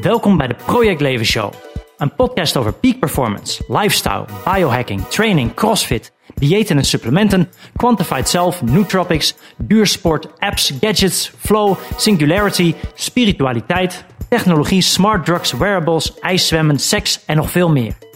Welkom 0.00 0.36
bij 0.36 0.46
de 0.46 0.54
Project 0.54 1.00
Leven 1.00 1.26
Show. 1.26 1.52
Een 1.96 2.14
podcast 2.14 2.56
over 2.56 2.72
peak 2.72 2.98
performance, 2.98 3.64
lifestyle, 3.68 4.24
biohacking, 4.44 5.06
training, 5.06 5.54
crossfit, 5.54 6.12
diëten 6.34 6.76
en 6.76 6.84
supplementen, 6.84 7.50
quantified 7.76 8.28
self, 8.28 8.62
nootropics, 8.62 9.34
duursport, 9.56 10.28
apps, 10.38 10.72
gadgets, 10.80 11.32
flow, 11.38 11.76
singularity, 11.96 12.74
spiritualiteit, 12.94 14.04
technologie, 14.28 14.82
smart 14.82 15.24
drugs, 15.24 15.52
wearables, 15.52 16.18
ijszwemmen, 16.18 16.78
seks 16.78 17.24
en 17.24 17.36
nog 17.36 17.50
veel 17.50 17.70
meer. 17.70 18.07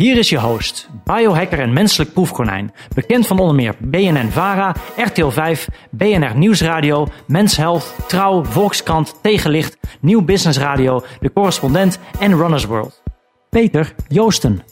Hier 0.00 0.18
is 0.18 0.28
je 0.28 0.38
host, 0.38 0.88
biohacker 1.04 1.58
en 1.58 1.72
menselijk 1.72 2.12
proefkonijn, 2.12 2.72
bekend 2.94 3.26
van 3.26 3.38
onder 3.38 3.54
meer 3.54 3.74
BNN-VARA, 3.78 4.74
RTL 4.96 5.28
5, 5.28 5.68
BNR 5.90 6.36
Nieuwsradio, 6.36 7.08
Mens 7.26 7.56
Health, 7.56 7.94
Trouw, 8.08 8.44
Volkskrant, 8.44 9.18
Tegenlicht, 9.22 9.76
Nieuw 10.00 10.22
Business 10.22 10.58
Radio, 10.58 11.04
De 11.20 11.32
Correspondent 11.32 11.98
en 12.18 12.36
Runners 12.36 12.64
World. 12.64 13.02
Peter 13.50 13.94
Joosten. 14.08 14.62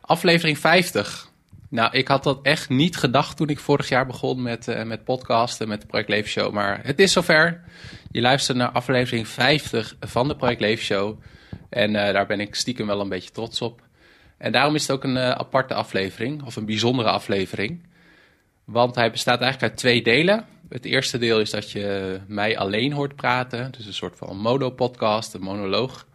Aflevering 0.00 0.58
50. 0.58 1.30
Nou, 1.68 1.96
ik 1.96 2.08
had 2.08 2.24
dat 2.24 2.38
echt 2.42 2.68
niet 2.68 2.96
gedacht 2.96 3.36
toen 3.36 3.48
ik 3.48 3.58
vorig 3.58 3.88
jaar 3.88 4.06
begon 4.06 4.42
met, 4.42 4.68
uh, 4.68 4.82
met 4.82 5.04
podcasten, 5.04 5.68
met 5.68 5.80
de 5.80 5.86
Project 5.86 6.08
Leven. 6.08 6.54
Maar 6.54 6.80
het 6.82 6.98
is 6.98 7.12
zover. 7.12 7.60
Je 8.10 8.20
luistert 8.20 8.58
naar 8.58 8.70
aflevering 8.70 9.28
50 9.28 9.96
van 10.00 10.28
de 10.28 10.36
Project 10.36 10.60
Leven. 10.60 10.86
En 11.72 11.90
uh, 11.90 12.12
daar 12.12 12.26
ben 12.26 12.40
ik 12.40 12.54
stiekem 12.54 12.86
wel 12.86 13.00
een 13.00 13.08
beetje 13.08 13.30
trots 13.30 13.60
op. 13.60 13.82
En 14.36 14.52
daarom 14.52 14.74
is 14.74 14.82
het 14.82 14.90
ook 14.90 15.04
een 15.04 15.16
uh, 15.16 15.30
aparte 15.30 15.74
aflevering, 15.74 16.42
of 16.42 16.56
een 16.56 16.66
bijzondere 16.66 17.10
aflevering. 17.10 17.82
Want 18.64 18.94
hij 18.94 19.10
bestaat 19.10 19.40
eigenlijk 19.40 19.72
uit 19.72 19.80
twee 19.80 20.02
delen. 20.02 20.46
Het 20.68 20.84
eerste 20.84 21.18
deel 21.18 21.40
is 21.40 21.50
dat 21.50 21.70
je 21.70 22.20
mij 22.26 22.58
alleen 22.58 22.92
hoort 22.92 23.16
praten. 23.16 23.72
Dus 23.72 23.86
een 23.86 23.94
soort 23.94 24.16
van 24.16 24.36
mono-podcast, 24.36 25.34
een 25.34 25.40
monoloog. 25.40 26.06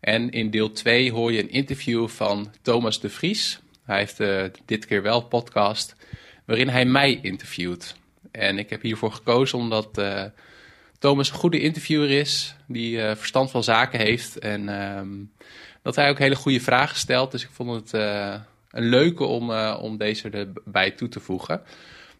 En 0.00 0.30
in 0.30 0.50
deel 0.50 0.72
2 0.72 1.12
hoor 1.12 1.32
je 1.32 1.42
een 1.42 1.50
interview 1.50 2.08
van 2.08 2.52
Thomas 2.62 3.00
de 3.00 3.08
Vries. 3.08 3.60
Hij 3.84 3.98
heeft 3.98 4.20
uh, 4.20 4.44
dit 4.64 4.86
keer 4.86 5.02
wel 5.02 5.20
podcast, 5.20 5.96
waarin 6.44 6.68
hij 6.68 6.84
mij 6.84 7.18
interviewt. 7.22 7.96
En 8.30 8.58
ik 8.58 8.70
heb 8.70 8.82
hiervoor 8.82 9.12
gekozen 9.12 9.58
omdat 9.58 10.02
Thomas 11.02 11.30
een 11.30 11.34
goede 11.34 11.60
interviewer 11.60 12.10
is, 12.10 12.54
die 12.66 12.96
uh, 12.96 13.14
verstand 13.14 13.50
van 13.50 13.64
zaken 13.64 13.98
heeft. 13.98 14.38
En 14.38 14.68
um, 14.98 15.32
dat 15.82 15.96
hij 15.96 16.10
ook 16.10 16.18
hele 16.18 16.36
goede 16.36 16.60
vragen 16.60 16.96
stelt. 16.96 17.30
Dus 17.30 17.42
ik 17.42 17.50
vond 17.52 17.70
het 17.70 17.92
een 18.70 18.88
leuke 18.88 19.24
om, 19.24 19.50
om 19.60 19.96
deze 19.96 20.30
erbij 20.30 20.90
toe 20.90 21.08
te 21.08 21.20
voegen. 21.20 21.62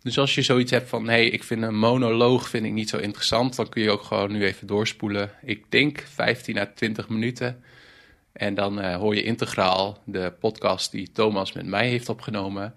Dus 0.03 0.19
als 0.19 0.35
je 0.35 0.43
zoiets 0.43 0.71
hebt 0.71 0.89
van, 0.89 1.05
hé, 1.05 1.13
hey, 1.13 1.29
ik 1.29 1.45
vind 1.45 1.63
een 1.63 1.79
monoloog 1.79 2.49
vind 2.49 2.65
ik 2.65 2.73
niet 2.73 2.89
zo 2.89 2.97
interessant, 2.99 3.57
dan 3.57 3.69
kun 3.69 3.83
je 3.83 3.91
ook 3.91 4.03
gewoon 4.03 4.33
nu 4.33 4.45
even 4.45 4.67
doorspoelen. 4.67 5.31
Ik 5.43 5.65
denk 5.69 6.05
15 6.15 6.59
à 6.59 6.67
20 6.75 7.09
minuten. 7.09 7.63
En 8.33 8.55
dan 8.55 8.85
hoor 8.85 9.15
je 9.15 9.23
integraal 9.23 9.99
de 10.05 10.33
podcast 10.41 10.91
die 10.91 11.13
Thomas 11.13 11.53
met 11.53 11.67
mij 11.67 11.89
heeft 11.89 12.09
opgenomen. 12.09 12.75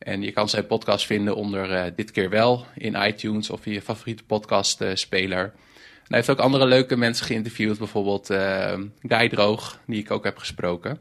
En 0.00 0.22
je 0.22 0.32
kan 0.32 0.48
zijn 0.48 0.66
podcast 0.66 1.06
vinden 1.06 1.36
onder 1.36 1.70
uh, 1.70 1.84
Dit 1.96 2.10
keer 2.10 2.30
wel 2.30 2.66
in 2.74 2.94
iTunes 2.94 3.50
of 3.50 3.66
in 3.66 3.72
je 3.72 3.82
favoriete 3.82 4.24
podcastspeler. 4.24 5.44
Uh, 5.44 5.60
hij 6.06 6.18
heeft 6.18 6.30
ook 6.30 6.38
andere 6.38 6.66
leuke 6.66 6.96
mensen 6.96 7.26
geïnterviewd, 7.26 7.78
bijvoorbeeld 7.78 8.30
uh, 8.30 8.78
Guy 9.02 9.28
Droog, 9.28 9.80
die 9.86 9.98
ik 9.98 10.10
ook 10.10 10.24
heb 10.24 10.38
gesproken. 10.38 10.98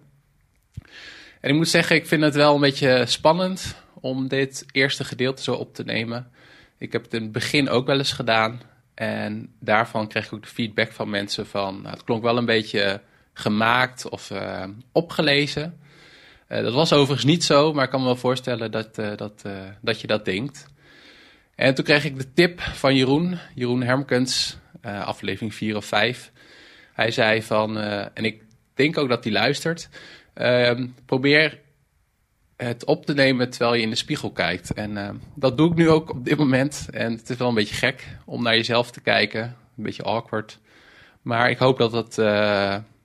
En 1.41 1.49
ik 1.49 1.55
moet 1.55 1.67
zeggen, 1.67 1.95
ik 1.95 2.07
vind 2.07 2.23
het 2.23 2.35
wel 2.35 2.55
een 2.55 2.61
beetje 2.61 3.05
spannend 3.05 3.75
om 3.93 4.27
dit 4.27 4.65
eerste 4.71 5.03
gedeelte 5.03 5.43
zo 5.43 5.53
op 5.53 5.73
te 5.73 5.83
nemen. 5.83 6.31
Ik 6.77 6.91
heb 6.91 7.03
het 7.03 7.13
in 7.13 7.21
het 7.21 7.31
begin 7.31 7.69
ook 7.69 7.85
wel 7.85 7.97
eens 7.97 8.13
gedaan. 8.13 8.61
En 8.93 9.53
daarvan 9.59 10.07
kreeg 10.07 10.25
ik 10.25 10.33
ook 10.33 10.43
de 10.43 10.47
feedback 10.47 10.91
van 10.91 11.09
mensen 11.09 11.47
van, 11.47 11.81
nou, 11.81 11.93
het 11.93 12.03
klonk 12.03 12.23
wel 12.23 12.37
een 12.37 12.45
beetje 12.45 13.01
gemaakt 13.33 14.09
of 14.09 14.31
opgelezen. 14.91 15.79
Uh, 16.49 16.61
dat 16.61 16.73
was 16.73 16.93
overigens 16.93 17.25
niet 17.25 17.43
zo, 17.43 17.73
maar 17.73 17.83
ik 17.83 17.89
kan 17.89 17.99
me 17.99 18.05
wel 18.05 18.15
voorstellen 18.15 18.71
dat, 18.71 18.97
uh, 18.97 19.15
dat, 19.15 19.45
dat 19.81 20.01
je 20.01 20.07
dat 20.07 20.25
denkt. 20.25 20.67
En 21.55 21.75
toen 21.75 21.85
kreeg 21.85 22.05
ik 22.05 22.17
de 22.17 22.33
tip 22.33 22.61
van 22.61 22.95
Jeroen, 22.95 23.37
Jeroen 23.55 23.83
Hermkens, 23.83 24.57
aflevering 24.81 25.53
4 25.53 25.75
of 25.75 25.85
5. 25.85 26.31
Hij 26.93 27.11
zei 27.11 27.43
van, 27.43 27.77
en 28.13 28.23
ik 28.23 28.43
denk 28.73 28.97
ook 28.97 29.09
dat 29.09 29.23
hij 29.23 29.33
luistert, 29.33 29.89
ehm, 30.33 30.87
probeer 31.05 31.59
het 32.55 32.85
op 32.85 33.05
te 33.05 33.13
nemen 33.13 33.49
terwijl 33.49 33.73
je 33.73 33.81
in 33.81 33.89
de 33.89 33.95
spiegel 33.95 34.31
kijkt. 34.31 34.73
En 34.73 35.21
dat 35.35 35.57
doe 35.57 35.69
ik 35.69 35.75
nu 35.75 35.89
ook 35.89 36.09
op 36.09 36.25
dit 36.25 36.37
moment. 36.37 36.87
En 36.91 37.11
het 37.11 37.29
is 37.29 37.37
wel 37.37 37.47
een 37.47 37.53
beetje 37.53 37.75
gek 37.75 38.07
om 38.25 38.43
naar 38.43 38.55
jezelf 38.55 38.91
te 38.91 39.01
kijken, 39.01 39.43
een 39.77 39.83
beetje 39.83 40.03
awkward. 40.03 40.59
Maar 41.21 41.49
ik 41.49 41.57
hoop 41.57 41.77
dat 41.77 41.91
het 41.91 42.15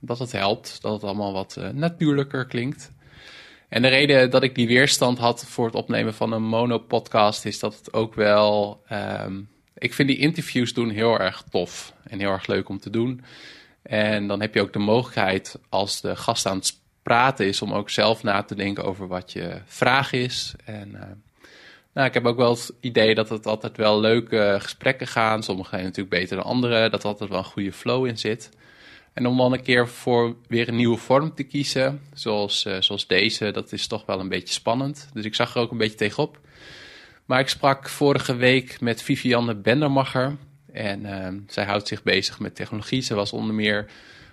dat 0.01 0.19
het 0.19 0.33
helpt, 0.33 0.83
dat 0.83 0.93
het 0.93 1.05
allemaal 1.05 1.33
wat 1.33 1.61
natuurlijker 1.73 2.47
klinkt. 2.47 2.93
En 3.75 3.83
de 3.83 3.89
reden 3.89 4.31
dat 4.31 4.43
ik 4.43 4.55
die 4.55 4.67
weerstand 4.67 5.19
had 5.19 5.45
voor 5.47 5.67
het 5.67 5.75
opnemen 5.75 6.15
van 6.15 6.33
een 6.33 6.43
mono-podcast 6.43 7.45
is 7.45 7.59
dat 7.59 7.77
het 7.77 7.93
ook 7.93 8.15
wel. 8.15 8.83
Um, 8.93 9.49
ik 9.79 9.95
vind 9.95 10.09
die 10.09 10.19
interviews 10.19 10.73
doen 10.73 10.91
heel 10.91 11.19
erg 11.19 11.45
tof 11.51 11.95
en 12.05 12.19
heel 12.19 12.31
erg 12.31 12.47
leuk 12.47 12.69
om 12.69 12.79
te 12.79 12.91
doen. 12.91 13.25
En 13.83 14.27
dan 14.27 14.41
heb 14.41 14.55
je 14.55 14.61
ook 14.61 14.73
de 14.73 14.79
mogelijkheid 14.79 15.59
als 15.69 16.01
de 16.01 16.17
gast 16.17 16.47
aan 16.47 16.57
het 16.57 16.81
praten 17.03 17.47
is 17.47 17.63
om 17.63 17.73
ook 17.73 17.91
zelf 17.91 18.23
na 18.23 18.43
te 18.43 18.55
denken 18.55 18.85
over 18.85 19.07
wat 19.07 19.33
je 19.33 19.61
vraag 19.65 20.13
is. 20.13 20.55
En 20.65 20.91
uh, 20.95 21.01
nou, 21.93 22.07
ik 22.07 22.15
heb 22.15 22.27
ook 22.27 22.37
wel 22.37 22.51
het 22.51 22.73
idee 22.81 23.15
dat 23.15 23.29
het 23.29 23.47
altijd 23.47 23.77
wel 23.77 24.01
leuke 24.01 24.57
gesprekken 24.61 25.07
gaan. 25.07 25.43
Sommige 25.43 25.71
zijn 25.71 25.83
natuurlijk 25.83 26.17
beter 26.17 26.37
dan 26.37 26.47
andere, 26.47 26.91
dat 26.91 27.03
er 27.03 27.09
altijd 27.09 27.31
wel 27.31 27.39
een 27.39 27.45
goede 27.45 27.73
flow 27.73 28.07
in 28.07 28.19
zit. 28.19 28.51
En 29.15 29.27
om 29.27 29.37
dan 29.37 29.53
een 29.53 29.63
keer 29.63 29.89
voor 29.89 30.37
weer 30.49 30.69
een 30.69 30.77
nieuwe 30.77 30.97
vorm 30.97 31.35
te 31.35 31.43
kiezen, 31.43 32.01
zoals, 32.13 32.65
uh, 32.65 32.77
zoals 32.81 33.07
deze, 33.07 33.51
dat 33.51 33.73
is 33.73 33.87
toch 33.87 34.07
wel 34.07 34.21
een 34.21 34.29
beetje 34.29 34.55
spannend. 34.55 35.09
Dus 35.13 35.25
ik 35.25 35.35
zag 35.35 35.55
er 35.55 35.61
ook 35.61 35.71
een 35.71 35.79
beetje 35.79 35.97
tegenop. 35.97 36.41
Maar 37.25 37.41
ik 37.41 37.49
sprak 37.49 37.89
vorige 37.89 38.37
week 38.37 38.81
met 38.81 39.03
Vivianne 39.03 39.55
Bendermacher. 39.55 40.37
En 40.73 41.01
uh, 41.01 41.29
zij 41.47 41.65
houdt 41.65 41.89
zich 41.89 42.03
bezig 42.03 42.39
met 42.39 42.55
technologie. 42.55 43.01
Ze 43.01 43.15
was 43.15 43.33
onder 43.33 43.55
meer 43.55 43.87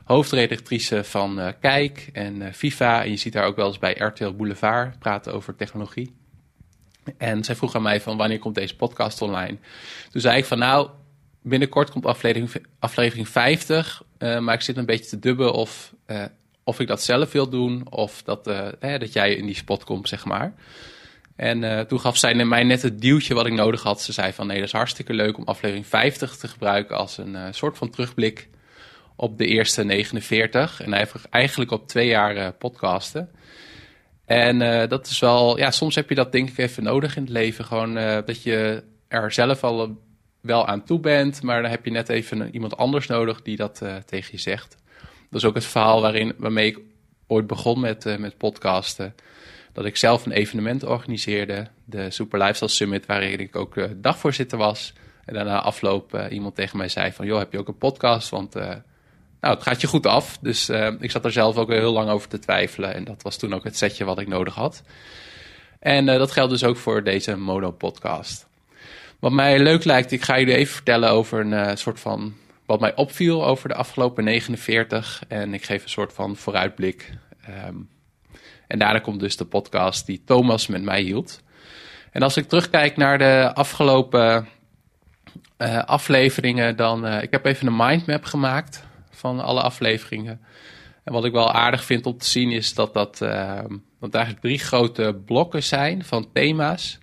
hoofdredactrice 0.03 1.03
van 1.03 1.39
uh, 1.39 1.47
Kijk 1.59 2.09
en 2.13 2.53
FIFA. 2.53 3.03
En 3.03 3.09
je 3.09 3.17
ziet 3.17 3.33
haar 3.33 3.45
ook 3.45 3.55
wel 3.55 3.67
eens 3.67 3.79
bij 3.79 3.93
RTL 3.93 4.31
Boulevard 4.31 4.99
praten 4.99 5.33
over 5.33 5.55
technologie. 5.55 6.13
En 7.17 7.43
zij 7.43 7.55
vroeg 7.55 7.75
aan 7.75 7.81
mij 7.81 8.01
van 8.01 8.17
wanneer 8.17 8.39
komt 8.39 8.55
deze 8.55 8.75
podcast 8.75 9.21
online? 9.21 9.57
Toen 10.11 10.21
zei 10.21 10.37
ik 10.37 10.45
van 10.45 10.59
nou, 10.59 10.89
binnenkort 11.41 11.91
komt 11.91 12.05
aflevering, 12.05 12.51
aflevering 12.79 13.29
50. 13.29 14.03
Uh, 14.23 14.39
maar 14.39 14.53
ik 14.53 14.61
zit 14.61 14.77
een 14.77 14.85
beetje 14.85 15.09
te 15.09 15.19
dubben 15.19 15.53
of, 15.53 15.93
uh, 16.07 16.23
of 16.63 16.79
ik 16.79 16.87
dat 16.87 17.01
zelf 17.01 17.31
wil 17.31 17.49
doen. 17.49 17.91
Of 17.91 18.23
dat, 18.23 18.45
hè, 18.79 18.99
dat 18.99 19.13
jij 19.13 19.35
in 19.35 19.45
die 19.45 19.55
spot 19.55 19.83
komt, 19.83 20.07
zeg 20.07 20.25
maar. 20.25 20.53
En 21.35 21.87
toen 21.87 21.99
gaf 21.99 22.17
zij 22.17 22.45
mij 22.45 22.63
net 22.63 22.81
het 22.81 23.01
duwtje 23.01 23.33
wat 23.33 23.45
ik 23.45 23.53
nodig 23.53 23.83
had. 23.83 24.01
Ze 24.01 24.13
zei 24.13 24.33
van 24.33 24.47
nee, 24.47 24.57
dat 24.57 24.65
is 24.65 24.71
hartstikke 24.71 25.13
leuk 25.13 25.37
om 25.37 25.43
aflevering 25.43 25.87
50 25.87 26.35
te 26.37 26.47
gebruiken 26.47 26.97
als 26.97 27.17
een 27.17 27.53
soort 27.53 27.77
van 27.77 27.89
terugblik 27.89 28.49
op 29.15 29.37
de 29.37 29.45
eerste 29.45 29.83
49. 29.83 30.81
En 30.81 31.07
eigenlijk 31.29 31.71
op 31.71 31.87
twee 31.87 32.07
jaar 32.07 32.53
podcasten. 32.53 33.29
En 34.25 34.87
dat 34.89 35.07
is 35.07 35.19
wel, 35.19 35.57
ja, 35.57 35.71
soms 35.71 35.95
heb 35.95 36.09
je 36.09 36.15
dat 36.15 36.31
denk 36.31 36.49
ik 36.49 36.57
even 36.57 36.83
nodig 36.83 37.15
in 37.15 37.21
het 37.21 37.31
leven. 37.31 37.65
Gewoon 37.65 37.93
dat 38.25 38.43
je 38.43 38.83
er 39.07 39.31
zelf 39.31 39.63
al 39.63 39.97
wel 40.41 40.67
aan 40.67 40.83
toe 40.83 40.99
bent, 40.99 41.41
maar 41.41 41.61
dan 41.61 41.71
heb 41.71 41.85
je 41.85 41.91
net 41.91 42.09
even 42.09 42.53
iemand 42.53 42.77
anders 42.77 43.07
nodig 43.07 43.41
die 43.41 43.55
dat 43.55 43.79
uh, 43.83 43.95
tegen 43.95 44.29
je 44.31 44.39
zegt. 44.39 44.77
Dat 45.29 45.41
is 45.41 45.47
ook 45.47 45.55
het 45.55 45.65
verhaal 45.65 46.01
waarin, 46.01 46.33
waarmee 46.37 46.67
ik 46.67 46.79
ooit 47.27 47.47
begon 47.47 47.79
met, 47.79 48.05
uh, 48.05 48.17
met 48.17 48.37
podcasten. 48.37 49.15
Dat 49.73 49.85
ik 49.85 49.97
zelf 49.97 50.25
een 50.25 50.31
evenement 50.31 50.83
organiseerde, 50.83 51.67
de 51.85 52.11
Super 52.11 52.39
Lifestyle 52.39 52.69
Summit, 52.69 53.05
waarin 53.05 53.39
ik 53.39 53.55
ook 53.55 53.75
uh, 53.75 53.85
dagvoorzitter 53.95 54.57
was. 54.57 54.93
En 55.25 55.33
daarna 55.33 55.61
afloop 55.61 56.27
iemand 56.29 56.55
tegen 56.55 56.77
mij 56.77 56.89
zei 56.89 57.11
van, 57.11 57.25
joh, 57.25 57.39
heb 57.39 57.51
je 57.51 57.59
ook 57.59 57.67
een 57.67 57.77
podcast? 57.77 58.29
Want 58.29 58.53
nou, 58.53 58.83
het 59.39 59.63
gaat 59.63 59.81
je 59.81 59.87
goed 59.87 60.05
af. 60.05 60.37
Dus 60.41 60.69
ik 60.99 61.11
zat 61.11 61.25
er 61.25 61.31
zelf 61.31 61.57
ook 61.57 61.69
heel 61.69 61.91
lang 61.91 62.09
over 62.09 62.29
te 62.29 62.39
twijfelen. 62.39 62.93
En 62.93 63.03
dat 63.03 63.21
was 63.21 63.37
toen 63.37 63.53
ook 63.53 63.63
het 63.63 63.77
setje 63.77 64.05
wat 64.05 64.19
ik 64.19 64.27
nodig 64.27 64.55
had. 64.55 64.83
En 65.79 66.05
dat 66.05 66.31
geldt 66.31 66.51
dus 66.51 66.63
ook 66.63 66.77
voor 66.77 67.03
deze 67.03 67.37
Mono-podcast. 67.37 68.49
Wat 69.21 69.31
mij 69.31 69.59
leuk 69.59 69.83
lijkt, 69.83 70.11
ik 70.11 70.21
ga 70.21 70.39
jullie 70.39 70.55
even 70.55 70.73
vertellen 70.73 71.09
over 71.09 71.39
een 71.39 71.51
uh, 71.51 71.75
soort 71.75 71.99
van 71.99 72.33
wat 72.65 72.79
mij 72.79 72.95
opviel 72.95 73.45
over 73.45 73.69
de 73.69 73.75
afgelopen 73.75 74.23
49. 74.23 75.23
En 75.27 75.53
ik 75.53 75.63
geef 75.63 75.83
een 75.83 75.89
soort 75.89 76.13
van 76.13 76.35
vooruitblik. 76.35 77.11
Um, 77.67 77.89
en 78.67 78.79
daarna 78.79 78.99
komt 78.99 79.19
dus 79.19 79.37
de 79.37 79.45
podcast 79.45 80.05
die 80.05 80.21
Thomas 80.25 80.67
met 80.67 80.83
mij 80.83 81.01
hield. 81.01 81.41
En 82.11 82.21
als 82.21 82.37
ik 82.37 82.47
terugkijk 82.47 82.97
naar 82.97 83.17
de 83.17 83.51
afgelopen 83.53 84.47
uh, 85.57 85.83
afleveringen, 85.83 86.75
dan. 86.75 87.05
Uh, 87.05 87.21
ik 87.21 87.31
heb 87.31 87.45
even 87.45 87.67
een 87.67 87.75
mindmap 87.75 88.23
gemaakt 88.23 88.83
van 89.09 89.39
alle 89.39 89.61
afleveringen. 89.61 90.41
En 91.03 91.13
wat 91.13 91.25
ik 91.25 91.31
wel 91.31 91.51
aardig 91.51 91.83
vind 91.83 92.05
om 92.05 92.17
te 92.17 92.25
zien 92.25 92.51
is 92.51 92.73
dat 92.73 92.93
dat, 92.93 93.19
uh, 93.21 93.59
dat 93.99 94.13
eigenlijk 94.13 94.43
drie 94.43 94.59
grote 94.59 95.21
blokken 95.25 95.63
zijn 95.63 96.03
van 96.03 96.29
thema's. 96.33 96.99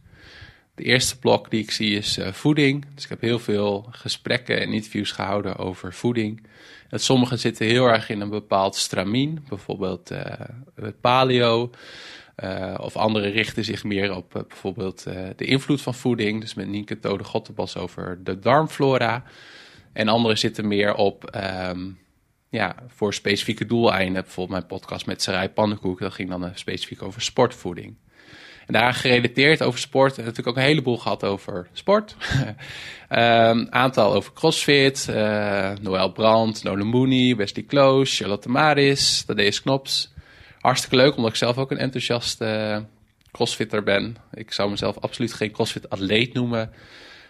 De 0.79 0.85
eerste 0.85 1.19
blok 1.19 1.51
die 1.51 1.63
ik 1.63 1.71
zie 1.71 1.97
is 1.97 2.19
voeding. 2.33 2.87
Dus 2.95 3.05
ik 3.05 3.11
heb 3.11 3.21
heel 3.21 3.39
veel 3.39 3.87
gesprekken 3.91 4.61
en 4.61 4.73
interviews 4.73 5.11
gehouden 5.11 5.57
over 5.57 5.95
voeding. 5.95 6.47
En 6.89 7.01
sommige 7.01 7.37
zitten 7.37 7.67
heel 7.67 7.87
erg 7.87 8.11
in 8.11 8.21
een 8.21 8.29
bepaald 8.29 8.77
stramien, 8.77 9.45
bijvoorbeeld 9.49 10.09
het 10.75 11.01
paleo. 11.01 11.71
of 12.77 12.97
andere 12.97 13.29
richten 13.29 13.65
zich 13.65 13.85
meer 13.85 14.15
op 14.15 14.45
bijvoorbeeld 14.49 15.03
de 15.37 15.45
invloed 15.45 15.83
van 15.83 15.95
voeding. 15.95 16.41
Dus 16.41 16.55
met 16.55 16.69
Nienke 16.69 16.99
Tode 16.99 17.25
Gottebas 17.25 17.77
over 17.77 18.25
de 18.25 18.39
darmflora. 18.39 19.25
En 19.93 20.09
andere 20.09 20.37
zitten 20.37 20.69
meer 20.69 20.95
op 20.95 21.25
ehm, 21.25 21.91
ja, 22.51 22.75
voor 22.87 23.15
specifieke 23.15 23.67
doeleinden. 23.67 24.23
Bijvoorbeeld 24.23 24.59
mijn 24.59 24.81
podcast 24.81 25.07
met 25.07 25.23
Sarai 25.23 25.49
Pannenkoek. 25.49 26.01
Dat 26.01 26.13
ging 26.13 26.31
dan 26.31 26.45
uh, 26.45 26.51
specifiek 26.55 27.03
over 27.03 27.23
sportvoeding. 27.23 27.97
Daar 28.71 28.95
gerelateerd 28.95 29.63
over 29.63 29.81
sport. 29.81 30.17
Natuurlijk 30.17 30.49
ook 30.49 30.57
een 30.57 30.63
heleboel 30.63 30.97
gehad 30.99 31.25
over 31.25 31.69
sport. 31.73 32.17
um, 33.11 33.67
aantal 33.85 34.15
over 34.15 34.33
CrossFit. 34.33 35.07
Uh, 35.11 35.71
Noël 35.81 36.13
Brandt, 36.13 36.63
Nolan 36.63 36.87
Mooney, 36.87 37.37
Wesley 37.37 37.65
Close, 37.65 38.17
Charlotte 38.17 38.49
Maris, 38.49 39.23
Thaddeus 39.23 39.63
Knops. 39.63 40.13
Hartstikke 40.61 40.97
leuk, 40.97 41.17
omdat 41.17 41.31
ik 41.31 41.37
zelf 41.37 41.59
ook 41.59 41.71
een 41.71 41.79
enthousiaste 41.79 42.85
crossfitter 43.33 43.83
ben. 43.83 44.17
Ik 44.35 44.53
zou 44.53 44.71
mezelf 44.71 44.99
absoluut 44.99 45.33
geen 45.33 45.51
crossfit-atleet 45.51 46.35
noemen. 46.35 46.71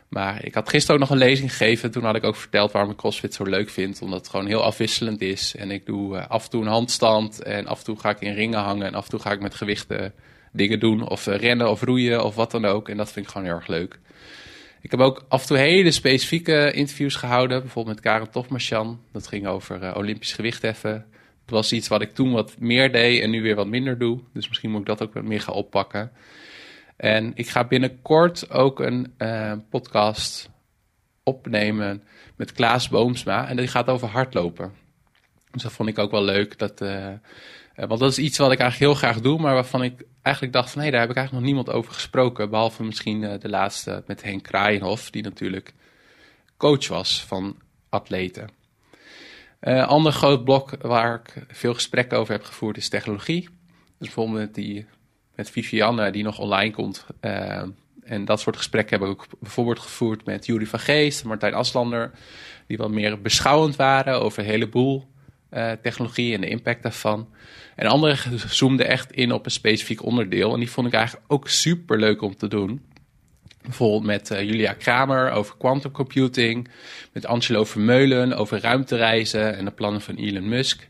Maar 0.09 0.45
ik 0.45 0.55
had 0.55 0.69
gisteren 0.69 0.95
ook 0.95 1.09
nog 1.09 1.11
een 1.11 1.27
lezing 1.27 1.51
gegeven. 1.51 1.91
Toen 1.91 2.05
had 2.05 2.17
ik 2.17 2.25
ook 2.25 2.37
verteld 2.37 2.73
waarom 2.73 2.91
ik 2.91 2.97
CrossFit 2.97 3.35
zo 3.35 3.45
leuk 3.45 3.71
vind. 3.71 4.03
Omdat 4.03 4.19
het 4.19 4.29
gewoon 4.29 4.47
heel 4.47 4.63
afwisselend 4.63 5.21
is. 5.21 5.55
En 5.57 5.71
ik 5.71 5.87
doe 5.87 6.17
uh, 6.17 6.27
af 6.29 6.45
en 6.45 6.51
toe 6.51 6.63
een 6.63 6.69
handstand. 6.69 7.43
En 7.43 7.67
af 7.67 7.79
en 7.79 7.85
toe 7.85 7.99
ga 7.99 8.11
ik 8.11 8.21
in 8.21 8.35
ringen 8.35 8.61
hangen. 8.61 8.87
En 8.87 8.95
af 8.95 9.05
en 9.05 9.11
toe 9.11 9.21
ga 9.21 9.33
ik 9.33 9.41
met 9.41 9.55
gewichten 9.55 10.13
dingen 10.59 10.81
doen. 10.81 11.09
Of 11.09 11.27
uh, 11.27 11.37
rennen 11.37 11.71
of 11.71 11.83
roeien 11.83 12.25
of 12.25 12.35
wat 12.35 12.51
dan 12.51 12.65
ook. 12.65 12.89
En 12.89 12.97
dat 12.97 13.13
vind 13.13 13.27
ik 13.27 13.33
gewoon 13.33 13.47
heel 13.47 13.57
erg 13.57 13.67
leuk. 13.67 13.99
Ik 14.81 14.91
heb 14.91 15.01
ook 15.01 15.25
af 15.29 15.41
en 15.41 15.47
toe 15.47 15.57
hele 15.57 15.91
specifieke 15.91 16.73
interviews 16.73 17.15
gehouden. 17.15 17.61
Bijvoorbeeld 17.61 17.95
met 17.95 18.05
Karen 18.05 18.31
Tofmarchan. 18.31 19.01
Dat 19.13 19.27
ging 19.27 19.47
over 19.47 19.83
uh, 19.83 19.97
Olympisch 19.97 20.33
gewichtheffen. 20.33 21.07
Dat 21.45 21.57
was 21.57 21.73
iets 21.73 21.89
wat 21.89 22.03
ik 22.03 22.15
toen 22.15 22.33
wat 22.33 22.55
meer 22.59 22.93
deed 22.93 23.23
en 23.23 23.31
nu 23.31 23.43
weer 23.43 23.55
wat 23.55 23.67
minder 23.67 23.99
doe. 23.99 24.21
Dus 24.33 24.49
misschien 24.49 24.71
moet 24.71 24.81
ik 24.81 24.87
dat 24.87 25.03
ook 25.03 25.15
wat 25.15 25.23
meer 25.23 25.41
gaan 25.41 25.55
oppakken. 25.55 26.13
En 26.97 27.33
ik 27.35 27.49
ga 27.49 27.65
binnenkort 27.65 28.51
ook 28.51 28.81
een 28.81 29.15
uh, 29.19 29.53
podcast 29.71 30.51
opnemen 31.23 32.03
met 32.37 32.53
Klaas 32.53 32.89
Boomsma. 32.89 33.49
En 33.49 33.57
die 33.57 33.67
gaat 33.67 33.89
over 33.89 34.09
hardlopen. 34.09 34.73
Dus 35.51 35.63
dat 35.63 35.73
vond 35.73 35.89
ik 35.89 35.99
ook 35.99 36.11
wel 36.11 36.25
leuk. 36.25 36.59
Dat, 36.59 36.79
want 37.75 38.01
dat 38.01 38.11
is 38.11 38.19
iets 38.19 38.39
wat 38.39 38.53
ik 38.53 38.59
eigenlijk 38.59 38.93
heel 38.93 39.01
graag 39.01 39.21
doe, 39.21 39.39
maar 39.39 39.55
waarvan 39.55 39.83
ik 39.83 40.05
eigenlijk 40.29 40.57
dacht 40.57 40.71
van... 40.71 40.83
hé, 40.83 40.91
daar 40.91 41.01
heb 41.01 41.11
ik 41.11 41.17
eigenlijk 41.17 41.47
nog 41.47 41.55
niemand 41.55 41.77
over 41.77 41.93
gesproken. 41.93 42.51
Behalve 42.51 42.85
misschien 42.85 43.23
uh, 43.23 43.35
de 43.39 43.49
laatste 43.49 44.03
met 44.07 44.23
Henk 44.23 44.43
Kraaienhof, 44.43 45.11
die 45.11 45.23
natuurlijk 45.23 45.75
coach 46.57 46.89
was 46.89 47.25
van 47.25 47.57
atleten. 47.89 48.49
Een 49.61 49.85
ander 49.85 50.13
groot 50.13 50.45
blok 50.45 50.71
waar 50.81 51.15
ik 51.15 51.45
veel 51.49 51.75
gesprekken 51.75 52.19
over 52.19 52.33
heb 52.33 52.45
gevoerd 52.45 52.77
is 52.77 52.89
technologie. 52.89 53.43
Dus 53.99 54.15
bijvoorbeeld 54.15 54.39
met 54.39 54.55
die 54.55 54.87
met 55.35 55.51
Vivianne, 55.51 56.11
die 56.11 56.23
nog 56.23 56.39
online 56.39 56.71
komt. 56.73 57.07
Uh, 57.21 57.63
en 58.03 58.25
dat 58.25 58.41
soort 58.41 58.57
gesprekken 58.57 58.91
hebben 58.91 59.09
we 59.09 59.23
ook 59.23 59.41
bijvoorbeeld 59.41 59.79
gevoerd 59.79 60.25
met 60.25 60.47
Jury 60.47 60.67
van 60.67 60.79
Geest, 60.79 61.25
Martijn 61.25 61.55
Aslander, 61.55 62.11
die 62.67 62.77
wat 62.77 62.91
meer 62.91 63.21
beschouwend 63.21 63.77
waren 63.77 64.21
over 64.21 64.39
een 64.39 64.49
heleboel 64.49 65.09
uh, 65.51 65.73
technologie 65.83 66.35
en 66.35 66.41
de 66.41 66.49
impact 66.49 66.83
daarvan. 66.83 67.29
En 67.79 67.87
anderen 67.87 68.19
zoomden 68.49 68.87
echt 68.87 69.13
in 69.13 69.33
op 69.33 69.45
een 69.45 69.51
specifiek 69.51 70.05
onderdeel. 70.05 70.53
En 70.53 70.59
die 70.59 70.71
vond 70.71 70.87
ik 70.87 70.93
eigenlijk 70.93 71.25
ook 71.33 71.49
super 71.49 71.99
leuk 71.99 72.23
om 72.23 72.37
te 72.37 72.49
doen. 72.49 72.83
Bijvoorbeeld 73.63 74.05
met 74.05 74.31
uh, 74.31 74.43
Julia 74.43 74.73
Kramer 74.73 75.31
over 75.31 75.55
quantum 75.59 75.91
computing. 75.91 76.69
Met 77.13 77.27
Angelo 77.27 77.65
Vermeulen 77.65 78.33
over 78.33 78.61
ruimtereizen 78.61 79.57
en 79.57 79.65
de 79.65 79.71
plannen 79.71 80.01
van 80.01 80.15
Elon 80.15 80.49
Musk. 80.49 80.89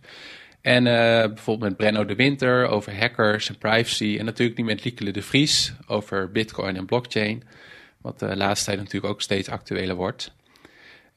En 0.61 0.87
uh, 0.87 0.93
bijvoorbeeld 1.27 1.71
met 1.71 1.77
Brenno 1.77 2.05
de 2.05 2.15
Winter 2.15 2.67
over 2.67 2.99
hackers 2.99 3.49
en 3.49 3.59
privacy. 3.59 4.17
En 4.19 4.25
natuurlijk 4.25 4.59
niet 4.59 4.67
met 4.67 4.85
Liekele 4.85 5.11
de 5.11 5.23
Vries 5.23 5.73
over 5.87 6.31
bitcoin 6.31 6.77
en 6.77 6.87
blockchain. 6.87 7.43
Wat 8.01 8.19
de 8.19 8.37
laatste 8.37 8.67
tijd 8.67 8.79
natuurlijk 8.79 9.13
ook 9.13 9.23
steeds 9.23 9.49
actueler 9.49 9.97
wordt. 9.97 10.33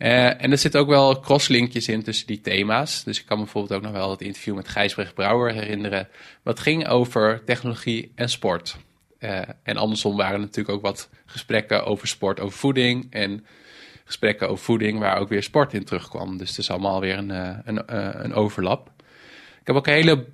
Uh, 0.01 0.43
en 0.43 0.51
er 0.51 0.57
zitten 0.57 0.79
ook 0.79 0.87
wel 0.87 1.19
crosslinkjes 1.19 1.87
in 1.87 2.03
tussen 2.03 2.27
die 2.27 2.41
thema's. 2.41 3.03
Dus 3.03 3.19
ik 3.19 3.25
kan 3.25 3.37
me 3.37 3.43
bijvoorbeeld 3.43 3.73
ook 3.73 3.85
nog 3.85 3.91
wel 3.91 4.11
het 4.11 4.21
interview 4.21 4.55
met 4.55 4.67
Gijsbrecht 4.67 5.13
Brouwer 5.13 5.53
herinneren. 5.53 6.07
Wat 6.43 6.59
ging 6.59 6.87
over 6.87 7.43
technologie 7.45 8.11
en 8.15 8.29
sport. 8.29 8.77
Uh, 9.19 9.41
en 9.63 9.77
andersom 9.77 10.17
waren 10.17 10.33
er 10.33 10.39
natuurlijk 10.39 10.75
ook 10.75 10.81
wat 10.81 11.09
gesprekken 11.25 11.85
over 11.85 12.07
sport, 12.07 12.39
over 12.39 12.57
voeding. 12.57 13.07
En 13.09 13.45
gesprekken 14.05 14.49
over 14.49 14.63
voeding 14.63 14.99
waar 14.99 15.17
ook 15.17 15.29
weer 15.29 15.43
sport 15.43 15.73
in 15.73 15.83
terugkwam. 15.83 16.37
Dus 16.37 16.49
het 16.49 16.57
is 16.57 16.69
allemaal 16.69 16.99
weer 16.99 17.17
een, 17.17 17.29
een, 17.65 17.83
een 18.23 18.33
overlap. 18.33 18.91
Ik 19.59 19.67
heb 19.67 19.75
ook 19.75 19.87
een 19.87 19.93
hele 19.93 20.25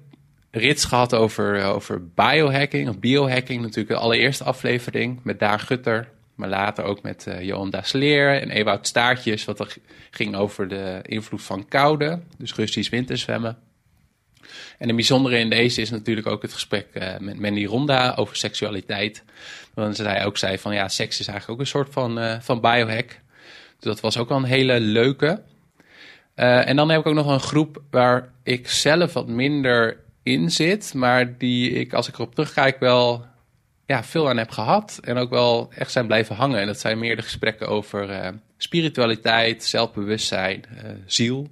rits 0.52 0.86
gehad 0.86 1.16
over, 1.16 1.60
eh, 1.60 1.70
over 1.70 2.08
biohacking 2.08 2.90
of 2.90 3.00
biohacking. 3.00 3.62
Natuurlijk 3.62 3.90
de 3.90 3.96
allereerste 3.96 4.44
aflevering 4.44 5.20
met 5.24 5.40
Daan 5.40 5.60
Gutter. 5.60 6.10
Maar 6.38 6.50
later 6.50 6.84
ook 6.84 7.01
met 7.01 7.25
uh, 7.28 7.42
Johan 7.42 7.69
Dasleer 7.69 8.42
en 8.42 8.50
Ewout 8.50 8.88
Staartjes. 8.88 9.45
Wat 9.45 9.60
er 9.60 9.75
ging 10.12 10.36
over 10.36 10.68
de 10.68 11.00
invloed 11.01 11.44
van 11.44 11.68
koude. 11.68 12.19
Dus 12.38 12.56
Russisch 12.56 12.89
winterzwemmen. 12.89 13.57
En 14.78 14.88
het 14.88 14.95
bijzondere 14.95 15.38
in 15.38 15.50
deze 15.50 15.81
is 15.81 15.89
natuurlijk 15.89 16.28
ook 16.28 16.42
het 16.42 16.54
gesprek 16.54 16.88
uh, 16.94 17.18
met 17.19 17.39
Mandy 17.39 17.66
Ronda 17.66 18.13
over 18.16 18.36
seksualiteit. 18.36 19.24
Want 19.74 19.95
zij 19.95 20.25
ook 20.25 20.38
zei 20.38 20.57
van 20.57 20.74
ja, 20.74 20.88
seks 20.88 21.19
is 21.19 21.28
eigenlijk 21.28 21.60
ook 21.60 21.66
een 21.66 21.72
soort 21.72 21.94
van, 21.94 22.19
uh, 22.19 22.39
van 22.39 22.62
biohack. 22.62 23.07
Dus 23.07 23.86
dat 23.86 24.00
was 24.00 24.18
ook 24.18 24.30
wel 24.30 24.38
een 24.38 24.44
hele 24.44 24.80
leuke. 24.80 25.42
En 26.36 26.75
dan 26.75 26.89
heb 26.89 27.00
ik 27.00 27.07
ook 27.07 27.13
nog 27.13 27.28
een 27.28 27.39
groep 27.39 27.81
waar 27.89 28.30
ik 28.44 28.69
zelf 28.69 29.13
wat 29.13 29.28
minder 29.28 30.00
in 30.24 30.51
zit, 30.51 30.94
maar 30.94 31.38
die 31.38 31.72
ik, 31.72 31.94
als 31.94 32.07
ik 32.07 32.13
erop 32.13 32.36
terugkijk, 32.36 32.80
wel 32.80 33.25
ja, 33.88 34.04
veel 34.04 34.30
aan 34.30 34.38
heb 34.38 34.50
gehad. 34.50 35.00
En 35.04 35.18
ook 35.18 35.30
wel 35.30 35.69
echt 35.74 35.92
zijn 35.92 36.07
blijven 36.07 36.36
hangen. 36.36 36.60
En 36.60 36.68
dat 36.68 36.80
zijn 36.80 37.00
meer 37.00 37.16
de 37.16 37.22
gesprekken 37.22 37.68
over 37.68 38.10
uh, 38.10 38.28
spiritualiteit, 38.57 39.63
zelfbewustzijn, 39.63 40.66
uh, 40.72 40.89
ziel. 41.06 41.50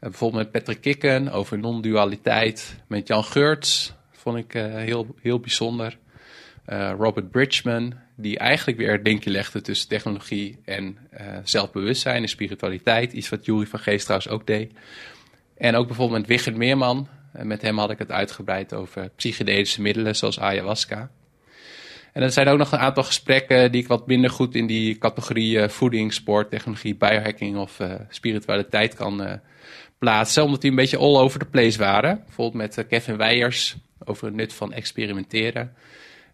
bijvoorbeeld 0.00 0.42
met 0.42 0.52
Patrick 0.52 0.80
Kikken 0.80 1.32
over 1.32 1.58
non-dualiteit. 1.58 2.80
Met 2.86 3.08
Jan 3.08 3.24
Geurts 3.24 3.92
vond 4.12 4.36
ik 4.36 4.52
heel, 4.52 5.14
heel 5.20 5.40
bijzonder. 5.40 5.98
Robert 6.98 7.30
Bridgman, 7.30 7.94
die 8.16 8.38
eigenlijk 8.38 8.78
weer 8.78 8.92
het 8.92 9.06
linkje 9.06 9.30
legde 9.30 9.60
tussen 9.60 9.88
technologie 9.88 10.58
en 10.64 10.98
zelfbewustzijn 11.44 12.22
en 12.22 12.28
spiritualiteit. 12.28 13.12
Iets 13.12 13.28
wat 13.28 13.44
Jury 13.44 13.66
van 13.66 13.78
Geest 13.78 14.04
trouwens 14.04 14.30
ook 14.30 14.46
deed. 14.46 14.72
En 15.56 15.74
ook 15.74 15.86
bijvoorbeeld 15.86 16.20
met 16.20 16.28
Wigert 16.28 16.56
Meerman. 16.56 17.08
Met 17.32 17.62
hem 17.62 17.78
had 17.78 17.90
ik 17.90 17.98
het 17.98 18.10
uitgebreid 18.10 18.74
over 18.74 19.10
psychedelische 19.16 19.82
middelen 19.82 20.16
zoals 20.16 20.40
ayahuasca. 20.40 21.10
En 22.18 22.24
er 22.24 22.32
zijn 22.32 22.48
ook 22.48 22.58
nog 22.58 22.72
een 22.72 22.78
aantal 22.78 23.02
gesprekken 23.02 23.72
die 23.72 23.82
ik 23.82 23.88
wat 23.88 24.06
minder 24.06 24.30
goed 24.30 24.54
in 24.54 24.66
die 24.66 24.98
categorieën 24.98 25.70
voeding, 25.70 26.12
sport, 26.12 26.50
technologie, 26.50 26.94
biohacking 26.94 27.56
of 27.56 27.80
uh, 27.80 27.94
spiritualiteit 28.08 28.94
kan 28.94 29.22
uh, 29.22 29.32
plaatsen. 29.98 30.44
Omdat 30.44 30.60
die 30.60 30.70
een 30.70 30.76
beetje 30.76 30.96
all 30.96 31.16
over 31.16 31.38
the 31.38 31.44
place 31.44 31.78
waren. 31.78 32.22
Bijvoorbeeld 32.24 32.76
met 32.76 32.86
Kevin 32.88 33.16
Weijers 33.16 33.76
over 34.04 34.26
het 34.26 34.34
nut 34.34 34.52
van 34.52 34.72
experimenteren. 34.72 35.74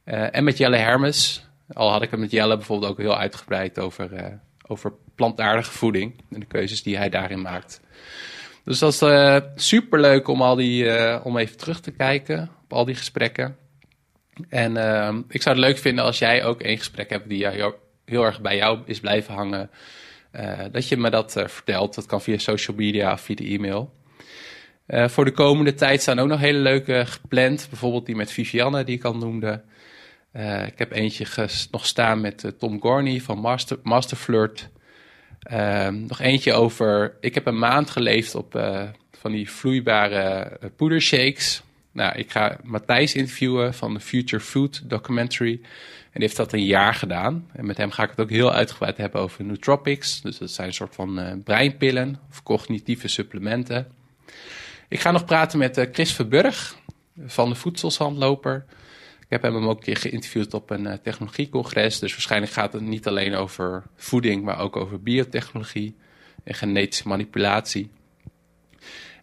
en 0.04 0.44
met 0.44 0.58
Jelle 0.58 0.76
Hermes 0.76 1.46
al 1.72 1.90
had 1.90 2.02
ik 2.02 2.10
het 2.10 2.20
met 2.20 2.30
Jelle 2.30 2.56
bijvoorbeeld 2.56 2.90
ook 2.90 2.98
heel 2.98 3.18
uitgebreid 3.18 3.78
over, 3.78 4.38
over 4.66 4.92
plantaardige 5.14 5.72
voeding 5.72 6.22
en 6.30 6.40
de 6.40 6.46
keuzes 6.46 6.82
die 6.82 6.96
hij 6.96 7.08
daarin 7.08 7.42
maakt. 7.42 7.80
Dus 8.64 8.78
dat 8.78 9.02
is 9.02 9.64
super 9.64 10.00
leuk 10.00 10.28
om, 10.28 10.42
al 10.42 10.54
die, 10.54 11.22
om 11.24 11.38
even 11.38 11.56
terug 11.56 11.80
te 11.80 11.90
kijken 11.90 12.50
op 12.62 12.72
al 12.72 12.84
die 12.84 12.94
gesprekken. 12.94 13.63
En 14.48 14.76
ehm, 14.76 15.22
ik 15.28 15.42
zou 15.42 15.56
het 15.56 15.64
leuk 15.64 15.78
vinden 15.78 16.04
als 16.04 16.18
jij 16.18 16.44
ook 16.44 16.62
een 16.62 16.78
gesprek 16.78 17.10
hebt 17.10 17.28
die 17.28 17.48
heel, 17.48 17.78
heel 18.04 18.24
erg 18.24 18.40
bij 18.40 18.56
jou 18.56 18.78
is 18.84 19.00
blijven 19.00 19.34
hangen. 19.34 19.70
dat 20.72 20.88
je 20.88 20.96
me 20.96 21.10
dat 21.10 21.32
vertelt. 21.46 21.94
Dat 21.94 22.06
kan 22.06 22.22
via 22.22 22.38
social 22.38 22.76
media 22.76 23.12
of 23.12 23.20
via 23.20 23.34
de 23.34 23.44
e-mail. 23.44 23.92
voor 24.86 25.24
de 25.24 25.32
komende 25.32 25.74
tijd 25.74 26.02
staan 26.02 26.18
ook 26.18 26.28
nog 26.28 26.40
hele 26.40 26.58
leuke 26.58 27.02
gepland. 27.06 27.66
Bijvoorbeeld 27.70 28.06
die 28.06 28.16
met 28.16 28.32
Vivianne, 28.32 28.84
die 28.84 28.96
ik 28.96 29.04
al 29.04 29.16
noemde. 29.16 29.62
Ik 30.66 30.78
heb 30.78 30.92
eentje 30.92 31.48
nog 31.70 31.86
staan 31.86 32.20
met 32.20 32.52
Tom 32.58 32.80
Gorney 32.80 33.20
van 33.20 33.38
Master, 33.38 33.78
Masterflirt. 33.82 34.70
Uh, 35.52 35.88
nog 35.88 36.20
eentje 36.20 36.52
over. 36.52 37.16
Ik 37.20 37.34
heb 37.34 37.46
een 37.46 37.58
maand 37.58 37.90
geleefd 37.90 38.34
op 38.34 38.52
van 39.24 39.32
die 39.32 39.50
vloeibare 39.50 40.58
poedershakes. 40.76 41.62
Nou, 41.94 42.18
ik 42.18 42.30
ga 42.30 42.58
Matthijs 42.62 43.14
interviewen 43.14 43.74
van 43.74 43.94
de 43.94 44.00
Future 44.00 44.42
Food 44.42 44.82
Documentary. 44.84 45.60
En 46.10 46.20
heeft 46.20 46.36
dat 46.36 46.52
een 46.52 46.64
jaar 46.64 46.94
gedaan. 46.94 47.46
En 47.52 47.66
met 47.66 47.76
hem 47.76 47.90
ga 47.90 48.02
ik 48.02 48.10
het 48.10 48.20
ook 48.20 48.30
heel 48.30 48.52
uitgebreid 48.52 48.96
hebben 48.96 49.20
over 49.20 49.44
nootropics. 49.44 50.20
Dus 50.20 50.38
dat 50.38 50.50
zijn 50.50 50.66
een 50.66 50.74
soort 50.74 50.94
van 50.94 51.42
breinpillen 51.44 52.20
of 52.30 52.42
cognitieve 52.42 53.08
supplementen. 53.08 53.86
Ik 54.88 55.00
ga 55.00 55.10
nog 55.10 55.24
praten 55.24 55.58
met 55.58 55.88
Chris 55.92 56.12
Verburg 56.12 56.76
van 57.26 57.48
de 57.48 57.54
Voedselzandloper. 57.54 58.64
Ik 59.20 59.26
heb 59.28 59.42
hem 59.42 59.68
ook 59.68 59.76
een 59.76 59.84
keer 59.84 59.96
geïnterviewd 59.96 60.54
op 60.54 60.70
een 60.70 61.00
technologiecongres. 61.02 61.98
Dus 61.98 62.12
waarschijnlijk 62.12 62.52
gaat 62.52 62.72
het 62.72 62.82
niet 62.82 63.06
alleen 63.06 63.34
over 63.34 63.82
voeding, 63.96 64.44
maar 64.44 64.58
ook 64.58 64.76
over 64.76 65.02
biotechnologie 65.02 65.96
en 66.44 66.54
genetische 66.54 67.08
manipulatie. 67.08 67.90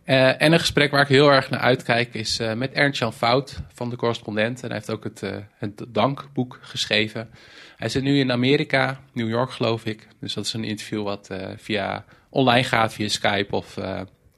Uh, 0.06 0.42
en 0.42 0.52
een 0.54 0.60
gesprek 0.60 0.92
waar 0.92 1.02
ik 1.02 1.08
heel 1.08 1.32
erg 1.32 1.50
naar 1.50 1.60
uitkijk 1.60 2.14
is 2.14 2.40
uh, 2.40 2.54
met 2.54 2.72
Ernst-Jan 2.72 3.14
Fout 3.14 3.62
van 3.74 3.90
de 3.90 3.96
correspondent. 3.96 4.62
En 4.62 4.68
hij 4.68 4.78
heeft 4.78 4.92
ook 4.92 5.04
het, 5.04 5.22
uh, 5.22 5.36
het 5.58 5.86
dankboek 5.88 6.60
geschreven. 6.62 7.30
Hij 7.76 7.90
zit 7.90 8.04
nu 8.04 8.20
in 8.20 8.32
Amerika, 8.32 9.00
New 9.14 9.30
York 9.30 9.52
geloof 9.52 9.86
ik. 9.86 10.08
Dus 10.20 10.34
dat 10.34 10.46
is 10.46 10.54
een 10.54 10.64
interview 10.64 11.04
wat 11.04 11.30
via 11.56 12.06
online 12.30 12.64
gaat, 12.64 12.94
via 12.94 13.08
Skype 13.08 13.56
of, 13.56 13.78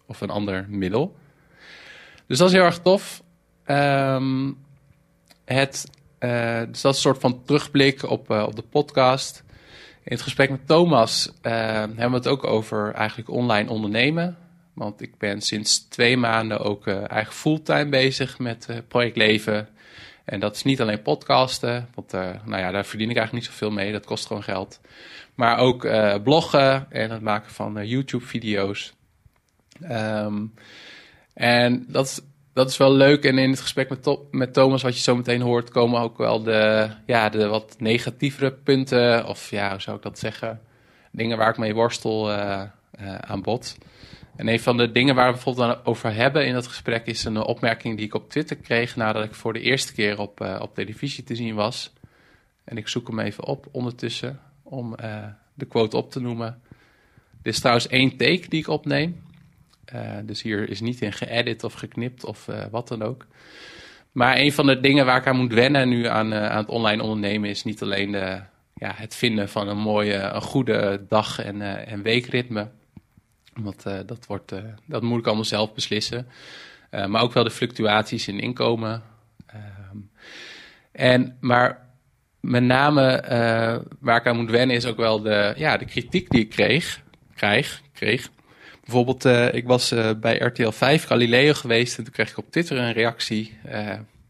of 0.06 0.22
een 0.22 0.30
ander 0.30 0.66
middel. 0.70 1.16
Dus 2.28 2.38
dat 2.38 2.48
is 2.48 2.54
heel 2.54 2.64
erg 2.64 2.80
tof. 2.80 3.24
Um, 3.66 4.58
het, 5.46 5.90
dus 6.68 6.82
dat 6.82 6.94
is 6.94 6.98
een 6.98 7.02
soort 7.02 7.20
van 7.20 7.44
terugblik 7.46 8.04
op, 8.04 8.30
op 8.30 8.56
de 8.56 8.64
podcast. 8.70 9.44
In 10.04 10.12
het 10.12 10.22
gesprek 10.22 10.50
met 10.50 10.68
Thomas 10.68 11.32
hebben 11.42 12.10
we 12.10 12.16
het 12.16 12.28
ook 12.28 12.44
over 12.44 12.94
eigenlijk 12.94 13.30
online 13.30 13.70
ondernemen. 13.70 14.38
Want 14.74 15.02
ik 15.02 15.18
ben 15.18 15.42
sinds 15.42 15.80
twee 15.80 16.18
maanden 16.18 16.60
ook 16.60 16.88
uh, 16.88 16.96
eigenlijk 16.96 17.32
fulltime 17.32 17.90
bezig 17.90 18.40
met 18.40 18.68
uh, 18.70 18.78
Project 18.88 19.18
Leven. 19.18 19.68
En 20.26 20.40
dat 20.40 20.56
is 20.56 20.64
niet 20.64 20.82
alleen 20.82 21.02
podcasten, 21.02 21.90
want 21.94 22.14
uh, 22.14 22.30
nou 22.46 22.62
ja, 22.62 22.72
daar 22.72 22.86
verdien 22.86 23.10
ik 23.10 23.18
eigenlijk 23.18 23.46
niet 23.46 23.56
zoveel 23.56 23.72
mee. 23.76 23.92
Dat 23.92 24.06
kost 24.06 24.28
gewoon 24.28 24.44
geld. 24.44 24.80
Maar 25.36 25.58
ook 25.58 25.88
bloggen 26.24 26.92
en 26.92 27.12
het 27.12 27.22
maken 27.22 27.52
van 27.52 27.88
YouTube-video's. 27.88 28.94
Um, 29.92 30.54
en 31.34 31.86
dat, 31.88 32.24
dat 32.54 32.70
is 32.70 32.78
wel 32.78 32.94
leuk. 32.94 33.24
En 33.24 33.38
in 33.38 33.50
het 33.50 33.60
gesprek 33.60 33.90
met, 33.90 34.18
met 34.32 34.54
Thomas, 34.54 34.82
wat 34.82 34.96
je 34.96 35.02
zo 35.02 35.16
meteen 35.16 35.42
hoort, 35.42 35.70
komen 35.70 36.02
ook 36.02 36.18
wel 36.18 36.44
de, 36.44 36.90
ja, 37.06 37.30
de 37.30 37.48
wat 37.48 37.76
negatievere 37.78 38.52
punten. 38.52 39.28
Of 39.28 39.50
ja, 39.50 39.70
hoe 39.72 39.82
zou 39.82 39.98
ik 39.98 40.04
dat 40.04 40.20
zeggen? 40.20 40.62
Dingen 41.12 41.38
waar 41.38 41.50
ik 41.50 41.58
mee 41.58 41.74
worstel 41.74 42.32
aan 43.22 43.42
bod. 43.42 43.78
En 44.36 44.48
een 44.48 44.60
van 44.60 44.78
de 44.78 44.92
dingen 44.92 45.16
waar 45.16 45.26
we 45.26 45.34
bijvoorbeeld 45.34 45.86
over 45.86 46.14
hebben 46.14 46.46
in 46.46 46.54
dat 46.54 46.68
gesprek 46.68 47.06
is 47.06 47.24
een 47.24 47.38
opmerking 47.38 47.98
die 47.98 48.06
ik 48.06 48.14
op 48.14 48.30
Twitter 48.30 48.56
kreeg 48.56 48.96
nadat 48.96 49.24
ik 49.24 49.34
voor 49.34 49.54
de 49.54 49.60
eerste 49.60 49.94
keer 49.94 50.20
op, 50.20 50.42
uh, 50.42 50.60
op 50.62 50.76
televisie 50.76 51.24
te 51.24 51.36
zien 51.36 51.56
was. 51.56 51.94
En 52.64 52.78
ik 52.78 52.88
zoek 52.88 53.08
hem 53.08 53.20
even 53.20 53.44
op 53.44 53.68
ondertussen 53.72 54.40
om 54.64 54.96
uh, 55.04 55.26
de 55.54 55.66
quote 55.66 55.98
op 55.98 56.12
te 56.12 56.20
noemen. 56.20 56.62
Dit 57.42 57.54
is 57.54 57.60
trouwens 57.60 57.88
één 57.88 58.18
take 58.18 58.50
die 58.50 58.60
ik 58.60 58.68
opneem. 58.68 59.22
Uh, 59.96 60.02
dus 60.24 60.42
hier 60.42 60.70
is 60.70 60.82
niet 60.82 61.02
in 61.02 61.14
geëdit 61.14 61.64
of 61.64 61.74
geknipt 61.74 62.26
of 62.26 62.48
wat 62.72 62.88
dan 62.88 63.02
ook. 63.02 63.28
Maar 64.12 64.38
een 64.38 64.54
van 64.54 64.66
de 64.66 64.80
dingen 64.80 65.06
waar 65.06 65.18
ik 65.18 65.28
aan 65.28 65.38
moet 65.38 65.54
wennen 65.54 65.90
nu 65.90 66.08
aan, 66.08 66.34
aan 66.34 66.58
het 66.58 66.70
online 66.70 67.04
ondernemen 67.04 67.50
is 67.50 67.64
niet 67.64 67.82
alleen 67.82 68.12
de, 68.12 68.42
ja, 68.76 68.92
het 68.96 69.16
vinden 69.16 69.50
van 69.50 69.68
een 69.68 69.78
mooie, 69.78 70.16
een 70.16 70.42
goede 70.42 71.06
dag- 71.10 71.40
en, 71.40 71.88
en 71.88 72.02
weekritme. 72.02 72.70
Want 73.56 73.88
uh, 73.88 74.00
dat, 74.06 74.26
wordt, 74.26 74.52
uh, 74.52 74.60
dat 74.86 75.02
moet 75.02 75.20
ik 75.20 75.26
allemaal 75.26 75.46
zelf 75.46 75.74
beslissen. 75.74 76.28
Uh, 76.92 77.06
maar 77.06 77.22
ook 77.22 77.34
wel 77.34 77.44
de 77.44 77.52
fluctuaties 77.52 78.28
in 78.28 78.40
inkomen. 78.40 79.04
Ehm, 79.46 79.98
en, 80.92 81.38
maar 81.40 81.90
met 82.40 82.64
name 82.64 83.24
waar 84.00 84.18
ik 84.18 84.28
aan 84.28 84.38
moet 84.38 84.50
wennen 84.50 84.76
is 84.76 84.86
ook 84.86 84.98
wel 84.98 85.22
de, 85.22 85.54
ja, 85.58 85.78
de 85.78 85.86
kritiek 85.86 86.30
die 86.30 86.42
ik 86.42 86.50
kreeg. 86.50 87.02
Krijg, 87.36 87.82
kreeg. 87.94 88.30
Bijvoorbeeld, 88.84 89.26
ik 89.54 89.68
was 89.68 89.94
bij 90.20 90.38
RTL 90.38 90.70
5 90.70 91.06
Galileo 91.06 91.54
geweest 91.54 91.98
en 91.98 92.04
toen 92.04 92.14
kreeg 92.14 92.30
ik 92.30 92.38
op 92.38 92.52
Twitter 92.52 92.78
een 92.78 92.94
reactie. 92.94 93.58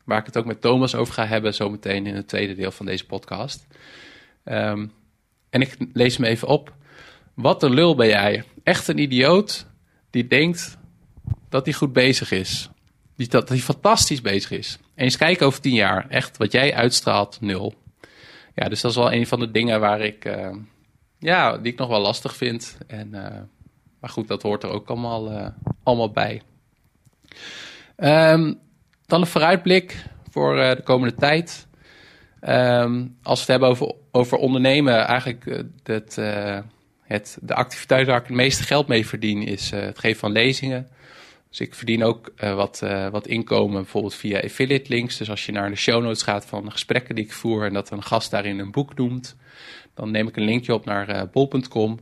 waar 0.03 0.20
ik 0.20 0.25
het 0.25 0.38
ook 0.38 0.46
met 0.46 0.62
Thomas 0.62 0.96
over 0.96 1.13
ga 1.13 1.25
hebben, 1.25 1.53
zometeen 1.53 2.08
in 2.08 2.15
het 2.15 2.27
tweede 2.27 2.56
deel 2.56 2.72
van 2.72 2.86
deze 2.86 3.06
podcast. 3.06 3.68
Um, 4.46 4.92
en 5.53 5.62
ik 5.62 5.75
lees 5.94 6.18
me 6.18 6.27
even 6.27 6.48
op. 6.48 6.74
Wat 7.34 7.63
een 7.63 7.74
lul 7.74 7.96
ben 7.96 8.08
jij. 8.08 8.44
Echt 8.63 8.88
een 8.88 8.98
idioot 8.98 9.67
die 10.10 10.27
denkt 10.27 10.77
dat 11.50 11.65
hij 11.65 11.74
goed 11.74 11.93
bezig 11.93 12.32
is. 12.32 12.70
Die, 13.15 13.27
dat 13.27 13.50
hij 13.50 13.58
fantastisch 13.58 14.22
bezig 14.22 14.51
is. 14.51 14.77
Eens 14.96 15.17
kijken 15.17 15.46
over 15.46 15.62
tien 15.62 15.74
jaar. 15.74 16.10
Echt, 16.10 16.38
wat 16.38 16.51
jij 16.51 16.75
uitstraalt, 16.75 17.41
nul. 17.41 17.74
Ja, 18.55 18.70
dus 18.70 18.82
dat 18.82 18.91
is 18.91 18.98
wel 18.98 19.13
een 19.13 19.27
van 19.27 19.39
de 19.39 19.51
dingen 19.51 19.79
waar 19.79 20.01
ik, 20.01 20.25
uh, 20.25 20.55
ja, 21.20 21.58
die 21.58 21.72
ik 21.72 21.79
nog 21.79 21.88
wel 21.88 22.01
lastig 22.01 22.36
vind. 22.36 22.77
En, 22.88 23.08
uh, 23.12 23.27
maar 24.00 24.10
goed, 24.10 24.27
dat 24.27 24.41
hoort 24.41 24.63
er 24.63 24.70
ook 24.70 24.89
allemaal, 24.89 25.32
uh, 25.32 25.48
allemaal 25.84 26.12
bij. 26.12 26.41
Um, 27.98 28.60
dan 29.05 29.22
een 29.22 29.27
vooruitblik 29.27 30.05
voor 30.29 30.55
de 30.55 30.82
komende 30.84 31.15
tijd. 31.15 31.67
Um, 32.41 33.17
als 33.24 33.46
we 33.46 33.51
het 33.51 33.62
hebben 33.62 33.70
over, 33.70 33.96
over 34.12 34.38
ondernemen, 34.38 35.05
eigenlijk 35.05 35.63
het, 35.84 36.17
het, 37.04 37.38
de 37.42 37.54
activiteit 37.56 38.08
waar 38.08 38.20
ik 38.20 38.28
het 38.28 38.36
meeste 38.36 38.64
geld 38.64 38.88
mee 38.88 39.08
verdien 39.08 39.42
is 39.42 39.72
uh, 39.72 39.80
het 39.80 40.00
geven 40.00 40.20
van 40.20 40.32
lezingen. 40.32 40.88
Dus 41.50 41.60
ik 41.60 41.76
verdien 41.76 42.04
ook 42.04 42.32
uh, 42.44 42.56
wat, 42.56 42.82
uh, 42.84 43.10
wat 43.10 43.28
inkomen 43.28 43.82
bijvoorbeeld 43.82 44.16
via 44.16 44.40
affiliate 44.40 44.90
links. 44.90 45.18
Dus 45.18 45.30
als 45.30 45.46
je 45.46 45.52
naar 45.52 45.70
de 45.70 45.76
show 45.76 46.04
notes 46.04 46.22
gaat 46.22 46.46
van 46.46 46.66
de 46.66 46.72
gesprekken 46.72 47.16
die 47.16 47.24
ik 47.24 47.34
voer 47.34 47.66
en 47.66 47.74
dat 47.74 47.92
een 47.92 48.04
gast 48.04 48.32
daarin 48.32 48.60
een 48.60 48.72
boek 48.72 48.96
noemt, 48.96 49.36
dan 49.94 50.12
neem 50.12 50.28
ik 50.28 50.36
een 50.36 50.44
linkje 50.44 50.74
op 50.74 50.86
naar 50.86 51.30
bol.com. 51.30 52.00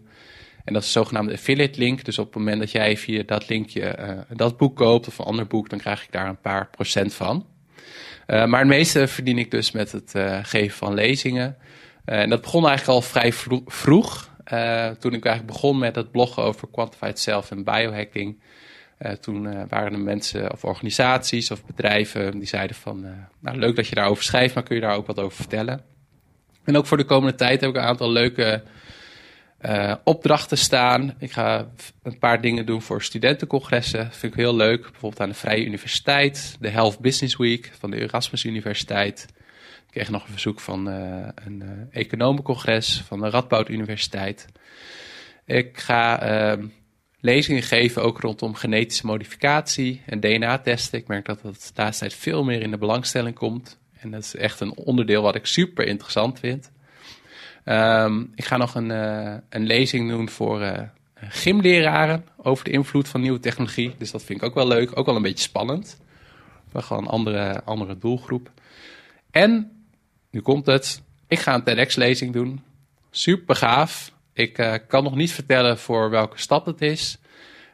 En 0.65 0.74
dat 0.74 0.81
is 0.81 0.88
een 0.88 1.01
zogenaamde 1.01 1.34
affiliate 1.34 1.79
link. 1.79 2.03
Dus 2.05 2.20
op 2.20 2.25
het 2.25 2.36
moment 2.36 2.60
dat 2.60 2.72
jij 2.72 2.98
via 2.98 3.24
dat 3.25 3.50
linkje 3.50 4.25
dat 4.29 4.58
boek 4.58 4.75
koopt 4.75 5.08
of 5.08 5.17
een 5.17 5.25
ander 5.25 5.48
boek, 5.48 5.70
dan 5.70 5.79
krijg 5.79 6.03
ik 6.03 6.12
daar 6.12 6.27
een 6.27 6.41
paar 6.41 6.70
procent 6.70 7.13
van. 7.13 7.46
maar 8.27 8.60
het 8.60 8.67
meeste 8.67 9.08
verdien 9.08 9.38
ik 9.38 9.51
dus 9.51 9.72
met 9.72 9.91
het 9.91 10.13
geven 10.43 10.77
van 10.77 10.93
lezingen. 10.93 11.58
en 12.05 12.29
dat 12.29 12.41
begon 12.41 12.67
eigenlijk 12.67 12.98
al 12.98 13.01
vrij 13.01 13.34
vroeg. 13.65 14.30
Uh, 14.53 14.89
toen 14.89 15.13
ik 15.13 15.25
eigenlijk 15.25 15.53
begon 15.53 15.77
met 15.77 15.96
het 15.96 16.12
bloggen 16.12 16.43
over 16.43 16.67
quantified 16.72 17.20
self 17.20 17.51
en 17.51 17.63
biohacking. 17.63 18.39
Uh, 19.00 19.12
toen 19.12 19.46
uh, 19.46 19.62
waren 19.70 19.93
er 19.93 20.00
mensen 20.00 20.51
of 20.51 20.63
organisaties 20.63 21.51
of 21.51 21.65
bedrijven 21.65 22.31
die 22.31 22.48
zeiden 22.48 22.75
van... 22.75 23.05
nou, 23.39 23.58
leuk 23.58 23.75
dat 23.75 23.88
je 23.88 23.96
daarover 23.96 24.24
schrijft, 24.24 24.53
maar 24.53 24.63
kun 24.63 24.75
je 24.75 24.81
daar 24.81 24.96
ook 24.96 25.08
wat 25.08 25.20
over 25.20 25.36
vertellen? 25.36 25.81
En 26.63 26.77
ook 26.77 26.86
voor 26.86 26.98
de 26.98 27.03
komende 27.03 27.36
tijd 27.36 27.62
heb 27.62 27.70
ik 27.70 27.75
een 27.75 27.81
aantal 27.81 28.12
leuke 28.12 28.63
opdrachten 30.03 30.58
staan. 30.58 31.15
Ik 31.20 31.31
ga 31.31 31.72
een 32.03 32.20
paar 32.20 32.41
dingen 32.41 32.65
doen 32.65 32.81
voor 32.81 33.01
studentencongressen. 33.01 34.12
vind 34.12 34.34
ik 34.34 34.39
heel 34.39 34.55
leuk. 34.55 34.81
Bijvoorbeeld 34.81 35.22
aan 35.22 35.29
de 35.29 35.36
Vrije 35.36 35.65
Universiteit, 35.65 36.58
de 36.60 36.70
Health 36.70 37.00
Business 37.00 37.38
Week 37.38 37.72
van 37.79 37.91
de 37.91 38.01
Erasmus 38.01 38.46
Universiteit... 38.46 39.27
Ik 39.91 39.98
kreeg 39.98 40.10
nog 40.10 40.24
een 40.24 40.31
verzoek 40.31 40.60
van 40.60 40.89
uh, 40.89 41.27
een 41.36 41.62
uh, 41.63 42.01
economencongres 42.01 43.03
van 43.05 43.19
de 43.19 43.29
Radboud 43.29 43.69
Universiteit. 43.69 44.45
Ik 45.45 45.77
ga 45.77 46.55
uh, 46.57 46.63
lezingen 47.19 47.62
geven 47.62 48.03
ook 48.03 48.19
rondom 48.19 48.55
genetische 48.55 49.05
modificatie 49.05 50.01
en 50.05 50.19
DNA-testen. 50.19 51.00
Ik 51.00 51.07
merk 51.07 51.25
dat 51.25 51.41
dat 51.41 51.53
de 51.53 51.81
laatste 51.81 52.05
tijd 52.05 52.19
veel 52.19 52.43
meer 52.43 52.62
in 52.62 52.71
de 52.71 52.77
belangstelling 52.77 53.36
komt. 53.36 53.79
En 54.00 54.12
dat 54.12 54.24
is 54.24 54.36
echt 54.36 54.60
een 54.60 54.75
onderdeel 54.75 55.21
wat 55.21 55.36
ik 55.36 55.45
super 55.45 55.88
interessant 55.88 56.39
vind. 56.39 56.71
Um, 57.65 58.31
ik 58.36 58.45
ga 58.45 58.57
nog 58.57 58.75
een, 58.75 58.89
uh, 58.89 59.36
een 59.50 59.65
lezing 59.65 60.10
doen 60.10 60.29
voor 60.29 60.89
gymleraren 61.15 62.25
over 62.38 62.63
de 62.63 62.71
invloed 62.71 63.07
van 63.07 63.21
nieuwe 63.21 63.39
technologie. 63.39 63.95
Dus 63.98 64.12
dat 64.12 64.24
vind 64.24 64.41
ik 64.41 64.48
ook 64.48 64.55
wel 64.55 64.67
leuk, 64.67 64.98
ook 64.98 65.05
wel 65.05 65.15
een 65.15 65.21
beetje 65.21 65.43
spannend. 65.43 66.01
Maar 66.71 66.83
gewoon 66.83 67.03
een 67.03 67.10
andere, 67.10 67.63
andere 67.63 67.98
doelgroep. 67.98 68.51
En 69.31 69.80
nu 70.31 70.41
komt 70.41 70.65
het. 70.65 71.01
Ik 71.27 71.39
ga 71.39 71.53
een 71.53 71.63
TEDx-lezing 71.63 72.33
doen. 72.33 72.63
Super 73.11 73.55
gaaf. 73.55 74.11
Ik 74.33 74.57
uh, 74.57 74.73
kan 74.88 75.03
nog 75.03 75.15
niet 75.15 75.31
vertellen 75.31 75.77
voor 75.77 76.09
welke 76.09 76.39
stad 76.39 76.65
het 76.65 76.81
is. 76.81 77.17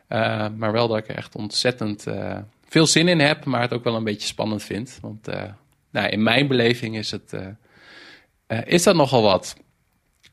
Uh, 0.10 0.48
maar 0.56 0.72
wel 0.72 0.88
dat 0.88 0.98
ik 0.98 1.08
er 1.08 1.16
echt 1.16 1.36
ontzettend 1.36 2.08
uh, 2.08 2.38
veel 2.68 2.86
zin 2.86 3.08
in 3.08 3.20
heb. 3.20 3.46
Maar 3.46 3.62
het 3.62 3.74
ook 3.74 3.84
wel 3.84 3.96
een 3.96 4.04
beetje 4.04 4.28
spannend 4.28 4.64
vind. 4.64 4.98
Want 5.02 5.28
nou, 5.92 6.08
in 6.08 6.24
mijn 6.24 6.48
beleving 6.48 6.98
is, 6.98 7.12
het, 7.12 7.34
is 8.66 8.84
dat 8.84 8.96
nogal 8.96 9.22
wat. 9.22 9.56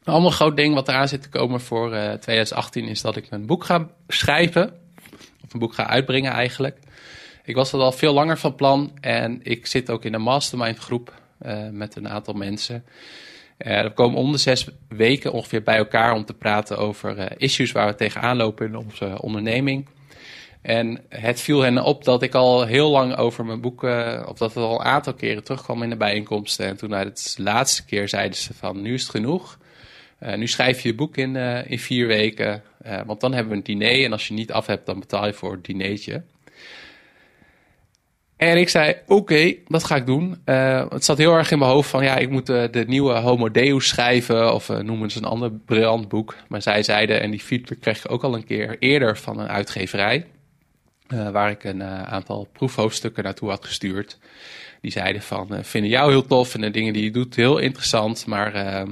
Een 0.05 0.13
ander 0.13 0.33
groot 0.33 0.57
ding 0.57 0.75
wat 0.75 0.89
eraan 0.89 1.09
zit 1.09 1.23
te 1.23 1.29
komen 1.29 1.61
voor 1.61 1.91
2018 1.91 2.85
is 2.85 3.01
dat 3.01 3.17
ik 3.17 3.27
een 3.31 3.47
boek 3.47 3.65
ga 3.65 3.91
schrijven. 4.09 4.75
Of 5.45 5.53
een 5.53 5.59
boek 5.59 5.75
ga 5.75 5.87
uitbrengen 5.87 6.33
eigenlijk. 6.33 6.79
Ik 7.45 7.55
was 7.55 7.71
dat 7.71 7.81
al 7.81 7.93
veel 7.93 8.13
langer 8.13 8.39
van 8.39 8.55
plan. 8.55 8.93
En 9.01 9.41
ik 9.43 9.67
zit 9.67 9.91
ook 9.91 10.05
in 10.05 10.15
een 10.15 10.23
mastermind 10.23 10.79
groep 10.79 11.23
met 11.71 11.97
een 11.97 12.09
aantal 12.09 12.35
mensen. 12.35 12.85
Uh, 13.59 13.83
we 13.83 13.93
komen 13.93 14.19
om 14.19 14.33
de 14.33 14.39
zes 14.39 14.69
weken 14.89 15.33
ongeveer 15.33 15.63
bij 15.63 15.77
elkaar 15.77 16.15
om 16.15 16.25
te 16.25 16.35
praten 16.35 16.79
over 16.79 17.19
uh, 17.19 17.27
issues 17.37 17.73
waar 17.73 17.87
we 17.87 17.95
tegenaan 17.95 18.37
lopen 18.37 18.67
in 18.67 18.77
onze 18.77 19.23
onderneming. 19.23 19.89
En 20.63 21.01
het 21.09 21.41
viel 21.41 21.61
hen 21.61 21.83
op 21.83 22.05
dat 22.05 22.23
ik 22.23 22.35
al 22.35 22.65
heel 22.67 22.91
lang 22.91 23.17
over 23.17 23.45
mijn 23.45 23.61
boeken, 23.61 24.29
of 24.29 24.39
dat 24.39 24.55
het 24.55 24.65
al 24.65 24.81
een 24.81 24.87
aantal 24.87 25.15
keren 25.15 25.45
terugkwam 25.45 25.83
in 25.83 25.91
de 25.91 25.97
bijeenkomsten. 25.97 26.67
En 26.67 26.77
toen 26.77 26.91
na 26.91 27.05
de 27.05 27.13
laatste 27.37 27.85
keer 27.85 28.09
zeiden 28.09 28.39
ze 28.39 28.55
van 28.55 28.83
nu 28.83 28.95
is 28.95 29.03
het 29.03 29.11
genoeg. 29.11 29.59
Nu 30.37 30.47
schrijf 30.49 30.81
je 30.81 30.89
je 30.89 30.95
boek 30.95 31.17
in, 31.17 31.37
in 31.67 31.79
vier 31.79 32.07
weken, 32.07 32.63
want 33.07 33.21
dan 33.21 33.33
hebben 33.33 33.53
we 33.53 33.59
een 33.59 33.65
diner. 33.65 34.05
En 34.05 34.13
als 34.13 34.29
je 34.29 34.35
niet 34.35 34.53
af 34.53 34.67
hebt, 34.67 34.87
dan 34.87 35.01
betaal 35.01 35.27
je 35.27 35.33
voor 35.33 35.53
het 35.53 35.65
dinertje. 35.65 36.23
En 38.51 38.59
ik 38.59 38.69
zei, 38.69 38.97
oké, 39.07 39.55
dat 39.67 39.85
ga 39.85 39.97
ik 39.97 40.07
doen. 40.07 40.43
Uh, 40.45 40.91
het 40.91 41.05
zat 41.05 41.19
heel 41.19 41.35
erg 41.35 41.51
in 41.51 41.59
mijn 41.59 41.71
hoofd 41.71 41.91
van, 41.91 42.05
ja, 42.05 42.17
ik 42.17 42.31
moet 42.31 42.51
uh, 42.51 42.65
de 42.71 42.85
nieuwe 42.87 43.13
Homo 43.13 43.51
Deus 43.51 43.89
schrijven. 43.89 44.55
Of 44.55 44.69
uh, 44.69 44.79
noemen 44.79 45.11
ze 45.11 45.19
een 45.19 45.25
ander 45.25 45.53
briljant 45.53 46.09
boek. 46.09 46.37
Maar 46.49 46.63
zij 46.63 46.83
zeiden, 46.83 47.21
en 47.21 47.31
die 47.31 47.41
feedback 47.41 47.81
kreeg 47.81 48.05
ik 48.05 48.11
ook 48.11 48.23
al 48.23 48.35
een 48.35 48.45
keer 48.45 48.77
eerder 48.79 49.17
van 49.19 49.39
een 49.39 49.49
uitgeverij. 49.49 50.27
waar 51.33 51.51
ik 51.51 51.65
een 51.65 51.83
aantal 51.85 52.49
proefhoofdstukken 52.53 53.25
naartoe 53.25 53.51
had 53.51 53.65
gestuurd. 53.65 54.19
Die 54.81 54.93
zeiden 54.93 55.23
van, 55.23 55.49
vinden 55.63 55.91
jou 55.91 56.11
heel 56.11 56.27
tof 56.27 56.55
en 56.55 56.61
de 56.61 56.71
dingen 56.71 56.93
die 56.93 57.05
je 57.05 57.11
doet 57.11 57.35
heel 57.35 57.59
interessant. 57.59 58.27
Maar 58.27 58.87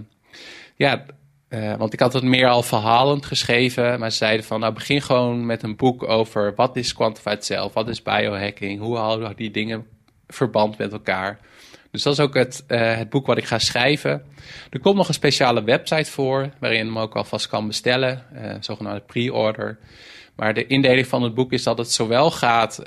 ja, 0.77 1.05
uh, 1.53 1.75
want 1.75 1.93
ik 1.93 2.01
had 2.01 2.13
het 2.13 2.23
meer 2.23 2.49
al 2.49 2.63
verhalend 2.63 3.27
geschreven, 3.27 3.99
maar 3.99 4.11
ze 4.11 4.17
zeiden 4.17 4.47
van 4.47 4.61
nou 4.61 4.73
begin 4.73 5.03
gewoon 5.03 5.47
met 5.47 5.63
een 5.63 5.77
boek 5.77 6.09
over 6.09 6.55
wat 6.55 6.77
is 6.77 6.95
quantified 6.95 7.45
self, 7.45 7.73
wat 7.73 7.89
is 7.89 8.03
biohacking, 8.03 8.81
hoe 8.81 8.97
houden 8.97 9.37
die 9.37 9.51
dingen 9.51 9.87
verband 10.29 10.79
met 10.79 10.93
elkaar. 10.93 11.39
Dus 11.91 12.03
dat 12.03 12.13
is 12.13 12.21
ook 12.21 12.35
het, 12.35 12.65
uh, 12.69 12.97
het 12.97 13.11
boek 13.11 13.27
wat 13.27 13.39
ik 13.39 13.45
ga 13.45 13.59
schrijven. 13.59 14.25
Er 14.71 14.81
komt 14.81 14.97
nog 14.97 15.09
een 15.09 15.15
speciale 15.15 15.65
website 15.65 16.11
voor, 16.11 16.51
waarin 16.59 16.79
je 16.79 16.85
hem 16.85 16.99
ook 16.99 17.17
alvast 17.17 17.49
kan 17.49 17.67
bestellen, 17.67 18.25
uh, 18.35 18.55
zogenaamde 18.61 19.03
pre-order. 19.07 19.79
Maar 20.37 20.55
de 20.55 20.67
indeling 20.67 21.07
van 21.07 21.23
het 21.23 21.35
boek 21.35 21.53
is 21.53 21.63
dat 21.63 21.79
het 21.79 21.91
zowel 21.91 22.31
gaat, 22.31 22.83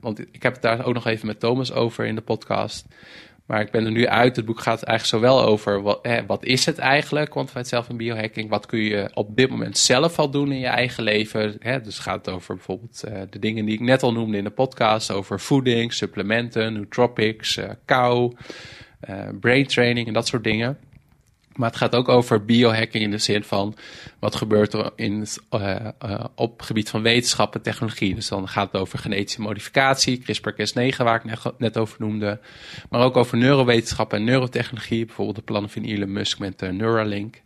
want 0.00 0.18
ik 0.18 0.42
heb 0.42 0.52
het 0.52 0.62
daar 0.62 0.86
ook 0.86 0.94
nog 0.94 1.06
even 1.06 1.26
met 1.26 1.40
Thomas 1.40 1.72
over 1.72 2.04
in 2.04 2.14
de 2.14 2.20
podcast. 2.20 2.86
Maar 3.46 3.60
ik 3.60 3.70
ben 3.70 3.84
er 3.84 3.90
nu 3.90 4.06
uit. 4.06 4.36
Het 4.36 4.44
boek 4.44 4.60
gaat 4.60 4.82
eigenlijk 4.82 5.24
zowel 5.24 5.44
over 5.44 5.82
wat, 5.82 5.98
hè, 6.02 6.26
wat 6.26 6.44
is 6.44 6.66
het 6.66 6.78
eigenlijk, 6.78 7.30
quantified 7.30 7.68
zelf 7.68 7.88
en 7.88 7.96
biohacking. 7.96 8.50
Wat 8.50 8.66
kun 8.66 8.78
je 8.78 9.10
op 9.14 9.36
dit 9.36 9.50
moment 9.50 9.78
zelf 9.78 10.18
al 10.18 10.30
doen 10.30 10.52
in 10.52 10.58
je 10.58 10.66
eigen 10.66 11.02
leven. 11.02 11.56
Hè? 11.58 11.80
Dus 11.80 11.94
het 11.94 12.02
gaat 12.02 12.30
over 12.30 12.54
bijvoorbeeld 12.54 13.04
uh, 13.08 13.20
de 13.30 13.38
dingen 13.38 13.64
die 13.64 13.74
ik 13.74 13.80
net 13.80 14.02
al 14.02 14.12
noemde 14.12 14.36
in 14.36 14.44
de 14.44 14.50
podcast. 14.50 15.10
Over 15.10 15.40
voeding, 15.40 15.92
supplementen, 15.92 16.72
nootropics, 16.72 17.56
uh, 17.56 17.70
kou, 17.84 18.32
uh, 19.08 19.28
brain 19.40 19.66
training 19.66 20.06
en 20.06 20.12
dat 20.12 20.26
soort 20.26 20.44
dingen. 20.44 20.78
Maar 21.54 21.68
het 21.68 21.78
gaat 21.78 21.94
ook 21.94 22.08
over 22.08 22.44
biohacking 22.44 23.04
in 23.04 23.10
de 23.10 23.18
zin 23.18 23.44
van 23.44 23.76
wat 24.18 24.34
gebeurt 24.34 24.72
er 24.72 24.90
in, 24.96 25.26
uh, 25.54 25.76
uh, 26.04 26.24
op 26.34 26.56
het 26.56 26.66
gebied 26.66 26.90
van 26.90 27.02
wetenschap 27.02 27.54
en 27.54 27.62
technologie. 27.62 28.14
Dus 28.14 28.28
dan 28.28 28.48
gaat 28.48 28.72
het 28.72 28.80
over 28.80 28.98
genetische 28.98 29.40
modificatie, 29.40 30.22
CRISPR-Cas9 30.22 30.96
waar 30.96 31.24
ik 31.24 31.52
net 31.58 31.78
over 31.78 31.96
noemde. 31.98 32.40
Maar 32.90 33.00
ook 33.00 33.16
over 33.16 33.38
neurowetenschap 33.38 34.12
en 34.12 34.24
neurotechnologie, 34.24 35.04
bijvoorbeeld 35.04 35.36
de 35.36 35.42
plannen 35.42 35.70
van 35.70 35.82
Elon 35.82 36.12
Musk 36.12 36.38
met 36.38 36.62
uh, 36.62 36.70
Neuralink. 36.70 37.42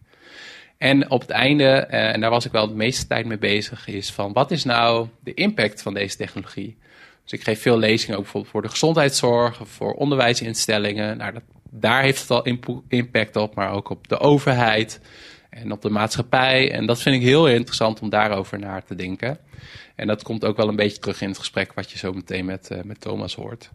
En 0.79 1.11
op 1.11 1.21
het 1.21 1.31
einde, 1.31 1.65
en 1.65 2.21
daar 2.21 2.31
was 2.31 2.45
ik 2.45 2.53
wel 2.53 2.69
de 2.69 2.75
meeste 2.75 3.07
tijd 3.07 3.27
mee 3.27 3.39
bezig, 3.39 3.87
is 3.87 4.13
van 4.13 4.33
wat 4.33 4.51
is 4.51 4.65
nou 4.65 5.09
de 5.21 5.35
impact 5.35 5.83
van 5.83 5.95
deze 5.95 6.17
technologie? 6.17 6.77
Dus 7.23 7.39
ik 7.39 7.45
geef 7.45 7.61
veel 7.61 7.79
lezingen 7.79 8.17
ook 8.17 8.23
bijvoorbeeld 8.23 8.53
voor 8.53 8.63
de 8.63 8.69
gezondheidszorg, 8.69 9.61
voor 9.65 9.93
onderwijsinstellingen. 9.93 11.17
Nou, 11.17 11.33
dat 11.33 11.43
daar 11.71 12.03
heeft 12.03 12.21
het 12.21 12.31
al 12.31 12.47
impact 12.89 13.37
op, 13.37 13.55
maar 13.55 13.71
ook 13.71 13.91
op 13.91 14.09
de 14.09 14.19
overheid 14.19 15.01
en 15.51 15.73
op 15.73 15.83
de 15.83 15.91
maatschappij. 15.91 16.73
En 16.73 16.87
dat 16.87 17.03
vind 17.03 17.17
ik 17.17 17.23
heel 17.23 17.49
interessant 17.49 18.01
om 18.01 18.09
daarover 18.09 18.59
naar 18.59 18.85
te 18.85 18.95
denken. 18.95 19.39
En 19.95 20.07
dat 20.07 20.23
komt 20.23 20.45
ook 20.45 20.57
wel 20.57 20.69
een 20.69 20.77
beetje 20.77 20.99
terug 20.99 21.21
in 21.21 21.29
het 21.29 21.39
gesprek 21.39 21.73
wat 21.73 21.91
je 21.91 21.99
zo 21.99 22.13
meteen 22.13 22.45
met, 22.45 22.69
uh, 22.73 22.83
met 22.83 23.01
Thomas 23.01 23.35
hoort. 23.35 23.71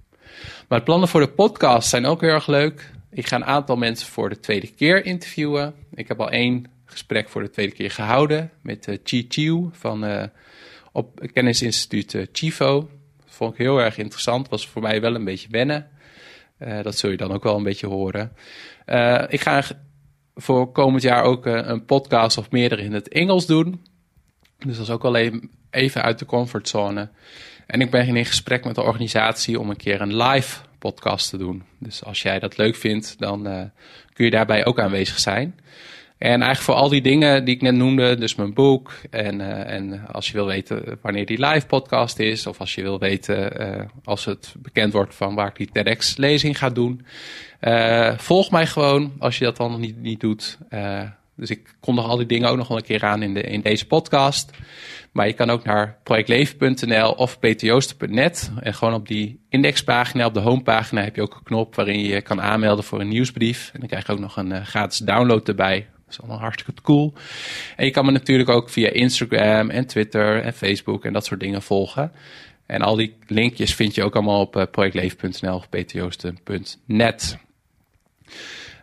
Maar 0.67 0.79
de 0.79 0.85
plannen 0.85 1.07
voor 1.07 1.21
de 1.21 1.29
podcast 1.29 1.89
zijn 1.89 2.05
ook 2.05 2.21
heel 2.21 2.29
erg 2.29 2.47
leuk. 2.47 2.91
Ik 3.11 3.27
ga 3.27 3.35
een 3.35 3.45
aantal 3.45 3.75
mensen 3.75 4.07
voor 4.07 4.29
de 4.29 4.39
tweede 4.39 4.67
keer 4.67 5.05
interviewen. 5.05 5.73
Ik 5.93 6.07
heb 6.07 6.19
al 6.19 6.29
één 6.29 6.65
gesprek 6.85 7.29
voor 7.29 7.41
de 7.41 7.49
tweede 7.49 7.73
keer 7.73 7.91
gehouden 7.91 8.51
met 8.61 8.87
uh, 8.87 8.97
Chi 9.03 9.25
Chiu 9.29 9.69
van 9.71 10.05
uh, 10.05 10.23
op 10.91 11.27
kennisinstituut 11.33 12.13
uh, 12.13 12.25
Chivo. 12.31 12.89
Dat 13.25 13.35
vond 13.35 13.51
ik 13.51 13.57
heel 13.57 13.77
erg 13.77 13.97
interessant. 13.97 14.49
Was 14.49 14.67
voor 14.67 14.81
mij 14.81 15.01
wel 15.01 15.15
een 15.15 15.23
beetje 15.23 15.47
wennen. 15.51 15.89
Uh, 16.59 16.81
dat 16.81 16.97
zul 16.97 17.09
je 17.09 17.17
dan 17.17 17.31
ook 17.31 17.43
wel 17.43 17.57
een 17.57 17.63
beetje 17.63 17.87
horen. 17.87 18.31
Uh, 18.85 19.23
ik 19.27 19.41
ga 19.41 19.63
voor 20.35 20.71
komend 20.71 21.03
jaar 21.03 21.23
ook 21.23 21.45
uh, 21.45 21.59
een 21.63 21.85
podcast 21.85 22.37
of 22.37 22.51
meerdere 22.51 22.81
in 22.81 22.93
het 22.93 23.07
Engels 23.07 23.45
doen. 23.45 23.85
Dus 24.57 24.75
dat 24.77 24.85
is 24.85 24.91
ook 24.91 25.01
wel 25.01 25.15
even, 25.15 25.51
even 25.69 26.01
uit 26.01 26.19
de 26.19 26.25
comfortzone. 26.25 27.09
En 27.67 27.81
ik 27.81 27.91
ben 27.91 28.15
in 28.15 28.25
gesprek 28.25 28.65
met 28.65 28.75
de 28.75 28.81
organisatie 28.81 29.59
om 29.59 29.69
een 29.69 29.77
keer 29.77 30.01
een 30.01 30.15
live 30.15 30.59
podcast 30.79 31.29
te 31.29 31.37
doen. 31.37 31.63
Dus 31.79 32.03
als 32.03 32.21
jij 32.21 32.39
dat 32.39 32.57
leuk 32.57 32.75
vindt, 32.75 33.19
dan 33.19 33.71
kun 34.13 34.25
je 34.25 34.31
daarbij 34.31 34.65
ook 34.65 34.79
aanwezig 34.79 35.19
zijn. 35.19 35.59
En 36.23 36.29
eigenlijk 36.29 36.61
voor 36.61 36.73
al 36.73 36.89
die 36.89 37.01
dingen 37.01 37.45
die 37.45 37.55
ik 37.55 37.61
net 37.61 37.75
noemde, 37.75 38.15
dus 38.15 38.35
mijn 38.35 38.53
boek 38.53 38.93
en, 39.09 39.39
uh, 39.39 39.69
en 39.69 40.07
als 40.11 40.27
je 40.27 40.33
wil 40.33 40.45
weten 40.45 40.97
wanneer 41.01 41.25
die 41.25 41.45
live 41.45 41.65
podcast 41.65 42.19
is, 42.19 42.47
of 42.47 42.59
als 42.59 42.75
je 42.75 42.81
wil 42.81 42.99
weten 42.99 43.61
uh, 43.61 43.81
als 44.03 44.25
het 44.25 44.53
bekend 44.57 44.93
wordt 44.93 45.15
van 45.15 45.35
waar 45.35 45.47
ik 45.47 45.55
die 45.55 45.69
TEDx 45.71 46.17
lezing 46.17 46.57
ga 46.57 46.69
doen, 46.69 47.05
uh, 47.61 48.17
volg 48.17 48.51
mij 48.51 48.67
gewoon 48.67 49.13
als 49.19 49.37
je 49.37 49.43
dat 49.43 49.57
dan 49.57 49.71
nog 49.71 49.79
niet, 49.79 49.97
niet 49.97 50.19
doet. 50.19 50.57
dus 51.35 51.49
ik 51.49 51.75
kondig 51.79 52.05
al 52.05 52.17
die 52.17 52.25
dingen 52.25 52.49
ook 52.49 52.57
nog 52.57 52.67
wel 52.67 52.77
een 52.77 52.83
keer 52.83 53.03
aan 53.03 53.23
in, 53.23 53.33
de, 53.33 53.41
in 53.41 53.61
deze 53.61 53.87
podcast. 53.87 54.51
Maar 55.11 55.27
je 55.27 55.33
kan 55.33 55.49
ook 55.49 55.63
naar 55.63 55.97
projectleven.nl 56.03 57.11
of 57.11 57.39
peterjoosten.net 57.39 58.51
en 58.59 58.73
gewoon 58.73 58.93
op 58.93 59.07
die 59.07 59.39
indexpagina, 59.49 60.25
op 60.25 60.33
de 60.33 60.39
homepagina 60.39 61.01
heb 61.01 61.15
je 61.15 61.21
ook 61.21 61.35
een 61.35 61.43
knop 61.43 61.75
waarin 61.75 61.99
je 61.99 62.21
kan 62.21 62.41
aanmelden 62.41 62.83
voor 62.83 62.99
een 62.99 63.07
nieuwsbrief. 63.07 63.69
En 63.73 63.79
dan 63.79 63.89
krijg 63.89 64.05
je 64.07 64.11
ook 64.13 64.19
nog 64.19 64.37
een 64.37 64.65
gratis 64.65 64.97
download 64.97 65.47
erbij 65.47 65.87
is 66.13 66.19
allemaal 66.19 66.39
hartstikke 66.39 66.81
cool. 66.81 67.13
En 67.75 67.85
je 67.85 67.91
kan 67.91 68.05
me 68.05 68.11
natuurlijk 68.11 68.49
ook 68.49 68.69
via 68.69 68.89
Instagram 68.89 69.69
en 69.69 69.85
Twitter 69.85 70.41
en 70.41 70.53
Facebook 70.53 71.05
en 71.05 71.13
dat 71.13 71.25
soort 71.25 71.39
dingen 71.39 71.61
volgen. 71.61 72.11
En 72.65 72.81
al 72.81 72.95
die 72.95 73.15
linkjes 73.27 73.75
vind 73.75 73.95
je 73.95 74.03
ook 74.03 74.13
allemaal 74.13 74.41
op 74.41 74.55
uh, 74.55 74.63
projectleven.nl 74.71 75.55
of 75.55 75.69
ptjoosten.net. 75.69 77.37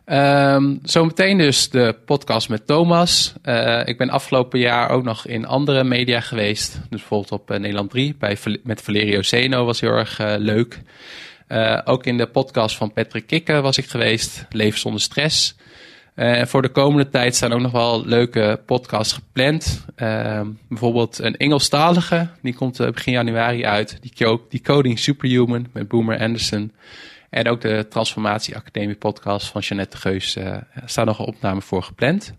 Um, 0.06 0.78
zometeen 0.82 1.38
dus 1.38 1.70
de 1.70 1.96
podcast 2.04 2.48
met 2.48 2.66
Thomas. 2.66 3.32
Uh, 3.44 3.82
ik 3.84 3.98
ben 3.98 4.10
afgelopen 4.10 4.58
jaar 4.58 4.90
ook 4.90 5.04
nog 5.04 5.26
in 5.26 5.46
andere 5.46 5.84
media 5.84 6.20
geweest. 6.20 6.72
Dus 6.72 7.00
bijvoorbeeld 7.00 7.32
op 7.32 7.50
uh, 7.50 7.58
Nederland 7.58 7.90
3 7.90 8.16
bij, 8.18 8.38
met 8.62 8.82
Valerio 8.82 9.22
Zeno 9.22 9.64
was 9.64 9.80
heel 9.80 9.92
erg 9.92 10.18
leuk. 10.38 10.80
ook 11.84 12.06
in 12.06 12.16
de 12.16 12.26
podcast 12.26 12.76
van 12.76 12.92
Patrick 12.92 13.26
Kikke 13.26 13.60
was 13.60 13.78
ik 13.78 13.86
geweest. 13.86 14.46
Leven 14.50 14.80
zonder 14.80 15.00
stress. 15.00 15.56
Uh, 16.16 16.44
voor 16.44 16.62
de 16.62 16.68
komende 16.68 17.08
tijd 17.08 17.36
staan 17.36 17.52
ook 17.52 17.60
nog 17.60 17.72
wel 17.72 18.06
leuke 18.06 18.60
podcasts 18.66 19.12
gepland. 19.12 19.84
Uh, 19.96 20.40
bijvoorbeeld 20.68 21.18
een 21.18 21.36
Engelstalige, 21.36 22.28
die 22.42 22.54
komt 22.54 22.80
uh, 22.80 22.90
begin 22.90 23.12
januari 23.12 23.64
uit. 23.64 23.98
Die, 24.00 24.38
die 24.48 24.62
Coding 24.62 24.98
Superhuman 24.98 25.66
met 25.72 25.88
Boomer 25.88 26.18
Anderson. 26.18 26.72
En 27.30 27.48
ook 27.48 27.60
de 27.60 27.86
Transformatie 27.88 28.56
Academie 28.56 28.94
podcast 28.94 29.48
van 29.48 29.60
Jeannette 29.60 29.96
Geus. 29.96 30.36
Uh, 30.36 30.56
staan 30.84 31.06
nog 31.06 31.18
een 31.18 31.26
opname 31.26 31.60
voor 31.60 31.82
gepland. 31.82 32.34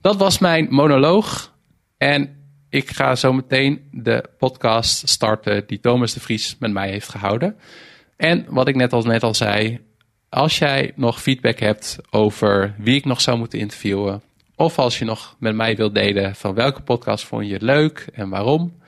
Dat 0.00 0.16
was 0.16 0.38
mijn 0.38 0.66
monoloog. 0.70 1.54
En 1.98 2.36
ik 2.68 2.90
ga 2.90 3.14
zo 3.14 3.32
meteen 3.32 3.88
de 3.90 4.24
podcast 4.38 5.08
starten 5.08 5.66
die 5.66 5.80
Thomas 5.80 6.12
de 6.12 6.20
Vries 6.20 6.56
met 6.58 6.72
mij 6.72 6.90
heeft 6.90 7.08
gehouden. 7.08 7.56
En 8.16 8.46
wat 8.48 8.68
ik 8.68 8.74
net 8.74 8.92
al, 8.92 9.02
net 9.02 9.22
al 9.22 9.34
zei, 9.34 9.80
als 10.34 10.58
jij 10.58 10.92
nog 10.94 11.22
feedback 11.22 11.58
hebt 11.58 11.98
over 12.10 12.74
wie 12.78 12.96
ik 12.96 13.04
nog 13.04 13.20
zou 13.20 13.38
moeten 13.38 13.58
interviewen, 13.58 14.22
of 14.56 14.78
als 14.78 14.98
je 14.98 15.04
nog 15.04 15.36
met 15.38 15.54
mij 15.54 15.76
wilt 15.76 15.94
delen 15.94 16.34
van 16.34 16.54
welke 16.54 16.82
podcast 16.82 17.24
vond 17.24 17.48
je 17.48 17.64
leuk 17.64 18.06
en 18.12 18.28
waarom. 18.28 18.82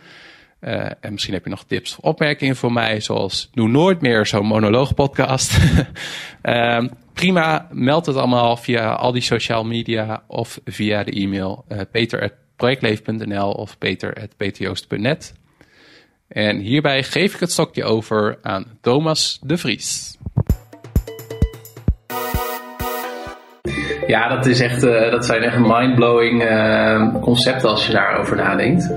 Uh, 0.61 0.91
en 1.01 1.13
misschien 1.13 1.35
heb 1.35 1.45
je 1.45 1.51
nog 1.51 1.65
tips 1.65 1.97
of 1.97 2.05
opmerkingen 2.05 2.57
voor 2.57 2.73
mij, 2.73 3.01
zoals 3.01 3.49
doe 3.53 3.69
nooit 3.69 4.01
meer 4.01 4.27
zo'n 4.27 4.47
monoloogpodcast. 4.47 5.59
uh, 6.43 6.85
prima, 7.13 7.69
meld 7.71 8.07
het 8.07 8.17
allemaal 8.17 8.57
via 8.57 8.93
al 8.93 9.13
die 9.13 9.23
social 9.23 9.65
media 9.65 10.23
of 10.27 10.61
via 10.65 11.05
de 11.05 11.11
e-mail 11.11 11.65
uh, 11.69 11.81
peter.projectleven.nl 11.91 13.51
of 13.51 13.79
peter.peterjoost.net. 13.79 15.35
En 16.29 16.59
hierbij 16.59 17.03
geef 17.03 17.35
ik 17.35 17.41
het 17.41 17.53
stokje 17.53 17.85
over 17.85 18.39
aan 18.43 18.79
Thomas 18.81 19.39
de 19.43 19.57
Vries. 19.57 20.16
Ja, 24.07 24.29
dat, 24.29 24.47
is 24.47 24.61
echt, 24.61 24.85
uh, 24.85 25.11
dat 25.11 25.27
zijn 25.27 25.43
echt 25.43 25.59
mindblowing 25.59 26.43
uh, 26.43 27.15
concepten 27.21 27.69
als 27.69 27.87
je 27.87 27.93
daarover 27.93 28.37
nadenkt. 28.37 28.91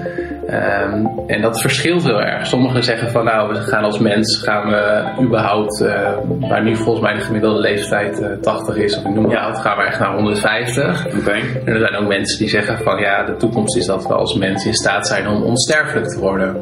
Um, 0.51 1.09
en 1.27 1.41
dat 1.41 1.61
verschilt 1.61 2.03
heel 2.03 2.21
erg. 2.21 2.47
Sommigen 2.47 2.83
zeggen 2.83 3.11
van 3.11 3.25
nou, 3.25 3.53
we 3.53 3.55
gaan 3.55 3.83
als 3.83 3.99
mens, 3.99 4.41
gaan 4.43 4.69
we 4.69 5.03
überhaupt, 5.23 5.81
uh, 5.81 6.09
waar 6.39 6.63
nu 6.63 6.75
volgens 6.75 7.05
mij 7.05 7.13
de 7.13 7.21
gemiddelde 7.21 7.59
leeftijd 7.59 8.23
80 8.41 8.75
is, 8.75 8.97
of 8.97 9.05
ik 9.05 9.13
noem 9.13 9.29
het, 9.29 9.59
gaan 9.59 9.77
we 9.77 9.83
echt 9.83 9.99
naar 9.99 10.13
150. 10.13 11.05
Okay. 11.19 11.39
En 11.65 11.73
er 11.73 11.79
zijn 11.79 11.95
ook 11.95 12.07
mensen 12.07 12.37
die 12.39 12.49
zeggen 12.49 12.77
van 12.77 12.99
ja, 12.99 13.23
de 13.23 13.35
toekomst 13.35 13.77
is 13.77 13.85
dat 13.85 14.07
we 14.07 14.13
als 14.13 14.33
mens 14.33 14.65
in 14.65 14.73
staat 14.73 15.07
zijn 15.07 15.27
om 15.27 15.43
onsterfelijk 15.43 16.07
te 16.07 16.19
worden. 16.19 16.55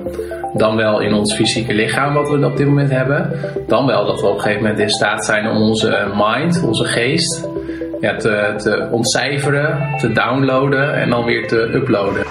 Dan 0.53 0.75
wel 0.75 0.99
in 0.99 1.13
ons 1.13 1.35
fysieke 1.35 1.73
lichaam, 1.73 2.13
wat 2.13 2.29
we 2.29 2.45
op 2.45 2.57
dit 2.57 2.67
moment 2.67 2.91
hebben. 2.91 3.31
Dan 3.67 3.85
wel 3.85 4.05
dat 4.05 4.21
we 4.21 4.27
op 4.27 4.35
een 4.35 4.41
gegeven 4.41 4.61
moment 4.61 4.79
in 4.79 4.89
staat 4.89 5.25
zijn 5.25 5.47
om 5.47 5.57
onze 5.57 6.07
mind, 6.15 6.63
onze 6.63 6.85
geest, 6.85 7.47
ja, 7.99 8.15
te, 8.15 8.53
te 8.57 8.87
ontcijferen, 8.91 9.95
te 9.97 10.11
downloaden 10.11 10.93
en 10.93 11.09
dan 11.09 11.25
weer 11.25 11.47
te 11.47 11.57
uploaden. 11.57 12.25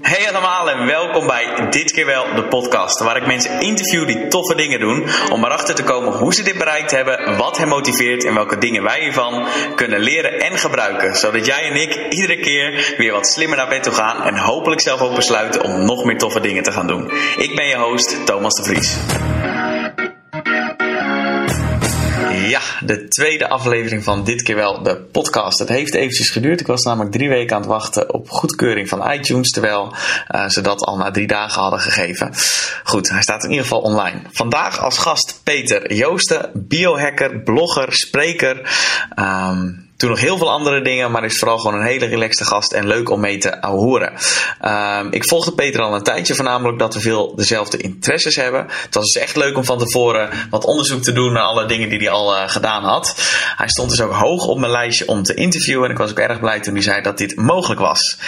Hey 0.00 0.28
allemaal 0.28 0.70
en 0.70 0.86
welkom 0.86 1.26
bij 1.26 1.68
Dit 1.70 1.92
keer 1.92 2.06
wel 2.06 2.24
de 2.34 2.44
podcast, 2.44 3.00
waar 3.00 3.16
ik 3.16 3.26
mensen 3.26 3.60
interview 3.60 4.06
die 4.06 4.28
toffe 4.28 4.54
dingen 4.54 4.80
doen, 4.80 5.06
om 5.32 5.44
erachter 5.44 5.74
te 5.74 5.84
komen 5.84 6.12
hoe 6.12 6.34
ze 6.34 6.42
dit 6.42 6.58
bereikt 6.58 6.90
hebben, 6.90 7.36
wat 7.36 7.58
hen 7.58 7.68
motiveert 7.68 8.24
en 8.24 8.34
welke 8.34 8.58
dingen 8.58 8.82
wij 8.82 9.00
hiervan 9.00 9.46
kunnen 9.74 10.00
leren 10.00 10.40
en 10.40 10.58
gebruiken, 10.58 11.16
zodat 11.16 11.46
jij 11.46 11.70
en 11.70 11.80
ik 11.80 12.12
iedere 12.12 12.36
keer 12.36 12.94
weer 12.96 13.12
wat 13.12 13.26
slimmer 13.26 13.56
naar 13.56 13.68
bed 13.68 13.82
toe 13.82 13.92
gaan 13.92 14.22
en 14.22 14.36
hopelijk 14.36 14.80
zelf 14.80 15.00
ook 15.00 15.14
besluiten 15.14 15.62
om 15.62 15.84
nog 15.84 16.04
meer 16.04 16.18
toffe 16.18 16.40
dingen 16.40 16.62
te 16.62 16.72
gaan 16.72 16.86
doen. 16.86 17.10
Ik 17.36 17.56
ben 17.56 17.66
je 17.66 17.76
host 17.76 18.26
Thomas 18.26 18.54
de 18.54 18.62
Vries. 18.62 18.98
De 22.80 23.08
tweede 23.08 23.48
aflevering 23.48 24.04
van 24.04 24.24
dit 24.24 24.42
keer 24.42 24.56
wel 24.56 24.82
de 24.82 24.96
podcast. 24.96 25.58
Het 25.58 25.68
heeft 25.68 25.94
eventjes 25.94 26.30
geduurd. 26.30 26.60
Ik 26.60 26.66
was 26.66 26.82
namelijk 26.82 27.12
drie 27.12 27.28
weken 27.28 27.56
aan 27.56 27.62
het 27.62 27.70
wachten 27.70 28.14
op 28.14 28.30
goedkeuring 28.30 28.88
van 28.88 29.10
iTunes, 29.10 29.50
terwijl 29.50 29.94
uh, 30.34 30.48
ze 30.48 30.60
dat 30.60 30.80
al 30.80 30.96
na 30.96 31.10
drie 31.10 31.26
dagen 31.26 31.62
hadden 31.62 31.80
gegeven. 31.80 32.32
Goed, 32.84 33.08
hij 33.08 33.22
staat 33.22 33.44
in 33.44 33.50
ieder 33.50 33.64
geval 33.64 33.80
online. 33.80 34.20
Vandaag 34.32 34.80
als 34.80 34.98
gast 34.98 35.40
Peter 35.42 35.94
Joosten, 35.94 36.50
biohacker, 36.54 37.40
blogger, 37.40 37.92
spreker. 37.92 38.56
Um, 39.18 39.87
toen 39.98 40.10
nog 40.10 40.20
heel 40.20 40.38
veel 40.38 40.50
andere 40.50 40.82
dingen, 40.82 41.10
maar 41.10 41.24
is 41.24 41.38
vooral 41.38 41.58
gewoon 41.58 41.80
een 41.80 41.86
hele 41.86 42.06
relaxte 42.06 42.44
gast 42.44 42.72
en 42.72 42.86
leuk 42.86 43.10
om 43.10 43.20
mee 43.20 43.38
te 43.38 43.58
horen. 43.60 44.12
Uh, 44.64 45.00
ik 45.10 45.28
volgde 45.28 45.52
Peter 45.52 45.80
al 45.80 45.94
een 45.94 46.02
tijdje, 46.02 46.34
voornamelijk 46.34 46.78
dat 46.78 46.94
we 46.94 47.00
veel 47.00 47.34
dezelfde 47.36 47.76
interesses 47.76 48.36
hebben. 48.36 48.66
Het 48.68 48.94
was 48.94 49.12
dus 49.12 49.22
echt 49.22 49.36
leuk 49.36 49.56
om 49.56 49.64
van 49.64 49.78
tevoren 49.78 50.30
wat 50.50 50.64
onderzoek 50.64 51.02
te 51.02 51.12
doen 51.12 51.32
naar 51.32 51.42
alle 51.42 51.66
dingen 51.66 51.88
die 51.88 51.98
hij 51.98 52.10
al 52.10 52.34
uh, 52.34 52.48
gedaan 52.48 52.84
had. 52.84 53.14
Hij 53.56 53.68
stond 53.68 53.90
dus 53.90 54.00
ook 54.00 54.12
hoog 54.12 54.46
op 54.46 54.58
mijn 54.58 54.72
lijstje 54.72 55.08
om 55.08 55.22
te 55.22 55.34
interviewen 55.34 55.84
en 55.84 55.90
ik 55.90 55.98
was 55.98 56.10
ook 56.10 56.18
erg 56.18 56.40
blij 56.40 56.60
toen 56.60 56.74
hij 56.74 56.82
zei 56.82 57.02
dat 57.02 57.18
dit 57.18 57.36
mogelijk 57.36 57.80
was. 57.80 58.18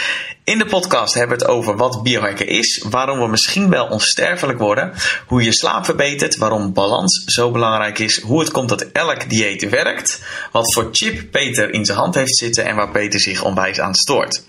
In 0.43 0.57
de 0.57 0.65
podcast 0.65 1.13
hebben 1.13 1.37
we 1.37 1.43
het 1.43 1.53
over 1.53 1.77
wat 1.77 2.03
biohacken 2.03 2.47
is, 2.47 2.85
waarom 2.89 3.19
we 3.19 3.27
misschien 3.27 3.69
wel 3.69 3.87
onsterfelijk 3.87 4.59
worden, 4.59 4.93
hoe 5.27 5.43
je 5.43 5.53
slaap 5.53 5.85
verbetert, 5.85 6.37
waarom 6.37 6.73
balans 6.73 7.23
zo 7.25 7.51
belangrijk 7.51 7.99
is, 7.99 8.21
hoe 8.21 8.39
het 8.39 8.51
komt 8.51 8.69
dat 8.69 8.81
elk 8.81 9.29
dieet 9.29 9.69
werkt, 9.69 10.23
wat 10.51 10.73
voor 10.73 10.89
chip 10.91 11.31
Peter 11.31 11.73
in 11.73 11.85
zijn 11.85 11.97
hand 11.97 12.15
heeft 12.15 12.37
zitten 12.37 12.65
en 12.65 12.75
waar 12.75 12.91
Peter 12.91 13.19
zich 13.19 13.43
onwijs 13.43 13.79
aan 13.79 13.95
stoort. 13.95 14.43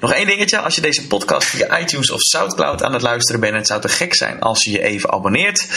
Nog 0.00 0.12
één 0.12 0.26
dingetje, 0.26 0.58
als 0.58 0.74
je 0.74 0.80
deze 0.80 1.06
podcast 1.06 1.48
via 1.48 1.78
iTunes 1.78 2.10
of 2.10 2.20
Soundcloud 2.20 2.82
aan 2.82 2.92
het 2.92 3.02
luisteren 3.02 3.40
bent, 3.40 3.54
het 3.54 3.66
zou 3.66 3.80
te 3.80 3.88
gek 3.88 4.14
zijn 4.14 4.40
als 4.40 4.64
je 4.64 4.70
je 4.70 4.82
even 4.82 5.12
abonneert, 5.12 5.68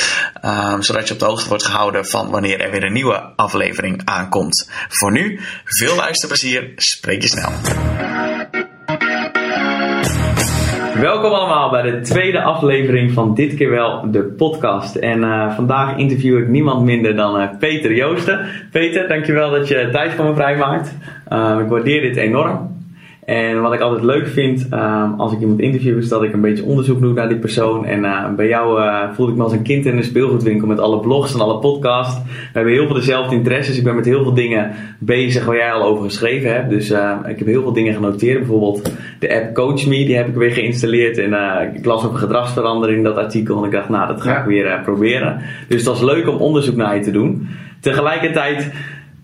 um, 0.45 0.83
zodat 0.83 1.07
je 1.07 1.13
op 1.13 1.19
de 1.19 1.25
hoogte 1.25 1.47
wordt 1.47 1.65
gehouden 1.65 2.05
van 2.05 2.29
wanneer 2.29 2.59
er 2.59 2.71
weer 2.71 2.83
een 2.83 2.93
nieuwe 2.93 3.33
aflevering 3.35 4.01
aankomt. 4.05 4.69
Voor 4.89 5.11
nu, 5.11 5.39
veel 5.65 5.95
luisterplezier, 5.95 6.71
spreek 6.75 7.21
je 7.21 7.27
snel. 7.27 7.51
Welkom 10.99 11.31
allemaal 11.31 11.69
bij 11.69 11.81
de 11.81 12.01
tweede 12.01 12.41
aflevering 12.41 13.11
van 13.11 13.35
Dit 13.35 13.55
keer 13.55 13.69
wel 13.69 14.11
de 14.11 14.23
podcast. 14.23 14.95
En 14.95 15.19
uh, 15.19 15.55
vandaag 15.55 15.97
interview 15.97 16.37
ik 16.37 16.47
niemand 16.47 16.83
minder 16.83 17.15
dan 17.15 17.41
uh, 17.41 17.47
Peter 17.59 17.93
Joosten. 17.93 18.45
Peter, 18.71 19.07
dankjewel 19.07 19.51
dat 19.51 19.67
je 19.67 19.89
tijd 19.91 20.13
voor 20.13 20.25
me 20.25 20.33
vrijmaakt. 20.33 20.97
Uh, 21.31 21.57
ik 21.61 21.67
waardeer 21.67 22.01
dit 22.01 22.15
enorm. 22.15 22.80
En 23.31 23.61
wat 23.61 23.73
ik 23.73 23.79
altijd 23.79 24.03
leuk 24.03 24.27
vind 24.27 24.67
um, 24.73 25.13
als 25.17 25.33
ik 25.33 25.39
iemand 25.39 25.59
interview 25.59 25.97
is 25.97 26.09
dat 26.09 26.23
ik 26.23 26.33
een 26.33 26.41
beetje 26.41 26.63
onderzoek 26.63 27.01
doe 27.01 27.13
naar 27.13 27.29
die 27.29 27.37
persoon. 27.37 27.85
En 27.85 28.03
uh, 28.03 28.33
bij 28.35 28.47
jou 28.47 28.81
uh, 28.81 29.03
voelde 29.13 29.31
ik 29.31 29.37
me 29.37 29.43
als 29.43 29.53
een 29.53 29.61
kind 29.61 29.85
in 29.85 29.97
een 29.97 30.03
speelgoedwinkel 30.03 30.67
met 30.67 30.79
alle 30.79 30.99
blogs 30.99 31.33
en 31.33 31.39
alle 31.39 31.59
podcasts. 31.59 32.21
We 32.23 32.29
hebben 32.53 32.73
heel 32.73 32.85
veel 32.85 32.95
dezelfde 32.95 33.35
interesses. 33.35 33.77
Ik 33.77 33.83
ben 33.83 33.95
met 33.95 34.05
heel 34.05 34.23
veel 34.23 34.33
dingen 34.33 34.71
bezig 34.99 35.45
waar 35.45 35.55
jij 35.55 35.71
al 35.71 35.83
over 35.83 36.03
geschreven 36.03 36.53
hebt. 36.53 36.69
Dus 36.69 36.91
uh, 36.91 37.17
ik 37.27 37.37
heb 37.37 37.47
heel 37.47 37.61
veel 37.61 37.73
dingen 37.73 37.93
genoteerd. 37.93 38.37
Bijvoorbeeld 38.37 38.93
de 39.19 39.35
app 39.35 39.53
CoachMe, 39.53 40.05
die 40.05 40.15
heb 40.15 40.27
ik 40.27 40.35
weer 40.35 40.51
geïnstalleerd. 40.51 41.17
En 41.17 41.33
ik 41.73 41.85
las 41.85 42.05
over 42.05 42.17
gedragsverandering 42.17 42.97
in 42.97 43.03
dat 43.03 43.17
artikel. 43.17 43.57
En 43.57 43.63
ik 43.63 43.71
dacht, 43.71 43.89
nou 43.89 44.07
dat 44.07 44.21
ga 44.21 44.39
ik 44.39 44.45
weer 44.45 44.81
proberen. 44.83 45.41
Dus 45.67 45.77
het 45.77 45.89
was 45.89 46.01
leuk 46.01 46.27
om 46.27 46.35
onderzoek 46.35 46.75
naar 46.75 46.95
je 46.95 47.01
te 47.01 47.11
doen. 47.11 47.47
Tegelijkertijd 47.79 48.71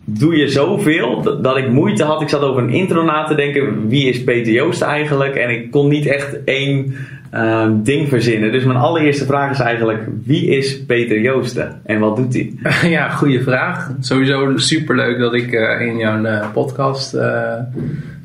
doe 0.10 0.36
je 0.38 0.48
zoveel 0.48 1.40
dat 1.42 1.58
ik 1.58 1.70
moeite 1.70 2.04
had. 2.04 2.22
Ik 2.22 2.30
zat 2.30 2.42
over 2.42 2.64
een 2.64 2.70
intro 2.70 3.04
na 3.04 3.24
te 3.24 3.36
denken. 3.36 3.88
Wie 3.88 4.10
is 4.10 4.24
Peter 4.24 4.54
Joost 4.54 4.82
eigenlijk? 4.82 5.36
En 5.36 5.50
ik 5.50 5.72
kon 5.72 5.88
niet 5.88 6.06
echt 6.06 6.44
één 6.44 6.96
uh, 7.34 7.68
ding 7.72 8.10
verzinnen. 8.10 8.52
Dus 8.52 8.64
mijn 8.64 8.78
allereerste 8.78 9.26
vraag 9.26 9.52
is 9.52 9.60
eigenlijk: 9.60 10.04
wie 10.24 10.46
is 10.46 10.86
Peter 10.86 11.20
Joosten 11.22 11.82
en 11.86 12.00
wat 12.00 12.16
doet 12.16 12.34
hij? 12.34 12.54
Ja, 12.90 13.10
goede 13.10 13.42
vraag. 13.42 13.92
Sowieso 14.00 14.58
superleuk 14.58 15.20
dat 15.20 15.34
ik 15.34 15.52
uh, 15.52 15.82
in 15.82 15.98
jouw 15.98 16.20
uh, 16.24 16.52
podcast 16.54 17.16
uh, 17.16 17.54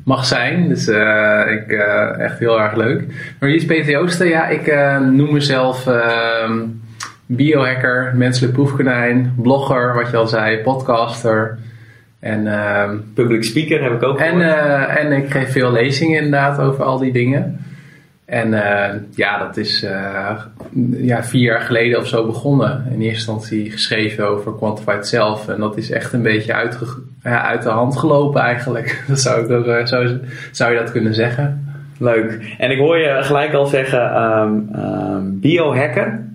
mag 0.05 0.25
zijn. 0.25 0.67
Dus 0.69 0.87
ik, 0.87 1.71
echt 2.17 2.39
heel 2.39 2.61
erg 2.61 2.75
leuk. 2.75 3.03
Maar 3.39 3.49
wie 3.49 3.57
is 3.57 3.65
Peter 3.65 3.91
Joosten? 3.91 4.27
Ja, 4.27 4.47
ik 4.47 4.75
noem 5.11 5.33
mezelf 5.33 5.87
ehm, 5.87 6.59
biohacker, 7.25 8.13
menselijk 8.15 8.53
proefkonijn, 8.53 9.33
blogger, 9.37 9.95
wat 9.95 10.11
je 10.11 10.17
al 10.17 10.27
zei, 10.27 10.57
podcaster. 10.57 11.57
En, 12.23 12.45
uh, 12.45 12.89
Public 13.13 13.43
speaker 13.43 13.83
heb 13.83 13.93
ik 13.93 14.03
ook 14.03 14.19
en, 14.19 14.39
uh, 14.39 14.97
en 14.97 15.11
ik 15.11 15.31
geef 15.31 15.51
veel 15.51 15.71
lezingen 15.71 16.23
inderdaad 16.23 16.59
over 16.59 16.83
al 16.83 16.97
die 16.97 17.11
dingen. 17.11 17.59
En 18.25 18.47
uh, 18.47 18.89
ja, 19.15 19.37
dat 19.37 19.57
is 19.57 19.83
uh, 19.83 20.39
ja, 20.91 21.23
vier 21.23 21.41
jaar 21.41 21.61
geleden 21.61 21.99
of 21.99 22.07
zo 22.07 22.25
begonnen. 22.25 22.85
In 22.91 23.01
eerste 23.01 23.07
instantie 23.07 23.71
geschreven 23.71 24.27
over 24.27 24.55
Quantified 24.55 25.07
Self. 25.07 25.47
En 25.47 25.59
dat 25.59 25.77
is 25.77 25.91
echt 25.91 26.13
een 26.13 26.21
beetje 26.21 26.53
uit, 26.53 26.77
ja, 27.23 27.43
uit 27.43 27.63
de 27.63 27.69
hand 27.69 27.97
gelopen 27.97 28.41
eigenlijk. 28.41 29.03
Dat 29.07 29.19
zou, 29.19 29.43
ik 29.43 29.51
ook, 29.51 29.87
zou, 29.87 30.19
zou 30.51 30.71
je 30.73 30.79
dat 30.79 30.91
kunnen 30.91 31.13
zeggen. 31.13 31.75
Leuk. 31.97 32.55
En 32.57 32.71
ik 32.71 32.77
hoor 32.77 32.97
je 32.97 33.17
gelijk 33.21 33.53
al 33.53 33.65
zeggen 33.65 34.21
um, 34.21 34.69
um, 34.75 35.39
biohacker. 35.39 36.25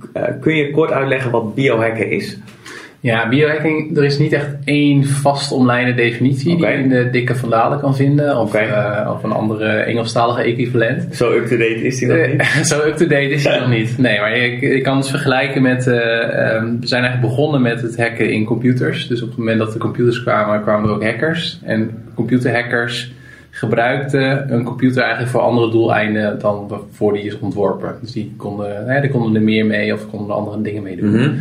kun 0.40 0.54
je 0.56 0.70
kort 0.70 0.92
uitleggen 0.92 1.30
wat 1.30 1.54
biohacken 1.54 2.10
is? 2.10 2.38
Ja, 3.00 3.28
biohacking, 3.28 3.96
er 3.96 4.04
is 4.04 4.18
niet 4.18 4.32
echt 4.32 4.46
één 4.64 5.04
vast 5.04 5.52
omlijnde 5.52 5.94
definitie 5.94 6.56
okay. 6.56 6.70
die 6.70 6.76
je 6.76 6.82
in 6.82 7.04
de 7.04 7.10
dikke 7.10 7.34
Van 7.34 7.50
Dalen 7.50 7.80
kan 7.80 7.96
vinden. 7.96 8.36
Of, 8.36 8.48
okay. 8.48 8.68
uh, 8.68 9.10
of 9.10 9.22
een 9.22 9.32
andere 9.32 9.68
Engelstalige 9.68 10.42
equivalent. 10.42 11.16
Zo 11.16 11.32
up-to-date 11.32 11.84
is 11.84 11.98
die 11.98 12.08
nog 12.08 12.26
niet? 12.26 12.42
Zo 12.70 12.86
up-to-date 12.86 13.30
is 13.30 13.42
die 13.42 13.58
nog 13.58 13.68
niet. 13.68 13.98
Nee, 13.98 14.20
maar 14.20 14.38
je, 14.38 14.68
je 14.68 14.80
kan 14.80 14.96
het 14.96 15.08
vergelijken 15.08 15.62
met... 15.62 15.86
Uh, 15.86 15.94
um, 15.94 16.80
we 16.80 16.86
zijn 16.86 17.02
eigenlijk 17.02 17.20
begonnen 17.20 17.62
met 17.62 17.82
het 17.82 17.96
hacken 17.96 18.32
in 18.32 18.44
computers. 18.44 19.08
Dus 19.08 19.22
op 19.22 19.28
het 19.28 19.38
moment 19.38 19.58
dat 19.58 19.72
de 19.72 19.78
computers 19.78 20.22
kwamen, 20.22 20.62
kwamen 20.62 20.88
er 20.88 20.94
ook 20.94 21.04
hackers. 21.04 21.60
En 21.64 21.90
computerhackers 22.14 23.12
gebruikten 23.50 24.52
een 24.52 24.64
computer 24.64 25.02
eigenlijk 25.02 25.30
voor 25.32 25.40
andere 25.40 25.70
doeleinden 25.70 26.38
dan 26.38 26.68
waarvoor 26.68 27.12
die 27.12 27.22
is 27.22 27.38
ontworpen. 27.38 27.94
Dus 28.00 28.12
die 28.12 28.34
konden, 28.36 28.86
hè, 28.86 29.00
die 29.00 29.10
konden 29.10 29.34
er 29.34 29.42
meer 29.42 29.66
mee 29.66 29.92
of 29.92 30.10
konden 30.10 30.28
er 30.28 30.34
andere 30.34 30.62
dingen 30.62 30.82
mee 30.82 30.96
doen. 30.96 31.10
Mm-hmm. 31.10 31.40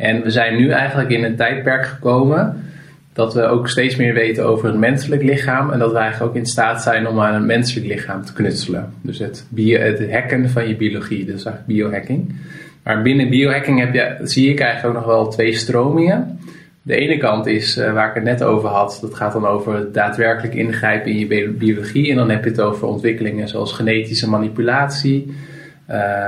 En 0.00 0.22
we 0.22 0.30
zijn 0.30 0.56
nu 0.56 0.70
eigenlijk 0.70 1.10
in 1.10 1.24
een 1.24 1.36
tijdperk 1.36 1.86
gekomen 1.86 2.64
dat 3.12 3.34
we 3.34 3.42
ook 3.42 3.68
steeds 3.68 3.96
meer 3.96 4.14
weten 4.14 4.46
over 4.46 4.66
het 4.66 4.78
menselijk 4.78 5.22
lichaam 5.22 5.70
en 5.70 5.78
dat 5.78 5.92
we 5.92 5.98
eigenlijk 5.98 6.30
ook 6.30 6.36
in 6.36 6.46
staat 6.46 6.82
zijn 6.82 7.08
om 7.08 7.20
aan 7.20 7.34
een 7.34 7.46
menselijk 7.46 7.86
lichaam 7.86 8.24
te 8.24 8.32
knutselen. 8.32 8.92
Dus 9.02 9.18
het, 9.18 9.46
bio, 9.48 9.78
het 9.78 10.12
hacken 10.12 10.50
van 10.50 10.68
je 10.68 10.76
biologie, 10.76 11.24
dus 11.24 11.44
eigenlijk 11.44 11.66
biohacking. 11.66 12.34
Maar 12.82 13.02
binnen 13.02 13.28
biohacking 13.28 13.78
heb 13.78 13.94
je, 13.94 14.16
zie 14.22 14.50
ik 14.50 14.60
eigenlijk 14.60 14.96
ook 14.96 15.02
nog 15.02 15.12
wel 15.14 15.28
twee 15.28 15.52
stromingen. 15.52 16.38
De 16.82 16.94
ene 16.94 17.16
kant 17.16 17.46
is 17.46 17.78
uh, 17.78 17.92
waar 17.92 18.08
ik 18.08 18.14
het 18.14 18.24
net 18.24 18.42
over 18.42 18.68
had, 18.68 18.98
dat 19.00 19.14
gaat 19.14 19.32
dan 19.32 19.46
over 19.46 19.92
daadwerkelijk 19.92 20.54
ingrijpen 20.54 21.10
in 21.10 21.18
je 21.18 21.48
biologie. 21.48 22.10
En 22.10 22.16
dan 22.16 22.30
heb 22.30 22.44
je 22.44 22.50
het 22.50 22.60
over 22.60 22.86
ontwikkelingen 22.86 23.48
zoals 23.48 23.72
genetische 23.72 24.28
manipulatie, 24.28 25.34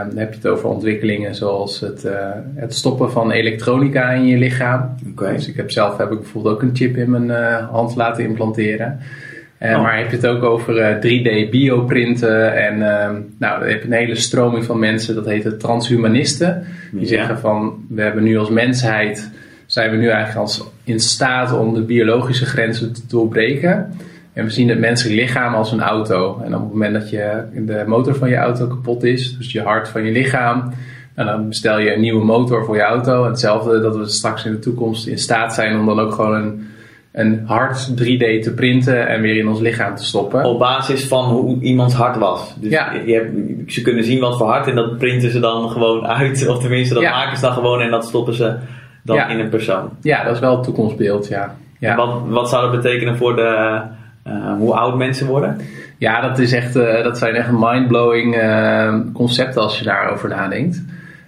dan 0.09 0.18
heb 0.18 0.31
je 0.31 0.37
het 0.37 0.46
over 0.46 0.68
ontwikkelingen 0.68 1.35
zoals 1.35 1.81
het, 1.81 2.05
uh, 2.05 2.12
het 2.55 2.75
stoppen 2.75 3.11
van 3.11 3.31
elektronica 3.31 4.11
in 4.11 4.27
je 4.27 4.37
lichaam. 4.37 4.94
Okay. 5.11 5.33
Dus 5.33 5.48
ik 5.48 5.57
heb 5.57 5.70
zelf 5.70 5.96
heb 5.96 6.11
ik 6.11 6.18
bijvoorbeeld 6.18 6.55
ook 6.55 6.62
een 6.62 6.77
chip 6.77 6.96
in 6.96 7.11
mijn 7.11 7.25
uh, 7.25 7.70
hand 7.70 7.96
laten 7.96 8.25
implanteren. 8.25 9.01
Oh. 9.61 9.83
Maar 9.83 9.98
heb 9.98 10.11
je 10.11 10.16
het 10.16 10.27
ook 10.27 10.42
over 10.42 10.96
3D 10.96 11.51
bioprinten 11.51 12.57
en 12.57 12.98
ehm, 12.98 13.20
nou, 13.38 13.68
je 13.68 13.85
een 13.85 13.92
hele 13.92 14.14
stroming 14.14 14.64
van 14.64 14.79
mensen, 14.79 15.14
dat 15.14 15.27
heet 15.27 15.44
het 15.44 15.61
transhumanisten. 15.61 16.66
Die 16.90 17.01
ja. 17.01 17.07
zeggen 17.07 17.38
van 17.38 17.85
we 17.88 18.03
hebben 18.03 18.22
nu 18.22 18.38
als 18.38 18.51
mensheid, 18.51 19.31
zijn 19.66 19.90
we 19.90 19.96
nu 19.96 20.09
eigenlijk 20.09 20.38
als 20.38 20.70
in 20.85 21.01
staat 21.01 21.59
om 21.59 21.75
de 21.75 21.83
biologische 21.83 22.46
grenzen 22.46 22.92
te 22.92 23.03
doorbreken. 23.09 23.92
En 24.33 24.45
we 24.45 24.51
zien 24.51 24.68
het 24.68 24.79
menselijk 24.79 25.21
lichaam 25.21 25.55
als 25.55 25.73
een 25.73 25.81
auto. 25.81 26.40
En 26.45 26.55
op 26.55 26.61
het 26.61 26.73
moment 26.73 26.95
dat 26.95 27.11
je 27.11 27.42
de 27.53 27.85
motor 27.87 28.14
van 28.14 28.29
je 28.29 28.37
auto 28.37 28.66
kapot 28.66 29.03
is, 29.03 29.37
dus 29.37 29.53
je 29.53 29.62
hart 29.62 29.88
van 29.88 30.05
je 30.05 30.12
lichaam, 30.12 30.73
en 31.14 31.27
dan 31.27 31.49
bestel 31.49 31.79
je 31.79 31.95
een 31.95 32.01
nieuwe 32.01 32.25
motor 32.25 32.64
voor 32.64 32.77
je 32.77 32.83
auto. 32.83 33.25
Hetzelfde 33.25 33.81
dat 33.81 33.97
we 33.97 34.09
straks 34.09 34.45
in 34.45 34.53
de 34.53 34.59
toekomst 34.59 35.07
in 35.07 35.18
staat 35.18 35.55
zijn 35.55 35.79
om 35.79 35.87
dan 35.87 36.01
ook 36.01 36.12
gewoon 36.12 36.35
een, 36.35 36.68
een 37.12 37.42
hart 37.47 37.90
3D 37.90 38.42
te 38.42 38.53
printen 38.55 39.09
en 39.09 39.21
weer 39.21 39.37
in 39.37 39.49
ons 39.49 39.61
lichaam 39.61 39.97
te 39.97 40.05
stoppen. 40.05 40.45
Op 40.45 40.59
basis 40.59 41.07
van 41.07 41.25
hoe 41.25 41.61
iemands 41.61 41.95
hart 41.95 42.16
was. 42.16 42.55
Dus 42.61 42.71
ja. 42.71 42.92
je 43.07 43.14
hebt, 43.14 43.73
ze 43.73 43.83
kunnen 43.83 44.05
zien 44.05 44.21
wat 44.21 44.37
voor 44.37 44.47
hart 44.49 44.66
en 44.66 44.75
dat 44.75 44.99
printen 44.99 45.31
ze 45.31 45.40
dan 45.40 45.71
gewoon 45.71 46.07
uit. 46.07 46.49
Of 46.49 46.59
tenminste, 46.61 46.95
dat 46.95 47.03
ja. 47.03 47.11
maken 47.11 47.37
ze 47.37 47.42
dan 47.42 47.53
gewoon 47.53 47.81
en 47.81 47.90
dat 47.90 48.05
stoppen 48.05 48.35
ze 48.35 48.57
dan 49.03 49.16
ja. 49.16 49.29
in 49.29 49.38
een 49.38 49.49
persoon. 49.49 49.90
Ja, 50.01 50.25
dat 50.25 50.35
is 50.35 50.40
wel 50.40 50.55
het 50.55 50.64
toekomstbeeld, 50.64 51.29
ja. 51.29 51.57
ja. 51.79 51.97
Wat, 51.97 52.23
wat 52.27 52.49
zou 52.49 52.71
dat 52.71 52.83
betekenen 52.83 53.16
voor 53.16 53.37
de 53.37 53.81
hoe 54.59 54.75
oud 54.75 54.97
mensen 54.97 55.27
worden? 55.27 55.57
Ja, 55.99 56.21
dat, 56.21 56.39
is 56.39 56.53
echt, 56.53 56.73
dat 57.03 57.19
zijn 57.19 57.35
echt 57.35 57.51
mindblowing 57.51 58.37
concepten 59.13 59.63
als 59.63 59.79
je 59.79 59.85
daarover 59.85 60.29
nadenkt. 60.29 60.83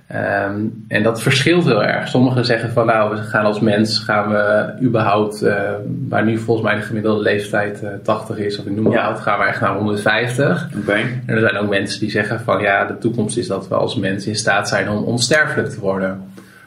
Ehm, 0.06 0.60
en 0.88 1.02
dat 1.02 1.22
verschilt 1.22 1.64
heel 1.64 1.84
erg. 1.84 2.08
Sommigen 2.08 2.44
zeggen 2.44 2.70
van 2.70 2.86
nou, 2.86 3.14
we 3.14 3.22
gaan 3.22 3.44
als 3.44 3.60
mens, 3.60 3.98
gaan 3.98 4.28
we 4.28 4.72
überhaupt, 4.82 5.42
uh, 5.42 5.70
waar 6.08 6.24
nu 6.24 6.38
volgens 6.38 6.66
mij 6.66 6.76
de 6.76 6.82
gemiddelde 6.82 7.22
leeftijd 7.22 7.82
uh, 7.82 7.92
eh, 7.92 7.98
80 8.02 8.36
is, 8.36 8.58
of 8.58 8.66
ik 8.66 8.74
noem 8.74 8.84
maar 8.84 8.92
ja. 8.92 9.12
wat, 9.12 9.20
gaan 9.20 9.38
we 9.38 9.44
echt 9.44 9.60
naar 9.60 9.74
150. 9.74 10.68
Okay. 10.82 11.00
En 11.26 11.34
er 11.34 11.40
zijn 11.40 11.56
ook 11.56 11.68
mensen 11.68 12.00
die 12.00 12.10
zeggen 12.10 12.40
van 12.40 12.60
ja, 12.60 12.84
de 12.84 12.98
toekomst 12.98 13.36
is 13.36 13.46
dat 13.46 13.68
we 13.68 13.74
als 13.74 13.96
mens 13.96 14.26
in 14.26 14.36
staat 14.36 14.68
zijn 14.68 14.88
om 14.88 15.04
onsterfelijk 15.04 15.68
te 15.68 15.80
worden. 15.80 16.22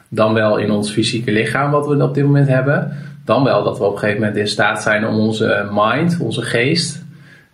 Dan 0.08 0.34
wel 0.34 0.56
in 0.56 0.70
ons 0.70 0.90
fysieke 0.90 1.32
lichaam, 1.32 1.70
wat 1.70 1.86
we 1.86 2.02
op 2.02 2.14
dit 2.14 2.24
moment 2.24 2.48
hebben. 2.48 2.92
Dan 3.28 3.44
wel 3.44 3.64
dat 3.64 3.78
we 3.78 3.84
op 3.84 3.92
een 3.92 3.98
gegeven 3.98 4.20
moment 4.20 4.38
in 4.38 4.48
staat 4.48 4.82
zijn 4.82 5.06
om 5.06 5.18
onze 5.18 5.68
mind, 5.72 6.18
onze 6.20 6.42
geest, 6.42 7.04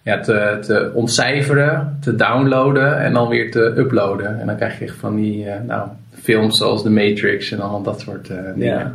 ja, 0.03 0.21
te, 0.21 0.59
te 0.61 0.91
ontcijferen, 0.95 1.99
te 2.01 2.15
downloaden 2.15 2.99
en 2.99 3.13
dan 3.13 3.29
weer 3.29 3.51
te 3.51 3.75
uploaden. 3.77 4.41
En 4.41 4.47
dan 4.47 4.57
krijg 4.57 4.79
je 4.79 4.89
van 4.89 5.17
die 5.17 5.45
uh, 5.45 5.53
nou, 5.67 5.89
films 6.11 6.59
zoals 6.59 6.83
The 6.83 6.91
Matrix 6.91 7.51
en 7.51 7.61
allemaal 7.61 7.83
dat 7.83 8.01
soort 8.01 8.29
uh, 8.29 8.37
dingen. 8.55 8.79
Ja. 8.79 8.93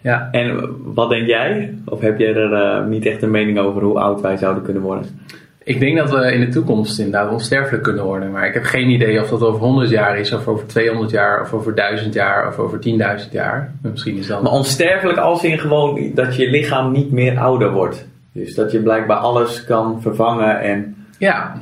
ja. 0.00 0.28
En 0.32 0.76
wat 0.94 1.10
denk 1.10 1.26
jij? 1.26 1.74
Of 1.84 2.00
heb 2.00 2.18
jij 2.18 2.34
er 2.34 2.52
uh, 2.52 2.86
niet 2.86 3.06
echt 3.06 3.22
een 3.22 3.30
mening 3.30 3.58
over 3.58 3.82
hoe 3.82 3.98
oud 3.98 4.20
wij 4.20 4.36
zouden 4.36 4.62
kunnen 4.62 4.82
worden? 4.82 5.04
Ik 5.64 5.80
denk 5.80 5.98
dat 5.98 6.10
we 6.10 6.32
in 6.32 6.40
de 6.40 6.48
toekomst 6.48 6.98
inderdaad 6.98 7.30
onsterfelijk 7.30 7.82
kunnen 7.82 8.04
worden. 8.04 8.30
Maar 8.30 8.46
ik 8.46 8.54
heb 8.54 8.64
geen 8.64 8.90
idee 8.90 9.20
of 9.20 9.28
dat 9.28 9.42
over 9.42 9.60
100 9.60 9.90
jaar 9.90 10.18
is, 10.18 10.32
of 10.32 10.46
over 10.46 10.66
200 10.66 11.10
jaar, 11.10 11.40
of 11.40 11.52
over 11.52 11.74
1000 11.74 12.14
jaar, 12.14 12.48
of 12.48 12.58
over 12.58 12.78
10.000 13.24 13.30
jaar. 13.30 13.72
Misschien 13.82 14.16
is 14.16 14.26
dat. 14.26 14.42
Maar 14.42 14.52
onsterfelijk 14.52 15.18
als 15.18 15.44
in 15.44 15.58
gewoon 15.58 16.10
dat 16.14 16.36
je 16.36 16.50
lichaam 16.50 16.92
niet 16.92 17.12
meer 17.12 17.38
ouder 17.38 17.70
wordt. 17.70 18.06
Dus 18.32 18.54
dat 18.54 18.72
je 18.72 18.78
blijkbaar 18.78 19.16
alles 19.16 19.64
kan 19.64 20.02
vervangen 20.02 20.60
en... 20.60 21.06
Ja. 21.18 21.56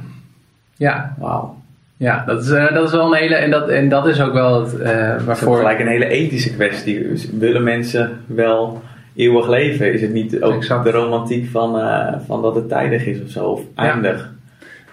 Ja. 0.76 1.14
Wauw. 1.18 1.56
Ja, 1.96 2.24
dat 2.26 2.42
is, 2.42 2.50
uh, 2.50 2.72
dat 2.72 2.87
is 2.87 2.92
wel 2.92 3.06
een 3.06 3.20
hele... 3.20 3.34
En 3.34 3.50
dat, 3.50 3.68
en 3.68 3.88
dat 3.88 4.06
is 4.06 4.20
ook 4.20 4.32
wel 4.32 4.61
het... 4.61 4.74
Uh, 4.74 4.87
waarvoor... 5.24 5.52
is 5.52 5.58
gelijk 5.58 5.80
een 5.80 5.88
hele 5.88 6.08
ethische 6.08 6.54
kwestie. 6.54 7.08
Dus 7.08 7.30
willen 7.30 7.62
mensen 7.62 8.20
wel 8.26 8.82
eeuwig 9.18 9.48
leven? 9.48 9.92
Is 9.92 10.00
het 10.00 10.12
niet 10.12 10.42
ook 10.42 10.54
exact. 10.54 10.85
de 10.85 10.90
romantiek 10.90 11.50
van, 11.50 11.76
uh, 11.76 12.14
van 12.26 12.42
dat 12.42 12.54
het 12.54 12.68
tijdig 12.68 13.07
is 13.07 13.22
of 13.22 13.31
zo? 13.31 13.44
Of 13.44 13.61
eindig? 13.74 14.31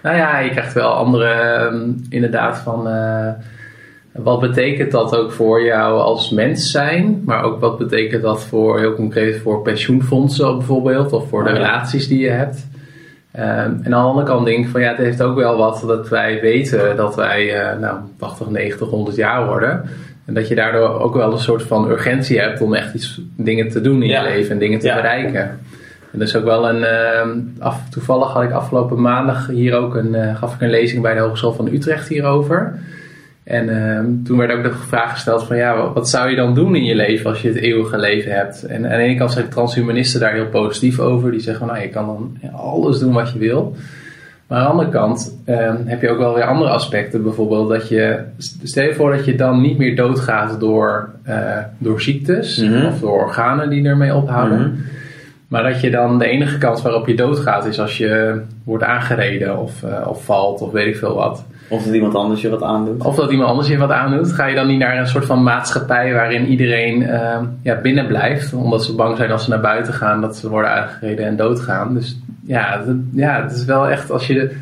Nou 0.02 0.16
ja, 0.16 0.38
je 0.38 0.50
krijgt 0.50 0.72
wel 0.72 0.90
andere... 0.90 1.60
Um, 1.72 2.06
inderdaad 2.08 2.58
van 2.58 2.86
wat 4.16 4.40
betekent 4.40 4.90
dat 4.90 5.16
ook 5.16 5.32
voor 5.32 5.64
jou 5.64 6.00
als 6.00 6.30
mens 6.30 6.70
zijn? 6.70 7.22
Maar 7.24 7.42
ook 7.42 7.60
wat 7.60 7.78
betekent 7.78 8.22
dat 8.22 8.44
voor 8.44 8.78
heel 8.78 8.94
concreet 8.94 9.40
voor 9.40 9.62
pensioenfondsen 9.62 10.56
bijvoorbeeld, 10.56 11.12
of 11.12 11.28
voor 11.28 11.44
de 11.44 11.50
oh 11.50 11.56
relaties 11.56 12.08
die 12.08 12.18
je 12.18 12.30
hebt? 12.30 12.66
Um, 13.38 13.42
en 13.42 13.84
aan 13.84 13.90
de 13.90 13.94
andere 13.94 14.26
kant 14.26 14.46
denk 14.46 14.64
ik 14.64 14.70
van 14.70 14.80
ja, 14.80 14.88
het 14.88 14.98
heeft 14.98 15.22
ook 15.22 15.36
wel 15.36 15.56
wat 15.56 15.84
dat 15.86 16.08
wij 16.08 16.40
weten 16.40 16.96
dat 16.96 17.14
wij 17.14 17.72
uh, 17.72 17.80
nou, 17.80 17.98
80, 18.18 18.50
90, 18.50 18.88
100 18.88 19.16
jaar 19.16 19.46
worden. 19.46 19.84
En 20.26 20.34
dat 20.34 20.48
je 20.48 20.54
daardoor 20.54 21.00
ook 21.00 21.14
wel 21.14 21.32
een 21.32 21.38
soort 21.38 21.62
van 21.62 21.90
urgentie 21.90 22.40
hebt 22.40 22.60
om 22.60 22.74
echt 22.74 22.94
iets 22.94 23.20
dingen 23.36 23.68
te 23.68 23.80
doen 23.80 24.02
in 24.02 24.08
je 24.08 24.22
leven 24.22 24.50
en 24.50 24.58
dingen 24.58 24.78
te 24.78 24.92
bereiken. 24.94 25.58
En 26.12 26.18
dat 26.18 26.28
is 26.28 26.36
ook 26.36 26.44
wel 26.44 26.68
een. 26.68 26.80
Uh, 26.80 27.62
af, 27.62 27.88
toevallig 27.90 28.32
had 28.32 28.42
ik 28.42 28.50
afgelopen 28.50 29.00
maandag 29.00 29.46
hier 29.46 29.76
ook 29.76 29.94
een. 29.94 30.14
Uh, 30.14 30.36
gaf 30.36 30.54
ik 30.54 30.60
een 30.60 30.70
lezing 30.70 31.02
bij 31.02 31.14
de 31.14 31.20
Hogeschool 31.20 31.52
van 31.52 31.72
Utrecht 31.72 32.08
hierover. 32.08 32.78
En 33.44 33.68
uh, 33.68 34.24
toen 34.24 34.38
werd 34.38 34.52
ook 34.52 34.62
de 34.62 34.72
vraag 34.72 35.12
gesteld 35.12 35.44
van 35.44 35.56
ja, 35.56 35.92
wat 35.92 36.08
zou 36.08 36.30
je 36.30 36.36
dan 36.36 36.54
doen 36.54 36.74
in 36.74 36.84
je 36.84 36.94
leven 36.94 37.30
als 37.30 37.42
je 37.42 37.48
het 37.48 37.56
eeuwige 37.56 37.98
leven 37.98 38.32
hebt? 38.32 38.62
En 38.62 38.84
aan 38.84 38.98
de 38.98 39.04
ene 39.04 39.16
kant 39.16 39.32
zijn 39.32 39.48
transhumanisten 39.48 40.20
daar 40.20 40.32
heel 40.32 40.48
positief 40.48 40.98
over. 40.98 41.30
Die 41.30 41.40
zeggen 41.40 41.66
van 41.66 41.74
nou, 41.74 41.86
je 41.86 41.92
kan 41.92 42.06
dan 42.06 42.50
alles 42.52 42.98
doen 42.98 43.12
wat 43.12 43.32
je 43.32 43.38
wil. 43.38 43.76
Maar 44.46 44.58
aan 44.58 44.64
de 44.64 44.70
andere 44.70 44.88
kant 44.88 45.38
uh, 45.46 45.72
heb 45.84 46.02
je 46.02 46.08
ook 46.08 46.18
wel 46.18 46.34
weer 46.34 46.44
andere 46.44 46.70
aspecten. 46.70 47.22
Bijvoorbeeld 47.22 47.68
dat 47.68 47.88
je, 47.88 48.20
stel 48.62 48.84
je 48.84 48.94
voor 48.94 49.16
dat 49.16 49.24
je 49.24 49.34
dan 49.34 49.60
niet 49.60 49.78
meer 49.78 49.96
doodgaat 49.96 50.60
door, 50.60 51.10
uh, 51.28 51.58
door 51.78 52.00
ziektes 52.00 52.56
mm 52.56 52.72
-hmm. 52.72 52.86
of 52.86 53.00
door 53.00 53.22
organen 53.24 53.70
die 53.70 53.84
ermee 53.84 54.14
ophouden. 54.14 54.58
Mm 54.58 54.64
-hmm. 54.64 54.84
Maar 55.48 55.62
dat 55.62 55.80
je 55.80 55.90
dan 55.90 56.18
de 56.18 56.26
enige 56.26 56.58
kans 56.58 56.82
waarop 56.82 57.06
je 57.06 57.14
doodgaat 57.14 57.64
is 57.64 57.80
als 57.80 57.98
je 57.98 58.40
wordt 58.64 58.84
aangereden 58.84 59.58
of, 59.58 59.82
uh, 59.82 60.06
of 60.08 60.24
valt 60.24 60.60
of 60.60 60.72
weet 60.72 60.86
ik 60.86 60.96
veel 60.96 61.14
wat. 61.14 61.44
Of 61.68 61.84
dat 61.84 61.94
iemand 61.94 62.14
anders 62.14 62.40
je 62.40 62.48
wat 62.48 62.62
aandoet. 62.62 63.04
Of 63.04 63.16
dat 63.16 63.30
iemand 63.30 63.48
anders 63.48 63.68
je 63.68 63.76
wat 63.76 63.90
aandoet. 63.90 64.32
Ga 64.32 64.46
je 64.46 64.54
dan 64.54 64.66
niet 64.66 64.78
naar 64.78 64.98
een 64.98 65.06
soort 65.06 65.24
van 65.24 65.42
maatschappij 65.42 66.12
waarin 66.12 66.46
iedereen 66.46 67.02
uh, 67.02 67.38
ja, 67.62 67.80
binnen 67.80 68.06
blijft. 68.06 68.52
Omdat 68.52 68.84
ze 68.84 68.94
bang 68.94 69.16
zijn 69.16 69.30
als 69.30 69.44
ze 69.44 69.50
naar 69.50 69.60
buiten 69.60 69.94
gaan 69.94 70.20
dat 70.20 70.36
ze 70.36 70.48
worden 70.48 70.70
aangereden 70.70 71.26
en 71.26 71.36
doodgaan. 71.36 71.94
Dus 71.94 72.20
ja, 72.46 72.84
ja, 73.12 73.42
het 73.42 73.52
is 73.52 73.64
wel 73.64 73.88
echt 73.88 74.10
als 74.10 74.26
je 74.26 74.56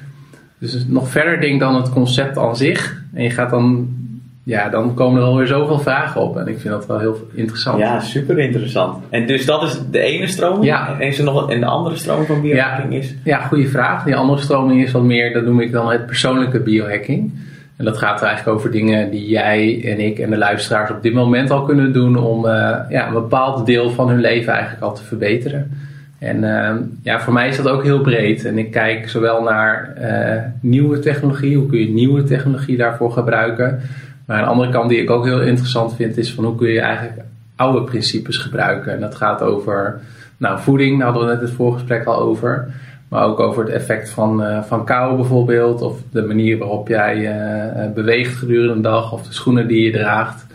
dus 0.59 0.87
nog 0.87 1.09
verder 1.09 1.41
denkt 1.41 1.61
dan 1.61 1.75
het 1.75 1.91
concept 1.91 2.39
aan 2.39 2.57
zich. 2.57 3.03
En 3.15 3.23
je 3.23 3.31
gaat 3.31 3.51
dan 3.51 3.89
ja, 4.45 4.69
dan 4.69 4.95
komen 4.95 5.21
er 5.21 5.27
alweer 5.27 5.47
zoveel 5.47 5.79
vragen 5.79 6.21
op. 6.21 6.37
En 6.37 6.49
ik 6.49 6.59
vind 6.59 6.75
dat 6.75 6.87
wel 6.87 6.99
heel 6.99 7.29
interessant. 7.33 7.79
Ja, 7.79 8.01
super 8.01 8.39
interessant. 8.39 9.05
En 9.11 9.27
dus 9.27 9.47
dat 9.47 9.63
is 9.63 9.81
de 9.91 9.99
ene 9.99 10.27
stroming? 10.27 10.65
Ja. 10.65 10.97
En, 10.99 11.07
is 11.07 11.19
er 11.19 11.25
nog, 11.25 11.51
en 11.51 11.61
de 11.61 11.67
andere 11.67 11.97
stroming 11.97 12.27
van 12.27 12.41
biohacking 12.41 12.93
ja. 12.93 12.99
is? 12.99 13.15
Ja, 13.25 13.39
goede 13.41 13.69
vraag. 13.69 14.05
Die 14.05 14.17
andere 14.17 14.41
stroming 14.41 14.83
is 14.83 14.93
wat 14.93 15.03
meer, 15.03 15.33
dat 15.33 15.45
noem 15.45 15.61
ik 15.61 15.73
dan 15.73 15.91
het 15.91 16.07
persoonlijke 16.07 16.61
biohacking. 16.61 17.33
En 17.77 17.85
dat 17.85 17.99
gaat 17.99 18.23
eigenlijk 18.23 18.59
over 18.59 18.71
dingen 18.71 19.11
die 19.11 19.29
jij 19.29 19.83
en 19.85 20.01
ik 20.01 20.19
en 20.19 20.31
de 20.31 20.37
luisteraars 20.37 20.91
op 20.91 21.03
dit 21.03 21.15
moment 21.15 21.51
al 21.51 21.63
kunnen 21.63 21.93
doen 21.93 22.17
om 22.17 22.45
uh, 22.45 22.51
ja, 22.89 23.07
een 23.07 23.13
bepaald 23.13 23.67
deel 23.67 23.91
van 23.91 24.09
hun 24.09 24.21
leven 24.21 24.53
eigenlijk 24.53 24.83
al 24.83 24.95
te 24.95 25.05
verbeteren. 25.05 25.71
En 26.19 26.43
uh, 26.43 26.71
ja, 27.03 27.21
voor 27.21 27.33
mij 27.33 27.49
is 27.49 27.57
dat 27.57 27.69
ook 27.69 27.83
heel 27.83 28.01
breed. 28.01 28.45
En 28.45 28.59
ik 28.59 28.71
kijk 28.71 29.09
zowel 29.09 29.43
naar 29.43 29.95
uh, 30.01 30.43
nieuwe 30.61 30.99
technologie, 30.99 31.57
hoe 31.57 31.67
kun 31.67 31.79
je 31.79 31.89
nieuwe 31.89 32.23
technologie 32.23 32.77
daarvoor 32.77 33.13
gebruiken, 33.13 33.81
maar 34.27 34.39
een 34.39 34.49
andere 34.49 34.71
kant 34.71 34.89
die 34.89 35.03
ik 35.03 35.11
ook 35.11 35.25
heel 35.25 35.41
interessant 35.41 35.95
vind 35.95 36.17
is 36.17 36.33
van 36.33 36.45
hoe 36.45 36.55
kun 36.55 36.69
je 36.69 36.81
eigenlijk 36.81 37.23
oude 37.57 37.83
principes 37.83 38.37
gebruiken. 38.37 38.93
En 38.93 39.01
dat 39.01 39.15
gaat 39.15 39.43
over 39.43 40.01
nou, 40.37 40.61
voeding, 40.61 40.99
daar 40.99 41.09
hadden 41.09 41.27
we 41.27 41.33
net 41.33 41.43
het 41.43 41.51
voorgesprek 41.51 42.05
al 42.05 42.19
over. 42.19 42.69
Maar 43.09 43.25
ook 43.25 43.41
over 43.41 43.65
het 43.65 43.73
effect 43.73 44.11
van, 44.11 44.43
uh, 44.43 44.63
van 44.63 44.85
kou 44.85 45.17
bijvoorbeeld. 45.17 45.83
Of 45.83 45.99
de 46.13 46.23
manier 46.23 46.59
waarop 46.59 46.89
jij 46.89 47.17
uh, 47.17 47.93
beweegt 47.95 48.37
gedurende 48.37 48.73
een 48.73 48.83
dag. 48.83 49.13
Of 49.13 49.27
de 49.27 49.33
schoenen 49.33 49.69
die 49.69 49.85
je 49.85 49.91
draagt. 49.91 50.47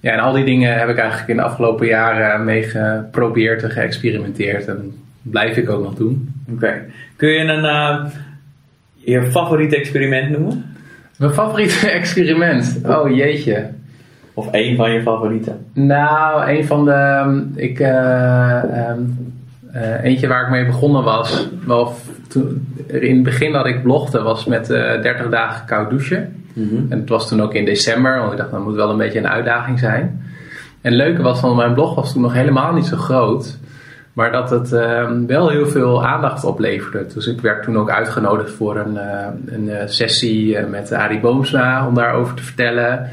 Ja, 0.00 0.12
en 0.12 0.18
al 0.18 0.32
die 0.32 0.44
dingen 0.44 0.78
heb 0.78 0.88
ik 0.88 0.98
eigenlijk 0.98 1.28
in 1.28 1.36
de 1.36 1.42
afgelopen 1.42 1.86
jaren 1.86 2.44
mee 2.44 2.62
geprobeerd 2.62 3.62
en 3.62 3.70
geëxperimenteerd. 3.70 4.66
En 4.66 4.94
blijf 5.22 5.56
ik 5.56 5.70
ook 5.70 5.82
nog 5.82 5.94
doen. 5.94 6.34
Oké. 6.52 6.84
Kun 7.16 7.28
je 7.28 7.38
een, 7.38 8.10
je 8.94 9.30
favoriete 9.30 9.76
experiment 9.76 10.30
noemen? 10.30 10.75
Mijn 11.18 11.32
favoriete 11.32 11.90
experiment? 12.00 12.80
Oh 12.86 13.16
jeetje. 13.16 13.68
Of 14.34 14.50
één 14.50 14.76
van 14.76 14.90
je 14.90 15.02
favorieten? 15.02 15.66
Nou, 15.72 16.50
een 16.50 16.66
van 16.66 16.84
de. 16.84 16.90
Ehm, 16.90 17.40
ik, 17.54 17.80
uh, 17.80 18.62
um, 18.90 19.34
uh, 19.74 20.04
eentje 20.04 20.26
waar 20.26 20.42
ik 20.42 20.50
mee 20.50 20.66
begonnen 20.66 21.02
was. 21.02 21.48
Wel, 21.66 21.94
toen, 22.28 22.74
in 22.86 23.14
het 23.14 23.22
begin 23.22 23.52
dat 23.52 23.66
ik 23.66 23.82
blogde 23.82 24.22
was 24.22 24.44
met 24.44 24.70
uh, 24.70 24.94
eh, 24.94 25.02
30 25.02 25.28
dagen 25.28 25.66
koud 25.66 25.90
douchen. 25.90 26.44
Mm 26.52 26.68
-hmm. 26.68 26.86
En 26.88 26.98
het 26.98 27.08
was 27.08 27.28
toen 27.28 27.42
ook 27.42 27.54
in 27.54 27.64
december, 27.64 28.18
want 28.18 28.32
ik 28.32 28.38
dacht 28.38 28.50
dat 28.50 28.64
moet 28.64 28.74
wel 28.74 28.90
een 28.90 28.96
beetje 28.96 29.18
een 29.18 29.28
uitdaging 29.28 29.78
zijn. 29.78 30.22
En 30.80 30.92
het 30.92 31.00
leuke 31.00 31.22
was 31.22 31.40
van 31.40 31.56
mijn 31.56 31.74
blog 31.74 31.94
was 31.94 32.12
toen 32.12 32.22
nog 32.22 32.32
helemaal 32.32 32.72
niet 32.72 32.86
zo 32.86 32.96
groot. 32.96 33.58
Maar 34.16 34.32
dat 34.32 34.50
het 34.50 34.72
uh, 34.72 35.10
wel 35.26 35.48
heel 35.48 35.66
veel 35.66 36.04
aandacht 36.06 36.44
opleverde. 36.44 37.06
Dus 37.14 37.26
ik 37.26 37.40
werd 37.40 37.62
toen 37.62 37.78
ook 37.78 37.90
uitgenodigd 37.90 38.50
voor 38.50 38.76
een, 38.76 38.94
uh, 38.94 39.26
een 39.46 39.64
uh, 39.64 39.76
sessie 39.86 40.56
eh, 40.56 40.66
met 40.66 40.92
Arie 40.92 41.20
Boomsma 41.20 41.86
om 41.86 41.94
daarover 41.94 42.34
te 42.34 42.42
vertellen. 42.42 43.08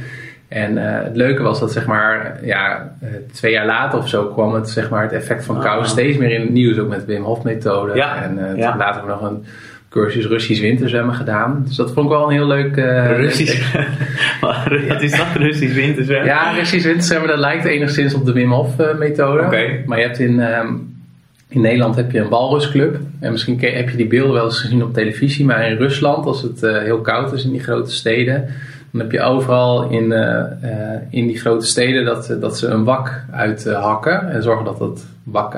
En 0.48 0.78
het 0.78 1.16
leuke 1.16 1.44
was 1.44 1.60
dat 1.60 1.72
zeg 1.72 1.86
maar, 1.86 2.40
ja, 2.44 2.92
twee 3.34 3.52
jaar 3.52 3.66
later 3.66 4.00
of 4.00 4.10
zo 4.10 4.26
kwam 4.26 4.54
het, 4.54 4.70
zeg 4.70 4.90
maar, 4.90 5.04
het 5.04 5.12
effect 5.12 5.46
van 5.46 5.60
kou 5.60 5.80
ah. 5.80 5.86
steeds 5.86 6.18
meer 6.18 6.32
in 6.32 6.42
het 6.42 6.50
nieuws. 6.50 6.78
Ook 6.78 6.90
met 6.90 7.00
de 7.00 7.06
Wim 7.06 7.24
Hof 7.24 7.44
methode. 7.44 7.96
Ja. 7.96 8.22
En 8.22 8.56
ja. 8.56 8.78
later 8.78 8.84
hebben 8.84 9.04
we 9.04 9.22
nog 9.22 9.32
een 9.32 9.46
cursus 9.90 10.26
Russisch 10.26 10.62
winterzwemmen 10.62 11.16
gedaan. 11.16 11.64
Dus 11.68 11.76
dat 11.76 11.92
vond 11.94 12.06
ik 12.06 12.12
wel 12.12 12.24
een 12.24 12.34
heel 12.34 12.48
leuk... 12.48 12.76
Russisch? 13.18 13.74
Wat 14.42 15.02
is 15.02 15.18
dat, 15.18 15.28
Russisch 15.36 15.74
winterzwemmen? 15.74 16.28
Ja, 16.28 16.52
Russisch 16.52 16.86
winterzwemmen, 16.86 17.30
dat 17.30 17.40
lijkt 17.40 17.66
enigszins 17.66 18.14
op 18.14 18.26
de 18.26 18.34
Wim 18.34 18.52
Hof 18.52 18.76
methode. 18.98 19.44
Okay. 19.44 19.84
Maar 19.86 20.00
je 20.00 20.06
hebt 20.06 20.20
in... 20.20 20.40
Um, 20.40 20.93
in 21.54 21.62
Nederland 21.62 21.96
heb 21.96 22.12
je 22.12 22.20
een 22.20 22.30
walrusclub. 22.30 23.00
En 23.20 23.32
misschien 23.32 23.60
heb 23.60 23.90
je 23.90 23.98
die 23.98 24.08
beelden 24.08 24.34
wel 24.34 24.46
eens 24.46 24.60
gezien 24.60 24.84
op 24.84 24.94
televisie. 24.94 25.46
Maar 25.46 25.70
in 25.70 25.78
Rusland, 25.78 26.26
als 26.26 26.42
het 26.42 26.64
uh, 26.64 26.78
heel 26.78 27.02
koud 27.02 27.34
is 27.34 27.46
in 27.46 27.52
die 27.52 27.64
grote 27.64 27.92
steden... 27.92 28.46
dan 28.92 29.02
heb 29.02 29.12
je 29.12 29.22
overal 29.22 29.90
in, 29.90 30.04
uh, 30.04 30.20
uh, 30.20 30.42
in 31.10 31.28
die 31.28 31.38
grote 31.38 31.66
steden 31.66 32.06
dat, 32.06 32.36
dat 32.40 32.58
ze 32.58 32.68
een 32.68 32.84
wak 32.84 33.26
uithakken. 33.32 34.30
en 34.30 34.44
zorgen 34.44 34.66
dat 34.66 34.78
dat 34.78 35.06
wak, 35.24 35.54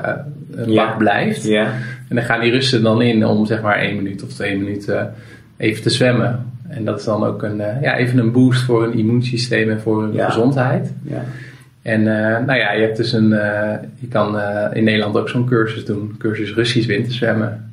een 0.52 0.72
ja. 0.72 0.86
wak 0.86 0.98
blijft. 0.98 1.44
Ja. 1.44 1.66
En 2.10 2.16
dan 2.16 2.24
gaan 2.24 2.42
die 2.42 2.52
Russen 2.52 2.84
dan 2.84 3.02
in 3.02 3.26
om 3.26 3.46
zeg 3.46 3.62
maar 3.62 3.78
één 3.78 3.96
minuut 3.96 4.24
of 4.24 4.30
twee 4.30 4.58
minuten 4.58 5.14
even 5.58 5.84
te 5.84 5.90
zwemmen. 5.90 6.54
En 6.68 6.86
dat 6.86 7.00
is 7.00 7.06
dan 7.06 7.24
ook 7.24 7.44
een, 7.44 7.58
ja, 7.58 7.98
even 7.98 8.18
een 8.18 8.32
boost 8.32 8.62
voor 8.62 8.84
hun 8.84 8.94
immuunsysteem 8.94 9.70
en 9.70 9.82
voor 9.82 10.02
hun 10.02 10.14
ja. 10.14 10.26
gezondheid. 10.26 10.94
Ja. 11.04 11.24
En 11.86 12.00
uh, 12.02 12.38
nou 12.46 12.60
ja, 12.60 12.72
je 12.72 12.82
hebt 12.82 12.98
dus 12.98 13.14
een, 13.14 13.32
uh, 13.32 13.74
je 14.00 14.08
kan 14.10 14.36
uh, 14.36 14.66
in 14.74 14.84
Nederland 14.84 15.18
ook 15.18 15.30
zo'n 15.30 15.46
cursus 15.46 15.86
doen, 15.86 16.16
cursus 16.20 16.54
Russisch 16.54 16.88
winterzwemmen. 16.88 17.72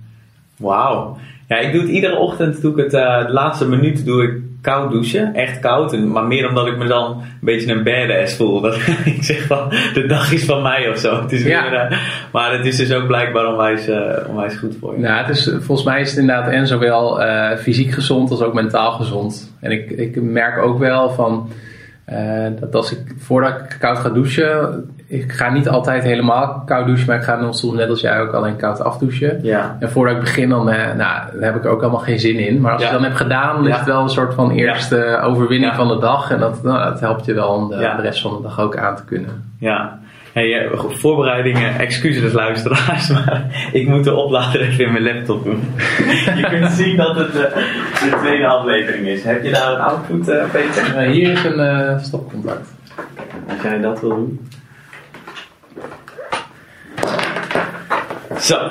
Wauw. 0.57 1.19
Ja, 1.49 1.59
ik 1.59 1.73
doe 1.73 1.81
het 1.81 1.91
iedere 1.91 2.17
ochtend, 2.17 2.61
doe 2.61 2.73
ik 2.73 2.85
het, 2.85 2.95
uh, 2.95 3.27
de 3.27 3.33
laatste 3.33 3.69
minuut 3.69 4.05
doe 4.05 4.23
ik 4.23 4.33
koud 4.63 4.91
douchen. 4.93 5.35
Echt 5.35 5.59
koud. 5.59 5.93
En, 5.93 6.11
maar 6.11 6.25
meer 6.25 6.49
omdat 6.49 6.67
ik 6.67 6.77
me 6.77 6.87
dan 6.87 7.11
een 7.11 7.27
beetje 7.41 7.73
een 7.73 7.83
badass 7.83 8.37
voel. 8.37 8.61
Dat 8.61 8.75
ik 9.05 9.23
zeg 9.23 9.47
van, 9.47 9.69
de 9.95 10.07
dag 10.07 10.33
is 10.33 10.45
van 10.45 10.63
mij 10.63 10.89
of 10.89 10.99
zo. 10.99 11.23
Het 11.23 11.33
is 11.33 11.43
Ja. 11.43 11.71
weer, 11.71 11.81
eh, 11.81 11.99
maar 12.33 12.53
het 12.57 12.67
is 12.67 12.77
dus 12.77 12.93
ook 12.93 13.07
blijkbaar 13.07 13.47
onwijs, 13.47 13.89
eh, 13.89 14.29
onwijs 14.29 14.55
goed 14.55 14.77
voor 14.81 14.95
je. 14.95 15.01
Nou, 15.01 15.27
het 15.27 15.37
is, 15.37 15.51
volgens 15.59 15.87
mij 15.87 16.01
is 16.01 16.11
het 16.11 16.19
inderdaad 16.19 16.51
en 16.51 16.67
zowel 16.67 17.23
eh, 17.23 17.57
fysiek 17.57 17.91
gezond 17.93 18.31
als 18.31 18.43
ook 18.43 18.55
mentaal 18.55 18.93
gezond. 18.93 19.55
En 19.61 19.71
ik, 19.71 19.91
ik 19.91 20.23
merk 20.23 20.63
ook 20.63 20.79
wel 20.79 21.11
van 21.11 21.49
eh, 22.13 22.61
dat 22.61 22.75
als 22.75 22.93
ik 22.93 23.15
voordat 23.19 23.51
ik 23.59 23.77
koud 23.79 23.99
ga 23.99 24.09
douchen, 24.09 24.85
ik 25.07 25.33
ga 25.33 25.51
niet 25.51 25.69
altijd 25.69 26.03
helemaal 26.03 26.63
koud 26.67 26.87
douchen, 26.87 27.07
maar 27.07 27.17
ik 27.17 27.23
ga 27.23 27.37
dan 27.37 27.55
soms 27.55 27.75
net 27.77 27.89
als 27.89 28.01
jij 28.01 28.21
ook 28.21 28.33
alleen 28.33 28.57
koud 28.57 28.81
afdouchen. 28.81 29.39
Ja. 29.43 29.77
En 29.81 29.91
voordat 29.91 30.15
ik 30.15 30.21
begin, 30.21 30.49
dan, 30.49 30.71
eh, 30.71 30.95
nou, 30.97 31.21
dan 31.33 31.43
heb 31.43 31.57
ik 31.57 31.65
er 31.65 31.71
ook 31.71 31.83
allemaal 31.83 32.01
geen 32.01 32.19
zin 32.21 32.37
in. 32.39 32.61
Maar 32.61 32.73
als 32.73 32.83
Ja. 32.83 32.87
je 32.89 32.93
het 32.93 33.03
dan 33.03 33.11
hebt 33.13 33.23
gedaan, 33.23 33.63
Ja. 33.63 33.69
is 33.71 33.77
het 33.77 33.87
wel 33.87 34.03
een 34.03 34.09
soort 34.09 34.35
van 34.35 34.51
eerste 34.51 35.21
overwinning 35.23 35.75
van 35.75 35.89
de 35.89 35.99
dag. 35.99 36.31
En 36.31 36.39
dat, 36.39 36.63
nou, 36.63 36.91
dat 36.91 37.01
helpt 37.01 37.25
je 37.25 37.35
wel 37.35 37.49
om 37.49 37.69
de, 37.69 37.77
de 37.77 38.03
rest 38.03 38.21
van 38.23 38.37
de 38.37 38.43
dag 38.43 38.61
ook 38.61 38.77
aan 38.77 38.97
te 38.97 39.05
kunnen. 39.05 39.53
Ja. 39.59 39.99
Hey, 40.33 40.59
eh, 40.59 40.81
voorbereidingen, 40.89 41.79
excuses 41.79 42.33
luisteraars, 42.33 43.09
maar 43.17 43.69
ik 43.73 43.89
moet 43.89 44.05
de 44.05 44.15
oplader 44.15 44.61
even 44.61 44.85
in 44.85 44.93
mijn 44.93 45.05
laptop 45.05 45.45
doen. 45.45 45.63
je 46.41 46.47
kunt 46.51 46.71
zien 46.71 46.97
dat 46.97 47.17
het 47.17 47.35
eh, 47.35 47.55
de 48.11 48.17
tweede 48.21 48.47
aflevering 48.47 49.07
is. 49.07 49.23
Heb 49.23 49.45
je 49.45 49.51
daar 49.51 49.73
een 49.73 49.81
output, 49.81 50.29
eh, 50.29 50.51
Peter? 50.51 51.01
Hier 51.01 51.33
is 51.33 51.45
een 51.45 52.01
stopcontact. 52.01 52.69
Als 53.49 53.63
jij 53.63 53.81
dat 53.81 54.01
wil 54.01 54.09
doen. 54.09 54.49
Zo. 58.39 58.69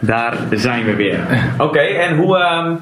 Daar 0.00 0.36
zijn 0.50 0.84
we 0.84 0.94
weer. 0.94 1.20
Oké, 1.66 1.78
en 1.78 2.16
hoe 2.16 2.36
ehm, 2.36 2.76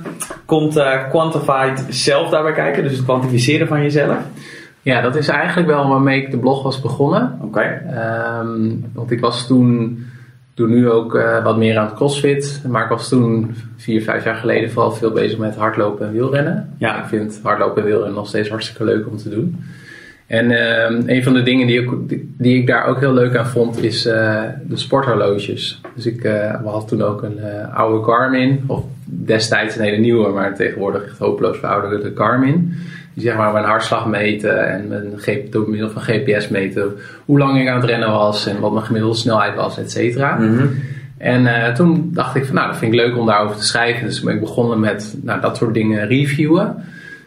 komt 0.45 0.77
eh, 0.77 1.09
Quantified 1.09 1.85
zelf 1.89 2.31
daarbij 2.31 2.53
kijken? 2.53 2.83
Dus 2.83 2.97
het 2.97 3.05
kwantificeren 3.05 3.69
van 3.69 3.83
jezelf? 3.83 4.17
Ja, 4.83 5.01
dat 5.01 5.17
is 5.17 5.29
eigenlijk 5.29 5.69
wel 5.69 5.89
waarmee 5.89 6.23
ik 6.23 6.31
de 6.31 6.39
blog 6.39 6.63
was 6.63 6.81
begonnen. 6.81 7.39
Oké. 7.43 7.83
Ehm, 7.95 8.75
want 8.93 9.11
ik 9.11 9.21
was 9.21 9.47
toen, 9.47 10.05
doe 10.55 10.69
nu 10.69 10.91
ook 10.91 11.15
eh, 11.15 11.45
wat 11.45 11.57
meer 11.57 11.79
aan 11.79 11.87
het 11.87 11.95
crossfit. 11.95 12.63
Maar 12.69 12.83
ik 12.83 12.89
was 12.89 13.09
toen 13.09 13.55
vier, 13.77 14.03
vijf 14.03 14.25
jaar 14.25 14.37
geleden 14.37 14.71
vooral 14.71 14.93
veel 14.93 15.11
bezig 15.11 15.39
met 15.39 15.57
hardlopen 15.57 16.07
en 16.07 16.13
wielrennen. 16.13 16.75
Ja. 16.79 17.03
Ik 17.03 17.09
vind 17.09 17.41
hardlopen 17.43 17.83
en 17.83 17.89
wielrennen 17.89 18.15
nog 18.15 18.29
steeds 18.29 18.49
hartstikke 18.49 18.85
leuk 18.85 19.07
om 19.07 19.17
te 19.17 19.29
doen. 19.29 19.65
En 20.27 20.51
ehm, 20.51 21.03
een 21.07 21.23
van 21.23 21.35
de 21.35 21.43
dingen 21.43 21.67
die 21.67 21.81
ik, 21.81 21.91
die, 22.39 22.59
ik 22.59 22.67
daar 22.67 22.87
ook 22.87 23.01
heel 23.01 23.13
leuk 23.13 23.37
aan 23.37 23.47
vond 23.47 23.83
is 23.83 24.07
eh, 24.07 24.43
de 24.69 24.77
sporthorloges. 24.77 25.81
Dus 25.95 26.07
ik 26.07 26.25
uh, 26.25 26.61
we 26.63 26.69
hadden 26.69 26.89
toen 26.89 27.03
ook 27.03 27.23
een 27.23 27.39
uh, 27.39 27.77
oude 27.77 28.05
Garmin, 28.05 28.65
of 28.67 28.85
destijds 29.05 29.77
een 29.77 29.85
hele 29.85 29.97
nieuwe, 29.97 30.29
maar 30.29 30.55
tegenwoordig 30.55 31.05
echt 31.05 31.19
hopeloos 31.19 31.59
verouderde 31.59 32.13
Garmin. 32.15 32.75
Die 33.15 33.25
zeg 33.25 33.37
maar 33.37 33.53
mijn 33.53 33.65
hartslag 33.65 34.07
meten 34.07 34.69
en 34.69 34.89
mijn, 34.89 35.51
door 35.51 35.71
middel 35.71 35.91
van 35.91 36.03
GPS 36.03 36.49
meten 36.49 36.93
hoe 37.25 37.39
lang 37.39 37.61
ik 37.61 37.69
aan 37.69 37.81
het 37.81 37.91
rennen 37.91 38.11
was 38.11 38.47
en 38.47 38.61
wat 38.61 38.73
mijn 38.73 38.85
gemiddelde 38.85 39.17
snelheid 39.17 39.55
was, 39.55 39.79
et 39.79 39.91
cetera. 39.91 40.37
Mm 40.37 40.57
-hmm. 40.57 40.71
En 41.19 41.75
toen 41.75 42.11
dacht 42.13 42.37
ik 42.37 42.45
van 42.45 42.55
nou, 42.55 42.69
dat 42.69 42.77
vind 42.77 42.93
ik 42.93 43.01
leuk 43.01 43.17
om 43.17 43.27
daarover 43.27 43.57
te 43.57 43.65
schrijven. 43.65 44.07
Dus 44.07 44.21
ben 44.21 44.35
ik 44.35 44.41
begonnen 44.41 44.81
met 44.81 45.17
nou, 45.23 45.41
dat 45.41 45.57
soort 45.57 45.75
dingen 45.75 46.07
reviewen. 46.07 46.77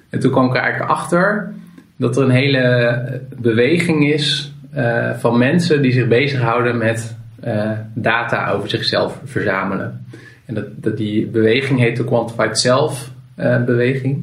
En 0.10 0.20
toen 0.20 0.32
kwam 0.32 0.46
ik 0.46 0.56
er 0.56 0.62
eigenlijk 0.62 0.92
achter 0.92 1.54
dat 2.00 2.18
er 2.18 2.24
een 2.24 2.30
hele 2.30 3.22
beweging 3.38 4.10
is 4.10 4.54
uh, 4.76 5.14
van 5.14 5.38
mensen 5.38 5.82
die 5.82 5.92
zich 5.92 6.08
bezighouden 6.08 6.78
met 6.78 7.18
uh, 7.46 7.72
data 7.94 8.52
over 8.52 8.70
zichzelf 8.70 9.20
verzamelen. 9.24 10.06
En 10.46 10.54
dat, 10.54 10.66
dat 10.76 10.98
die 10.98 11.26
beweging 11.26 11.80
heet 11.80 11.98
de 11.98 12.04
Quantified 12.04 12.58
Self 12.58 13.12
uh, 13.40 13.64
beweging. 13.64 14.16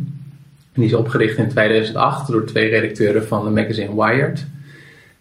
En 0.72 0.82
die 0.82 0.84
is 0.84 0.94
opgericht 0.94 1.38
in 1.38 1.48
2008 1.48 2.30
door 2.30 2.44
twee 2.46 2.68
redacteuren 2.68 3.26
van 3.26 3.44
de 3.44 3.50
magazine 3.50 3.94
Wired. 3.94 4.46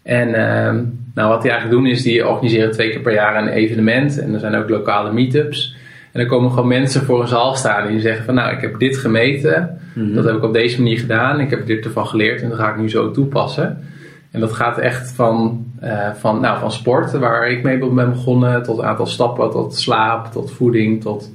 En 0.02 0.34
ehm, 0.34 0.84
nou, 1.14 1.28
wat 1.28 1.42
die 1.42 1.50
eigenlijk 1.50 1.82
doen 1.82 1.90
is, 1.90 2.02
die 2.02 2.28
organiseren 2.28 2.70
twee 2.70 2.90
keer 2.90 3.00
per 3.00 3.12
jaar 3.12 3.42
een 3.42 3.48
evenement. 3.48 4.18
En 4.18 4.34
er 4.34 4.40
zijn 4.40 4.54
ook 4.54 4.68
lokale 4.68 5.12
meetups. 5.12 5.76
En 6.16 6.22
dan 6.22 6.30
komen 6.30 6.50
gewoon 6.50 6.68
mensen 6.68 7.04
voor 7.04 7.20
een 7.20 7.28
zaal 7.28 7.54
staan 7.54 7.86
die 7.86 8.00
zeggen 8.00 8.24
van 8.24 8.34
nou, 8.34 8.52
ik 8.52 8.60
heb 8.60 8.78
dit 8.78 8.96
gemeten. 8.96 9.78
Mm 9.92 10.04
-hmm. 10.04 10.14
Dat 10.14 10.24
heb 10.24 10.34
ik 10.34 10.42
op 10.42 10.52
deze 10.52 10.78
manier 10.82 10.98
gedaan. 10.98 11.40
Ik 11.40 11.50
heb 11.50 11.66
dit 11.66 11.84
ervan 11.84 12.06
geleerd 12.06 12.42
en 12.42 12.48
dat 12.48 12.58
ga 12.58 12.70
ik 12.70 12.76
nu 12.76 12.90
zo 12.90 13.10
toepassen. 13.10 13.84
En 14.30 14.40
dat 14.40 14.52
gaat 14.52 14.78
echt 14.78 15.12
van, 15.12 15.66
uh, 15.82 16.08
van, 16.14 16.40
nou, 16.40 16.58
van 16.58 16.72
sport, 16.72 17.12
waar 17.12 17.48
ik 17.48 17.62
mee 17.62 17.78
ben 17.78 18.10
begonnen, 18.10 18.62
tot 18.62 18.82
aantal 18.82 19.06
stappen, 19.06 19.50
tot 19.50 19.74
slaap, 19.74 20.32
tot 20.32 20.52
voeding, 20.52 21.02
tot... 21.02 21.32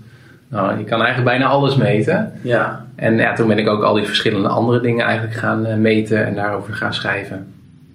Nou, 0.47 0.77
je 0.77 0.83
kan 0.83 1.01
eigenlijk 1.01 1.29
bijna 1.29 1.45
alles 1.45 1.75
meten. 1.75 2.31
Ja. 2.41 2.85
En 2.95 3.17
ja, 3.17 3.33
toen 3.33 3.47
ben 3.47 3.57
ik 3.57 3.67
ook 3.67 3.83
al 3.83 3.93
die 3.93 4.05
verschillende 4.05 4.47
andere 4.47 4.79
dingen 4.79 5.05
eigenlijk 5.05 5.37
gaan 5.37 5.67
uh, 5.67 5.75
meten 5.75 6.25
en 6.25 6.35
daarover 6.35 6.73
gaan 6.73 6.93
schrijven. 6.93 7.53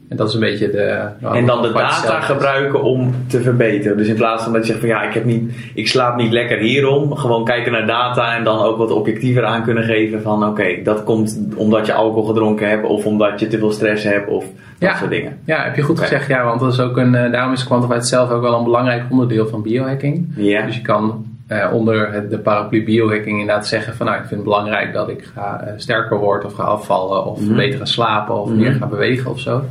En 0.09 0.17
dat 0.17 0.29
is 0.29 0.35
een 0.35 0.41
beetje 0.41 0.71
de... 0.71 1.09
Nou, 1.21 1.37
en 1.37 1.47
dan 1.47 1.63
de 1.63 1.73
data 1.73 2.21
gebruiken 2.21 2.83
om 2.83 3.15
te 3.27 3.41
verbeteren. 3.41 3.97
Dus 3.97 4.09
in 4.09 4.15
plaats 4.15 4.43
van 4.43 4.53
dat 4.53 4.61
je 4.61 4.67
zegt 4.67 4.81
van 4.81 4.89
ja, 4.89 5.03
ik, 5.03 5.15
heb 5.15 5.25
niet, 5.25 5.53
ik 5.75 5.89
slaap 5.89 6.17
niet 6.17 6.33
lekker 6.33 6.59
hierom. 6.59 7.17
Gewoon 7.17 7.45
kijken 7.45 7.73
naar 7.73 7.87
data 7.87 8.37
en 8.37 8.45
dan 8.45 8.59
ook 8.59 8.79
wat 8.79 8.91
objectiever 8.91 9.45
aan 9.45 9.63
kunnen 9.63 9.85
geven 9.85 10.23
van 10.23 10.43
oké, 10.43 10.51
okay, 10.51 10.83
dat 10.83 11.05
komt 11.05 11.39
omdat 11.57 11.87
je 11.87 11.93
alcohol 11.93 12.25
gedronken 12.25 12.69
hebt 12.69 12.85
of 12.85 13.05
omdat 13.07 13.41
je 13.41 13.47
te 13.47 13.59
veel 13.59 13.73
stress 13.73 14.05
hebt 14.05 14.29
of 14.29 14.45
dat 14.79 14.91
ja. 14.91 14.97
soort 14.97 15.11
dingen. 15.11 15.39
Ja, 15.45 15.63
heb 15.65 15.77
je 15.77 15.83
goed 15.83 15.97
okay. 15.97 16.09
gezegd. 16.09 16.29
Ja, 16.29 16.45
want 16.45 16.61
dat 16.61 16.73
is 16.73 16.81
ook 16.81 16.97
een, 16.97 17.15
uh, 17.15 17.33
daarom 17.33 17.53
is 17.53 17.65
Quantified 17.65 18.07
zelf 18.07 18.31
ook 18.31 18.43
wel 18.43 18.59
een 18.59 18.65
belangrijk 18.65 19.03
onderdeel 19.11 19.47
van 19.47 19.63
biohacking. 19.63 20.27
Ja. 20.37 20.67
Dus 20.67 20.77
je 20.77 20.83
kan 20.83 21.25
uh, 21.49 21.71
onder 21.73 22.13
het, 22.13 22.31
de 22.31 22.39
paraplu 22.39 22.85
biohacking 22.85 23.41
inderdaad 23.41 23.67
zeggen 23.67 23.95
van 23.95 24.07
nou, 24.07 24.19
ik 24.19 24.27
vind 24.27 24.41
het 24.41 24.49
belangrijk 24.49 24.93
dat 24.93 25.09
ik 25.09 25.29
ga 25.35 25.65
uh, 25.67 25.73
sterker 25.77 26.19
word 26.19 26.45
of 26.45 26.55
ga 26.55 26.63
afvallen 26.63 27.25
of 27.25 27.41
mm 27.41 27.47
-hmm. 27.47 27.57
beter 27.57 27.79
ga 27.79 27.85
slapen 27.85 28.35
of 28.35 28.49
mm 28.49 28.53
-hmm. 28.53 28.63
meer 28.63 28.73
ga 28.73 28.87
bewegen 28.87 29.31
of 29.31 29.41
zo. 29.41 29.65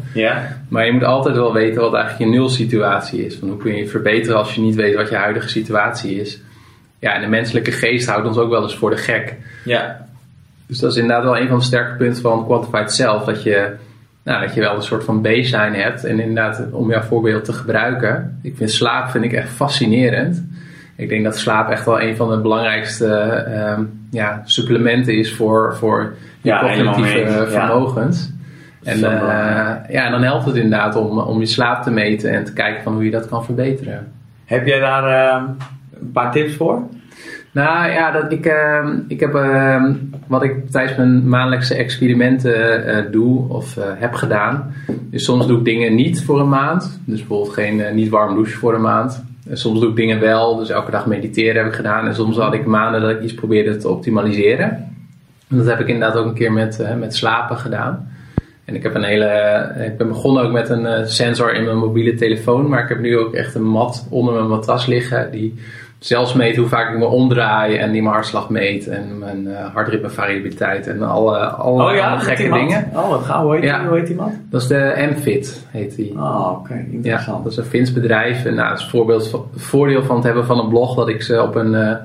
Maar 0.70 0.86
je 0.86 0.92
moet 0.92 1.04
altijd 1.04 1.36
wel 1.36 1.54
weten 1.54 1.82
wat 1.82 1.94
eigenlijk 1.94 2.32
je 2.32 2.38
nulsituatie 2.38 3.26
is. 3.26 3.36
Van 3.36 3.50
hoe 3.50 3.58
kun 3.58 3.72
je 3.72 3.78
je 3.78 3.88
verbeteren 3.88 4.38
als 4.38 4.56
je 4.56 4.62
niet 4.62 4.76
weet 4.76 4.96
wat 4.96 5.10
je 5.10 5.16
huidige 5.16 5.50
situatie 5.50 6.20
is. 6.22 6.42
Ja, 7.00 7.14
en 7.14 7.22
de 7.22 7.28
menselijke 7.28 7.72
geest 7.72 8.08
houdt 8.08 8.28
ons 8.28 8.38
ook 8.38 8.50
wel 8.50 8.64
eens 8.64 8.76
voor 8.76 8.90
de 8.90 8.98
gek. 8.98 9.36
Ja. 9.66 10.06
Dus 10.68 10.80
dat 10.80 10.92
is 10.92 10.98
inderdaad 10.98 11.24
wel 11.24 11.38
een 11.38 11.48
van 11.48 11.58
de 11.58 11.64
sterke 11.64 11.96
punten 11.96 12.22
van 12.22 12.46
Quantified 12.46 12.92
Self. 12.92 13.24
Dat 13.24 13.44
je, 13.44 13.74
nou, 14.24 14.46
dat 14.46 14.54
je 14.54 14.62
wel 14.62 14.76
een 14.76 14.82
soort 14.82 15.04
van 15.04 15.22
baseline 15.22 15.78
hebt. 15.78 16.04
En 16.04 16.20
inderdaad, 16.20 16.62
om 16.72 16.90
jouw 16.90 17.02
voorbeeld 17.02 17.46
te 17.46 17.54
gebruiken. 17.54 18.40
Ik 18.42 18.56
vind 18.58 18.72
slaap 18.72 19.10
vind 19.10 19.24
ik 19.24 19.34
echt 19.34 19.50
fascinerend. 19.50 20.44
Ik 20.96 21.10
denk 21.10 21.24
dat 21.24 21.38
slaap 21.38 21.70
echt 21.70 21.86
wel 21.86 22.02
een 22.02 22.16
van 22.16 22.30
de 22.30 22.38
belangrijkste 22.38 23.46
um, 23.78 24.08
ja, 24.12 24.42
supplementen 24.46 25.18
is 25.18 25.36
voor, 25.36 25.76
voor 25.76 26.16
je 26.42 26.50
ja, 26.50 26.60
cognitieve 26.60 27.48
vermogens. 27.50 28.34
Ja. 28.82 28.92
En, 28.92 28.98
uh, 28.98 29.06
ja, 29.96 30.06
en 30.06 30.12
dan 30.12 30.24
helpt 30.24 30.46
het 30.46 30.56
inderdaad 30.56 30.96
om, 30.96 31.20
om 31.20 31.40
je 31.40 31.46
slaap 31.46 31.84
te 31.84 31.92
meten 31.92 32.32
en 32.32 32.44
te 32.44 32.54
kijken 32.54 32.84
van 32.84 32.94
hoe 32.94 33.04
je 33.04 33.12
dat 33.12 33.28
kan 33.28 33.46
verbeteren. 33.46 34.12
Heb 34.46 34.66
jij 34.66 34.80
daar 34.80 35.04
uh, 35.04 35.50
een 36.02 36.12
paar 36.12 36.32
tips 36.32 36.56
voor? 36.56 36.82
Nou 37.52 37.92
ja, 37.92 38.12
dat 38.12 38.32
ik, 38.32 38.46
uh, 38.46 38.90
ik 39.08 39.20
heb 39.20 39.34
wat 40.28 40.44
ik 40.44 40.70
tijdens 40.70 40.98
mijn 40.98 41.30
maandelijkse 41.30 41.76
experimenten 41.76 42.88
uh, 42.88 43.12
doe 43.12 43.50
of 43.50 43.78
heb 43.82 44.14
gedaan. 44.14 44.74
Dus 45.10 45.24
soms 45.24 45.48
doe 45.48 45.58
ik 45.58 45.66
dingen 45.66 45.96
niet 45.96 46.24
voor 46.24 46.40
een 46.40 46.50
maand. 46.50 47.00
Dus 47.06 47.20
bijvoorbeeld 47.20 47.54
geen 47.54 47.82
niet 47.94 48.10
warm 48.10 48.34
douchen 48.36 48.60
voor 48.60 48.74
een 48.74 48.82
maand. 48.82 49.24
Soms 49.52 49.80
doe 49.80 49.90
ik 49.90 49.96
dingen 49.96 50.20
wel, 50.20 50.56
dus 50.56 50.70
elke 50.70 50.92
dag 50.92 51.06
mediteren 51.06 51.56
heb 51.56 51.66
ik 51.66 51.74
gedaan. 51.74 52.08
En 52.08 52.16
soms 52.16 52.38
had 52.38 52.54
ik 52.54 52.66
maanden 52.66 53.02
dat 53.02 53.10
ik 53.10 53.22
iets 53.22 53.34
probeerde 53.34 53.78
te 53.78 53.90
optimaliseren. 53.90 54.70
En 55.50 55.58
dat 55.58 55.66
heb 55.66 55.80
ik 55.80 55.88
inderdaad 55.88 56.18
ook 56.18 56.26
een 56.26 56.34
keer 56.34 56.52
met, 56.52 56.80
uh, 56.82 56.96
met 56.96 57.16
slapen 57.16 57.58
gedaan. 57.58 58.12
En 58.66 58.76
ik 58.76 58.84
heb 58.84 58.96
een 58.96 59.04
hele. 59.04 59.72
Ik 59.86 59.98
ben 59.98 60.08
begonnen 60.08 60.44
ook 60.44 60.52
met 60.52 60.70
een 60.70 60.84
uh, 60.84 61.06
sensor 61.06 61.54
in 61.54 61.64
mijn 61.64 61.78
mobiele 61.78 62.14
telefoon. 62.14 62.70
Maar 62.70 62.84
ik 62.84 62.90
heb 62.90 63.00
nu 63.00 63.18
ook 63.18 63.34
echt 63.34 63.56
een 63.56 63.68
mat 63.68 64.08
onder 64.10 64.34
mijn 64.34 64.48
matras 64.48 64.86
liggen. 64.86 65.32
Die 65.32 65.54
zelfs 66.06 66.34
meet 66.34 66.56
hoe 66.56 66.68
vaak 66.68 66.92
ik 66.92 66.98
me 66.98 67.06
omdraai. 67.06 67.78
En 67.78 67.92
die 67.92 68.02
mijn 68.02 68.14
hartslag 68.14 68.50
meet. 68.50 68.88
En 68.88 69.20
mijn 69.20 69.48
uh, 69.48 69.74
hartritmevariabiliteit. 69.74 70.88
En 70.88 71.02
alle, 71.02 71.38
alle, 71.38 71.84
oh 71.84 71.96
ja, 71.96 72.12
alle 72.12 72.20
gekke 72.20 72.50
dingen. 72.50 72.90
Oh, 72.94 73.10
wat 73.10 73.22
gaaf. 73.22 73.42
Hoe 73.42 73.56
heet, 73.56 73.64
ja. 73.64 73.80
die, 73.80 73.88
hoe 73.88 73.98
heet 73.98 74.08
die 74.08 74.16
mat? 74.16 74.32
Dat 74.50 74.62
is 74.62 74.68
de 74.68 75.08
MFit, 75.12 75.66
heet 75.70 75.96
die. 75.96 76.12
Oh, 76.14 76.50
oké. 76.50 76.60
Okay. 76.60 76.88
Interessant. 76.92 77.38
Ja, 77.38 77.44
dat 77.44 77.52
is 77.52 77.58
een 77.58 77.64
Fins 77.64 77.94
bedrijf. 77.94 78.46
En 78.46 78.56
nou, 78.56 78.70
dat 78.70 78.80
is 78.80 78.86
voorbeeld 78.86 79.28
van, 79.28 79.46
voordeel 79.56 80.04
van 80.04 80.16
het 80.16 80.26
hebben 80.26 80.46
van 80.46 80.60
een 80.60 80.70
blog. 80.70 80.96
Dat 80.96 81.10
ik 81.10 81.22
ze 81.22 81.42
op 81.42 81.56
een 81.56 81.74
uh, 81.74 81.96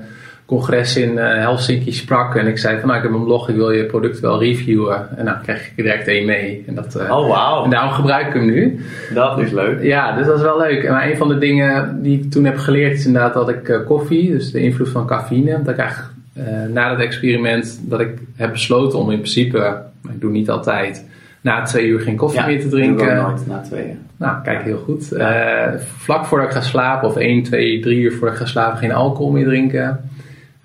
congres 0.51 0.97
in 0.97 1.11
uh, 1.11 1.33
Helsinki 1.33 1.91
sprak. 1.91 2.35
En 2.35 2.47
ik 2.47 2.57
zei 2.57 2.79
van, 2.79 2.87
nou, 2.87 2.99
ik 2.99 3.05
heb 3.05 3.15
een 3.15 3.23
blog. 3.23 3.49
Ik 3.49 3.55
wil 3.55 3.71
je 3.71 3.85
product 3.85 4.19
wel 4.19 4.39
reviewen. 4.39 5.17
En 5.17 5.25
nou, 5.25 5.37
kreeg 5.43 5.67
ik 5.67 5.75
direct 5.75 6.07
één 6.07 6.25
mee. 6.25 6.63
En 6.67 6.75
dat, 6.75 6.95
oh, 6.95 7.09
wow. 7.09 7.63
En 7.63 7.69
daarom 7.69 7.91
gebruik 7.91 8.27
ik 8.27 8.33
hem 8.33 8.45
nu. 8.45 8.79
Dat 9.13 9.39
is 9.39 9.51
leuk. 9.51 9.83
Ja, 9.83 10.15
dus 10.15 10.25
dat 10.25 10.35
is 10.35 10.41
wel 10.41 10.57
leuk. 10.57 10.89
Maar 10.89 11.09
een 11.09 11.17
van 11.17 11.27
de 11.27 11.37
dingen 11.37 12.01
die 12.01 12.19
ik 12.19 12.31
toen 12.31 12.45
heb 12.45 12.57
geleerd 12.57 12.93
is 12.93 13.05
inderdaad 13.05 13.33
dat 13.33 13.49
ik 13.49 13.67
uh, 13.67 13.85
koffie, 13.85 14.31
dus 14.31 14.51
de 14.51 14.59
invloed 14.59 14.89
van 14.89 15.07
cafeïne, 15.07 15.61
dat 15.63 15.73
ik 15.73 15.79
eigenlijk 15.79 16.09
uh, 16.37 16.73
na 16.73 16.89
dat 16.89 16.99
experiment 16.99 17.79
dat 17.83 17.99
ik 17.99 18.17
heb 18.35 18.51
besloten 18.51 18.99
om 18.99 19.11
in 19.11 19.17
principe, 19.17 19.57
maar 20.01 20.13
ik 20.13 20.21
doe 20.21 20.31
niet 20.31 20.49
altijd, 20.49 21.05
na 21.41 21.63
twee 21.63 21.85
uur 21.85 21.99
geen 21.99 22.15
koffie 22.15 22.39
Ja, 22.39 22.45
meer 22.45 22.61
te 22.61 22.67
drinken. 22.67 23.19
ook 23.19 23.27
nooit 23.27 23.47
na 23.47 23.61
tweeën. 23.61 23.99
Nou, 24.17 24.41
kijk, 24.43 24.63
heel 24.63 24.77
goed. 24.77 25.11
Eh, 25.11 25.67
vlak 25.97 26.25
voordat 26.25 26.47
ik 26.47 26.53
ga 26.53 26.61
slapen, 26.61 27.07
of 27.07 27.15
1, 27.15 27.43
2, 27.43 27.79
3 27.79 27.99
uur 27.99 28.11
voordat 28.11 28.31
ik 28.31 28.39
ga 28.39 28.45
slapen, 28.45 28.77
geen 28.77 28.91
alcohol 28.91 29.31
meer 29.31 29.45
drinken. 29.45 30.09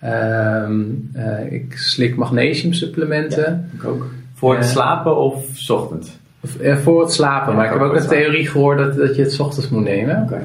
Ehm, 0.01 0.81
eh, 1.13 1.53
ik 1.53 1.73
slik 1.77 2.17
magnesiumsupplementen. 2.17 3.71
Ik 3.75 3.85
ook. 3.85 4.07
Voor 4.35 4.55
het 4.55 4.65
Ja. 4.65 4.71
slapen 4.71 5.17
of 5.17 5.45
's 5.55 5.71
ochtends? 5.71 6.19
Of, 6.41 6.57
eh, 6.57 6.77
voor 6.77 7.01
het 7.01 7.13
slapen. 7.13 7.51
Ja, 7.51 7.57
maar 7.57 7.67
ik 7.67 7.73
heb 7.73 7.81
ook 7.81 7.93
een 7.95 8.01
slapen. 8.01 8.19
theorie 8.19 8.47
gehoord 8.47 8.79
dat, 8.79 8.97
dat 8.97 9.17
je 9.17 9.23
het 9.23 9.33
's 9.33 9.39
ochtends 9.41 9.69
moet 9.69 9.85
nemen. 9.85 10.23
Oké. 10.23 10.43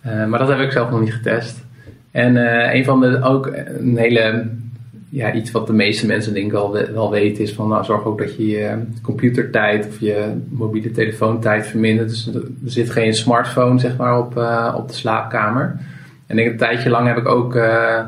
Eh, 0.00 0.26
maar 0.26 0.38
dat 0.38 0.48
heb 0.48 0.58
ik 0.58 0.72
zelf 0.72 0.90
nog 0.90 1.00
niet 1.00 1.12
getest. 1.14 1.64
En 2.10 2.36
eh, 2.36 2.74
een 2.74 2.84
van 2.84 3.00
de 3.00 3.22
ook 3.22 3.46
een 3.78 3.96
hele 3.96 4.48
ja, 5.10 5.32
iets 5.32 5.50
wat 5.50 5.66
de 5.66 5.72
meeste 5.72 6.06
mensen 6.06 6.34
denk 6.34 6.46
ik 6.46 6.52
wel, 6.52 6.72
we- 6.72 6.90
wel 6.92 7.10
weten 7.10 7.42
is 7.42 7.52
van 7.54 7.68
nou, 7.68 7.84
zorg 7.84 8.04
ook 8.04 8.18
dat 8.18 8.36
je 8.36 8.46
je 8.46 8.76
computertijd 9.02 9.86
of 9.86 10.00
je 10.00 10.32
mobiele 10.48 10.90
telefoontijd 10.90 11.66
vermindert. 11.66 12.08
Dus 12.08 12.26
er 12.34 12.42
zit 12.64 12.90
geen 12.90 13.14
smartphone 13.14 13.78
zeg 13.78 13.96
maar 13.96 14.18
op, 14.18 14.36
eh, 14.38 14.74
op 14.76 14.88
de 14.88 14.94
slaapkamer. 14.94 15.76
En 16.26 16.38
ik, 16.38 16.46
een 16.46 16.56
tijdje 16.56 16.90
lang 16.90 17.06
heb 17.06 17.16
ik 17.16 17.28
ook 17.28 17.54
eh 17.56 18.00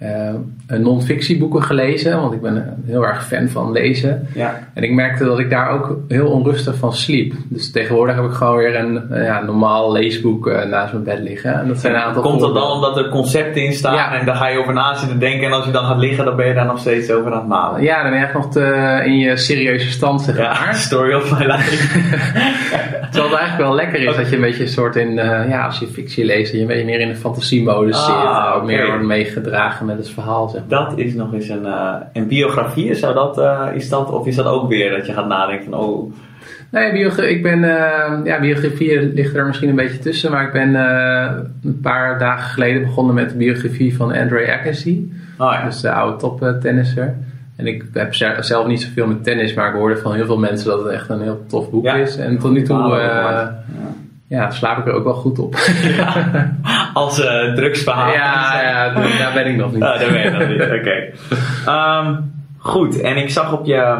eh, 0.00 0.38
non-fictieboeken 0.66 1.62
gelezen, 1.62 2.20
want 2.20 2.32
ik 2.32 2.40
ben 2.40 2.56
eh, 2.56 2.72
heel 2.86 3.06
erg 3.06 3.26
fan 3.26 3.48
van 3.48 3.72
lezen. 3.72 4.26
Ja. 4.34 4.58
En 4.74 4.82
ik 4.82 4.92
merkte 4.92 5.24
dat 5.24 5.38
ik 5.38 5.50
daar 5.50 5.70
ook 5.70 5.96
heel 6.08 6.26
onrustig 6.26 6.74
van 6.76 6.92
sliep. 6.92 7.34
Dus 7.48 7.72
tegenwoordig 7.72 8.14
heb 8.16 8.24
ik 8.24 8.30
gewoon 8.32 8.56
weer 8.56 8.76
een 8.76 9.10
eh, 9.10 9.24
ja, 9.24 9.42
normaal 9.42 9.92
leesboek 9.92 10.46
eh, 10.48 10.64
naast 10.68 10.92
mijn 10.92 11.04
bed 11.04 11.18
liggen. 11.18 11.54
En 11.60 11.68
dat 11.68 11.78
zijn 11.78 11.94
een 11.94 12.00
aantal 12.00 12.22
Komt 12.22 12.40
dat 12.40 12.54
dan 12.54 12.70
omdat 12.70 12.96
er 12.96 13.08
concepten 13.08 13.64
in 13.64 13.72
staan 13.72 13.94
Ja. 13.94 14.14
en 14.18 14.26
daar 14.26 14.34
ga 14.36 14.46
je 14.48 14.58
over 14.58 14.72
na 14.72 14.94
zitten 14.94 15.18
denken 15.18 15.46
en 15.46 15.52
als 15.52 15.64
je 15.64 15.70
dan 15.70 15.84
gaat 15.84 15.98
liggen 15.98 16.24
dan 16.24 16.36
ben 16.36 16.46
je 16.46 16.54
daar 16.54 16.66
nog 16.66 16.78
steeds 16.78 17.10
over 17.10 17.32
aan 17.32 17.38
het 17.38 17.48
malen? 17.48 17.82
Ja, 17.82 18.00
dan 18.02 18.10
ben 18.10 18.18
je 18.18 18.24
echt 18.24 18.34
nog 18.34 18.50
te, 18.52 19.02
in 19.04 19.18
je 19.18 19.36
serieuze 19.36 19.90
stand, 19.90 20.20
zeg 20.22 20.36
Ja, 20.36 20.48
maar. 20.64 20.74
story 20.74 21.14
of 21.14 21.38
my 21.38 21.46
life. 21.46 21.98
Terwijl 23.10 23.30
het 23.30 23.38
eigenlijk 23.40 23.68
wel 23.68 23.74
lekker 23.74 24.00
is 24.08 24.16
dat 24.16 24.28
je 24.28 24.34
een 24.34 24.40
beetje 24.42 24.62
een 24.62 24.68
soort 24.68 24.96
in, 24.96 25.18
eh, 25.18 25.48
ja, 25.48 25.64
als 25.66 25.78
je 25.78 25.86
fictie 25.86 26.24
leest, 26.24 26.44
dat 26.44 26.54
je 26.54 26.60
een 26.60 26.66
beetje 26.66 26.84
meer 26.84 27.00
in 27.00 27.08
de 27.08 27.16
fantasiemodus 27.16 27.96
Ah, 28.08 28.54
zit. 28.54 28.64
Meer 28.64 28.86
wordt 28.86 29.02
meegedragen 29.04 29.86
met 29.86 29.96
het 29.96 30.10
verhaal, 30.10 30.48
zeg 30.56 30.68
maar. 30.68 30.88
Dat 30.88 30.98
is 30.98 31.14
nog 31.14 31.32
eens 31.34 31.48
een, 31.48 31.66
eh 31.66 31.94
een 32.12 32.26
biografie, 32.26 32.94
zou 32.94 33.14
dat, 33.14 33.38
eh, 33.38 33.66
is 33.74 33.88
dat, 33.88 34.10
of 34.10 34.26
is 34.26 34.36
dat 34.36 34.46
ook 34.46 34.68
weer 34.68 34.90
dat 34.90 35.06
je 35.06 35.12
gaat 35.12 35.28
nadenken 35.28 35.70
van 35.70 35.78
oh, 35.80 36.12
Nee, 36.70 36.92
biogra- 36.92 37.22
ik 37.22 37.42
ben, 37.42 37.64
eh, 37.64 38.18
ja, 38.24 38.40
biografie 38.40 39.12
ligt 39.14 39.34
er 39.36 39.46
misschien 39.46 39.68
een 39.68 39.74
beetje 39.74 39.98
tussen, 39.98 40.30
maar 40.30 40.44
ik 40.46 40.52
ben 40.52 40.74
een 40.74 41.80
paar 41.82 42.18
dagen 42.18 42.48
geleden 42.50 42.82
begonnen 42.82 43.14
met 43.14 43.30
de 43.30 43.36
biografie 43.36 43.96
van 43.96 44.12
Andre 44.12 44.52
Agassi. 44.52 45.12
oh 45.38 45.52
ja. 45.52 45.64
Dus 45.64 45.80
de 45.80 45.90
oude 45.92 46.16
toptennisser. 46.16 47.14
En 47.56 47.66
ik 47.66 47.84
heb 47.92 48.14
ze- 48.14 48.36
zelf 48.40 48.66
niet 48.66 48.82
zoveel 48.82 49.06
met 49.06 49.24
tennis, 49.24 49.54
maar 49.54 49.68
ik 49.68 49.74
hoorde 49.74 49.96
van 49.96 50.14
heel 50.14 50.26
veel 50.26 50.38
mensen 50.38 50.66
dat 50.70 50.78
het 50.84 50.92
echt 50.92 51.08
een 51.08 51.20
heel 51.20 51.44
tof 51.48 51.70
boek 51.70 51.84
Ja. 51.84 51.94
is. 51.94 52.16
En 52.16 52.38
tot 52.38 52.50
nu 52.52 52.62
toe. 52.62 52.76
Ja, 54.28 54.50
slaap 54.50 54.78
ik 54.78 54.86
er 54.86 54.92
ook 54.92 55.04
wel 55.04 55.14
goed 55.14 55.38
op. 55.38 55.54
Als 56.94 57.20
eh 57.24 57.54
drugsverhaal. 57.54 58.12
ja, 58.12 58.62
ja, 58.62 58.94
daar 58.94 59.32
ben 59.34 59.46
ik 59.46 59.56
nog 59.56 59.72
niet. 59.72 59.82
Ah, 59.88 60.00
dat 60.00 60.10
weet 60.10 60.24
ik 60.24 60.32
nog 60.38 60.48
niet. 60.48 60.60
Oké. 60.62 61.10
Ehm, 61.66 62.14
goed, 62.58 63.00
en 63.00 63.16
ik 63.16 63.30
zag 63.30 63.52
op 63.52 63.66
je 63.66 63.96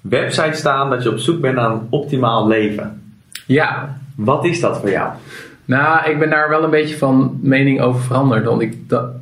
website 0.00 0.56
staan 0.56 0.90
dat 0.90 1.02
je 1.02 1.10
op 1.10 1.18
zoek 1.18 1.40
bent 1.40 1.54
naar 1.54 1.70
een 1.70 1.86
optimaal 1.90 2.46
leven. 2.48 3.02
Ja, 3.46 3.96
Wat 4.14 4.44
is 4.44 4.60
dat 4.60 4.80
voor 4.80 4.90
jou? 4.90 5.10
nou, 5.64 6.10
ik 6.10 6.18
ben 6.18 6.30
daar 6.30 6.48
wel 6.48 6.64
een 6.64 6.70
beetje 6.70 6.96
van 6.96 7.38
mening 7.42 7.80
over 7.80 8.00
veranderd. 8.02 8.44
Want 8.44 8.62
ik, 8.62 8.74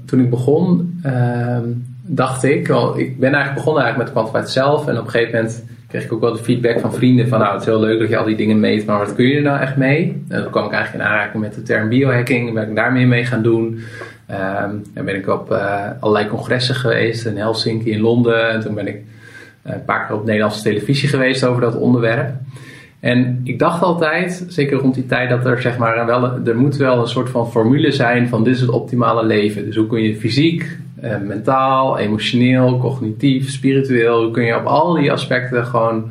toen 0.07 0.20
ik 0.20 0.30
begon, 0.30 1.01
ehm, 1.03 1.62
dacht 2.03 2.45
ik, 2.45 2.68
ik 2.97 3.18
ben 3.20 3.32
eigenlijk 3.32 3.55
begonnen 3.55 3.82
eigenlijk 3.82 3.97
met 3.97 4.12
Quantified 4.12 4.49
zelf. 4.53 4.86
En 4.89 4.99
op 4.99 5.05
een 5.05 5.11
gegeven 5.11 5.34
moment 5.34 5.64
kreeg 5.89 6.05
ik 6.05 6.12
ook 6.12 6.20
wel 6.20 6.32
de 6.32 6.43
feedback 6.43 6.80
van 6.80 6.95
vrienden 6.95 7.28
van, 7.28 7.39
nou, 7.39 7.53
het 7.53 7.61
is 7.61 7.66
heel 7.66 7.80
leuk 7.80 7.99
dat 7.99 8.09
je 8.09 8.16
al 8.16 8.24
die 8.24 8.36
dingen 8.36 8.61
meet, 8.61 8.86
maar 8.86 8.99
wat 8.99 9.14
kun 9.14 9.26
je 9.26 9.36
er 9.36 9.43
nou 9.43 9.61
echt 9.61 9.76
mee? 9.76 10.22
En 10.28 10.43
toen 10.43 10.51
kwam 10.51 10.64
ik 10.64 10.72
eigenlijk 10.72 11.05
in 11.05 11.11
aanraking 11.11 11.43
met 11.43 11.55
de 11.55 11.62
term 11.62 11.89
biohacking, 11.89 12.49
en 12.49 12.55
ben 12.55 12.68
ik 12.68 12.76
daarmee 12.76 13.07
mee 13.07 13.24
gaan 13.24 13.43
doen. 13.43 13.80
Ehm 14.26 14.70
en 14.95 15.05
ben 15.05 15.14
ik 15.14 15.28
op 15.28 15.51
eh, 15.51 15.91
allerlei 16.01 16.28
congressen 16.28 16.74
geweest, 16.74 17.26
in 17.26 17.36
Helsinki, 17.36 17.91
in 17.91 18.01
Londen. 18.01 18.51
En 18.51 18.61
toen 18.61 18.74
ben 18.74 18.86
ik 18.86 19.03
eh, 19.62 19.74
een 19.74 19.84
paar 19.84 20.07
keer 20.07 20.16
op 20.16 20.24
Nederlandse 20.24 20.62
televisie 20.62 21.09
geweest 21.09 21.45
over 21.45 21.61
dat 21.61 21.76
onderwerp. 21.76 22.30
En 23.01 23.41
ik 23.45 23.59
dacht 23.59 23.82
altijd, 23.82 24.45
zeker 24.49 24.78
rond 24.78 24.95
die 24.95 25.07
tijd, 25.07 25.30
dat 25.30 25.47
er 25.47 25.61
zeg 25.61 25.78
maar 25.78 26.07
wel, 26.07 26.47
er 26.47 26.57
moet 26.57 26.76
wel 26.76 27.01
een 27.01 27.09
soort 27.09 27.30
van 27.30 27.51
formule 27.51 27.93
zijn 27.93 28.28
van 28.28 28.45
dit 28.45 28.55
is 28.55 28.61
het 28.61 28.70
optimale 28.70 29.24
leven. 29.24 29.64
Dus 29.64 29.76
hoe 29.76 29.86
kun 29.86 30.03
je 30.03 30.16
fysiek, 30.16 30.78
eh, 31.01 31.17
mentaal, 31.19 31.99
emotioneel, 31.99 32.79
cognitief, 32.79 33.51
spiritueel, 33.51 34.23
hoe 34.23 34.31
kun 34.31 34.45
je 34.45 34.57
op 34.57 34.65
al 34.65 34.93
die 34.93 35.13
aspecten 35.13 35.67
gewoon 35.67 36.11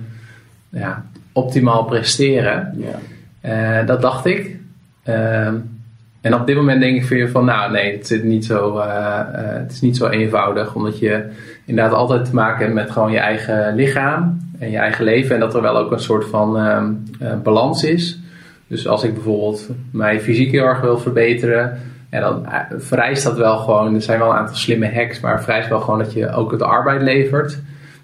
ja, 0.69 1.05
optimaal 1.31 1.83
presteren. 1.83 2.73
Ja. 2.77 2.99
Eh, 3.41 3.87
dat 3.87 4.01
dacht 4.01 4.25
ik. 4.25 4.55
Ehm, 5.03 5.55
en 6.21 6.33
op 6.33 6.45
dit 6.45 6.55
moment 6.55 6.81
denk 6.81 6.95
ik 6.95 7.09
weer 7.09 7.29
van, 7.29 7.45
nou 7.45 7.71
nee, 7.71 7.95
het, 7.95 8.07
zit 8.07 8.23
niet 8.23 8.45
zo, 8.45 8.77
eh, 8.77 9.21
het 9.33 9.71
is 9.71 9.81
niet 9.81 9.97
zo 9.97 10.07
eenvoudig. 10.07 10.75
Omdat 10.75 10.99
je 10.99 11.25
inderdaad 11.65 11.93
altijd 11.93 12.25
te 12.25 12.33
maken 12.33 12.61
hebt 12.61 12.73
met 12.73 12.91
gewoon 12.91 13.11
je 13.11 13.19
eigen 13.19 13.75
lichaam 13.75 14.41
en 14.59 14.71
je 14.71 14.77
eigen 14.77 15.03
leven. 15.03 15.33
En 15.33 15.39
dat 15.39 15.55
er 15.55 15.61
wel 15.61 15.77
ook 15.77 15.91
een 15.91 15.99
soort 15.99 16.25
van 16.25 16.57
ehm, 16.57 16.91
eh, 17.19 17.33
balans 17.43 17.83
is. 17.83 18.19
Dus 18.67 18.87
als 18.87 19.03
ik 19.03 19.13
bijvoorbeeld 19.13 19.69
mijn 19.91 20.21
fysiek 20.21 20.51
heel 20.51 20.65
erg 20.65 20.81
wil 20.81 20.97
verbeteren, 20.97 21.79
ja, 22.11 22.19
dan 22.19 22.45
eh, 22.45 22.59
vereist 22.77 23.23
dat 23.23 23.37
wel 23.37 23.57
gewoon. 23.57 23.95
Er 23.95 24.01
zijn 24.01 24.19
wel 24.19 24.29
een 24.29 24.35
aantal 24.37 24.55
slimme 24.55 24.91
hacks, 24.93 25.19
maar 25.19 25.43
vereist 25.43 25.69
wel 25.69 25.79
gewoon 25.79 25.99
dat 25.99 26.13
je 26.13 26.31
ook 26.31 26.51
het 26.51 26.61
arbeid 26.61 27.01
levert. 27.01 27.59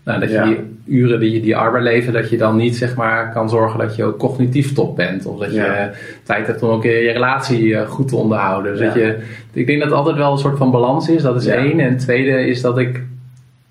Nou, 0.05 0.19
dat 0.19 0.29
je 0.29 0.35
Ja. 0.35 0.43
die 0.45 0.71
uren 0.85 1.19
die 1.19 1.31
je 1.31 1.39
die 1.41 1.57
arbeid 1.57 1.83
levert, 1.83 2.13
dat 2.13 2.29
je 2.29 2.37
dan 2.37 2.55
niet 2.55 2.75
zeg 2.75 2.95
maar 2.95 3.31
kan 3.33 3.49
zorgen 3.49 3.79
dat 3.79 3.95
je 3.95 4.03
ook 4.03 4.17
cognitief 4.19 4.73
top 4.73 4.95
bent. 4.95 5.25
Of 5.25 5.39
dat 5.39 5.49
je 5.51 5.55
Ja. 5.55 5.91
tijd 6.23 6.47
hebt 6.47 6.63
om 6.63 6.69
ook 6.69 6.83
je 6.83 7.11
relatie 7.11 7.75
eh, 7.77 7.87
goed 7.89 8.07
te 8.07 8.15
onderhouden. 8.15 8.71
Dus 8.71 8.81
Ja. 8.81 8.85
dat 8.85 8.95
je, 8.95 9.17
ik 9.53 9.65
denk 9.67 9.79
dat 9.79 9.87
het 9.89 9.97
altijd 9.97 10.15
wel 10.15 10.31
een 10.31 10.37
soort 10.37 10.57
van 10.57 10.71
balans 10.71 11.09
is. 11.09 11.21
Dat 11.21 11.35
is 11.35 11.45
één. 11.47 11.79
En 11.79 11.89
het 11.89 11.99
tweede 11.99 12.47
is 12.47 12.61
dat 12.61 12.77
ik, 12.77 13.03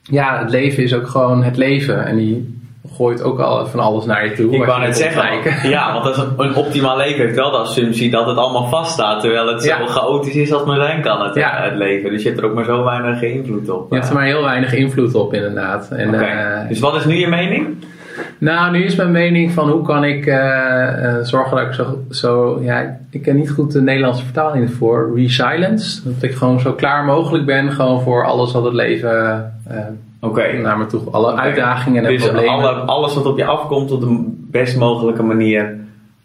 ja, 0.02 0.38
het 0.38 0.50
leven 0.50 0.82
is 0.82 0.94
ook 0.94 1.06
gewoon 1.06 1.42
het 1.44 1.56
leven. 1.56 2.04
En 2.06 2.16
die 2.16 2.60
gooit 3.02 3.22
ook 3.22 3.38
al 3.40 3.66
van 3.66 3.80
alles 3.80 4.04
naar 4.04 4.24
je 4.24 4.32
toe. 4.32 4.54
Ik 4.54 4.64
wou 4.64 4.80
net 4.80 4.96
zeggen, 4.96 5.24
ja, 5.70 5.92
want 5.92 6.04
dat 6.04 6.16
is 6.16 6.22
een, 6.22 6.32
een 6.36 6.54
optimaal 6.54 6.96
leven 6.96 7.24
heeft 7.24 7.36
wel 7.36 7.50
de 7.50 7.56
assumptie 7.56 8.10
dat 8.10 8.26
het 8.26 8.36
allemaal 8.36 8.68
vaststaat, 8.68 9.20
terwijl 9.20 9.46
het 9.48 9.64
Ja. 9.64 9.78
zo 9.78 9.86
chaotisch 9.86 10.34
is 10.34 10.52
als 10.52 10.64
maar 10.64 10.76
zijn 10.76 11.02
kan, 11.02 11.22
het, 11.24 11.34
Ja. 11.34 11.62
het 11.62 11.74
leven. 11.74 12.10
Dus 12.10 12.22
je 12.22 12.28
hebt 12.28 12.40
er 12.40 12.46
ook 12.48 12.54
maar 12.54 12.64
zo 12.64 12.84
weinig 12.84 13.22
invloed 13.22 13.68
op. 13.70 13.86
Je 13.90 13.94
hebt 13.96 14.08
er 14.08 14.14
maar 14.14 14.24
heel 14.24 14.42
weinig 14.42 14.74
invloed 14.74 15.14
op, 15.14 15.34
inderdaad. 15.34 15.88
En, 15.90 16.14
eh, 16.14 16.68
dus 16.68 16.80
wat 16.80 16.94
is 16.94 17.04
nu 17.04 17.14
je 17.14 17.28
mening? 17.28 17.66
Nou, 18.38 18.70
nu 18.72 18.84
is 18.84 18.94
mijn 18.96 19.10
mening 19.10 19.52
van 19.52 19.70
hoe 19.70 19.82
kan 19.82 20.04
ik 20.04 20.26
eh, 20.26 21.04
eh, 21.04 21.24
zorgen 21.24 21.56
dat 21.56 21.66
ik 21.66 21.72
zo, 21.72 21.98
zo... 22.10 22.58
Ja, 22.62 22.98
ik 23.10 23.22
ken 23.22 23.36
niet 23.36 23.50
goed 23.50 23.72
de 23.72 23.82
Nederlandse 23.82 24.24
vertaling 24.24 24.72
voor. 24.72 25.12
Resilience. 25.16 26.00
Dat 26.04 26.22
ik 26.30 26.34
gewoon 26.34 26.60
zo 26.60 26.72
klaar 26.72 27.04
mogelijk 27.04 27.46
ben. 27.46 27.72
Gewoon 27.72 28.02
voor 28.02 28.24
alles 28.26 28.52
wat 28.52 28.64
het 28.64 28.72
leven 28.74 29.52
eh, 29.68 29.76
Oké. 30.28 30.52
naar 30.52 30.78
me 30.78 30.86
toe... 30.86 31.00
Alle 31.10 31.34
uitdagingen 31.36 32.04
en 32.04 32.10
Dus 32.10 32.22
problemen. 32.24 32.50
alle, 32.52 32.68
alles 32.70 33.14
wat 33.14 33.26
op 33.26 33.38
je 33.38 33.44
afkomt 33.44 33.90
op 33.90 34.00
de 34.00 34.32
best 34.50 34.76
mogelijke 34.76 35.22
manier 35.22 35.74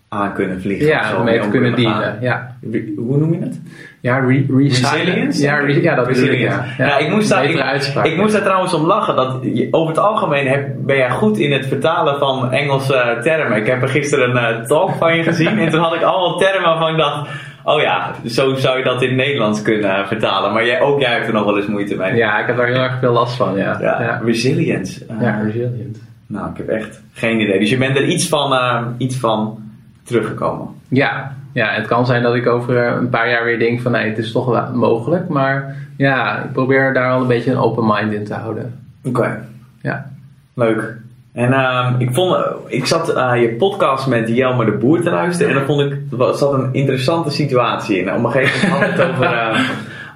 aan 0.10 0.34
kunnen 0.34 0.62
vliegen. 0.62 0.88
ja, 0.88 1.24
mee 1.24 1.39
te 1.39 1.50
kunnen 1.50 1.70
gaan. 1.74 1.80
dienen. 1.80 2.18
Ja, 2.22 2.56
Hoe 2.98 3.18
noem 3.18 3.34
je 3.34 3.39
het? 3.39 3.60
ja 4.02 4.18
re- 4.18 4.26
resilience. 4.26 4.95
Resilience? 4.95 5.41
Ja, 5.43 5.56
re- 5.60 5.82
ja, 5.82 5.95
dat 5.95 6.08
bedoel 6.08 6.24
ik, 6.24 6.39
ja. 6.39 6.48
Resilience. 6.48 6.84
Ja, 6.84 6.98
ik, 6.98 7.10
moest 7.10 7.30
daar, 7.30 8.06
ik, 8.06 8.18
moest 8.18 8.34
daar 8.34 8.43
trouwens 8.43 8.74
om 8.74 8.86
lachen. 8.86 9.16
Dat 9.16 9.38
je, 9.41 9.68
over 9.72 9.88
het 9.89 10.00
algemeen 10.04 10.48
heb, 10.48 10.68
ben 10.78 10.98
jij 10.98 11.10
goed 11.10 11.38
in 11.38 11.52
het 11.52 11.66
vertalen 11.66 12.20
van 12.20 12.52
Engelse 12.52 13.18
termen. 13.22 13.58
Ik 13.58 13.68
heb 13.68 13.82
er 13.82 13.88
gisteren 13.88 14.30
een 14.30 14.56
eh, 14.60 14.66
talk 14.66 14.91
van 14.95 15.16
je 15.18 15.24
gezien. 15.24 15.60
en 15.60 15.70
toen 15.70 15.82
had 15.82 15.93
ik 15.95 16.02
allemaal 16.02 16.38
termen 16.38 16.70
waarvan 16.70 16.91
ik 16.91 16.98
dacht... 16.98 17.30
Oh 17.70 17.82
ja, 17.82 18.15
zo 18.26 18.55
zou 18.55 18.78
je 18.78 18.84
dat 18.84 19.01
in 19.01 19.07
het 19.07 19.18
Nederlands 19.18 19.61
kunnen 19.61 19.95
eh, 19.95 20.07
vertalen. 20.07 20.53
Maar 20.53 20.65
jij, 20.65 20.82
ook 20.82 20.99
jij 20.99 21.13
hebt 21.13 21.28
er 21.28 21.34
nog 21.34 21.45
wel 21.45 21.57
eens 21.57 21.68
moeite 21.68 21.95
mee. 21.95 22.15
Ja, 22.15 22.39
ik 22.39 22.47
heb 22.47 22.57
daar 22.57 22.68
heel 22.68 22.76
erg 22.82 22.99
veel 22.99 23.11
last 23.11 23.36
van, 23.36 23.57
ja. 23.57 23.78
Ja, 23.82 24.01
ja. 24.01 24.22
Resilience. 24.24 25.05
Eh, 25.05 25.22
Ja, 25.22 25.39
resilient. 25.43 26.01
Nou, 26.28 26.49
ik 26.51 26.57
heb 26.57 26.68
echt 26.68 27.01
geen 27.13 27.39
idee. 27.39 27.59
Dus 27.59 27.70
je 27.70 27.78
bent 27.78 27.97
er 27.97 28.05
iets 28.05 28.28
van, 28.28 28.53
eh, 28.53 28.86
iets 28.97 29.15
van 29.15 29.59
teruggekomen. 30.03 30.68
Ja, 30.88 31.36
ja, 31.53 31.70
het 31.70 31.88
kan 31.88 32.05
zijn 32.05 32.24
dat 32.24 32.36
ik 32.36 32.47
over 32.47 32.78
een 32.88 33.09
paar 33.09 33.30
jaar 33.30 33.43
weer 33.43 33.59
denk 33.59 33.82
van 33.82 33.91
nee, 33.91 34.09
het 34.09 34.18
is 34.18 34.32
toch 34.32 34.45
wel 34.45 34.72
mogelijk. 34.74 35.28
Maar 35.28 35.76
ja, 35.97 36.43
ik 36.43 36.51
probeer 36.51 36.93
daar 36.93 37.07
wel 37.09 37.22
een 37.22 37.28
beetje 37.28 37.51
een 37.51 37.57
open 37.57 37.86
mind 37.86 38.13
in 38.13 38.26
te 38.26 38.34
houden. 38.34 38.80
Oké. 39.03 39.45
Ja, 39.82 40.09
Leuk. 40.53 40.95
En 41.34 41.53
ehm, 41.53 41.93
ik, 41.97 42.13
vond, 42.13 42.38
ik 42.67 42.86
zat 42.86 43.15
eh, 43.15 43.41
je 43.41 43.49
podcast 43.49 44.07
met 44.07 44.28
Jelmer 44.28 44.65
de 44.65 44.71
Boer 44.71 45.01
te 45.01 45.09
luisteren 45.09 45.51
en 45.51 45.57
dan 45.57 45.65
vond 45.65 45.82
ik, 45.82 46.19
er 46.19 46.36
zat 46.36 46.53
een 46.53 46.73
interessante 46.73 47.30
situatie 47.30 47.97
in. 47.97 48.13
Op 48.13 48.23
een 48.23 48.32
gegeven 48.32 48.69
moment 48.69 48.93
had 48.93 48.99
het 48.99 49.09
over, 49.09 49.25
eh, 49.34 49.59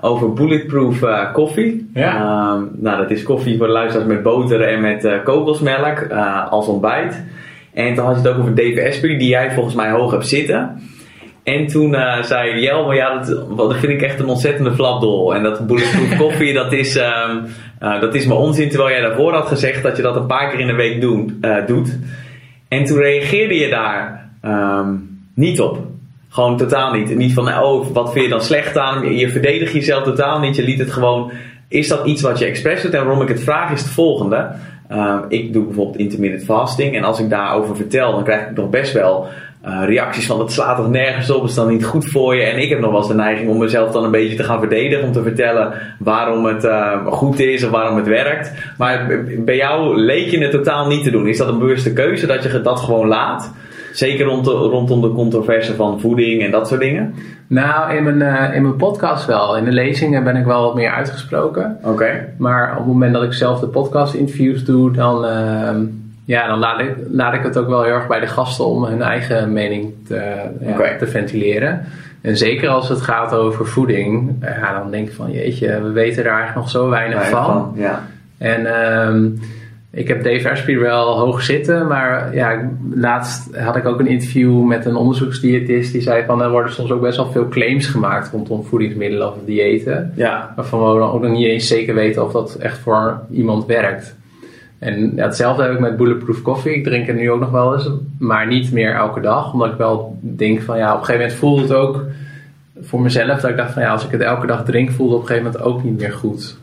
over 0.02 0.34
bulletproof 0.34 1.02
eh, 1.02 1.34
koffie. 1.34 1.90
Ja. 1.94 2.16
Ehm, 2.16 2.64
nou, 2.74 2.98
dat 2.98 3.12
is 3.12 3.24
koffie 3.24 3.58
voor 3.58 3.68
de 3.68 3.74
luisteraars 3.74 4.10
met 4.10 4.24
boter 4.24 4.62
en 4.62 4.82
met 4.82 5.22
kokosmelk 5.24 6.08
als 6.50 6.68
ontbijt. 6.68 7.24
En 7.74 7.96
toen 7.96 8.06
had 8.06 8.16
je 8.16 8.22
het 8.22 8.32
ook 8.32 8.40
over 8.40 8.56
Dave 8.56 8.88
Asprey, 8.88 9.18
die 9.18 9.30
jij 9.30 9.52
volgens 9.52 9.76
mij 9.76 9.92
hoog 9.92 10.12
hebt 10.12 10.28
zitten. 10.28 10.82
En 11.44 11.68
toen 11.68 11.96
eh, 11.96 12.24
zei 12.24 12.60
Jelmer, 12.60 12.96
ja, 12.96 13.24
dat, 13.56 13.76
vind 13.76 13.92
ik 13.92 14.02
echt 14.02 14.20
een 14.20 14.28
ontzettende 14.28 14.74
flapdol. 14.74 15.36
En 15.36 15.44
dat 15.44 15.68
bulletproof 15.68 16.18
koffie, 16.28 16.54
dat 16.54 16.74
is, 16.74 16.96
ehm, 16.96 17.38
eh, 17.80 18.02
dat 18.02 18.16
is 18.16 18.26
maar 18.26 18.38
onzin. 18.38 18.70
Terwijl 18.70 18.90
jij 18.90 19.02
daarvoor 19.02 19.34
had 19.34 19.48
gezegd 19.48 19.84
dat 19.84 19.98
je 19.98 20.04
dat 20.04 20.16
een 20.16 20.26
paar 20.26 20.50
keer 20.50 20.60
in 20.60 20.68
de 20.68 20.74
week 20.74 21.02
doen, 21.02 21.38
eh, 21.42 21.66
doet. 21.68 21.98
En 22.68 22.86
toen 22.86 22.98
reageerde 22.98 23.56
je 23.56 23.70
daar 23.70 24.30
ehm, 24.42 24.94
niet 25.36 25.62
op. 25.62 25.80
Gewoon 26.30 26.58
totaal 26.58 26.94
niet. 26.94 27.16
Niet 27.16 27.34
van, 27.34 27.48
oh, 27.48 27.88
wat 27.94 28.12
vind 28.12 28.26
je 28.26 28.32
dan 28.32 28.42
slecht 28.42 28.78
aan? 28.78 29.16
Je 29.16 29.30
verdedigt 29.30 29.74
jezelf 29.74 30.04
totaal 30.04 30.40
niet. 30.40 30.56
Je 30.56 30.64
liet 30.64 30.80
het 30.80 30.92
gewoon. 30.92 31.32
Is 31.68 31.88
dat 31.88 32.06
iets 32.06 32.22
wat 32.22 32.40
je 32.40 32.46
expres 32.46 32.82
doet? 32.82 32.94
En 32.94 33.06
waarom 33.06 33.22
ik 33.22 33.28
het 33.28 33.44
vraag 33.44 33.72
is 33.72 33.82
het 33.82 33.90
volgende. 33.90 34.48
Ehm, 34.88 35.20
ik 35.28 35.54
doe 35.54 35.66
bijvoorbeeld 35.66 35.98
intermittent 35.98 36.44
fasting. 36.44 36.96
En 36.96 37.04
als 37.04 37.20
ik 37.20 37.30
daarover 37.30 37.76
vertel, 37.76 38.12
dan 38.12 38.24
krijg 38.24 38.50
ik 38.50 38.56
nog 38.56 38.70
best 38.70 38.94
wel 38.94 39.28
uh, 39.66 39.82
reacties 39.86 40.26
van 40.26 40.38
dat 40.38 40.52
slaat 40.52 40.78
toch 40.78 40.90
nergens 40.90 41.32
op, 41.32 41.44
is 41.44 41.54
dan 41.54 41.68
niet 41.68 41.86
goed 41.86 42.06
voor 42.06 42.36
je. 42.36 42.42
En 42.42 42.62
ik 42.62 42.70
heb 42.70 42.80
nog 42.80 42.90
wel 42.90 43.00
eens 43.00 43.08
de 43.08 43.14
neiging 43.16 43.50
om 43.50 43.58
mezelf 43.58 43.92
dan 43.92 44.04
een 44.04 44.12
beetje 44.12 44.36
te 44.36 44.44
gaan 44.44 44.60
verdedigen. 44.60 45.06
Om 45.06 45.12
te 45.12 45.22
vertellen 45.22 45.74
waarom 46.00 46.46
het 46.46 46.64
uh, 46.64 47.06
goed 47.06 47.40
is 47.40 47.64
of 47.64 47.72
waarom 47.72 47.96
het 47.96 48.08
werkt. 48.08 48.52
Maar 48.78 49.24
bij 49.38 49.56
jou 49.56 49.98
leek 49.98 50.30
je 50.30 50.40
het 50.40 50.52
totaal 50.52 50.88
niet 50.88 51.04
te 51.04 51.12
doen. 51.12 51.28
Is 51.28 51.38
dat 51.38 51.48
een 51.48 51.60
bewuste 51.60 51.94
keuze 51.94 52.26
dat 52.26 52.44
je 52.44 52.62
dat 52.62 52.80
gewoon 52.80 53.08
laat? 53.08 53.54
Zeker 53.94 54.26
rond 54.26 54.46
de, 54.46 54.52
rondom 54.52 55.02
de 55.02 55.12
controverse 55.12 55.76
van 55.76 56.00
voeding 56.00 56.44
en 56.44 56.52
dat 56.52 56.68
soort 56.68 56.82
dingen? 56.82 57.14
Nou, 57.48 57.96
in 57.96 58.04
mijn, 58.04 58.20
uh, 58.20 58.56
in 58.56 58.62
mijn 58.62 58.76
podcast 58.76 59.26
wel. 59.26 59.58
In 59.58 59.66
de 59.66 59.72
lezingen 59.72 60.24
ben 60.24 60.36
ik 60.36 60.46
wel 60.46 60.64
wat 60.64 60.76
meer 60.76 60.92
uitgesproken. 60.92 61.78
Oké. 61.84 62.34
Maar 62.38 62.72
op 62.72 62.78
het 62.78 62.88
moment 62.88 63.14
dat 63.14 63.24
ik 63.24 63.34
zelf 63.34 63.60
de 63.60 63.68
podcast 63.68 64.14
interviews 64.14 64.64
doe, 64.64 64.92
dan, 64.92 65.26
uh, 65.26 65.70
ja, 66.32 66.48
dan 66.48 66.60
laat, 66.60 66.80
ik, 66.80 66.96
laat 67.12 67.34
ik 67.34 67.44
het 67.44 67.58
ook 67.58 67.68
wel 67.68 67.84
heel 67.84 67.94
erg 67.94 68.08
bij 68.08 68.20
de 68.20 68.28
gasten 68.28 68.66
om 68.66 68.84
hun 68.84 69.02
eigen 69.02 69.54
mening 69.54 69.94
te, 70.08 70.50
ja, 70.62 70.98
te 70.98 71.08
ventileren. 71.08 71.82
En 72.22 72.38
zeker 72.38 72.70
als 72.70 72.90
het 72.90 73.02
gaat 73.02 73.34
over 73.34 73.68
voeding, 73.68 74.36
ja, 74.42 74.80
dan 74.80 74.92
denk 74.92 75.08
ik 75.08 75.14
van 75.14 75.32
jeetje, 75.32 75.82
we 75.82 75.92
weten 75.92 76.24
daar 76.24 76.34
eigenlijk 76.34 76.62
nog 76.62 76.70
zo 76.70 76.90
weinig 76.90 77.30
van. 77.30 77.46
van. 77.46 77.74
Ja. 77.76 78.08
En 78.38 78.62
uh, 78.62 79.32
ik 79.92 80.08
heb 80.08 80.24
Dave 80.24 80.52
Asprey 80.52 80.78
wel 80.78 81.20
hoog 81.20 81.42
zitten, 81.42 81.88
maar 81.88 82.36
ja, 82.36 82.70
laatst 82.94 83.56
had 83.56 83.76
ik 83.76 83.86
ook 83.86 84.00
een 84.00 84.08
interview 84.08 84.64
met 84.64 84.86
een 84.86 84.96
onderzoeksdiëtist 84.96 85.92
die 85.92 86.02
zei 86.02 86.24
van 86.26 86.42
er 86.42 86.50
worden 86.50 86.74
soms 86.74 86.92
ook 86.92 87.02
best 87.02 87.18
wel 87.18 87.32
veel 87.32 87.48
claims 87.48 87.88
gemaakt 87.88 88.32
rondom 88.32 88.64
voedingsmiddelen 88.64 89.28
of 89.28 89.36
diëten. 89.46 90.12
Ja. 90.16 90.54
Waarvan 90.56 90.94
we 90.94 91.00
dan 91.00 91.12
ook 91.12 91.22
nog 91.22 91.32
niet 91.32 91.48
eens 91.48 91.68
zeker 91.68 91.96
weten 91.96 92.26
of 92.26 92.32
dat 92.32 92.56
echt 92.56 92.78
voor 92.78 93.20
iemand 93.32 93.66
werkt. 93.66 94.16
En 94.82 95.12
hetzelfde 95.16 95.64
heb 95.64 95.72
ik 95.72 95.80
met 95.80 95.98
Bulletproof 95.98 96.42
Coffee. 96.42 96.76
Ik 96.76 96.84
drink 96.84 97.08
het 97.08 97.16
nu 97.16 97.32
ook 97.32 97.40
nog 97.40 97.52
wel 97.52 97.74
eens, 97.74 97.90
maar 98.18 98.48
niet 98.48 98.72
meer 98.72 98.96
elke 98.96 99.22
dag. 99.22 99.54
Omdat 99.54 99.72
ik 99.72 99.78
wel 99.78 100.18
denk 100.20 100.62
van 100.62 100.78
ja, 100.78 100.94
op 100.94 101.00
een 101.00 101.06
gegeven 101.06 101.22
moment 101.22 101.40
voelde 101.40 101.62
het 101.62 101.74
ook 101.74 102.04
voor 102.82 103.02
mezelf 103.02 103.40
dat 103.40 103.50
ik 103.50 103.58
dacht 103.58 103.74
van 103.74 103.82
ja, 103.82 103.92
als 103.92 104.06
ik 104.06 104.12
het 104.12 104.22
elke 104.22 104.48
dag 104.48 104.66
drink, 104.66 104.92
voelde 104.92 105.14
het 105.14 105.22
op 105.22 105.30
een 105.30 105.36
gegeven 105.36 105.60
moment 105.60 105.76
ook 105.76 105.84
niet 105.84 106.00
meer 106.00 106.14
goed. 106.14 106.58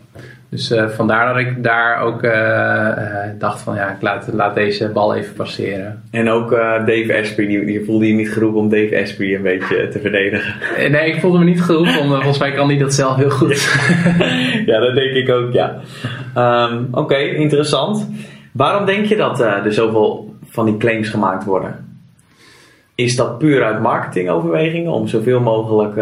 Dus 0.51 0.70
uh, 0.70 0.88
vandaar 0.88 1.34
dat 1.34 1.42
ik 1.42 1.62
daar 1.62 2.01
ook 2.01 2.22
uh, 2.22 2.30
uh, 2.32 3.16
dacht 3.38 3.61
van 3.61 3.74
ja, 3.74 3.90
ik 3.90 4.03
laat, 4.03 4.28
laat, 4.32 4.55
deze 4.55 4.88
bal 4.88 5.14
even 5.14 5.34
passeren. 5.34 6.03
En 6.11 6.30
ook 6.30 6.51
Dave 6.86 7.18
Asprey, 7.20 7.46
die, 7.46 7.64
die, 7.64 7.84
voelde 7.84 8.07
je 8.07 8.12
niet 8.12 8.32
geroepen 8.32 8.61
om 8.61 8.68
Dave 8.68 9.01
Asprey 9.03 9.34
een 9.34 9.42
beetje 9.42 9.88
te 9.88 9.99
verdedigen? 9.99 10.55
Nee, 10.90 11.12
ik 11.12 11.20
voelde 11.20 11.38
me 11.38 11.44
niet 11.44 11.62
geroepen, 11.62 12.01
omdat 12.01 12.16
volgens 12.16 12.38
mij 12.38 12.53
kan 12.53 12.68
hij 12.68 12.78
dat 12.78 12.94
zelf 12.94 13.16
heel 13.16 13.30
goed. 13.30 13.62
ja, 14.66 14.80
dat 14.80 14.94
denk 14.94 15.14
ik 15.14 15.30
ook, 15.30 15.53
ja. 15.53 15.80
Um, 16.36 16.88
Oké, 16.90 17.01
okay, 17.01 17.28
interessant. 17.28 18.09
Waarom 18.53 18.86
denk 18.86 19.05
je 19.05 19.16
dat 19.16 19.40
er 19.40 19.72
zoveel 19.72 20.34
van 20.49 20.64
die 20.64 20.76
claims 20.76 21.09
gemaakt 21.09 21.44
worden? 21.44 21.86
Is 22.94 23.16
dat 23.16 23.38
puur 23.38 23.64
uit 23.64 23.80
marketingoverwegingen 23.80 24.92
om 24.92 25.09
zoveel 25.09 25.40
mogelijk 25.40 25.96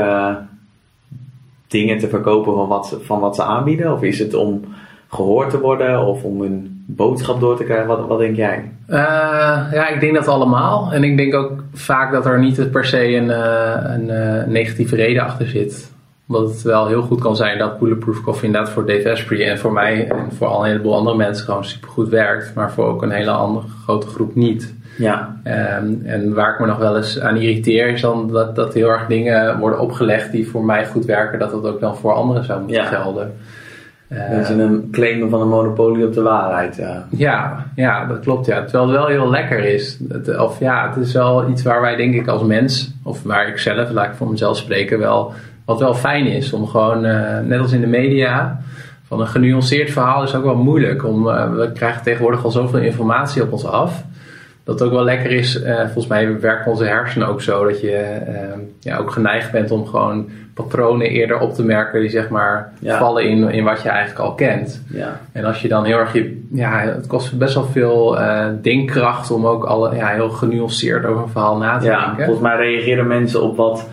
dingen 1.68 1.98
te 1.98 2.08
verkopen 2.08 2.54
van 2.54 2.68
wat, 2.68 2.98
van 3.02 3.20
wat 3.20 3.34
ze 3.36 3.42
aanbieden? 3.42 3.92
Of 3.92 4.02
is 4.02 4.18
het 4.18 4.34
om 4.34 4.64
gehoord 5.08 5.50
te 5.50 5.60
worden 5.60 6.06
of 6.06 6.22
om 6.22 6.40
een 6.40 6.84
boodschap 6.86 7.40
door 7.40 7.56
te 7.56 7.64
krijgen? 7.64 7.86
Wat, 7.86 8.06
wat 8.06 8.18
denk 8.18 8.36
jij? 8.36 8.72
Uh, 8.88 8.96
ja, 9.72 9.88
ik 9.88 10.00
denk 10.00 10.14
dat 10.14 10.28
allemaal. 10.28 10.92
En 10.92 11.04
ik 11.04 11.16
denk 11.16 11.34
ook 11.34 11.52
vaak 11.72 12.12
dat 12.12 12.26
er 12.26 12.38
niet 12.38 12.70
per 12.70 12.84
se 12.84 13.14
een, 13.14 13.28
uh, 13.28 13.74
een 13.82 14.08
uh, 14.08 14.46
negatieve 14.46 14.96
reden 14.96 15.22
achter 15.22 15.46
zit. 15.46 15.94
Omdat 16.28 16.50
het 16.50 16.62
wel 16.62 16.86
heel 16.86 17.02
goed 17.02 17.20
kan 17.20 17.36
zijn 17.36 17.58
dat 17.58 17.78
Bulletproof 17.78 18.20
Coffee 18.20 18.46
inderdaad 18.46 18.70
voor 18.72 18.86
Dave 18.86 19.10
Asprey 19.10 19.50
en 19.50 19.58
voor 19.58 19.72
mij 19.72 20.08
en 20.08 20.32
voor 20.32 20.46
al 20.46 20.60
een 20.60 20.70
heleboel 20.70 20.96
andere 20.96 21.16
mensen 21.16 21.44
gewoon 21.44 21.64
supergoed 21.64 22.08
werkt. 22.08 22.54
Maar 22.54 22.72
voor 22.72 22.84
ook 22.84 23.02
een 23.02 23.10
hele 23.10 23.30
andere 23.30 23.66
grote 23.84 24.06
groep 24.06 24.34
niet. 24.34 24.74
Ja. 24.96 25.36
Um, 25.44 26.02
en 26.04 26.34
waar 26.34 26.52
ik 26.52 26.60
me 26.60 26.66
nog 26.66 26.78
wel 26.78 26.96
eens 26.96 27.20
aan 27.20 27.36
irriteer 27.36 27.88
is 27.88 28.00
dan 28.00 28.28
dat, 28.32 28.56
dat 28.56 28.74
heel 28.74 28.88
erg 28.88 29.06
dingen 29.06 29.58
worden 29.58 29.78
opgelegd 29.80 30.32
die 30.32 30.48
voor 30.48 30.64
mij 30.64 30.86
goed 30.86 31.04
werken, 31.04 31.38
dat 31.38 31.50
dat 31.50 31.66
ook 31.66 31.80
dan 31.80 31.96
voor 31.96 32.12
anderen 32.12 32.44
zou 32.44 32.60
moeten 32.60 32.82
ja. 32.82 32.88
gelden. 32.88 33.32
Dat 34.08 34.40
is 34.40 34.48
een 34.48 34.88
claimen 34.92 35.30
van 35.30 35.40
een 35.40 35.48
monopolie 35.48 36.06
op 36.06 36.14
de 36.14 36.22
waarheid. 36.22 36.76
Ja. 36.76 37.06
ja, 37.10 37.66
ja, 37.74 38.06
dat 38.06 38.20
klopt. 38.20 38.46
Ja. 38.46 38.62
Terwijl 38.62 38.88
het 38.88 38.96
wel 38.96 39.06
heel 39.06 39.30
lekker 39.30 39.64
is. 39.64 39.98
Het, 40.08 40.38
of 40.38 40.60
ja, 40.60 40.88
het 40.88 41.04
is 41.04 41.12
wel 41.12 41.48
iets 41.48 41.62
waar 41.62 41.80
wij 41.80 41.96
denk 41.96 42.14
ik 42.14 42.26
als 42.26 42.42
mens, 42.42 42.94
of 43.02 43.22
waar 43.22 43.48
ik 43.48 43.58
zelf, 43.58 43.90
laat 43.90 44.06
ik 44.06 44.14
voor 44.14 44.30
mezelf 44.30 44.56
spreken, 44.56 44.98
wel, 44.98 45.32
wat 45.64 45.80
wel 45.80 45.94
fijn 45.94 46.26
is. 46.26 46.52
Om 46.52 46.66
gewoon, 46.66 47.04
uh, 47.04 47.38
net 47.44 47.60
als 47.60 47.72
in 47.72 47.80
de 47.80 47.86
media, 47.86 48.60
van 49.06 49.20
een 49.20 49.26
genuanceerd 49.26 49.90
verhaal 49.90 50.22
is 50.22 50.34
ook 50.34 50.44
wel 50.44 50.56
moeilijk. 50.56 51.04
Om, 51.04 51.26
uh, 51.26 51.54
we 51.54 51.72
krijgen 51.72 52.02
tegenwoordig 52.02 52.44
al 52.44 52.50
zoveel 52.50 52.80
informatie 52.80 53.42
op 53.42 53.52
ons 53.52 53.66
af 53.66 54.04
dat 54.66 54.78
het 54.78 54.88
ook 54.88 54.94
wel 54.94 55.04
lekker 55.04 55.30
is. 55.30 55.62
Uh, 55.62 55.80
volgens 55.80 56.06
mij 56.06 56.40
werken 56.40 56.70
onze 56.70 56.84
hersenen 56.84 57.28
ook 57.28 57.42
zo 57.42 57.64
dat 57.64 57.80
je 57.80 58.20
uh, 58.28 58.34
ja, 58.80 58.96
ook 58.96 59.10
geneigd 59.10 59.52
bent 59.52 59.70
om 59.70 59.86
gewoon 59.86 60.28
patronen 60.54 61.06
eerder 61.06 61.38
op 61.38 61.54
te 61.54 61.64
merken 61.64 62.00
die 62.00 62.10
zeg 62.10 62.28
maar 62.28 62.72
ja. 62.78 62.98
vallen 62.98 63.24
in, 63.24 63.50
in 63.50 63.64
wat 63.64 63.82
je 63.82 63.88
eigenlijk 63.88 64.20
al 64.20 64.34
kent. 64.34 64.82
Ja. 64.88 65.20
En 65.32 65.44
als 65.44 65.62
je 65.62 65.68
dan 65.68 65.84
heel 65.84 65.98
erg 65.98 66.12
je, 66.12 66.46
ja, 66.52 66.80
het 66.80 67.06
kost 67.06 67.38
best 67.38 67.54
wel 67.54 67.64
veel 67.64 68.20
uh, 68.20 68.46
denkkracht 68.62 69.30
om 69.30 69.46
ook 69.46 69.64
alle, 69.64 69.94
ja, 69.94 70.08
heel 70.08 70.30
genuanceerd 70.30 71.04
over 71.04 71.22
een 71.22 71.28
verhaal 71.28 71.56
na 71.56 71.78
te 71.78 71.86
denken. 71.86 72.24
Volgens 72.24 72.40
mij 72.40 72.56
reageren 72.56 73.06
mensen 73.06 73.42
op 73.42 73.56
wat 73.56 73.88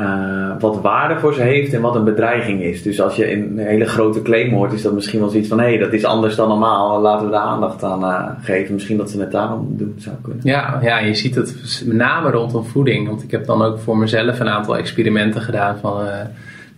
uh, 0.00 0.50
wat 0.58 0.80
waarde 0.80 1.18
voor 1.20 1.34
ze 1.34 1.42
heeft 1.42 1.74
en 1.74 1.80
wat 1.80 1.94
een 1.94 2.04
bedreiging 2.04 2.62
is. 2.62 2.82
Dus 2.82 3.00
als 3.00 3.16
je 3.16 3.32
een 3.32 3.58
hele 3.58 3.86
grote 3.86 4.22
claim 4.22 4.52
hoort, 4.52 4.72
is 4.72 4.82
dat 4.82 4.92
misschien 4.92 5.20
wel 5.20 5.28
zoiets 5.28 5.48
van: 5.48 5.60
hé, 5.60 5.64
hey, 5.64 5.78
dat 5.78 5.92
is 5.92 6.04
anders 6.04 6.36
dan 6.36 6.48
normaal, 6.48 7.00
laten 7.00 7.26
we 7.26 7.32
daar 7.32 7.42
aandacht 7.42 7.84
aan 7.84 8.02
uh, 8.02 8.28
geven. 8.42 8.74
Misschien 8.74 8.96
dat 8.96 9.10
ze 9.10 9.20
het 9.20 9.30
daarom 9.30 9.66
doen 9.76 9.94
zou 9.98 10.16
kunnen. 10.22 10.40
Ja, 10.44 10.78
ja, 10.82 10.98
je 10.98 11.14
ziet 11.14 11.34
het 11.34 11.82
met 11.86 11.96
name 11.96 12.30
rondom 12.30 12.64
voeding. 12.64 13.08
Want 13.08 13.22
ik 13.22 13.30
heb 13.30 13.46
dan 13.46 13.62
ook 13.62 13.78
voor 13.78 13.98
mezelf 13.98 14.40
een 14.40 14.48
aantal 14.48 14.76
experimenten 14.76 15.40
gedaan 15.40 15.78
van. 15.78 16.02
Uh, 16.02 16.12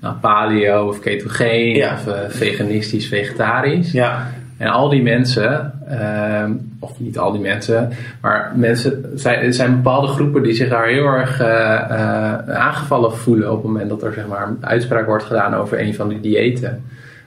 nou, 0.01 0.15
paleo 0.15 0.89
of 0.89 1.01
ketogeen 1.01 1.75
ja. 1.75 1.93
of 1.93 2.15
veganistisch, 2.29 3.09
vegetarisch. 3.09 3.93
Ja. 3.93 4.31
En 4.61 4.69
al 4.69 4.89
die 4.89 5.03
mensen, 5.03 5.73
uh, 5.91 6.45
of 6.81 7.01
niet 7.01 7.19
al 7.19 7.33
die 7.33 7.41
mensen, 7.41 7.91
maar 8.21 8.53
mensen, 8.55 9.19
er 9.25 9.55
zijn 9.55 9.75
bepaalde 9.75 10.07
groepen 10.07 10.43
die 10.43 10.53
zich 10.53 10.69
daar 10.69 10.87
heel 10.87 11.07
erg 11.07 11.41
uh, 11.41 11.47
uh, 11.47 12.57
aangevallen 12.57 13.13
voelen 13.13 13.51
op 13.51 13.57
het 13.57 13.67
moment 13.67 13.89
dat 13.89 14.03
er 14.03 14.13
zeg 14.13 14.27
maar, 14.27 14.49
een 14.49 14.57
uitspraak 14.61 15.07
wordt 15.07 15.25
gedaan 15.25 15.55
over 15.55 15.81
een 15.81 15.95
van 15.95 16.09
die 16.09 16.21
diëten. 16.21 16.85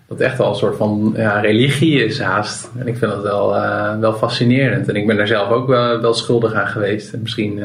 Dat 0.08 0.20
echt 0.20 0.38
wel 0.38 0.50
een 0.50 0.56
soort 0.56 0.76
van 0.76 1.14
ja, 1.16 1.40
religie 1.40 2.06
is 2.06 2.20
haast. 2.20 2.72
En 2.80 2.88
ik 2.88 2.98
vind 2.98 3.12
dat 3.12 3.24
wel, 3.24 3.56
uh, 3.56 4.00
wel 4.00 4.14
fascinerend. 4.14 4.90
En 4.90 4.96
ik 4.96 5.08
ben 5.08 5.18
daar 5.18 5.28
zelf 5.28 5.50
ook 5.50 5.68
wel, 5.68 6.02
wel 6.02 6.14
schuldig 6.14 6.54
aan 6.54 6.68
geweest. 6.68 7.14
En 7.14 7.20
misschien. 7.22 7.62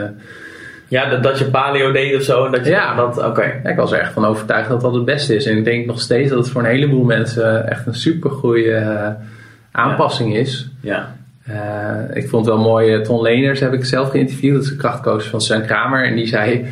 ja, 0.89 1.09
dat, 1.09 1.23
dat 1.23 1.39
je 1.39 1.45
paleo 1.45 1.93
deed 1.93 2.17
of 2.17 2.23
zo. 2.23 2.45
En 2.45 2.53
dat 2.53 2.65
je 2.65 2.71
ja, 2.71 2.95
dat, 2.95 3.25
okay. 3.25 3.61
ja, 3.63 3.71
ik 3.71 3.77
was 3.77 3.93
er 3.93 4.01
echt 4.01 4.13
van 4.13 4.25
overtuigd 4.25 4.69
dat 4.69 4.81
dat 4.81 4.95
het 4.95 5.05
beste 5.05 5.35
is. 5.35 5.47
En 5.47 5.57
ik 5.57 5.65
denk 5.65 5.87
nog 5.87 6.01
steeds 6.01 6.29
dat 6.31 6.39
het 6.39 6.49
voor 6.49 6.61
een 6.61 6.71
heleboel 6.71 7.05
mensen 7.05 7.71
echt 7.71 7.87
een 7.87 7.95
supergoeie 7.95 8.75
aanpassing 9.73 10.37
is. 10.37 10.71
Ja. 10.81 11.17
Uh, 11.51 12.17
ik 12.17 12.29
vond 12.29 12.47
het 12.47 12.55
wel 12.55 12.65
mooi, 12.65 13.03
Ton 13.03 13.23
Leners 13.23 13.61
heb 13.61 13.73
ik 13.73 13.85
zelf 13.85 14.11
geïnterviewd, 14.11 14.55
dat 14.55 14.63
is 14.63 14.69
de 14.69 14.77
krachtcoach 14.77 15.29
van 15.29 15.41
Sven 15.41 15.67
Kramer. 15.67 16.05
En 16.05 16.17
die 16.17 16.27
zei, 16.27 16.67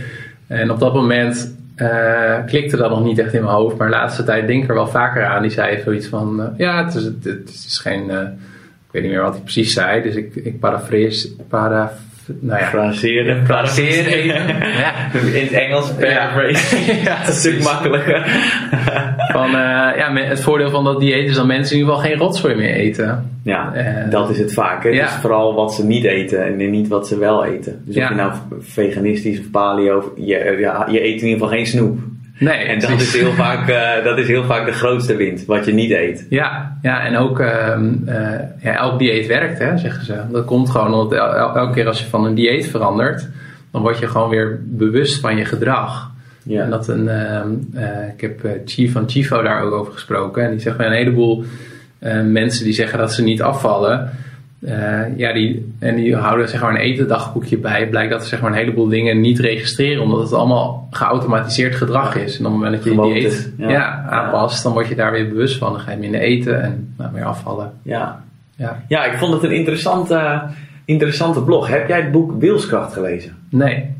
en 0.46 0.70
op 0.70 0.78
dat 0.78 0.94
moment 0.94 1.56
uh, 1.76 2.44
klikte 2.46 2.76
dat 2.76 2.90
nog 2.90 3.04
niet 3.04 3.18
echt 3.18 3.32
in 3.32 3.42
mijn 3.42 3.54
hoofd, 3.54 3.76
maar 3.76 3.88
de 3.88 3.94
laatste 3.94 4.24
tijd 4.24 4.46
denk 4.46 4.62
ik 4.62 4.68
er 4.68 4.74
wel 4.74 4.86
vaker 4.86 5.24
aan. 5.24 5.42
Die 5.42 5.50
zei 5.50 5.80
zoiets 5.82 6.06
van, 6.06 6.40
uh, 6.40 6.46
ja, 6.56 6.84
het 6.84 6.94
is, 6.94 7.04
het, 7.04 7.24
het 7.24 7.48
is 7.48 7.78
geen, 7.78 8.10
ik 8.10 8.90
weet 8.90 9.02
niet 9.02 9.12
meer 9.12 9.22
wat 9.22 9.32
hij 9.32 9.42
precies 9.42 9.72
zei, 9.72 10.02
dus 10.02 10.14
ik, 10.14 10.34
ik 10.34 10.60
parafrees, 10.60 11.32
para, 11.48 11.92
nou 12.40 12.60
ja. 12.60 12.66
Fraseren. 12.66 13.46
Fraseren. 13.46 14.26
ja. 14.26 15.12
In 15.12 15.42
het 15.42 15.52
Engels 15.52 15.90
paraphrase. 15.90 16.92
Ja. 16.92 16.92
ja. 17.10 17.26
een 17.26 17.32
stuk 17.32 17.62
makkelijker. 17.62 18.22
van, 19.32 19.46
uh, 19.46 19.52
ja, 19.96 20.12
het 20.14 20.40
voordeel 20.40 20.70
van 20.70 20.84
dat 20.84 21.00
dieet 21.00 21.28
is 21.28 21.34
dat 21.36 21.46
mensen 21.46 21.74
in 21.74 21.80
ieder 21.80 21.94
geval 21.94 22.10
geen 22.10 22.18
rotzooi 22.18 22.54
meer 22.54 22.74
eten. 22.74 23.30
Ja, 23.42 23.72
uh, 23.76 24.10
dat 24.10 24.30
is 24.30 24.38
het 24.38 24.52
vaak. 24.52 24.82
Hè? 24.82 24.88
Ja. 24.88 25.02
Dus 25.02 25.12
vooral 25.12 25.54
wat 25.54 25.74
ze 25.74 25.84
niet 25.84 26.04
eten 26.04 26.44
en 26.44 26.70
niet 26.70 26.88
wat 26.88 27.08
ze 27.08 27.18
wel 27.18 27.44
eten. 27.44 27.82
Dus 27.84 27.96
of 27.96 28.02
Ja. 28.02 28.08
je 28.08 28.14
nou 28.14 28.32
veganistisch 28.60 29.38
of 29.38 29.50
paleo, 29.50 30.12
je, 30.16 30.56
ja, 30.58 30.86
je 30.90 31.04
eet 31.04 31.20
in 31.20 31.28
ieder 31.28 31.30
geval 31.32 31.48
geen 31.48 31.66
snoep. 31.66 31.98
Nee, 32.38 32.56
En 32.56 32.80
dat 32.80 33.00
is, 33.00 33.16
heel 33.16 33.32
vaak, 33.32 33.70
uh, 33.70 34.04
dat 34.04 34.18
is 34.18 34.26
heel 34.26 34.44
vaak 34.44 34.66
de 34.66 34.72
grootste 34.72 35.16
wind, 35.16 35.44
wat 35.44 35.64
je 35.64 35.72
niet 35.72 35.90
eet. 35.90 36.26
Ja, 36.28 36.78
ja 36.82 37.04
en 37.04 37.16
ook 37.16 37.40
ehm, 37.40 37.92
uh, 38.06 38.14
ja, 38.62 38.76
elk 38.76 38.98
dieet 38.98 39.26
werkt, 39.26 39.58
hè, 39.58 39.78
zeggen 39.78 40.04
ze. 40.04 40.20
Dat 40.32 40.44
komt 40.44 40.70
gewoon 40.70 40.94
omdat 40.94 41.12
el 41.12 41.34
el 41.34 41.56
elke 41.56 41.72
keer 41.72 41.86
als 41.86 42.00
je 42.00 42.06
van 42.06 42.24
een 42.24 42.34
dieet 42.34 42.66
verandert, 42.66 43.28
dan 43.70 43.82
word 43.82 43.98
je 43.98 44.06
gewoon 44.06 44.28
weer 44.28 44.60
bewust 44.64 45.20
van 45.20 45.36
je 45.36 45.44
gedrag. 45.44 46.10
Ja. 46.42 46.62
En 46.62 46.70
dat 46.70 46.88
een, 46.88 47.04
uh, 47.74 48.08
ik 48.14 48.20
heb 48.20 48.58
Chief 48.64 48.92
van 48.92 49.08
Chifo 49.08 49.42
daar 49.42 49.62
ook 49.62 49.72
over 49.72 49.92
gesproken. 49.92 50.44
En 50.44 50.50
die 50.50 50.60
zegt 50.60 50.76
bij 50.76 50.86
een 50.86 50.92
heleboel 50.92 51.44
mensen 52.24 52.64
die 52.64 52.72
zeggen 52.72 52.98
dat 52.98 53.12
ze 53.12 53.22
niet 53.22 53.42
afvallen. 53.42 54.10
Eh, 54.60 55.16
ja, 55.16 55.32
die, 55.32 55.74
en 55.78 55.94
die 55.94 56.16
houden 56.16 56.48
zeg 56.48 56.60
maar 56.60 56.70
een 56.70 56.80
etendagboekje 56.80 57.58
bij. 57.58 57.88
Blijkt 57.88 58.10
dat 58.12 58.22
ze 58.22 58.28
zeg 58.28 58.40
maar 58.40 58.50
een 58.50 58.56
heleboel 58.56 58.88
dingen 58.88 59.20
niet 59.20 59.38
registreren, 59.38 60.02
omdat 60.02 60.20
het 60.20 60.32
allemaal 60.32 60.88
geautomatiseerd 60.90 61.74
gedrag 61.74 62.16
is. 62.16 62.38
En 62.38 62.46
op 62.46 62.52
het 62.52 62.60
moment 62.60 62.72
dat 62.72 62.84
je 62.84 63.02
je 63.02 63.12
dieet 63.12 63.52
ja. 63.56 63.70
ja. 63.70 64.06
aanpast, 64.08 64.62
dan 64.62 64.72
word 64.72 64.88
je 64.88 64.94
daar 64.94 65.12
weer 65.12 65.28
bewust 65.28 65.58
van. 65.58 65.72
Dan 65.72 65.80
ga 65.80 65.90
je 65.90 65.96
minder 65.96 66.20
eten 66.20 66.62
en 66.62 66.94
nou, 66.98 67.12
meer 67.12 67.24
afvallen. 67.24 67.72
Ja. 67.82 68.24
Ja. 68.56 68.82
ja, 68.88 69.04
ik 69.04 69.18
vond 69.18 69.32
het 69.32 69.42
een 69.42 69.54
interessante, 69.54 70.42
interessante 70.84 71.42
blog. 71.42 71.68
Heb 71.68 71.88
jij 71.88 72.00
het 72.00 72.12
boek 72.12 72.40
Wilskracht 72.40 72.92
gelezen? 72.92 73.36
Nee. 73.50 73.94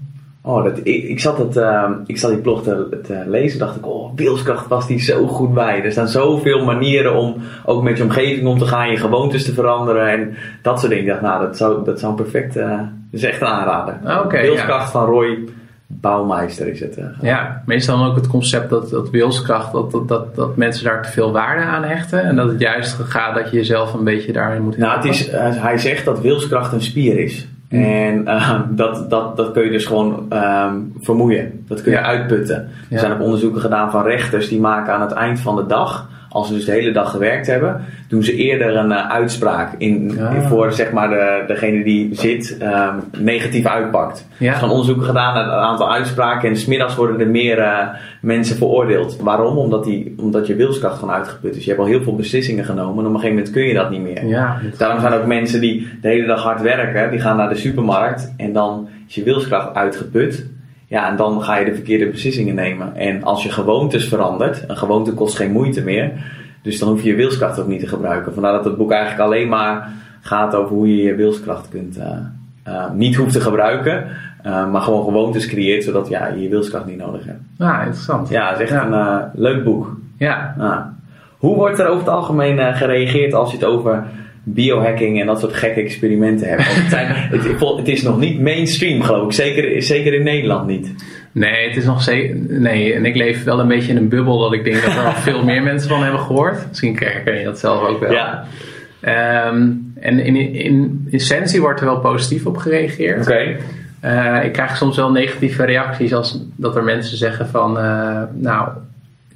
Oh, 0.48 0.64
dat, 0.64 0.78
ik, 0.82 1.02
ik, 1.02 1.20
zat 1.20 1.38
het, 1.38 1.56
uh, 1.56 1.90
ik 2.06 2.18
zat 2.18 2.30
die 2.30 2.40
blog 2.40 2.62
te, 2.62 3.00
te 3.02 3.22
lezen. 3.26 3.58
dacht 3.58 3.76
ik, 3.76 3.86
oh, 3.86 4.12
wilskracht 4.14 4.68
was 4.68 4.86
die 4.86 5.00
zo 5.00 5.26
goed 5.26 5.54
bij. 5.54 5.84
Er 5.84 5.92
staan 5.92 6.08
zoveel 6.08 6.64
manieren 6.64 7.14
om 7.14 7.36
ook 7.64 7.82
met 7.82 7.96
je 7.96 8.02
omgeving 8.02 8.46
om 8.46 8.58
te 8.58 8.66
gaan, 8.66 8.90
je 8.90 8.96
gewoontes 8.96 9.44
te 9.44 9.52
veranderen 9.52 10.08
en 10.08 10.36
dat 10.62 10.78
soort 10.78 10.90
dingen. 10.90 11.04
Ik 11.04 11.10
dacht, 11.10 11.22
nou, 11.22 11.46
dat 11.46 11.56
zou, 11.56 11.84
dat 11.84 12.00
zou 12.00 12.14
perfect. 12.14 12.56
Uh, 12.56 12.80
is 13.10 13.22
echt 13.22 13.40
een 13.40 13.46
aanrader. 13.46 13.98
Ah, 14.04 14.30
wilskracht 14.30 14.90
van 14.90 15.04
Roy 15.04 15.48
Bouwmeister 15.86 16.68
is 16.68 16.80
het. 16.80 16.98
Uh, 16.98 17.04
ja, 17.20 17.62
meestal 17.64 18.04
ook 18.04 18.16
het 18.16 18.26
concept 18.26 18.70
dat, 18.70 18.90
dat 18.90 19.10
wilskracht, 19.10 19.72
dat, 19.72 19.90
dat, 19.90 20.08
dat, 20.08 20.34
dat, 20.34 20.56
mensen 20.56 20.84
daar 20.84 21.02
te 21.02 21.08
veel 21.08 21.32
waarde 21.32 21.62
aan 21.62 21.84
hechten. 21.84 22.22
En 22.22 22.36
dat 22.36 22.48
het 22.48 22.60
juist 22.60 22.94
gaat 22.94 23.34
dat 23.34 23.50
je 23.50 23.56
jezelf 23.56 23.94
een 23.94 24.04
beetje 24.04 24.32
daarin 24.32 24.62
moet 24.62 24.78
Nou, 24.78 24.96
het 24.96 25.04
is, 25.04 25.30
hij 25.32 25.78
zegt 25.78 26.04
dat 26.04 26.20
wilskracht 26.20 26.72
een 26.72 26.82
spier 26.82 27.18
is. 27.18 27.48
En 27.68 28.22
uh, 28.24 28.60
dat, 28.70 29.10
dat, 29.10 29.36
dat 29.36 29.52
kun 29.52 29.64
je 29.64 29.70
dus 29.70 29.86
gewoon 29.86 30.26
um, 30.32 30.92
vermoeien. 31.00 31.55
Dat 31.68 31.82
kun 31.82 31.92
je 31.92 32.00
uitputten. 32.00 32.68
Er 32.90 32.98
zijn 32.98 33.12
ook 33.12 33.20
onderzoeken 33.20 33.60
gedaan 33.60 33.90
van 33.90 34.02
rechters 34.02 34.48
die 34.48 34.60
maken 34.60 34.92
aan 34.92 35.00
het 35.00 35.12
eind 35.12 35.40
van 35.40 35.56
de 35.56 35.66
dag 35.66 36.08
als 36.36 36.46
ze 36.46 36.54
dus 36.54 36.64
de 36.64 36.72
hele 36.72 36.92
dag 36.92 37.10
gewerkt 37.10 37.46
hebben, 37.46 37.84
doen 38.08 38.22
ze 38.22 38.34
eerder 38.34 38.76
een 38.76 38.90
uh, 38.90 39.10
uitspraak 39.10 39.74
in, 39.78 40.18
voor 40.48 40.72
zeg 40.72 40.92
maar 40.92 41.08
de, 41.08 41.44
degene 41.46 41.84
die 41.84 42.14
zit 42.14 42.58
um, 42.62 43.22
negatief 43.22 43.66
uitpakt. 43.66 44.26
Ja. 44.38 44.52
Er 44.52 44.58
zijn 44.58 44.70
onderzoeken 44.70 45.04
gedaan, 45.04 45.36
een, 45.36 45.50
aantal 45.50 45.92
uitspraken 45.92 46.48
en 46.48 46.56
smiddags 46.56 46.94
worden 46.94 47.20
er 47.20 47.28
meer 47.28 47.58
uh, 47.58 47.78
mensen 48.20 48.56
veroordeeld. 48.56 49.16
Waarom? 49.20 49.56
Omdat, 49.56 49.84
die, 49.84 50.14
omdat 50.16 50.46
je 50.46 50.54
wilskracht 50.54 50.98
gewoon 50.98 51.14
uitgeput 51.14 51.56
is. 51.56 51.64
Je 51.64 51.70
hebt 51.70 51.82
al 51.82 51.88
heel 51.88 52.02
veel 52.02 52.16
beslissingen 52.16 52.64
genomen 52.64 52.98
en 52.98 53.10
op 53.10 53.14
een 53.14 53.20
gegeven 53.20 53.34
moment 53.34 53.50
kun 53.50 53.62
je 53.62 53.74
dat 53.74 53.90
niet 53.90 54.02
meer. 54.02 54.26
Ja, 54.26 54.60
Daarom 54.78 55.00
zijn 55.00 55.12
ook 55.12 55.26
mensen 55.26 55.60
die 55.60 55.88
de 56.00 56.08
hele 56.08 56.26
dag 56.26 56.42
hard 56.42 56.60
werken, 56.60 57.10
die 57.10 57.20
gaan 57.20 57.36
naar 57.36 57.48
de 57.48 57.56
supermarkt 57.56 58.34
en 58.36 58.52
dan 58.52 58.88
is 59.08 59.14
je 59.14 59.22
wilskracht 59.22 59.74
uitgeput. 59.74 60.46
Ja, 60.88 61.10
en 61.10 61.16
dan 61.16 61.42
ga 61.42 61.56
je 61.56 61.64
de 61.64 61.74
verkeerde 61.74 62.10
beslissingen 62.10 62.54
nemen. 62.54 62.96
En 62.96 63.22
als 63.22 63.42
je 63.42 63.50
gewoontes 63.50 64.08
verandert, 64.08 64.64
een 64.66 64.76
gewoonte 64.76 65.12
kost 65.12 65.36
geen 65.36 65.52
moeite 65.52 65.82
meer. 65.82 66.12
Dus 66.62 66.78
dan 66.78 66.88
hoef 66.88 67.02
je 67.02 67.10
je 67.10 67.16
wilskracht 67.16 67.60
ook 67.60 67.66
niet 67.66 67.80
te 67.80 67.86
gebruiken. 67.86 68.32
Vandaar 68.32 68.52
dat 68.52 68.64
het 68.64 68.76
boek 68.76 68.90
eigenlijk 68.90 69.22
alleen 69.22 69.48
maar 69.48 69.88
gaat 70.20 70.54
over 70.54 70.76
hoe 70.76 70.96
je 70.96 71.02
je 71.02 71.14
wilskracht 71.14 71.68
kunt, 71.68 71.98
uh, 71.98 72.04
uh, 72.68 72.90
niet 72.90 73.16
hoeft 73.16 73.32
te 73.32 73.40
gebruiken. 73.40 74.04
Uh, 74.46 74.70
maar 74.70 74.80
gewoon 74.80 75.04
gewoontes 75.04 75.46
creëert, 75.46 75.84
zodat 75.84 76.08
ja, 76.08 76.26
je 76.26 76.42
je 76.42 76.48
wilskracht 76.48 76.86
niet 76.86 76.98
nodig 76.98 77.24
hebt. 77.24 77.40
Ja, 77.58 77.78
interessant. 77.78 78.28
Ja, 78.28 78.50
het 78.50 78.60
is 78.60 78.70
echt 78.70 78.84
een 78.84 79.30
leuk 79.34 79.64
boek. 79.64 79.96
Ja. 80.18 80.54
Hoe 81.38 81.54
wordt 81.54 81.78
er 81.78 81.86
over 81.86 82.04
het 82.04 82.14
algemeen 82.14 82.74
gereageerd 82.74 83.34
als 83.34 83.50
je 83.50 83.56
het 83.56 83.66
over 83.66 84.04
biohacking 84.48 85.20
en 85.20 85.26
dat 85.26 85.40
soort 85.40 85.54
gekke 85.54 85.80
experimenten 85.80 86.48
hebben. 86.48 86.66
Het, 86.66 86.90
zijn, 86.90 87.06
het, 87.40 87.76
het, 87.76 87.88
is 87.88 88.02
nog 88.02 88.18
niet 88.18 88.40
mainstream, 88.40 89.02
geloof 89.02 89.26
ik. 89.26 89.32
Zeker, 89.32 89.82
zeker 89.82 90.14
in 90.14 90.22
Nederland 90.22 90.66
niet. 90.66 90.94
Nee, 91.32 91.68
het 91.68 91.76
is 91.76 91.84
nog 91.84 92.02
zeker. 92.02 92.36
Nee, 92.48 92.94
en 92.94 93.04
ik 93.04 93.16
leef 93.16 93.44
wel 93.44 93.60
een 93.60 93.68
beetje 93.68 93.90
in 93.90 93.96
een 93.96 94.08
bubbel 94.08 94.38
dat 94.38 94.52
ik 94.52 94.64
denk 94.64 94.82
dat 94.82 94.96
er 94.96 95.04
al 95.04 95.12
veel 95.12 95.44
meer 95.44 95.62
mensen 95.72 95.88
van 95.88 96.02
hebben 96.02 96.20
gehoord. 96.20 96.66
Misschien 96.68 96.94
ken 96.94 97.38
je 97.38 97.44
dat 97.44 97.58
zelf 97.58 97.88
ook 97.88 98.00
wel. 98.00 98.12
Ja. 98.12 98.46
Um, 99.48 99.92
en 100.00 100.18
in, 100.18 100.36
in, 100.36 101.08
in 101.10 101.60
wordt 101.60 101.80
er 101.80 101.86
wel 101.86 102.00
positief 102.00 102.46
op 102.46 102.56
gereageerd. 102.56 103.20
Oké. 103.20 103.56
Uh, 104.04 104.44
ik 104.44 104.52
krijg 104.52 104.76
soms 104.76 104.96
wel 104.96 105.10
negatieve 105.10 105.64
reacties 105.64 106.14
als 106.14 106.40
dat 106.56 106.76
er 106.76 106.84
mensen 106.84 107.16
zeggen 107.16 107.48
van, 107.48 107.76
uh, 107.76 108.22
nou, 108.32 108.68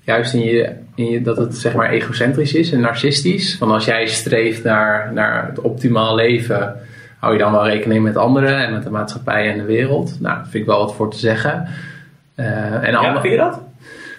juist 0.01 0.35
in 0.35 0.41
je, 0.41 0.73
in 0.95 1.11
je, 1.11 1.23
dat 1.23 1.37
het 1.37 1.57
zeg 1.57 1.75
maar 1.75 1.91
egocentrisch 1.91 2.55
is 2.55 2.73
en 2.73 2.81
narcistisch. 2.81 3.57
Van 3.57 3.71
als 3.71 3.85
jij 3.85 4.07
streeft 4.07 4.65
naar, 4.65 5.11
naar 5.13 5.47
het 5.47 5.61
optimaal 5.61 6.15
leven, 6.15 6.77
hou 7.19 7.33
je 7.33 7.39
dan 7.39 7.53
wel 7.53 7.67
rekening 7.67 8.03
met 8.03 8.17
anderen 8.17 8.57
en 8.67 8.73
met 8.73 8.83
de 8.83 8.91
maatschappij 8.91 9.53
en 9.53 9.59
de 9.59 9.65
wereld. 9.65 10.17
Nou, 10.21 10.35
daar 10.35 10.43
vind 10.49 10.55
ik 10.55 10.67
wel 10.67 10.79
wat 10.79 10.95
voor 10.95 11.11
te 11.11 11.19
zeggen. 11.19 11.67
Uh, 12.37 12.87
en 12.87 12.93
ja, 12.93 13.21
vind 13.21 13.33
je 13.33 13.41
dat? 13.41 13.61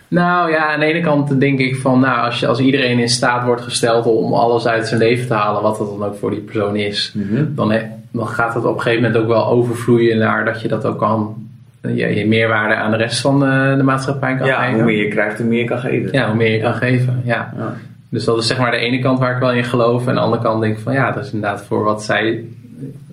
Nou 0.07 0.51
ja, 0.51 0.73
aan 0.73 0.79
de 0.79 0.85
ene 0.85 1.01
kant 1.01 1.39
denk 1.39 1.59
ik 1.59 1.75
van, 1.75 1.99
nou, 1.99 2.25
als, 2.25 2.39
je, 2.39 2.47
als 2.47 2.59
iedereen 2.59 2.99
in 2.99 3.09
staat 3.09 3.45
wordt 3.45 3.61
gesteld 3.61 4.05
om 4.05 4.33
alles 4.33 4.67
uit 4.67 4.87
zijn 4.87 4.99
leven 4.99 5.27
te 5.27 5.33
halen, 5.33 5.61
wat 5.61 5.77
dat 5.77 5.87
dan 5.87 6.03
ook 6.03 6.15
voor 6.15 6.29
die 6.29 6.39
persoon 6.39 6.75
is, 6.75 7.13
mhm. 7.15 7.45
dan, 7.55 7.73
dan 8.11 8.27
gaat 8.27 8.53
het 8.53 8.65
op 8.65 8.75
een 8.75 8.81
gegeven 8.81 9.03
moment 9.03 9.21
ook 9.21 9.27
wel 9.27 9.45
overvloeien 9.45 10.17
naar 10.17 10.45
dat 10.45 10.61
je 10.61 10.67
dat 10.67 10.85
ook 10.85 10.97
kan 10.97 11.49
je, 11.81 12.15
je 12.15 12.27
meerwaarde 12.27 12.75
aan 12.75 12.91
de 12.91 12.97
rest 12.97 13.21
van 13.21 13.39
de, 13.39 13.45
eh, 13.45 13.75
de 13.77 13.83
maatschappij 13.83 14.35
kan 14.35 14.47
ja, 14.47 14.61
geven. 14.61 14.75
hoe 14.75 14.83
meer 14.83 15.03
je 15.03 15.07
krijgt, 15.07 15.37
hoe 15.37 15.47
meer 15.47 15.59
je 15.59 15.65
kan 15.65 15.79
geven. 15.79 16.11
Ja, 16.11 16.27
hoe 16.27 16.35
meer 16.35 16.51
je 16.51 16.59
kan 16.59 16.73
geven, 16.73 17.21
ja. 17.23 17.53
ja. 17.57 17.73
Dus 18.09 18.25
dat 18.25 18.37
is 18.37 18.47
zeg 18.47 18.57
maar 18.57 18.71
de 18.71 18.77
ene 18.77 18.99
kant 18.99 19.19
waar 19.19 19.33
ik 19.33 19.39
wel 19.39 19.51
in 19.51 19.63
geloof. 19.63 20.07
En 20.07 20.13
de 20.13 20.19
andere 20.19 20.41
kant 20.41 20.61
denk 20.61 20.77
ik 20.77 20.83
van 20.83 20.93
ja, 20.93 21.11
dat 21.11 21.25
is 21.25 21.31
inderdaad 21.31 21.65
voor 21.65 21.83
wat 21.83 22.03
zij... 22.03 22.45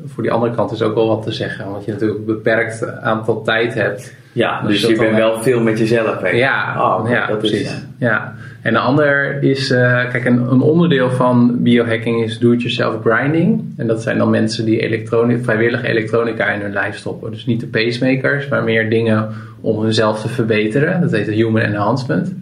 Voor 0.07 0.23
die 0.23 0.33
andere 0.33 0.55
kant 0.55 0.73
is 0.73 0.83
ook 0.83 0.95
wel 0.95 1.09
wat 1.09 1.23
te 1.23 1.33
zeggen. 1.33 1.71
Want 1.71 1.85
je 1.85 1.93
natuurlijk 1.93 2.19
een 2.19 2.25
beperkt 2.25 3.01
aantal 3.01 3.43
tijd 3.43 3.75
hebt. 3.75 4.15
Ja, 4.33 4.61
dus, 4.61 4.81
dus 4.81 4.91
je 4.91 4.97
bent 4.97 5.17
wel 5.17 5.43
veel 5.43 5.61
met 5.61 5.79
jezelf. 5.79 6.21
Hè? 6.21 6.29
Ja, 6.29 6.75
oh, 6.79 7.11
ja 7.11 7.27
dat 7.27 7.39
precies. 7.39 7.61
Is, 7.61 7.85
ja. 7.99 8.35
En 8.69 8.75
de 8.75 8.81
ander 8.81 9.43
is, 9.43 9.71
uh, 9.71 10.11
kijk, 10.11 10.25
een, 10.25 10.51
een, 10.51 10.61
onderdeel 10.61 11.11
van 11.11 11.63
biohacking 11.63 12.23
is 12.23 12.39
do-it-yourself 12.39 12.97
grinding. 13.05 13.65
En 13.77 13.87
dat 13.87 14.03
zijn 14.03 14.19
dan 14.19 14.31
mensen 14.31 14.65
die 14.65 14.81
elektronica, 14.81 15.43
vrijwillig 15.43 15.85
elektronica 15.85 16.51
in 16.51 16.61
hun 16.61 16.73
lijf 16.73 16.97
stoppen. 16.97 17.31
Dus 17.31 17.47
niet 17.47 17.61
de 17.61 17.67
pacemakers, 17.67 18.49
maar 18.49 18.65
meer 18.65 18.91
dingen 18.91 19.29
om 19.61 19.81
hunzelf 19.83 20.21
te 20.21 20.29
verbeteren. 20.29 21.01
Dat 21.01 21.13
heet 21.13 21.27
human 21.27 21.63
enhancement. 21.63 22.35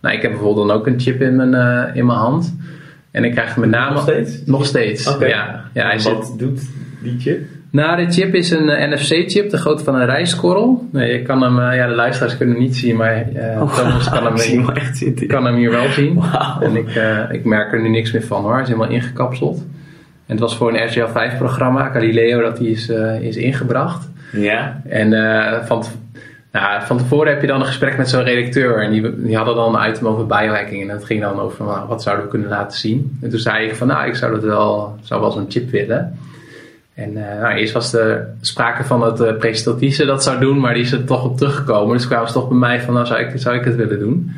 Nou, 0.00 0.14
ik 0.14 0.22
heb 0.22 0.30
bijvoorbeeld 0.30 0.68
dan 0.68 0.76
ook 0.76 0.86
een 0.86 1.00
chip 1.00 1.22
in 1.22 1.36
mijn, 1.36 1.52
uh, 1.52 1.96
in 1.96 2.06
mijn 2.06 2.18
hand. 2.18 2.56
En 3.10 3.24
ik 3.24 3.32
krijg 3.32 3.56
met 3.56 3.70
name... 3.70 3.94
Nog 3.94 4.02
steeds? 4.02 4.44
Nog 4.44 4.66
steeds, 4.66 5.14
okay. 5.14 5.28
ja. 5.28 5.64
ja 5.72 5.86
hij 5.86 6.00
wat 6.00 6.26
zit, 6.26 6.38
doet 6.38 6.60
die 7.02 7.18
chip? 7.18 7.40
Nou, 7.74 7.96
dit 7.96 8.14
chip 8.14 8.34
is 8.34 8.50
een 8.50 8.68
uh, 8.68 8.88
NFC-chip, 8.88 9.50
de 9.50 9.56
grootte 9.56 9.84
van 9.84 9.94
een 9.94 10.06
rijstkorrel. 10.06 10.86
Nee, 10.92 11.12
je 11.12 11.22
kan 11.22 11.42
hem, 11.42 11.58
uh, 11.58 11.76
ja, 11.76 11.86
de 11.86 11.94
luisteraars 11.94 12.36
kunnen 12.36 12.54
hem 12.54 12.64
niet 12.64 12.76
zien, 12.76 12.96
maar 12.96 13.24
uh, 13.34 13.62
oh, 13.62 13.76
Thomas 13.76 14.10
kan 14.10 14.24
hem, 14.24 14.38
hier, 14.48 14.72
echt 14.72 14.96
zitten. 14.96 15.26
kan 15.26 15.44
hem 15.44 15.54
hier 15.54 15.70
wel 15.70 15.88
zien. 15.88 16.14
Wow. 16.14 16.62
En 16.62 16.76
ik, 16.76 16.88
ik 17.30 17.44
merk 17.44 17.72
er 17.72 17.80
nu 17.82 17.88
niks 17.88 18.12
meer 18.12 18.22
van 18.22 18.42
hoor, 18.42 18.52
hij 18.52 18.62
is 18.62 18.68
helemaal 18.68 18.88
ingekapseld. 18.88 19.56
En 20.26 20.34
het 20.34 20.40
was 20.40 20.56
voor 20.56 20.74
een 20.74 20.86
RTL 20.86 21.08
5-programma, 21.18 21.88
Galileo, 21.88 22.40
dat 22.40 22.56
die 22.56 22.70
is, 22.70 22.88
is 23.20 23.36
ingebracht. 23.36 24.10
Ja. 24.32 24.80
En 24.88 25.10
van, 25.66 25.84
nou, 26.52 26.82
van 26.82 26.98
tevoren 26.98 27.32
heb 27.32 27.40
je 27.40 27.46
dan 27.46 27.60
een 27.60 27.66
gesprek 27.66 27.96
met 27.96 28.08
zo'n 28.08 28.22
redacteur. 28.24 28.82
En 28.82 28.90
die, 28.90 29.24
die 29.24 29.36
hadden 29.36 29.54
dan 29.54 29.76
een 29.76 29.90
item 29.90 30.06
over 30.06 30.26
biohacking. 30.26 30.82
En 30.82 30.88
dat 30.88 31.04
ging 31.04 31.20
dan 31.20 31.40
over 31.40 31.64
nou, 31.64 31.88
wat 31.88 32.02
zouden 32.02 32.24
we 32.24 32.30
kunnen 32.30 32.48
laten 32.48 32.78
zien. 32.78 33.18
En 33.22 33.30
toen 33.30 33.38
zei 33.38 33.66
ik 33.66 33.74
van 33.74 33.86
nou, 33.86 34.08
ik 34.08 34.14
zou, 34.14 34.32
dat 34.32 34.42
wel, 34.42 34.96
zou 35.02 35.20
wel 35.20 35.30
zo'n 35.30 35.46
chip 35.48 35.70
willen. 35.70 36.18
En 36.94 37.10
uh, 37.10 37.40
nou, 37.40 37.54
eerst 37.54 37.72
was 37.72 37.94
er 37.94 38.28
sprake 38.40 38.84
van 38.84 39.02
het 39.02 39.20
uh, 39.20 39.36
presentatrice 39.36 40.04
dat 40.04 40.22
zou 40.22 40.40
doen, 40.40 40.60
maar 40.60 40.74
die 40.74 40.82
is 40.82 40.92
er 40.92 41.04
toch 41.04 41.24
op 41.24 41.36
teruggekomen. 41.36 41.96
Dus 41.96 42.06
kwamen 42.06 42.26
ze 42.26 42.32
toch 42.32 42.48
bij 42.48 42.58
mij 42.58 42.80
van, 42.80 42.94
nou 42.94 43.06
zou 43.06 43.20
ik, 43.20 43.32
zou 43.34 43.56
ik 43.56 43.64
het 43.64 43.76
willen 43.76 43.98
doen? 43.98 44.32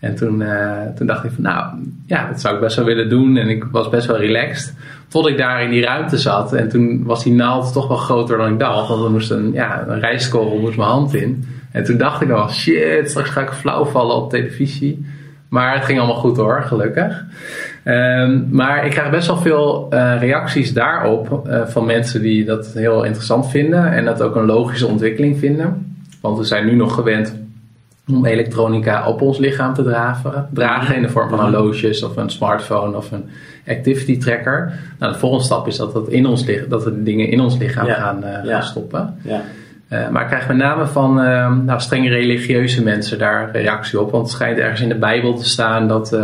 En 0.00 0.14
toen, 0.14 0.40
uh, 0.40 0.80
toen 0.96 1.06
dacht 1.06 1.24
ik 1.24 1.30
van, 1.30 1.42
nou 1.42 1.74
ja, 2.06 2.28
dat 2.28 2.40
zou 2.40 2.54
ik 2.54 2.60
best 2.60 2.76
wel 2.76 2.84
willen 2.84 3.08
doen. 3.08 3.36
En 3.36 3.48
ik 3.48 3.64
was 3.64 3.88
best 3.88 4.06
wel 4.06 4.16
relaxed. 4.16 4.74
Tot 5.08 5.28
ik 5.28 5.38
daar 5.38 5.62
in 5.62 5.70
die 5.70 5.84
ruimte 5.84 6.18
zat. 6.18 6.52
En 6.52 6.68
toen 6.68 7.04
was 7.04 7.24
die 7.24 7.32
naald 7.32 7.72
toch 7.72 7.88
wel 7.88 7.96
groter 7.96 8.36
dan 8.38 8.52
ik 8.52 8.58
dacht. 8.58 8.88
Want 8.88 9.04
er 9.04 9.10
moest 9.10 9.30
een, 9.30 9.52
ja, 9.52 9.84
een 9.86 10.00
rijstkorrel 10.00 10.58
moest 10.58 10.76
mijn 10.76 10.88
hand 10.88 11.14
in. 11.14 11.44
En 11.70 11.84
toen 11.84 11.96
dacht 11.96 12.22
ik 12.22 12.28
nog, 12.28 12.54
shit, 12.54 13.10
straks 13.10 13.30
ga 13.30 13.40
ik 13.40 13.50
flauw 13.50 13.84
vallen 13.84 14.16
op 14.16 14.30
televisie. 14.30 15.06
Maar 15.48 15.74
het 15.74 15.84
ging 15.84 15.98
allemaal 15.98 16.16
goed 16.16 16.36
hoor, 16.36 16.62
gelukkig. 16.62 17.24
Um, 17.84 18.48
maar 18.50 18.84
ik 18.84 18.90
krijg 18.90 19.10
best 19.10 19.26
wel 19.26 19.36
veel 19.36 19.88
uh, 19.92 20.14
reacties 20.18 20.72
daarop 20.72 21.42
uh, 21.46 21.66
van 21.66 21.86
mensen 21.86 22.22
die 22.22 22.44
dat 22.44 22.72
heel 22.74 23.04
interessant 23.04 23.50
vinden 23.50 23.92
en 23.92 24.04
dat 24.04 24.22
ook 24.22 24.36
een 24.36 24.46
logische 24.46 24.86
ontwikkeling 24.86 25.38
vinden. 25.38 25.96
Want 26.20 26.38
we 26.38 26.44
zijn 26.44 26.66
nu 26.66 26.74
nog 26.74 26.94
gewend 26.94 27.34
om 28.08 28.26
elektronica 28.26 29.06
op 29.06 29.20
ons 29.20 29.38
lichaam 29.38 29.74
te 29.74 29.82
dragen, 29.82 30.48
dragen 30.52 30.96
in 30.96 31.02
de 31.02 31.08
vorm 31.08 31.28
van 31.28 31.40
horloges 31.40 32.02
of 32.02 32.16
een 32.16 32.30
smartphone 32.30 32.96
of 32.96 33.12
een 33.12 33.24
activity 33.68 34.18
tracker. 34.18 34.72
Nou, 34.98 35.12
de 35.12 35.18
volgende 35.18 35.44
stap 35.44 35.66
is 35.66 35.76
dat, 35.76 35.92
dat, 35.92 36.08
in 36.08 36.26
ons, 36.26 36.44
dat 36.68 36.84
we 36.84 37.02
dingen 37.02 37.28
in 37.28 37.40
ons 37.40 37.58
lichaam 37.58 37.86
ja. 37.86 37.94
gaan, 37.94 38.24
uh, 38.24 38.44
ja. 38.44 38.52
gaan 38.52 38.62
stoppen. 38.62 39.16
Ja. 39.22 39.40
Uh, 39.92 40.08
maar 40.08 40.22
ik 40.22 40.28
krijg 40.28 40.48
met 40.48 40.56
name 40.56 40.86
van 40.86 41.20
uh, 41.20 41.56
nou, 41.56 41.80
strenge 41.80 42.08
religieuze 42.08 42.82
mensen 42.82 43.18
daar 43.18 43.50
reactie 43.52 44.00
op. 44.00 44.10
Want 44.10 44.22
het 44.22 44.32
schijnt 44.32 44.58
ergens 44.58 44.80
in 44.80 44.88
de 44.88 44.98
Bijbel 44.98 45.34
te 45.34 45.44
staan 45.44 45.88
dat, 45.88 46.18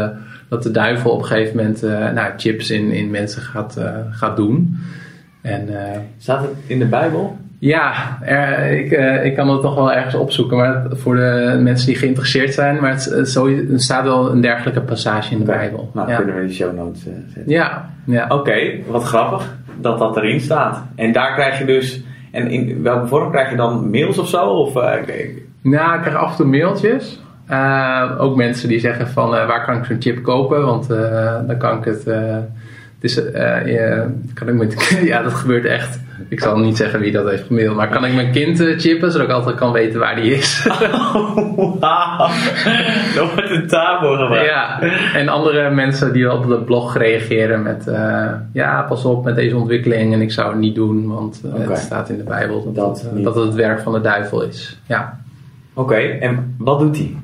dat 0.48 0.62
de 0.62 0.70
duivel 0.70 1.10
op 1.10 1.18
een 1.18 1.26
gegeven 1.26 1.56
moment 1.56 1.82
nou, 2.14 2.32
chips 2.36 2.70
in, 2.70 2.90
in 2.90 3.10
mensen 3.10 3.42
gaat, 3.42 3.80
gaat 4.10 4.36
doen. 4.36 4.76
En, 5.42 5.68
Staat 6.18 6.42
het 6.42 6.50
in 6.66 6.78
de 6.78 6.86
Bijbel? 6.86 7.36
Ja, 7.58 8.18
er, 8.22 8.72
ik, 8.72 8.90
ik 9.24 9.34
kan 9.34 9.48
het 9.48 9.60
toch 9.60 9.74
wel 9.74 9.92
ergens 9.92 10.14
opzoeken. 10.14 10.56
Maar 10.56 10.86
voor 10.90 11.14
de 11.16 11.58
mensen 11.62 11.86
die 11.86 11.96
geïnteresseerd 11.96 12.54
zijn. 12.54 12.80
Maar 12.80 12.90
het, 12.90 13.28
zo, 13.28 13.46
er 13.46 13.80
staat 13.80 14.04
wel 14.04 14.30
een 14.30 14.40
dergelijke 14.40 14.80
passage 14.80 15.32
in 15.32 15.38
de 15.38 15.44
okay. 15.44 15.58
Bijbel. 15.58 15.90
Nou, 15.94 16.08
ja. 16.08 16.16
kunnen 16.16 16.34
we 16.34 16.40
in 16.40 16.46
de 16.46 16.52
show 16.52 16.76
notes 16.76 17.02
zetten. 17.02 17.42
Ja. 17.46 17.90
ja. 18.04 18.24
Oké, 18.24 18.34
okay, 18.34 18.84
wat 18.88 19.02
grappig. 19.02 19.56
dat 19.80 19.98
dat 19.98 20.16
erin 20.16 20.40
staat. 20.40 20.82
En 20.94 21.12
daar 21.12 21.34
krijg 21.34 21.58
je 21.58 21.64
dus, 21.64 22.02
en 22.32 22.50
in 22.50 22.82
welke 22.82 23.06
vorm 23.06 23.30
krijg 23.30 23.50
je 23.50 23.56
dan 23.56 23.90
mails 23.90 24.18
of 24.18 24.28
zo? 24.28 24.46
Of, 24.46 24.74
nou, 25.62 25.94
ik 25.94 26.00
krijg 26.00 26.14
af 26.14 26.30
en 26.30 26.36
toe 26.36 26.46
mailtjes. 26.46 27.20
Uh, 27.50 28.12
ook 28.18 28.36
mensen 28.36 28.68
die 28.68 28.80
zeggen 28.80 29.08
van 29.08 29.34
uh, 29.34 29.46
waar 29.46 29.64
kan 29.64 29.76
ik 29.76 29.84
zo'n 29.84 30.00
chip 30.00 30.22
kopen? 30.22 30.64
Want 30.64 30.88
dan 31.46 31.58
kan 31.58 31.78
ik 31.78 31.84
het. 31.84 32.04
het 32.04 33.00
is, 33.00 33.20
ja, 33.64 34.06
kan 34.34 34.48
ik 34.48 34.54
met, 34.54 34.90
ja, 35.02 35.22
dat 35.22 35.34
gebeurt 35.34 35.64
echt. 35.64 36.00
Ik 36.28 36.40
zal 36.40 36.58
niet 36.58 36.76
zeggen 36.76 37.00
wie 37.00 37.12
dat 37.12 37.28
heeft 37.28 37.46
gemaild, 37.46 37.76
maar 37.76 37.88
kan 37.88 38.04
ik 38.04 38.14
mijn 38.14 38.32
kind 38.32 38.58
chippen 38.58 39.12
zodat 39.12 39.26
ik 39.26 39.32
altijd 39.32 39.56
kan 39.56 39.72
weten 39.72 40.00
waar 40.00 40.16
die 40.16 40.34
is? 40.34 40.66
Oh, 41.58 41.80
wauw, 41.80 42.28
wordt 43.34 43.50
een 43.50 43.66
taboe 43.66 44.16
gebruikt. 44.16 44.50
Ja, 44.50 44.80
en 45.14 45.28
andere 45.28 45.70
mensen 45.70 46.12
die 46.12 46.32
op 46.32 46.48
de 46.48 46.58
blog 46.58 46.96
reageren 46.96 47.62
met: 47.62 47.84
ja, 48.52 48.82
pas 48.82 49.04
op 49.04 49.24
met 49.24 49.34
deze 49.34 49.56
ontwikkeling 49.56 50.12
en 50.12 50.20
ik 50.20 50.32
zou 50.32 50.50
het 50.50 50.58
niet 50.58 50.74
doen, 50.74 51.06
want 51.06 51.40
okay. 51.44 51.66
het 51.66 51.78
staat 51.78 52.08
in 52.08 52.16
de 52.16 52.22
Bijbel 52.22 52.64
dat, 52.64 52.74
dat, 52.74 53.22
dat 53.22 53.34
het 53.34 53.44
het 53.44 53.54
werk 53.54 53.80
van 53.80 53.92
de 53.92 54.00
duivel 54.00 54.42
is. 54.42 54.80
Ja. 54.86 55.18
Oké, 55.74 55.96
en 55.96 56.54
wat 56.58 56.78
doet 56.78 56.96
hij? 56.96 57.14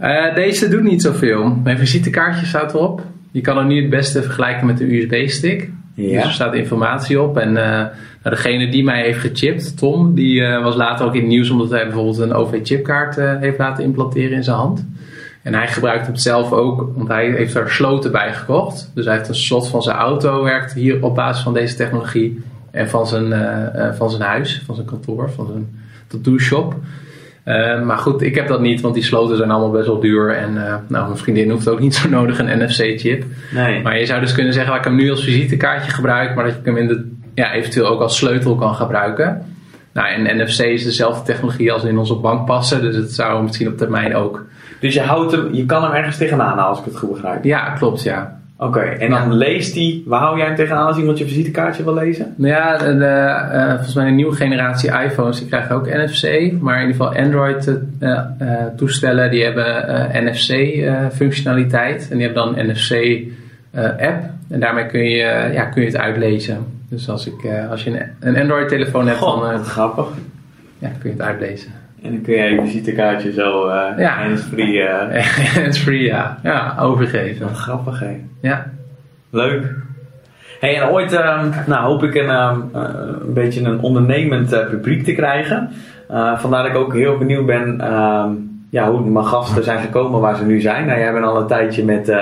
Uh, 0.00 0.34
deze 0.34 0.68
doet 0.68 0.82
niet 0.82 1.02
zoveel. 1.02 1.56
Mijn 1.64 1.78
visitekaartje 1.78 2.46
staat 2.46 2.74
erop. 2.74 3.02
Je 3.30 3.40
kan 3.40 3.56
hem 3.56 3.66
nu 3.66 3.80
het 3.80 3.90
beste 3.90 4.22
vergelijken 4.22 4.66
met 4.66 4.78
de 4.78 4.96
USB-stick. 4.96 5.70
Ja. 5.94 6.16
Dus 6.16 6.24
er 6.24 6.32
staat 6.32 6.54
informatie 6.54 7.20
op. 7.20 7.38
En 7.38 7.48
uh, 7.48 7.54
nou, 7.54 7.90
degene 8.22 8.70
die 8.70 8.84
mij 8.84 9.02
heeft 9.02 9.18
gechipt, 9.18 9.78
Tom, 9.78 10.14
die 10.14 10.40
uh, 10.40 10.62
was 10.62 10.74
later 10.74 11.06
ook 11.06 11.14
in 11.14 11.20
het 11.20 11.28
nieuws 11.28 11.50
omdat 11.50 11.70
hij 11.70 11.84
bijvoorbeeld 11.84 12.18
een 12.18 12.32
OV-chipkaart 12.32 13.16
heeft 13.16 13.58
laten 13.58 13.84
implanteren 13.84 14.36
in 14.36 14.44
zijn 14.44 14.56
hand. 14.56 14.86
En 15.42 15.54
hij 15.54 15.68
gebruikt 15.68 16.06
het 16.06 16.20
zelf 16.20 16.52
ook, 16.52 16.90
want 16.94 17.08
hij 17.08 17.30
heeft 17.30 17.54
er 17.54 17.70
sloten 17.70 18.12
bij 18.12 18.32
gekocht. 18.32 18.90
Dus 18.94 19.04
hij 19.04 19.16
heeft 19.16 19.28
een 19.28 19.34
slot 19.34 19.68
van 19.68 19.82
zijn 19.82 19.96
auto, 19.96 20.42
werkt 20.42 20.72
hier 20.72 21.04
op 21.04 21.14
basis 21.14 21.42
van 21.42 21.54
deze 21.54 21.76
technologie. 21.76 22.42
En 22.70 22.88
van 22.88 23.06
zijn, 23.06 23.34
van 23.96 24.10
zijn 24.10 24.22
huis, 24.22 24.62
van 24.66 24.74
zijn 24.74 24.86
kantoor, 24.86 25.30
van 25.30 25.46
zijn 25.46 25.80
tattoo 26.06 26.38
shop. 26.38 26.74
Uh, 27.46 27.82
maar 27.82 27.98
goed, 27.98 28.22
ik 28.22 28.34
heb 28.34 28.48
dat 28.48 28.60
niet, 28.60 28.80
want 28.80 28.94
die 28.94 29.02
sloten 29.02 29.36
zijn 29.36 29.50
allemaal 29.50 29.70
best 29.70 29.86
wel 29.86 30.00
duur. 30.00 30.36
En 30.36 30.54
uh, 30.54 30.74
nou, 30.86 31.06
mijn 31.06 31.16
vriendin 31.16 31.50
hoeft 31.50 31.68
ook 31.68 31.80
niet 31.80 31.94
zo 31.94 32.08
nodig 32.08 32.38
een 32.38 32.64
NFC-chip. 32.64 33.24
Nee. 33.52 33.82
Maar 33.82 33.98
je 33.98 34.06
zou 34.06 34.20
dus 34.20 34.32
kunnen 34.32 34.52
zeggen 34.52 34.72
dat 34.72 34.80
ik 34.80 34.88
hem 34.88 34.96
nu 34.96 35.10
als 35.10 35.24
visitekaartje 35.24 35.90
gebruik, 35.90 36.34
maar 36.34 36.44
dat 36.44 36.54
ik 36.54 36.64
hem 36.64 36.76
in 36.76 36.88
de, 36.88 37.10
ja, 37.34 37.52
eventueel 37.52 37.86
ook 37.86 38.00
als 38.00 38.16
sleutel 38.16 38.54
kan 38.54 38.74
gebruiken. 38.74 39.42
Nou, 39.92 40.08
en 40.08 40.42
NFC 40.42 40.60
is 40.60 40.84
dezelfde 40.84 41.22
technologie 41.22 41.72
als 41.72 41.84
in 41.84 41.98
onze 41.98 42.14
bankpassen, 42.14 42.80
dus 42.80 42.96
het 42.96 43.12
zou 43.12 43.42
misschien 43.42 43.68
op 43.68 43.76
termijn 43.76 44.16
ook. 44.16 44.44
Dus 44.80 44.94
je, 44.94 45.00
houdt 45.00 45.32
hem, 45.32 45.54
je 45.54 45.66
kan 45.66 45.82
hem 45.82 45.92
ergens 45.92 46.16
tegenaan 46.16 46.58
als 46.58 46.78
ik 46.78 46.84
het 46.84 46.98
goed 46.98 47.10
begrijp? 47.12 47.44
Ja, 47.44 47.70
klopt, 47.70 48.02
ja. 48.02 48.35
Oké, 48.58 48.80
en 48.80 49.10
dan 49.10 49.32
leest 49.32 49.74
hij, 49.74 50.02
waar 50.06 50.20
hou 50.20 50.36
jij 50.38 50.46
hem 50.46 50.56
tegenaan 50.56 50.86
als 50.86 50.96
iemand 50.96 51.18
je 51.18 51.26
visitekaartje 51.26 51.84
wil 51.84 51.94
lezen? 51.94 52.34
Nou 52.36 52.52
ja, 52.52 52.78
de, 52.78 53.54
uh, 53.54 53.74
volgens 53.74 53.94
mij 53.94 54.06
een 54.06 54.14
nieuwe 54.14 54.34
generatie 54.34 54.90
iPhones 54.90 55.38
die 55.38 55.48
krijgen 55.48 55.74
ook 55.74 55.86
NFC, 55.86 56.52
maar 56.60 56.82
in 56.82 56.86
ieder 56.86 57.04
geval 57.04 57.24
Android 57.24 57.66
uh, 57.66 58.20
uh, 58.42 58.52
toestellen 58.76 59.30
die 59.30 59.44
hebben 59.44 60.10
NFC 60.24 60.54
functionaliteit 61.12 62.08
en 62.10 62.16
die 62.18 62.26
hebben 62.26 62.44
dan 62.44 62.58
een 62.58 62.66
NFC 62.66 63.20
app 63.98 64.24
en 64.50 64.60
daarmee 64.60 64.86
kun 64.86 65.04
je, 65.04 65.50
ja, 65.52 65.64
kun 65.64 65.82
je 65.82 65.88
het 65.88 65.96
uitlezen. 65.96 66.66
Dus 66.88 67.08
als, 67.08 67.26
ik, 67.26 67.48
als 67.70 67.84
je 67.84 67.90
een, 67.90 68.08
een 68.20 68.36
Android 68.36 68.68
telefoon 68.68 69.06
hebt, 69.06 69.18
Goh, 69.18 69.50
dan 69.50 69.64
grappig. 69.64 70.06
Ja, 70.78 70.88
kun 70.88 71.10
je 71.10 71.16
het 71.16 71.26
uitlezen. 71.26 71.72
En 72.06 72.12
dan 72.12 72.22
kun 72.22 72.34
je 72.34 72.42
je 72.42 72.60
visitekaartje 72.62 73.32
zo 73.32 73.68
uh, 73.68 73.88
ja. 73.98 74.22
hands-free... 74.22 74.72
Uh... 74.72 75.54
hands-free, 75.62 76.02
ja. 76.02 76.38
Ja, 76.42 76.76
overgeven. 76.80 77.46
Wat 77.46 77.56
grappig, 77.56 78.00
hè? 78.00 78.16
Ja. 78.40 78.70
Leuk. 79.30 79.74
Hey, 80.60 80.80
en 80.80 80.88
ooit 80.88 81.12
uh, 81.12 81.42
nou, 81.66 81.84
hoop 81.84 82.02
ik 82.02 82.14
een, 82.14 82.24
uh, 82.24 82.56
een 83.24 83.32
beetje 83.34 83.64
een 83.64 83.80
ondernemend 83.80 84.52
uh, 84.52 84.68
publiek 84.68 85.04
te 85.04 85.12
krijgen. 85.12 85.70
vandaar 86.36 86.62
dat 86.62 86.72
ik 86.72 86.76
ook 86.76 86.94
heel 86.94 87.18
benieuwd 87.18 87.46
ben 87.46 87.80
ehm, 87.80 88.30
ja, 88.70 88.90
hoe 88.90 89.10
mijn 89.10 89.26
gasten 89.26 89.64
zijn 89.64 89.80
gekomen 89.80 90.20
waar 90.20 90.36
ze 90.36 90.44
nu 90.44 90.60
zijn. 90.60 90.86
Nou, 90.86 90.98
jij 90.98 91.12
bent 91.12 91.24
al 91.24 91.40
een 91.40 91.46
tijdje 91.46 91.84
met 91.84 92.12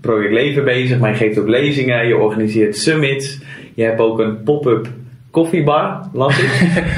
Project 0.00 0.32
Leven 0.32 0.64
bezig, 0.64 0.98
maar 0.98 1.10
je 1.10 1.16
geeft 1.16 1.38
ook 1.38 1.48
lezingen, 1.48 2.06
je 2.06 2.16
organiseert 2.16 2.76
summits. 2.76 3.40
Je 3.74 3.82
hebt 3.82 4.00
ook 4.00 4.18
een 4.18 4.42
pop-up 4.42 4.88
koffiebar, 5.34 6.00
las 6.12 6.38
ik. 6.38 6.50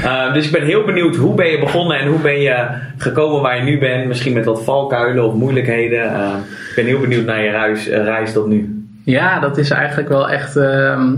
uh, 0.03 0.33
dus 0.33 0.45
ik 0.45 0.51
ben 0.51 0.65
heel 0.65 0.83
benieuwd, 0.85 1.15
hoe 1.15 1.35
ben 1.35 1.47
je 1.47 1.59
begonnen 1.59 1.99
en 1.99 2.07
hoe 2.07 2.19
ben 2.19 2.39
je 2.39 2.67
gekomen 2.97 3.41
waar 3.41 3.57
je 3.57 3.63
nu 3.63 3.79
bent? 3.79 4.07
Misschien 4.07 4.33
met 4.33 4.45
wat 4.45 4.63
valkuilen 4.63 5.25
of 5.25 5.33
moeilijkheden. 5.33 6.11
Uh, 6.11 6.35
ik 6.69 6.75
ben 6.75 6.85
heel 6.85 6.99
benieuwd 6.99 7.25
naar 7.25 7.43
je 7.43 7.49
reis, 7.49 7.89
uh, 7.89 8.03
reis 8.03 8.33
tot 8.33 8.47
nu. 8.47 8.85
Ja, 9.03 9.39
dat 9.39 9.57
is 9.57 9.69
eigenlijk 9.69 10.09
wel 10.09 10.29
echt 10.29 10.55
ehm, 10.55 11.15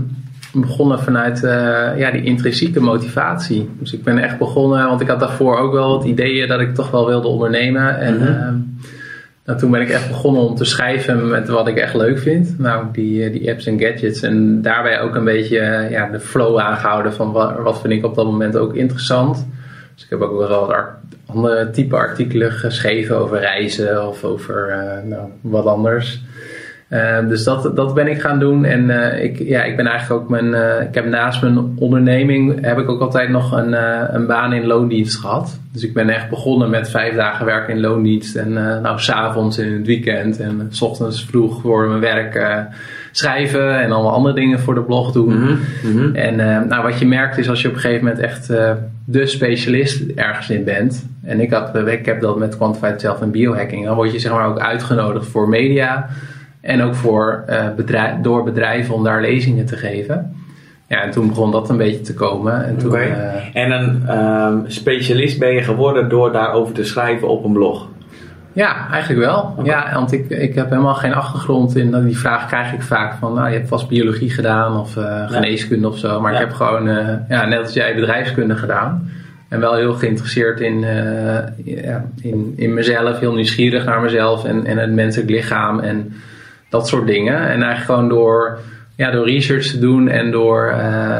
begonnen 0.52 1.00
vanuit 1.00 1.40
ja, 1.96 2.10
die 2.10 2.22
intrinsieke 2.22 2.80
motivatie. 2.80 3.68
Dus 3.78 3.92
ik 3.92 4.04
ben 4.04 4.18
echt 4.18 4.38
begonnen, 4.38 4.86
want 4.86 5.00
ik 5.00 5.08
had 5.08 5.20
daarvoor 5.20 5.58
ook 5.58 5.72
wel 5.72 5.96
wat 5.96 6.04
ideeën 6.04 6.48
dat 6.48 6.60
ik 6.60 6.74
toch 6.74 6.90
wel 6.90 7.06
wilde 7.06 7.28
ondernemen. 7.28 7.98
En 7.98 8.14
mm 8.14 8.26
-hmm. 8.26 8.78
Nou, 9.44 9.58
toen 9.58 9.70
ben 9.70 9.80
ik 9.80 9.88
echt 9.88 10.08
begonnen 10.08 10.42
om 10.42 10.54
te 10.54 10.64
schrijven 10.64 11.28
met 11.28 11.48
wat 11.48 11.68
ik 11.68 11.76
echt 11.76 11.94
leuk 11.94 12.18
vind. 12.18 12.58
Nou, 12.58 12.84
die, 12.92 13.24
eh, 13.24 13.32
die 13.32 13.50
apps 13.50 13.66
en 13.66 13.80
gadgets. 13.80 14.22
En 14.22 14.62
daarbij 14.62 15.00
ook 15.00 15.14
een 15.14 15.24
beetje 15.24 15.58
eh, 15.58 15.90
ja, 15.90 16.06
de 16.06 16.20
flow 16.20 16.58
aangehouden 16.58 17.12
van 17.12 17.32
wat, 17.32 17.58
wat 17.58 17.80
vind 17.80 17.92
ik 17.92 18.04
op 18.04 18.14
dat 18.14 18.24
moment 18.24 18.56
ook 18.56 18.74
interessant. 18.74 19.46
Dus 19.94 20.04
ik 20.04 20.10
heb 20.10 20.20
ook 20.20 20.48
wel 20.48 20.66
wat 20.66 20.86
andere 21.26 21.70
type 21.70 21.96
artikelen 21.96 22.52
geschreven 22.52 23.16
over 23.16 23.38
reizen 23.38 24.08
of 24.08 24.24
over 24.24 24.68
uh, 24.68 25.08
nou, 25.10 25.28
wat 25.40 25.64
anders. 25.64 26.22
Uh, 26.90 27.28
dus 27.28 27.44
dat, 27.44 27.76
dat 27.76 27.94
ben 27.94 28.08
ik 28.08 28.20
gaan 28.20 28.38
doen. 28.38 28.64
En 28.64 28.84
uh, 28.88 29.22
ik, 29.24 29.38
ja, 29.38 29.62
ik 29.62 29.76
ben 29.76 29.86
eigenlijk 29.86 30.22
ook 30.22 30.28
mijn. 30.28 30.46
Uh, 30.46 30.80
ik 30.80 30.94
heb 30.94 31.06
naast 31.06 31.42
mijn 31.42 31.72
onderneming 31.78 32.64
heb 32.64 32.78
ik 32.78 32.88
ook 32.88 33.00
altijd 33.00 33.28
nog 33.28 33.52
een, 33.52 33.72
een 34.14 34.26
baan 34.26 34.52
in 34.52 34.66
loondienst 34.66 35.18
gehad. 35.18 35.60
Dus 35.72 35.84
ik 35.84 35.94
ben 35.94 36.08
echt 36.08 36.28
begonnen 36.28 36.70
met 36.70 36.90
vijf 36.90 37.14
dagen 37.14 37.46
werken 37.46 37.74
in 37.74 37.80
loondienst. 37.80 38.36
En 38.36 38.52
nou, 38.52 38.98
s'avonds 38.98 39.58
en 39.58 39.66
in 39.66 39.72
het 39.72 39.86
weekend. 39.86 40.40
En 40.40 40.66
s 40.70 40.82
ochtends 40.82 41.24
vroeg 41.24 41.60
voor 41.60 41.88
mijn 41.88 42.00
werk 42.00 42.66
schrijven 43.12 43.80
en 43.80 43.92
allemaal 43.92 44.12
andere 44.12 44.34
dingen 44.34 44.60
voor 44.60 44.74
de 44.74 44.82
blog 44.82 45.12
doen. 45.12 45.38
Mm 45.38 45.58
-hmm. 45.82 46.14
En 46.14 46.36
nou, 46.68 46.82
wat 46.82 46.98
je 46.98 47.06
merkt 47.06 47.38
is 47.38 47.48
als 47.48 47.62
je 47.62 47.68
op 47.68 47.74
een 47.74 47.80
gegeven 47.80 48.04
moment 48.04 48.22
echt 48.22 48.46
de 49.04 49.26
specialist 49.26 50.02
ergens 50.14 50.50
in 50.50 50.64
bent. 50.64 51.06
En 51.24 51.40
ik, 51.40 51.50
had, 51.50 51.76
ik 51.88 52.06
heb 52.06 52.20
dat 52.20 52.38
met 52.38 52.56
Quantified 52.56 53.00
Self 53.00 53.20
en 53.20 53.30
biohacking. 53.30 53.84
Dan 53.84 53.94
word 53.94 54.12
je 54.12 54.18
zeg 54.18 54.32
maar 54.32 54.46
ook 54.46 54.58
uitgenodigd 54.58 55.26
voor 55.26 55.48
media. 55.48 56.08
En 56.60 56.82
ook 56.82 56.94
voor, 56.94 57.44
uh, 57.48 57.74
bedrijf, 57.76 58.14
door 58.22 58.44
bedrijven 58.44 58.94
om 58.94 59.04
daar 59.04 59.20
lezingen 59.20 59.66
te 59.66 59.76
geven. 59.76 60.34
Ja, 60.88 61.02
en 61.02 61.10
toen 61.10 61.28
begon 61.28 61.50
dat 61.50 61.70
een 61.70 61.76
beetje 61.76 62.00
te 62.00 62.14
komen. 62.14 62.64
En, 62.64 62.76
toen, 62.76 62.94
uh, 62.94 63.56
en 63.56 63.70
een 63.70 64.18
um, 64.18 64.64
specialist 64.66 65.38
ben 65.38 65.52
je 65.52 65.62
geworden 65.62 66.08
door 66.08 66.32
daarover 66.32 66.74
te 66.74 66.84
schrijven 66.84 67.28
op 67.28 67.44
een 67.44 67.52
blog? 67.52 67.88
Ja, 68.52 68.90
eigenlijk 68.90 69.26
wel. 69.26 69.54
Okay. 69.56 69.64
Ja, 69.64 69.94
want 69.94 70.12
ik, 70.12 70.30
ik 70.30 70.54
heb 70.54 70.68
helemaal 70.70 70.94
geen 70.94 71.14
achtergrond 71.14 71.76
in. 71.76 72.04
Die 72.04 72.18
vraag 72.18 72.46
krijg 72.46 72.72
ik 72.72 72.82
vaak 72.82 73.14
van, 73.14 73.34
nou, 73.34 73.48
je 73.48 73.56
hebt 73.56 73.68
vast 73.68 73.88
biologie 73.88 74.30
gedaan 74.30 74.80
of 74.80 74.96
uh, 74.96 75.30
geneeskunde 75.30 75.86
ja. 75.86 75.92
of 75.92 75.98
zo. 75.98 76.20
Maar 76.20 76.32
ja. 76.32 76.38
ik 76.40 76.46
heb 76.46 76.54
gewoon, 76.54 76.88
ja, 77.28 77.46
net 77.46 77.58
als 77.58 77.72
jij, 77.72 77.94
bedrijfskunde 77.94 78.56
gedaan. 78.56 79.10
En 79.48 79.60
wel 79.60 79.74
heel 79.74 79.92
geïnteresseerd 79.94 80.60
in, 80.60 80.84
in, 82.22 82.52
in 82.56 82.74
mezelf, 82.74 83.18
heel 83.18 83.34
nieuwsgierig 83.34 83.84
naar 83.84 84.00
mezelf 84.00 84.44
en, 84.44 84.66
en 84.66 84.78
het 84.78 84.92
menselijk 84.92 85.30
lichaam. 85.30 85.78
En 85.78 86.12
dat 86.70 86.88
soort 86.88 87.06
dingen. 87.06 87.34
En 87.34 87.62
eigenlijk 87.62 87.84
gewoon 87.84 88.08
door, 88.08 88.58
ja, 88.96 89.10
door 89.10 89.26
research 89.26 89.66
te 89.66 89.78
doen 89.78 90.08
en 90.08 90.30
door, 90.30 90.74
uh, 90.76 91.18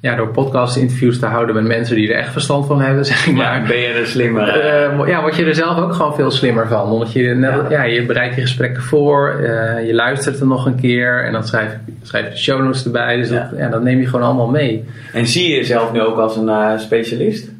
ja, 0.00 0.16
door 0.16 0.28
podcast 0.28 0.76
interviews 0.76 1.18
te 1.18 1.26
houden 1.26 1.54
met 1.54 1.64
mensen 1.64 1.96
die 1.96 2.08
er 2.12 2.18
echt 2.18 2.32
verstand 2.32 2.66
van 2.66 2.80
hebben, 2.80 3.04
zeg 3.12 3.26
ik 3.26 3.34
maar. 3.34 3.60
Ja, 3.60 3.66
ben 3.66 3.78
je 3.78 3.86
er 3.86 4.06
slimmer? 4.06 4.56
Uh, 4.56 5.08
ja, 5.08 5.20
word 5.20 5.36
je 5.36 5.44
er 5.44 5.54
zelf 5.54 5.78
ook 5.78 5.92
gewoon 5.92 6.14
veel 6.14 6.30
slimmer 6.30 6.68
van. 6.68 6.90
Omdat 6.90 7.12
je, 7.12 7.34
net, 7.34 7.52
ja. 7.52 7.70
ja. 7.70 7.82
je 7.82 8.06
bereidt 8.06 8.34
je 8.34 8.40
gesprekken 8.40 8.82
voor, 8.82 9.36
uh, 9.40 9.86
je 9.86 9.94
luistert 9.94 10.40
er 10.40 10.46
nog 10.46 10.66
een 10.66 10.80
keer 10.80 11.24
en 11.24 11.32
dan 11.32 11.44
schrijf, 11.44 11.76
schrijf 12.02 12.24
je 12.24 12.30
de 12.30 12.38
show 12.38 12.62
notes 12.62 12.84
erbij. 12.84 13.16
Dus 13.16 13.28
ja. 13.28 13.48
Dat, 13.50 13.58
ja, 13.58 13.68
dat 13.68 13.82
neem 13.82 14.00
je 14.00 14.06
gewoon 14.06 14.26
allemaal 14.26 14.50
mee. 14.50 14.84
En 15.12 15.26
zie 15.26 15.48
je 15.48 15.56
jezelf 15.56 15.92
nu 15.92 16.00
ook 16.00 16.18
als 16.18 16.36
een 16.36 16.78
specialist? 16.78 17.50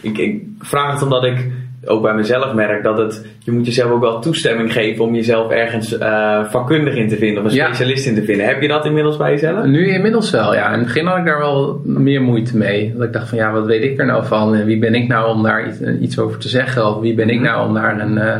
Ik, 0.00 0.18
ik 0.18 0.42
vraag 0.58 0.92
het 0.92 1.02
omdat 1.02 1.24
ik 1.24 1.46
ook 1.84 2.02
bij 2.02 2.14
mezelf 2.14 2.54
merk 2.54 2.82
dat 2.82 2.98
het, 2.98 3.26
je 3.38 3.50
moet 3.50 3.66
jezelf 3.66 3.90
ook 3.90 4.00
wel 4.00 4.20
toestemming 4.20 4.72
geven 4.72 5.04
om 5.04 5.14
jezelf 5.14 5.50
ergens 5.50 5.98
uh, 5.98 6.44
vakkundig 6.44 6.94
in 6.94 7.08
te 7.08 7.16
vinden 7.16 7.44
of 7.44 7.44
een 7.44 7.56
specialist 7.56 8.06
in 8.06 8.14
te 8.14 8.24
vinden. 8.24 8.46
Heb 8.46 8.62
je 8.62 8.68
dat 8.68 8.84
inmiddels 8.84 9.16
bij 9.16 9.30
jezelf? 9.30 9.64
Nu 9.64 9.88
inmiddels 9.88 10.30
wel, 10.30 10.54
ja. 10.54 10.66
In 10.66 10.78
het 10.78 10.86
begin 10.86 11.06
had 11.06 11.18
ik 11.18 11.24
daar 11.24 11.38
wel 11.38 11.80
meer 11.84 12.22
moeite 12.22 12.56
mee. 12.56 12.94
Dat 12.96 13.06
ik 13.06 13.12
dacht 13.12 13.28
van 13.28 13.38
ja, 13.38 13.52
wat 13.52 13.66
weet 13.66 13.82
ik 13.82 13.98
er 13.98 14.06
nou 14.06 14.26
van? 14.26 14.54
En 14.54 14.66
wie 14.66 14.78
ben 14.78 14.94
ik 14.94 15.08
nou 15.08 15.28
om 15.36 15.42
daar 15.42 15.68
iets, 15.68 15.80
iets 16.00 16.18
over 16.18 16.38
te 16.38 16.48
zeggen? 16.48 16.86
Of 16.86 17.00
wie 17.00 17.14
ben 17.14 17.28
ik 17.28 17.40
mhm. 17.40 17.44
nou 17.44 17.68
om 17.68 17.74
daar 17.74 18.00
een, 18.00 18.16
uh, 18.16 18.36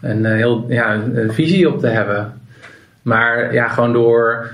een, 0.00 0.24
heel, 0.24 0.64
ja, 0.68 0.94
een 1.14 1.32
visie 1.32 1.68
op 1.68 1.78
te 1.78 1.88
hebben? 1.88 2.32
Maar 3.02 3.52
ja, 3.52 3.68
gewoon 3.68 3.92
door... 3.92 4.50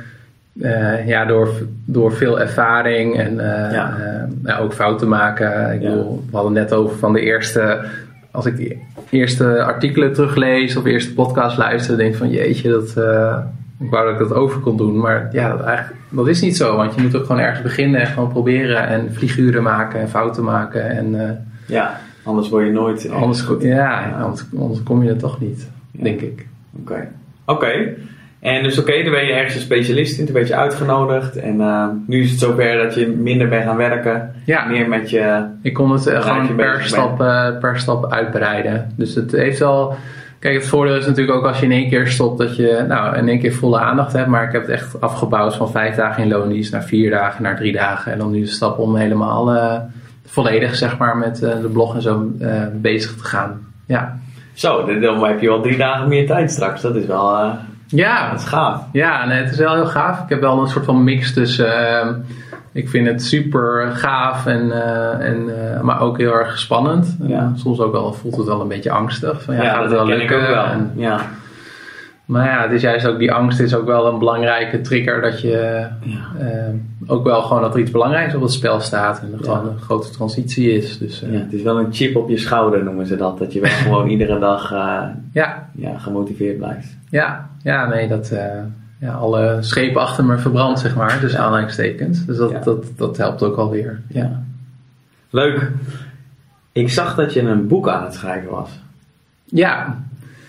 Uh, 0.54 1.06
ja, 1.06 1.24
door, 1.24 1.48
door 1.84 2.12
veel 2.12 2.40
ervaring 2.40 3.18
en 3.18 3.32
uh, 3.32 3.72
ja. 3.72 3.96
uh, 4.44 4.60
ook 4.60 4.72
fouten 4.72 5.08
maken. 5.08 5.72
Ik 5.72 5.80
bedoel, 5.80 6.24
we 6.30 6.36
hadden 6.36 6.52
net 6.52 6.72
over 6.72 6.98
van 6.98 7.12
de 7.12 7.20
eerste 7.20 7.84
als 8.30 8.46
ik 8.46 8.76
eerste 9.10 9.62
artikelen 9.62 10.12
teruglees 10.12 10.76
of 10.76 10.84
eerste 10.84 11.14
podcast 11.14 11.58
luister, 11.58 11.96
denk 11.96 12.12
ik 12.12 12.18
van 12.18 12.30
jeetje, 12.30 12.70
dat, 12.70 12.94
uh, 12.98 13.38
Ik 13.80 13.90
wou 13.90 14.04
dat 14.04 14.20
ik 14.20 14.28
dat 14.28 14.38
over 14.38 14.60
kon 14.60 14.76
doen, 14.76 14.98
maar 14.98 15.28
ja, 15.32 15.56
dat, 15.56 15.66
eigenlijk, 15.66 16.00
dat 16.08 16.28
is 16.28 16.40
niet 16.40 16.56
zo. 16.56 16.76
Want 16.76 16.94
je 16.94 17.02
moet 17.02 17.16
ook 17.16 17.26
gewoon 17.26 17.40
ergens 17.40 17.62
beginnen 17.62 18.00
en 18.00 18.06
gewoon 18.06 18.28
proberen 18.28 18.86
en 18.86 19.12
figuren 19.12 19.62
maken 19.62 20.00
en 20.00 20.08
fouten 20.08 20.44
maken. 20.44 20.90
En, 20.90 21.28
eh, 21.28 21.36
ja, 21.66 22.00
anders 22.22 22.48
word 22.48 22.66
je 22.66 22.72
nooit... 22.72 23.10
Anders, 23.10 23.46
ja, 23.60 23.68
ja. 23.68 24.20
Anders, 24.20 24.44
anders, 24.58 24.82
kom 24.82 25.02
je 25.02 25.10
er 25.10 25.18
toch 25.18 25.40
niet, 25.40 25.68
denk 25.90 26.20
ik. 26.20 26.46
Oké. 26.80 27.08
Oké. 27.44 27.94
En 28.40 28.62
dus 28.62 28.78
oké, 28.78 29.02
dan 29.02 29.12
ben 29.12 29.24
je 29.24 29.32
ergens 29.32 29.54
een 29.54 29.60
specialist 29.60 30.18
in, 30.18 30.24
toen 30.24 30.34
werd 30.34 30.48
je 30.48 30.56
uitgenodigd. 30.56 31.36
En 31.36 31.54
uh, 31.54 31.86
nu 32.06 32.22
is 32.22 32.30
het 32.30 32.40
zover 32.40 32.82
dat 32.82 32.94
je 32.94 33.06
minder 33.06 33.48
bent 33.48 33.64
gaan 33.64 33.76
werken. 33.76 34.34
Ja. 34.44 34.64
Meer 34.64 34.88
met 34.88 35.10
je... 35.10 35.44
Ik 35.62 35.74
kon 35.74 35.90
het 35.90 36.06
uh, 36.06 36.20
gewoon 36.20 36.54
per 36.54 36.82
stap, 36.82 37.20
uh, 37.20 37.58
per 37.58 37.78
stap 37.78 38.12
uitbreiden. 38.12 38.92
Dus 38.96 39.14
het 39.14 39.32
heeft 39.32 39.58
wel... 39.58 39.94
Kijk, 40.38 40.54
het 40.54 40.66
voordeel 40.66 40.96
is 40.96 41.06
natuurlijk 41.06 41.36
ook 41.38 41.46
als 41.46 41.58
je 41.58 41.64
in 41.64 41.72
één 41.72 41.88
keer 41.88 42.06
stopt 42.06 42.38
dat 42.38 42.56
je 42.56 42.84
nou, 42.88 43.16
in 43.16 43.28
één 43.28 43.38
keer 43.38 43.52
volle 43.52 43.78
aandacht 43.78 44.12
hebt. 44.12 44.28
Maar 44.28 44.44
ik 44.44 44.52
heb 44.52 44.62
het 44.62 44.70
echt 44.70 45.00
afgebouwd 45.00 45.56
van 45.56 45.70
vijf 45.70 45.94
dagen 45.94 46.22
in 46.22 46.28
loondienst 46.28 46.72
naar 46.72 46.84
vier 46.84 47.10
dagen, 47.10 47.42
naar 47.42 47.56
drie 47.56 47.72
dagen. 47.72 48.12
En 48.12 48.18
dan 48.18 48.30
nu 48.30 48.40
de 48.40 48.46
stap 48.46 48.78
om 48.78 48.96
helemaal 48.96 49.52
volledig 50.26 50.74
zeg 50.74 50.98
maar 50.98 51.16
met 51.16 51.36
de 51.36 51.70
blog 51.72 51.94
en 51.94 52.02
zo 52.02 52.30
bezig 52.72 53.16
te 53.16 53.24
gaan. 53.24 53.60
Ja. 53.86 54.18
Zo, 54.52 55.00
dan 55.00 55.24
heb 55.24 55.40
je 55.40 55.48
wel 55.48 55.62
drie 55.62 55.76
dagen 55.76 56.08
meer 56.08 56.26
tijd 56.26 56.50
straks. 56.50 56.80
Dat 56.80 56.96
is 56.96 57.06
wel... 57.06 57.58
Ja, 57.90 58.30
dat 58.30 58.40
is 58.40 58.46
gaaf. 58.46 58.84
Ja, 58.92 59.26
nee, 59.26 59.42
het 59.42 59.50
is 59.50 59.58
wel 59.58 59.74
heel 59.74 59.86
gaaf. 59.86 60.22
Ik 60.22 60.28
heb 60.28 60.40
wel 60.40 60.60
een 60.60 60.68
soort 60.68 60.84
van 60.84 61.04
mix 61.04 61.32
tussen. 61.32 61.66
Uh, 61.66 62.08
ik 62.72 62.88
vind 62.88 63.06
het 63.06 63.24
super 63.24 63.90
gaaf, 63.92 64.46
en, 64.46 64.66
uh, 64.66 65.26
en, 65.26 65.48
uh, 65.48 65.80
maar 65.80 66.00
ook 66.00 66.18
heel 66.18 66.32
erg 66.32 66.58
spannend. 66.58 67.16
Ja. 67.20 67.52
soms 67.56 67.80
ook 67.80 67.92
wel, 67.92 68.12
voelt 68.12 68.36
het 68.36 68.46
wel 68.46 68.60
een 68.60 68.68
beetje 68.68 68.90
angstig. 68.90 69.42
Van, 69.42 69.54
ja, 69.54 69.62
ja 69.62 69.72
gaat 69.72 69.80
het 69.82 69.90
dat 69.90 70.06
wel 70.06 70.16
lukken? 70.16 70.40
Wel. 70.40 70.64
En, 70.64 70.92
ja. 70.94 71.20
Maar 72.24 72.46
ja, 72.46 72.62
het 72.62 72.72
is 72.72 72.82
juist 72.82 73.06
ook 73.06 73.18
die 73.18 73.32
angst 73.32 73.60
is 73.60 73.74
ook 73.74 73.86
wel 73.86 74.06
een 74.06 74.18
belangrijke 74.18 74.80
trigger 74.80 75.20
dat 75.20 75.40
je 75.40 75.86
ja. 76.00 76.72
ook 77.06 77.24
wel 77.24 77.42
gewoon 77.42 77.62
dat 77.62 77.74
er 77.74 77.80
iets 77.80 77.90
belangrijks 77.90 78.34
op 78.34 78.42
het 78.42 78.52
spel 78.52 78.80
staat 78.80 79.20
en 79.20 79.32
er 79.32 79.44
gewoon 79.44 79.68
een 79.68 79.80
grote 79.80 80.10
transitie 80.10 80.72
is. 80.72 80.98
Dus, 80.98 81.20
ja, 81.30 81.38
het 81.38 81.52
is 81.52 81.62
wel 81.62 81.78
een 81.78 81.92
chip 81.92 82.16
op 82.16 82.28
je 82.28 82.38
schouder 82.38 82.84
noemen 82.84 83.06
ze 83.06 83.16
dat. 83.16 83.38
Dat 83.38 83.52
je 83.52 83.60
wel 83.60 83.70
gewoon 83.86 84.08
iedere 84.08 84.38
dag 84.38 84.70
ja. 85.32 85.68
Ja, 85.74 85.98
gemotiveerd 85.98 86.58
blijft. 86.58 86.96
Ja, 87.08 87.49
ja 87.62 87.86
nee, 87.86 88.08
dat 88.08 88.30
uh, 88.32 88.40
ja, 88.98 89.12
alle 89.12 89.58
schepen 89.60 90.00
achter 90.00 90.24
me 90.24 90.38
verbrand, 90.38 90.78
zeg 90.80 90.94
maar. 90.94 91.20
Dus 91.20 91.36
aanhalingstekens. 91.36 92.24
Dus 92.26 92.36
dat, 92.36 92.50
Ja. 92.50 92.58
dat, 92.58 92.84
dat 92.96 93.16
helpt 93.16 93.42
ook 93.42 93.56
alweer. 93.56 94.00
Ja. 94.06 94.42
Leuk. 95.30 95.70
Ik 96.72 96.90
zag 96.90 97.14
dat 97.14 97.32
je 97.32 97.40
een 97.40 97.66
boek 97.68 97.88
aan 97.88 98.04
het 98.04 98.14
schrijven 98.14 98.50
was. 98.50 98.70
ja, 99.44 99.98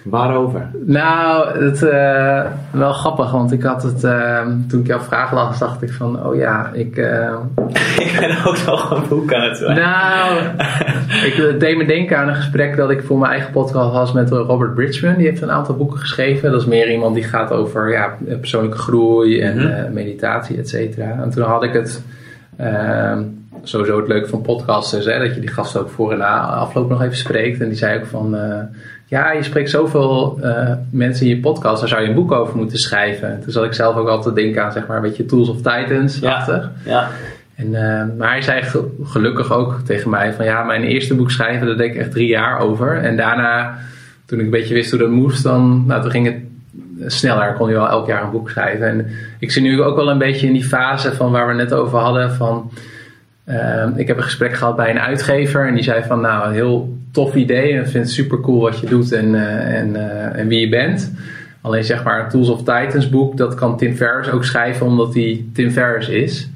Waarover? 0.03 0.67
nou, 0.85 1.59
het 1.65 1.81
uh, 1.81 2.41
wel 2.71 2.93
grappig, 2.93 3.31
want 3.31 3.51
ik 3.51 3.63
had 3.63 3.83
het, 3.83 4.03
uh, 4.03 4.39
toen 4.67 4.79
ik 4.79 4.87
jouw 4.87 4.99
vraag 4.99 5.33
las, 5.33 5.59
dacht 5.59 5.81
ik 5.81 5.91
van, 5.93 6.25
oh 6.25 6.35
ja, 6.35 6.69
ik... 6.73 6.97
Uh, 6.97 7.33
ik 8.05 8.15
ben 8.19 8.29
ook 8.45 8.65
nog 8.65 8.91
een 8.91 9.07
boek 9.09 9.33
aan 9.33 9.47
het 9.47 9.57
schrijven. 9.57 9.83
nou, 9.83 10.39
ik 11.51 11.59
deed 11.59 11.77
me 11.77 11.85
denken 11.85 12.17
aan 12.17 12.27
een 12.27 12.35
gesprek 12.35 12.75
dat 12.77 12.89
ik 12.89 13.03
voor 13.03 13.17
mijn 13.17 13.31
eigen 13.31 13.51
podcast 13.51 13.91
was 13.91 14.11
met 14.11 14.29
Robert 14.29 14.73
Bridgman. 14.75 15.15
Die 15.15 15.27
heeft 15.27 15.41
een 15.41 15.51
aantal 15.51 15.75
boeken 15.75 15.99
geschreven. 15.99 16.51
Dat 16.51 16.61
is 16.61 16.67
meer 16.67 16.91
iemand 16.91 17.15
die 17.15 17.23
gaat 17.23 17.51
over 17.51 17.91
ja, 17.91 18.17
persoonlijke 18.39 18.77
groei 18.77 19.41
en 19.41 19.55
Mhm. 19.57 19.93
meditatie, 19.93 20.57
et 20.57 20.69
cetera. 20.69 21.19
En 21.23 21.29
toen 21.29 21.43
had 21.43 21.63
ik 21.63 21.73
het... 21.73 22.03
Uh, 22.61 23.17
sowieso 23.63 23.97
het 23.97 24.07
leuke 24.07 24.27
van 24.29 24.41
podcasts 24.41 24.93
is 24.93 25.05
hè, 25.05 25.19
dat 25.19 25.33
je 25.35 25.39
die 25.41 25.49
gasten 25.49 25.81
ook 25.81 25.89
voor 25.89 26.11
en 26.11 26.17
na 26.17 26.39
afloop 26.39 26.89
nog 26.89 27.01
even 27.01 27.17
spreekt. 27.17 27.61
En 27.61 27.67
die 27.67 27.77
zei 27.77 27.99
ook 27.99 28.05
van, 28.05 28.35
uh, 28.35 28.41
ja, 29.11 29.31
je 29.31 29.43
spreekt 29.43 29.69
zoveel 29.69 30.39
uh, 30.43 30.71
mensen 30.91 31.25
in 31.25 31.35
je 31.35 31.41
podcast, 31.41 31.79
daar 31.79 31.89
zou 31.89 32.01
je 32.01 32.07
een 32.07 32.15
boek 32.15 32.31
over 32.31 32.57
moeten 32.57 32.77
schrijven. 32.77 33.31
En 33.31 33.41
toen 33.41 33.51
zat 33.51 33.63
ik 33.63 33.73
zelf 33.73 33.95
ook 33.95 34.07
altijd 34.07 34.35
te 34.35 34.41
denken 34.41 34.63
aan, 34.63 34.71
zeg 34.71 34.87
maar, 34.87 34.95
een 34.95 35.03
beetje 35.03 35.25
Tools 35.25 35.49
of 35.49 35.55
Titans-achtig. 35.55 36.71
Ja. 36.85 36.91
ja. 36.91 37.09
En, 37.55 37.67
uh, 37.67 38.17
maar 38.17 38.29
hij 38.29 38.41
zei 38.41 38.63
gelukkig 39.03 39.53
ook 39.53 39.79
tegen 39.85 40.09
mij 40.09 40.33
van, 40.33 40.45
ja, 40.45 40.63
mijn 40.63 40.83
eerste 40.83 41.15
boek 41.15 41.31
schrijven, 41.31 41.67
daar 41.67 41.77
deed 41.77 41.89
ik 41.89 41.95
echt 41.95 42.11
drie 42.11 42.27
jaar 42.27 42.59
over. 42.59 42.97
En 42.97 43.17
daarna, 43.17 43.77
toen 44.25 44.39
ik 44.39 44.45
een 44.45 44.51
beetje 44.51 44.73
wist 44.73 44.89
hoe 44.89 44.99
dat 44.99 45.09
moest, 45.09 45.43
dan, 45.43 45.83
nou, 45.87 46.01
toen 46.01 46.11
ging 46.11 46.25
het 46.25 47.13
sneller. 47.13 47.53
kon 47.53 47.69
je 47.69 47.75
wel 47.75 47.89
elk 47.89 48.07
jaar 48.07 48.23
een 48.23 48.31
boek 48.31 48.49
schrijven. 48.49 48.87
En 48.87 49.07
ik 49.39 49.51
zit 49.51 49.63
nu 49.63 49.81
ook 49.81 49.95
wel 49.95 50.09
een 50.09 50.17
beetje 50.17 50.47
in 50.47 50.53
die 50.53 50.65
fase 50.65 51.13
van 51.13 51.31
waar 51.31 51.47
we 51.47 51.53
net 51.53 51.73
over 51.73 51.99
hadden 51.99 52.31
van... 52.31 52.71
Uh, 53.45 53.87
ik 53.95 54.07
heb 54.07 54.17
een 54.17 54.23
gesprek 54.23 54.53
gehad 54.53 54.75
bij 54.75 54.89
een 54.89 54.99
uitgever 54.99 55.67
en 55.67 55.73
die 55.73 55.83
zei 55.83 56.03
van 56.03 56.21
nou 56.21 56.47
een 56.47 56.53
heel 56.53 56.97
tof 57.11 57.35
idee 57.35 57.73
en 57.73 57.79
ik 57.79 57.87
vind 57.87 58.03
het 58.03 58.13
super 58.13 58.39
cool 58.39 58.61
wat 58.61 58.79
je 58.79 58.87
doet 58.87 59.11
en, 59.11 59.33
uh, 59.33 59.77
en, 59.77 59.89
uh, 59.89 60.39
en 60.39 60.47
wie 60.47 60.59
je 60.59 60.69
bent. 60.69 61.11
Alleen 61.61 61.83
zeg 61.83 62.03
maar 62.03 62.23
een 62.23 62.29
Tools 62.29 62.49
of 62.49 62.59
Titans 62.59 63.09
boek, 63.09 63.37
dat 63.37 63.55
kan 63.55 63.77
Tim 63.77 63.95
Ferriss 63.95 64.29
ook 64.29 64.43
schrijven 64.43 64.85
omdat 64.85 65.13
hij 65.13 65.45
Tim 65.53 65.69
Ferriss 65.69 66.09
is. 66.09 66.49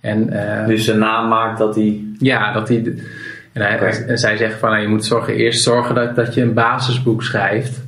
En, 0.00 0.32
dus 0.66 0.84
zijn 0.84 0.98
naam 0.98 1.28
maakt 1.28 1.58
dat 1.58 1.74
hij... 1.74 2.00
Ja, 2.18 2.52
dat 2.52 2.68
hij... 2.68 2.94
En, 3.52 3.62
hij, 3.62 3.74
okay. 3.74 3.90
en 3.90 4.18
zij 4.18 4.36
zeggen 4.36 4.58
van 4.58 4.70
nou, 4.70 4.82
je 4.82 4.88
moet 4.88 5.04
zorgen, 5.04 5.34
eerst 5.34 5.62
zorgen 5.62 5.94
dat, 5.94 6.16
dat 6.16 6.34
je 6.34 6.42
een 6.42 6.54
basisboek 6.54 7.22
schrijft. 7.22 7.82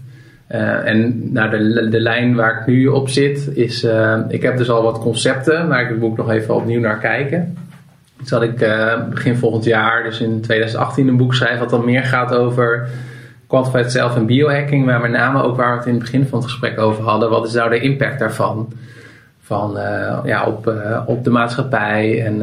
Uh, 0.50 0.88
en 0.88 1.32
nou, 1.32 1.50
de, 1.50 1.88
de 1.88 2.00
lijn 2.00 2.34
waar 2.34 2.60
ik 2.60 2.66
nu 2.66 2.86
op 2.86 3.08
zit 3.08 3.50
is, 3.54 3.84
uh, 3.84 4.18
ik 4.28 4.42
heb 4.42 4.56
dus 4.56 4.70
al 4.70 4.82
wat 4.82 4.98
concepten, 4.98 5.68
maar 5.68 5.90
ik 5.90 5.98
moet 5.98 6.16
nog 6.16 6.30
even 6.30 6.54
opnieuw 6.54 6.80
naar 6.80 6.98
kijken. 6.98 7.56
Dat 8.28 8.42
ik 8.42 8.60
uh, 8.60 9.08
begin 9.10 9.36
volgend 9.36 9.64
jaar, 9.64 10.02
dus 10.02 10.20
in 10.20 10.40
2018, 10.40 11.08
een 11.08 11.16
boek 11.16 11.34
schrijf 11.34 11.58
wat 11.58 11.70
dan 11.70 11.84
meer 11.84 12.04
gaat 12.04 12.34
over 12.34 12.88
quantified 13.46 13.90
self 13.90 14.16
en 14.16 14.26
biohacking, 14.26 14.84
maar 14.84 15.00
met 15.00 15.10
name 15.10 15.42
ook 15.42 15.56
waar 15.56 15.70
we 15.70 15.76
het 15.76 15.86
in 15.86 15.94
het 15.94 16.02
begin 16.02 16.26
van 16.26 16.38
het 16.38 16.48
gesprek 16.48 16.78
over 16.78 17.04
hadden. 17.04 17.30
Wat 17.30 17.46
is 17.46 17.52
nou 17.52 17.70
de 17.70 17.80
impact 17.80 18.18
daarvan? 18.18 18.72
Van, 19.42 19.78
ja, 20.24 20.44
op, 20.46 20.74
op 21.06 21.24
de 21.24 21.30
maatschappij 21.30 22.24
en 22.24 22.42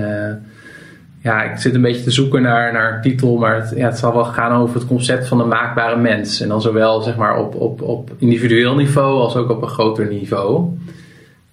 ja, 1.21 1.43
ik 1.43 1.57
zit 1.57 1.75
een 1.75 1.81
beetje 1.81 2.03
te 2.03 2.11
zoeken 2.11 2.41
naar, 2.41 2.73
naar 2.73 3.01
titel, 3.01 3.37
maar 3.37 3.55
het, 3.55 3.73
ja, 3.75 3.85
het 3.85 3.97
zal 3.97 4.13
wel 4.13 4.25
gaan 4.25 4.51
over 4.51 4.75
het 4.75 4.87
concept 4.87 5.27
van 5.27 5.37
de 5.37 5.43
maakbare 5.43 5.97
mens. 5.97 6.41
En 6.41 6.47
dan 6.47 6.61
zowel 6.61 7.01
zeg 7.01 7.15
maar, 7.15 7.37
op, 7.37 7.55
op, 7.55 7.81
op 7.81 8.11
individueel 8.17 8.75
niveau 8.75 9.19
als 9.19 9.35
ook 9.35 9.49
op 9.49 9.61
een 9.61 9.67
groter 9.67 10.07
niveau. 10.07 10.77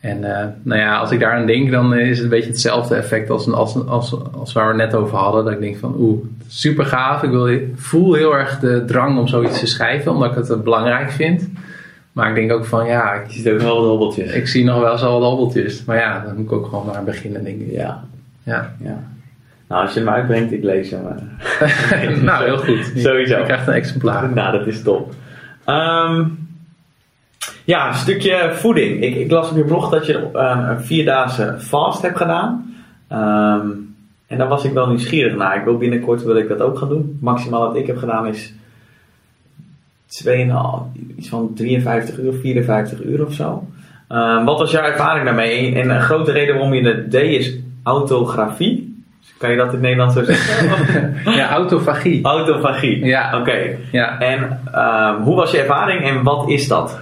En 0.07 0.19
uh, 0.23 0.45
nou 0.63 0.81
ja, 0.81 0.99
als 0.99 1.11
ik 1.11 1.21
daar 1.21 1.33
aan 1.33 1.47
denk, 1.47 1.71
dan 1.71 1.95
is 1.95 2.17
het 2.17 2.25
een 2.25 2.31
beetje 2.31 2.51
hetzelfde 2.51 2.95
effect 2.95 3.31
als, 3.31 3.53
als, 3.53 3.87
als, 3.87 4.17
als 4.33 4.53
waar 4.53 4.69
we 4.69 4.75
net 4.75 4.95
over 4.95 5.17
hadden. 5.17 5.45
Dat 5.45 5.53
ik 5.53 5.61
denk 5.61 5.77
van, 5.77 5.95
oeh, 5.99 6.25
super 6.49 6.85
gaaf. 6.85 7.23
Ik 7.23 7.31
wil, 7.31 7.59
voel 7.75 8.15
heel 8.15 8.37
erg 8.37 8.59
de 8.59 8.85
drang 8.85 9.19
om 9.19 9.29
zoiets 9.29 9.59
te 9.59 9.67
schrijven, 9.67 10.13
omdat 10.13 10.31
ik 10.31 10.49
het 10.49 10.65
belangrijk 10.65 11.11
vind. 11.11 11.49
Maar 12.13 12.29
ik 12.29 12.35
denk 12.35 12.53
ook 12.53 12.65
van, 12.65 12.87
ja... 12.87 13.13
Ik 13.13 13.31
zie 13.31 13.53
ook 13.53 13.61
wel 13.61 13.77
wat 13.81 13.89
hobbeltjes. 13.89 14.33
Ik 14.33 14.49
zie 14.49 14.65
nog 14.65 14.81
wel 14.81 14.99
zo 14.99 15.21
wat 15.21 15.29
hobbeltjes. 15.29 15.85
Maar 15.85 15.97
ja, 15.97 16.23
dan 16.27 16.37
moet 16.37 16.45
ik 16.45 16.53
ook 16.53 16.67
gewoon 16.67 16.87
maar 16.87 17.05
beginnen, 17.05 17.45
denk 17.45 17.61
ik. 17.61 17.71
Ja. 17.71 18.05
Ja. 18.43 18.75
ja. 18.79 19.03
Nou, 19.69 19.83
als 19.83 19.95
je 19.95 20.01
hem 20.01 20.09
uitbrengt, 20.09 20.53
ik 20.53 20.63
lees 20.63 20.91
hem. 20.91 21.03
nou, 22.25 22.45
heel 22.45 22.59
goed. 22.59 22.93
Sowieso. 22.97 23.39
Je 23.39 23.45
krijgt 23.45 23.67
een 23.67 23.73
exemplaar. 23.73 24.33
Nou, 24.33 24.59
dat 24.59 24.67
is 24.67 24.83
top. 24.83 25.15
Um, 25.67 26.46
ja, 27.67 27.89
een 27.89 27.95
stukje 27.95 28.51
voeding. 28.53 29.03
Ik, 29.03 29.15
ik, 29.15 29.31
las 29.31 29.51
op 29.51 29.57
je 29.57 29.65
blog 29.65 29.91
dat 29.91 30.07
je 30.07 30.15
um, 30.15 30.69
een 30.69 30.81
vierdaagse 30.81 31.55
fast 31.59 32.03
hebt 32.03 32.17
gedaan. 32.17 32.75
Um, 33.13 33.95
en 34.27 34.39
daar 34.39 34.49
was 34.49 34.65
ik 34.65 34.73
wel 34.73 34.87
nieuwsgierig 34.87 35.37
naar. 35.37 35.57
Ik 35.57 35.65
wil 35.65 35.77
binnenkort 35.77 36.23
wil 36.23 36.37
ik 36.37 36.49
dat 36.49 36.61
ook 36.61 36.79
gaan 36.79 36.89
doen. 36.89 37.19
Maximaal 37.21 37.67
wat 37.67 37.77
ik 37.77 37.87
heb 37.87 37.97
gedaan 37.97 38.27
is 38.27 38.53
2,5, 40.25 40.33
iets 41.17 41.29
van 41.29 41.51
53 41.55 42.19
uur, 42.19 42.33
54 42.33 43.03
uur 43.03 43.27
of 43.27 43.33
zo. 43.33 43.67
wat 44.45 44.59
was 44.59 44.71
jouw 44.71 44.85
ervaring 44.85 45.25
daarmee? 45.25 45.75
En 45.75 45.91
een 45.91 46.01
grote 46.01 46.33
reden 46.33 46.55
waarom 46.55 46.75
je 46.75 46.89
het 46.89 47.11
deed 47.11 47.41
is 47.41 47.57
autografie. 47.83 49.05
Kan 49.39 49.51
je 49.51 49.57
dat 49.57 49.67
in 49.67 49.73
het 49.73 49.81
Nederlands 49.81 50.15
zo 50.15 50.25
zeggen? 50.25 51.15
ja, 51.39 51.51
autofagie. 51.51 52.25
Autofagie. 52.25 53.05
Ja. 53.05 53.27
Oké. 53.27 53.51
Okay. 53.51 53.79
Ja. 53.93 54.19
En 54.19 54.61
um, 54.75 55.23
hoe 55.23 55.37
was 55.37 55.51
je 55.51 55.59
ervaring 55.59 56.05
en 56.05 56.23
wat 56.23 56.49
is 56.49 56.69
dat? 56.69 56.99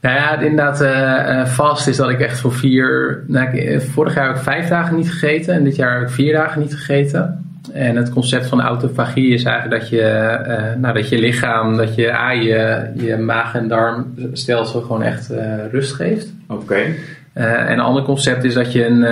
Nou 0.00 0.14
ja, 0.14 0.40
inderdaad, 0.40 0.82
uh, 0.82 1.46
vast 1.46 1.88
is 1.88 1.96
dat 1.96 2.08
ik 2.08 2.20
echt 2.20 2.40
voor 2.40 2.52
vier. 2.52 3.22
Nou, 3.26 3.56
ik, 3.56 3.80
vorig 3.80 4.14
jaar 4.14 4.26
heb 4.26 4.36
ik 4.36 4.42
vijf 4.42 4.68
dagen 4.68 4.96
niet 4.96 5.10
gegeten 5.10 5.54
en 5.54 5.64
dit 5.64 5.76
jaar 5.76 5.98
heb 5.98 6.08
ik 6.08 6.14
vier 6.14 6.32
dagen 6.32 6.60
niet 6.60 6.74
gegeten. 6.74 7.46
En 7.72 7.96
het 7.96 8.10
concept 8.10 8.46
van 8.46 8.60
autofagie 8.60 9.34
is 9.34 9.44
eigenlijk 9.44 9.80
dat 9.80 9.90
je, 9.90 10.38
uh, 10.46 10.80
nou, 10.80 10.94
dat 10.94 11.08
je 11.08 11.18
lichaam, 11.18 11.76
dat 11.76 11.94
je 11.94 12.12
A, 12.12 12.30
je, 12.30 12.90
je 12.94 13.16
maag- 13.16 13.54
en 13.54 13.68
darmstelsel 13.68 14.80
gewoon 14.80 15.02
echt 15.02 15.32
rust 15.70 15.92
geeft. 15.92 16.32
Oké. 16.48 16.62
Okay. 16.62 16.94
en 17.32 17.72
een 17.72 17.80
ander 17.80 18.02
concept 18.02 18.44
is 18.44 18.54
dat 18.54 18.72
je 18.72 18.86
een. 18.86 19.02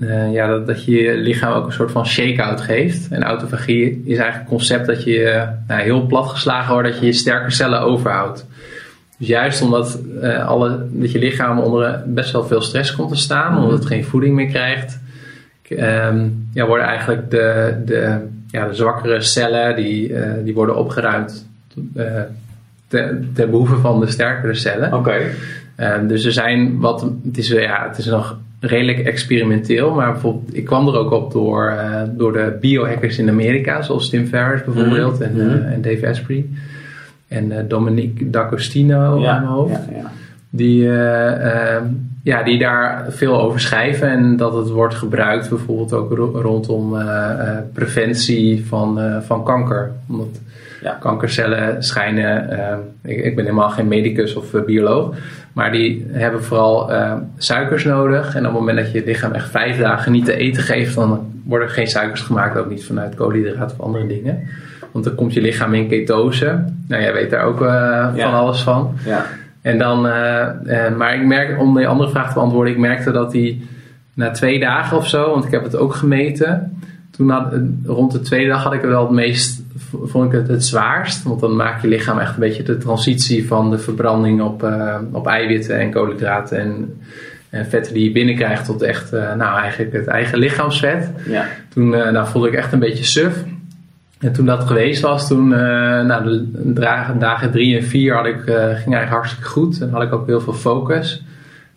Uh, 0.00 0.32
ja, 0.32 0.46
dat, 0.46 0.66
dat 0.66 0.84
je 0.84 1.02
je 1.02 1.16
lichaam 1.16 1.52
ook 1.52 1.66
een 1.66 1.72
soort 1.72 1.90
van 1.90 2.06
shake-out 2.06 2.60
geeft. 2.60 3.08
En 3.08 3.22
autofagie 3.22 4.02
is 4.04 4.18
eigenlijk 4.18 4.50
een 4.50 4.56
concept 4.56 4.86
dat 4.86 5.04
je 5.04 5.46
nou, 5.66 5.82
heel 5.82 6.06
plat 6.06 6.28
geslagen 6.28 6.72
wordt, 6.72 6.88
dat 6.88 7.00
je 7.00 7.06
je 7.06 7.12
sterke 7.12 7.50
cellen 7.50 7.80
overhoudt. 7.80 8.46
Dus 9.22 9.30
juist 9.30 9.62
omdat, 9.62 10.00
uh, 10.22 10.46
alle, 10.46 10.86
dat 10.90 11.12
je 11.12 11.18
lichaam 11.18 11.58
onder 11.58 12.02
best 12.06 12.32
wel 12.32 12.44
veel 12.44 12.60
stress 12.60 12.94
komt 12.94 13.08
te 13.08 13.16
staan, 13.16 13.48
mm-hmm. 13.50 13.64
omdat 13.64 13.78
het 13.78 13.88
geen 13.88 14.04
voeding 14.04 14.34
meer 14.34 14.46
krijgt, 14.46 14.98
um, 15.70 16.48
ja, 16.52 16.66
worden 16.66 16.86
eigenlijk 16.86 17.30
de, 17.30 17.74
de, 17.84 18.16
ja, 18.50 18.66
de 18.66 18.74
zwakkere 18.74 19.20
cellen 19.20 19.76
die, 19.76 20.08
uh, 20.08 20.32
die 20.44 20.54
worden 20.54 20.76
opgeruimd 20.76 21.46
ten, 22.88 23.30
ten 23.34 23.50
behoeve 23.50 23.76
van 23.76 24.00
de 24.00 24.06
sterkere 24.06 24.54
cellen. 24.54 24.86
Oké. 24.86 24.96
Okay. 24.96 25.30
Ehm, 25.76 26.06
dus 26.06 26.24
er 26.24 26.32
zijn 26.32 26.78
wat, 26.78 27.06
het 27.24 27.38
is, 27.38 27.48
ja, 27.48 27.86
het 27.88 27.98
is 27.98 28.06
nog 28.06 28.38
redelijk 28.60 28.98
experimenteel, 28.98 29.94
maar 29.94 30.12
bijvoorbeeld, 30.12 30.56
ik 30.56 30.64
kwam 30.64 30.88
er 30.88 30.96
ook 30.96 31.10
op 31.10 31.32
door, 31.32 31.68
eh, 31.68 32.02
door 32.08 32.32
de 32.32 32.56
biohackers 32.60 33.18
in 33.18 33.28
Amerika, 33.28 33.82
zoals 33.82 34.10
Tim 34.10 34.26
Ferriss 34.26 34.64
bijvoorbeeld 34.64 35.20
en, 35.20 35.32
Mhm. 35.32 35.40
eh, 35.40 35.72
en 35.72 35.82
Dave 35.82 36.08
Asprey 36.08 36.46
en 37.32 37.52
eh, 37.52 37.58
Dominique 37.68 38.30
D'Agostino 38.30 38.96
aan 39.14 39.20
mijn 39.20 39.42
hoofd. 39.44 39.80
ja, 39.90 39.96
ja. 39.96 40.10
Die, 40.50 40.88
eh, 40.88 41.74
ehm, 41.74 41.84
ja, 42.22 42.42
die 42.42 42.58
daar 42.58 43.04
veel 43.08 43.40
over 43.40 43.60
schrijven 43.60 44.08
en 44.08 44.36
dat 44.36 44.54
het 44.54 44.68
wordt 44.68 44.94
gebruikt 44.94 45.48
bijvoorbeeld 45.48 45.92
ook 45.92 46.12
ro- 46.16 46.40
rondom 46.40 46.96
eh, 46.98 47.56
preventie 47.72 48.66
van, 48.66 49.00
van 49.22 49.44
kanker. 49.44 49.90
Omdat 50.08 50.40
Ja. 50.82 50.96
kankercellen 51.00 51.82
schijnen, 51.82 52.50
eh, 52.50 52.76
ik, 53.02 53.24
ik 53.24 53.36
ben 53.36 53.44
helemaal 53.44 53.70
geen 53.70 53.88
medicus 53.88 54.34
of 54.34 54.64
bioloog, 54.66 55.14
maar 55.52 55.72
die 55.72 56.06
hebben 56.10 56.44
vooral 56.44 56.92
eh, 56.92 57.12
suikers 57.38 57.84
nodig. 57.84 58.34
En 58.34 58.40
op 58.46 58.50
het 58.50 58.60
moment 58.60 58.78
dat 58.78 58.92
je 58.92 58.98
je 58.98 59.04
lichaam 59.04 59.32
echt 59.32 59.50
vijf 59.50 59.78
dagen 59.78 60.12
niet 60.12 60.24
te 60.24 60.36
eten 60.36 60.62
geeft, 60.62 60.94
dan 60.94 61.26
worden 61.44 61.68
er 61.68 61.74
geen 61.74 61.86
suikers 61.86 62.20
gemaakt, 62.20 62.56
ook 62.58 62.68
niet 62.70 62.84
vanuit 62.84 63.14
koolhydraten 63.14 63.76
of 63.78 63.86
andere 63.86 64.06
dingen. 64.06 64.42
Want 64.92 65.04
dan 65.04 65.14
komt 65.14 65.32
je 65.32 65.40
lichaam 65.40 65.74
in 65.74 65.88
ketose. 65.88 66.64
Nou, 66.88 67.02
jij 67.02 67.12
weet 67.12 67.30
daar 67.30 67.44
ook 67.44 67.60
eh, 67.60 67.66
Ja. 67.68 68.12
van 68.14 68.32
alles 68.34 68.60
van. 68.60 68.94
ja. 69.04 69.26
En 69.62 69.78
dan, 69.78 70.06
eh, 70.06 70.86
eh, 70.86 70.96
maar 70.96 71.14
ik 71.14 71.24
merk, 71.26 71.60
om 71.60 71.76
die 71.76 71.86
andere 71.86 72.10
vraag 72.10 72.28
te 72.28 72.34
beantwoorden, 72.34 72.72
ik 72.72 72.78
merkte 72.78 73.10
dat 73.10 73.32
hij 73.32 73.60
na 74.14 74.30
twee 74.30 74.60
dagen 74.60 74.96
of 74.96 75.08
zo, 75.08 75.30
want 75.30 75.44
ik 75.44 75.50
heb 75.50 75.62
het 75.64 75.76
ook 75.76 75.94
gemeten, 75.94 76.76
toen 77.10 77.30
had, 77.30 77.52
rond 77.84 78.12
de 78.12 78.20
tweede 78.20 78.48
dag 78.48 78.62
had 78.62 78.72
ik 78.72 78.80
wel 78.80 79.02
het 79.02 79.10
meest, 79.10 79.62
vond 80.04 80.32
ik 80.32 80.38
het 80.38 80.48
het 80.48 80.64
zwaarst. 80.64 81.22
Want 81.22 81.40
dan 81.40 81.56
maakt 81.56 81.82
je 81.82 81.88
lichaam 81.88 82.18
echt 82.18 82.34
een 82.34 82.40
beetje 82.40 82.62
de 82.62 82.78
transitie 82.78 83.46
van 83.46 83.70
de 83.70 83.78
verbranding 83.78 84.42
op, 84.42 84.66
op 85.12 85.26
eiwitten 85.26 85.78
en 85.78 85.90
koolhydraten 85.90 86.58
en, 86.60 87.00
en 87.50 87.66
vetten 87.66 87.94
die 87.94 88.04
je 88.04 88.12
binnenkrijgt 88.12 88.64
tot 88.64 88.82
echt, 88.82 89.10
nou 89.12 89.58
eigenlijk 89.58 89.92
het 89.92 90.06
eigen 90.06 90.38
lichaamsvet. 90.38 91.10
ja. 91.26 91.46
Toen 91.68 91.94
eh, 91.94 92.12
nou, 92.12 92.26
voelde 92.28 92.48
ik 92.48 92.54
echt 92.54 92.72
een 92.72 92.78
beetje 92.78 93.04
suf. 93.04 93.44
En 94.22 94.32
toen 94.32 94.46
dat 94.46 94.64
geweest 94.64 95.00
was, 95.00 95.28
toen, 95.28 95.48
nou, 96.06 96.24
de 96.24 96.72
dagen, 96.72 97.18
dagen 97.18 97.50
drie 97.50 97.76
en 97.76 97.84
vier 97.84 98.14
had 98.14 98.26
ik, 98.26 98.46
eh, 98.46 98.54
ging 98.54 98.68
eigenlijk 98.68 99.08
hartstikke 99.08 99.48
goed. 99.48 99.80
En 99.80 99.90
had 99.90 100.02
ik 100.02 100.12
ook 100.12 100.26
heel 100.26 100.40
veel 100.40 100.52
focus. 100.52 101.24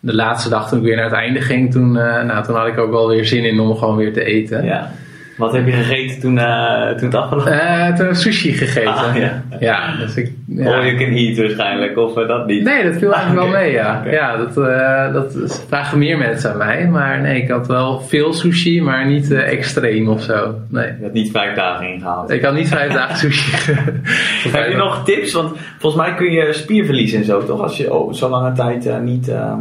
De 0.00 0.14
laatste 0.14 0.48
dag 0.48 0.68
toen 0.68 0.78
ik 0.78 0.84
weer 0.84 0.96
naar 0.96 1.04
het 1.04 1.14
einde 1.14 1.40
ging, 1.40 1.72
toen, 1.72 1.96
eh, 1.96 2.24
nou, 2.24 2.44
toen 2.44 2.56
had 2.56 2.66
ik 2.66 2.78
ook 2.78 2.90
wel 2.90 3.08
weer 3.08 3.24
zin 3.24 3.44
in 3.44 3.60
om 3.60 3.76
gewoon 3.76 3.96
weer 3.96 4.12
te 4.12 4.24
eten. 4.24 4.64
ja. 4.64 4.90
Wat 5.36 5.52
heb 5.52 5.66
je 5.66 5.72
gegeten 5.72 6.20
toen, 6.20 6.38
eh, 6.38 6.88
toen 6.88 7.06
het 7.08 7.14
afgelopen 7.14 7.52
Eh, 7.60 7.86
toen 7.86 8.06
heb 8.06 8.14
ik 8.14 8.20
sushi 8.20 8.52
gegeten. 8.52 8.94
Ah, 8.94 9.16
ja. 9.16 9.42
ja, 9.60 9.96
dus 9.96 10.16
ik... 10.16 10.32
All 10.58 10.64
Ja. 10.64 10.84
you 10.84 10.96
can 10.96 11.12
eat 11.12 11.36
waarschijnlijk, 11.38 11.98
of 11.98 12.16
eh, 12.16 12.28
dat 12.28 12.46
niet? 12.46 12.62
Nee, 12.64 12.82
dat 12.84 12.96
viel 12.98 13.12
eigenlijk 13.12 13.42
Ah, 13.42 13.48
oké. 13.48 13.52
wel 13.52 13.62
mee, 13.62 13.72
ja. 13.72 14.02
Ja, 14.10 14.36
dat, 14.36 14.54
dat 15.12 15.64
vragen 15.68 15.98
meer 15.98 16.18
mensen 16.18 16.50
aan 16.50 16.56
mij. 16.58 16.86
Maar 16.88 17.20
nee, 17.20 17.42
ik 17.42 17.48
had 17.50 17.66
wel 17.66 18.00
veel 18.00 18.32
sushi, 18.32 18.82
maar 18.82 19.06
niet 19.06 19.30
extreem 19.32 20.08
of 20.08 20.22
zo. 20.22 20.54
Nee. 20.68 20.86
Je 20.86 21.02
had 21.02 21.12
niet 21.12 21.30
vijf 21.30 21.54
dagen 21.54 21.88
ingehaald. 21.88 22.30
Ik 22.30 22.42
had 22.44 22.54
niet 22.54 22.68
vijf 22.68 22.92
dagen 22.92 23.16
sushi. 23.16 23.72
Heb 24.52 24.68
je 24.70 24.76
nog 24.76 25.04
tips? 25.04 25.32
Want 25.32 25.56
volgens 25.78 26.02
mij 26.02 26.14
kun 26.14 26.30
je 26.32 26.52
spier 26.52 26.84
verliezen 26.84 27.18
en 27.18 27.24
zo, 27.24 27.44
toch? 27.44 27.60
Als 27.60 27.76
je 27.76 27.94
oh, 27.94 28.12
zo 28.12 28.28
lange 28.28 28.52
tijd 28.52 29.02
niet, 29.02 29.28
ehm, 29.28 29.58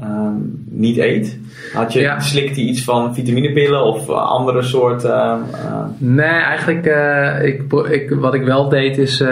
ehm, 0.00 0.32
niet 0.64 0.96
eet. 0.96 1.38
Had 1.72 1.92
je, 1.92 2.00
Ja. 2.00 2.20
Slikt 2.20 2.56
hij 2.56 2.64
iets 2.64 2.84
van 2.84 3.14
vitaminepillen 3.14 3.84
of 3.84 4.08
eh, 4.08 4.14
andere 4.14 4.62
soort... 4.62 5.04
ehm, 5.04 5.40
ehm, 5.52 5.88
Nee, 5.98 6.26
eigenlijk 6.26 6.86
uh, 6.86 7.44
ik, 7.44 7.72
ik, 7.90 8.10
wat 8.10 8.34
ik 8.34 8.44
wel 8.44 8.68
deed 8.68 8.98
is 8.98 9.22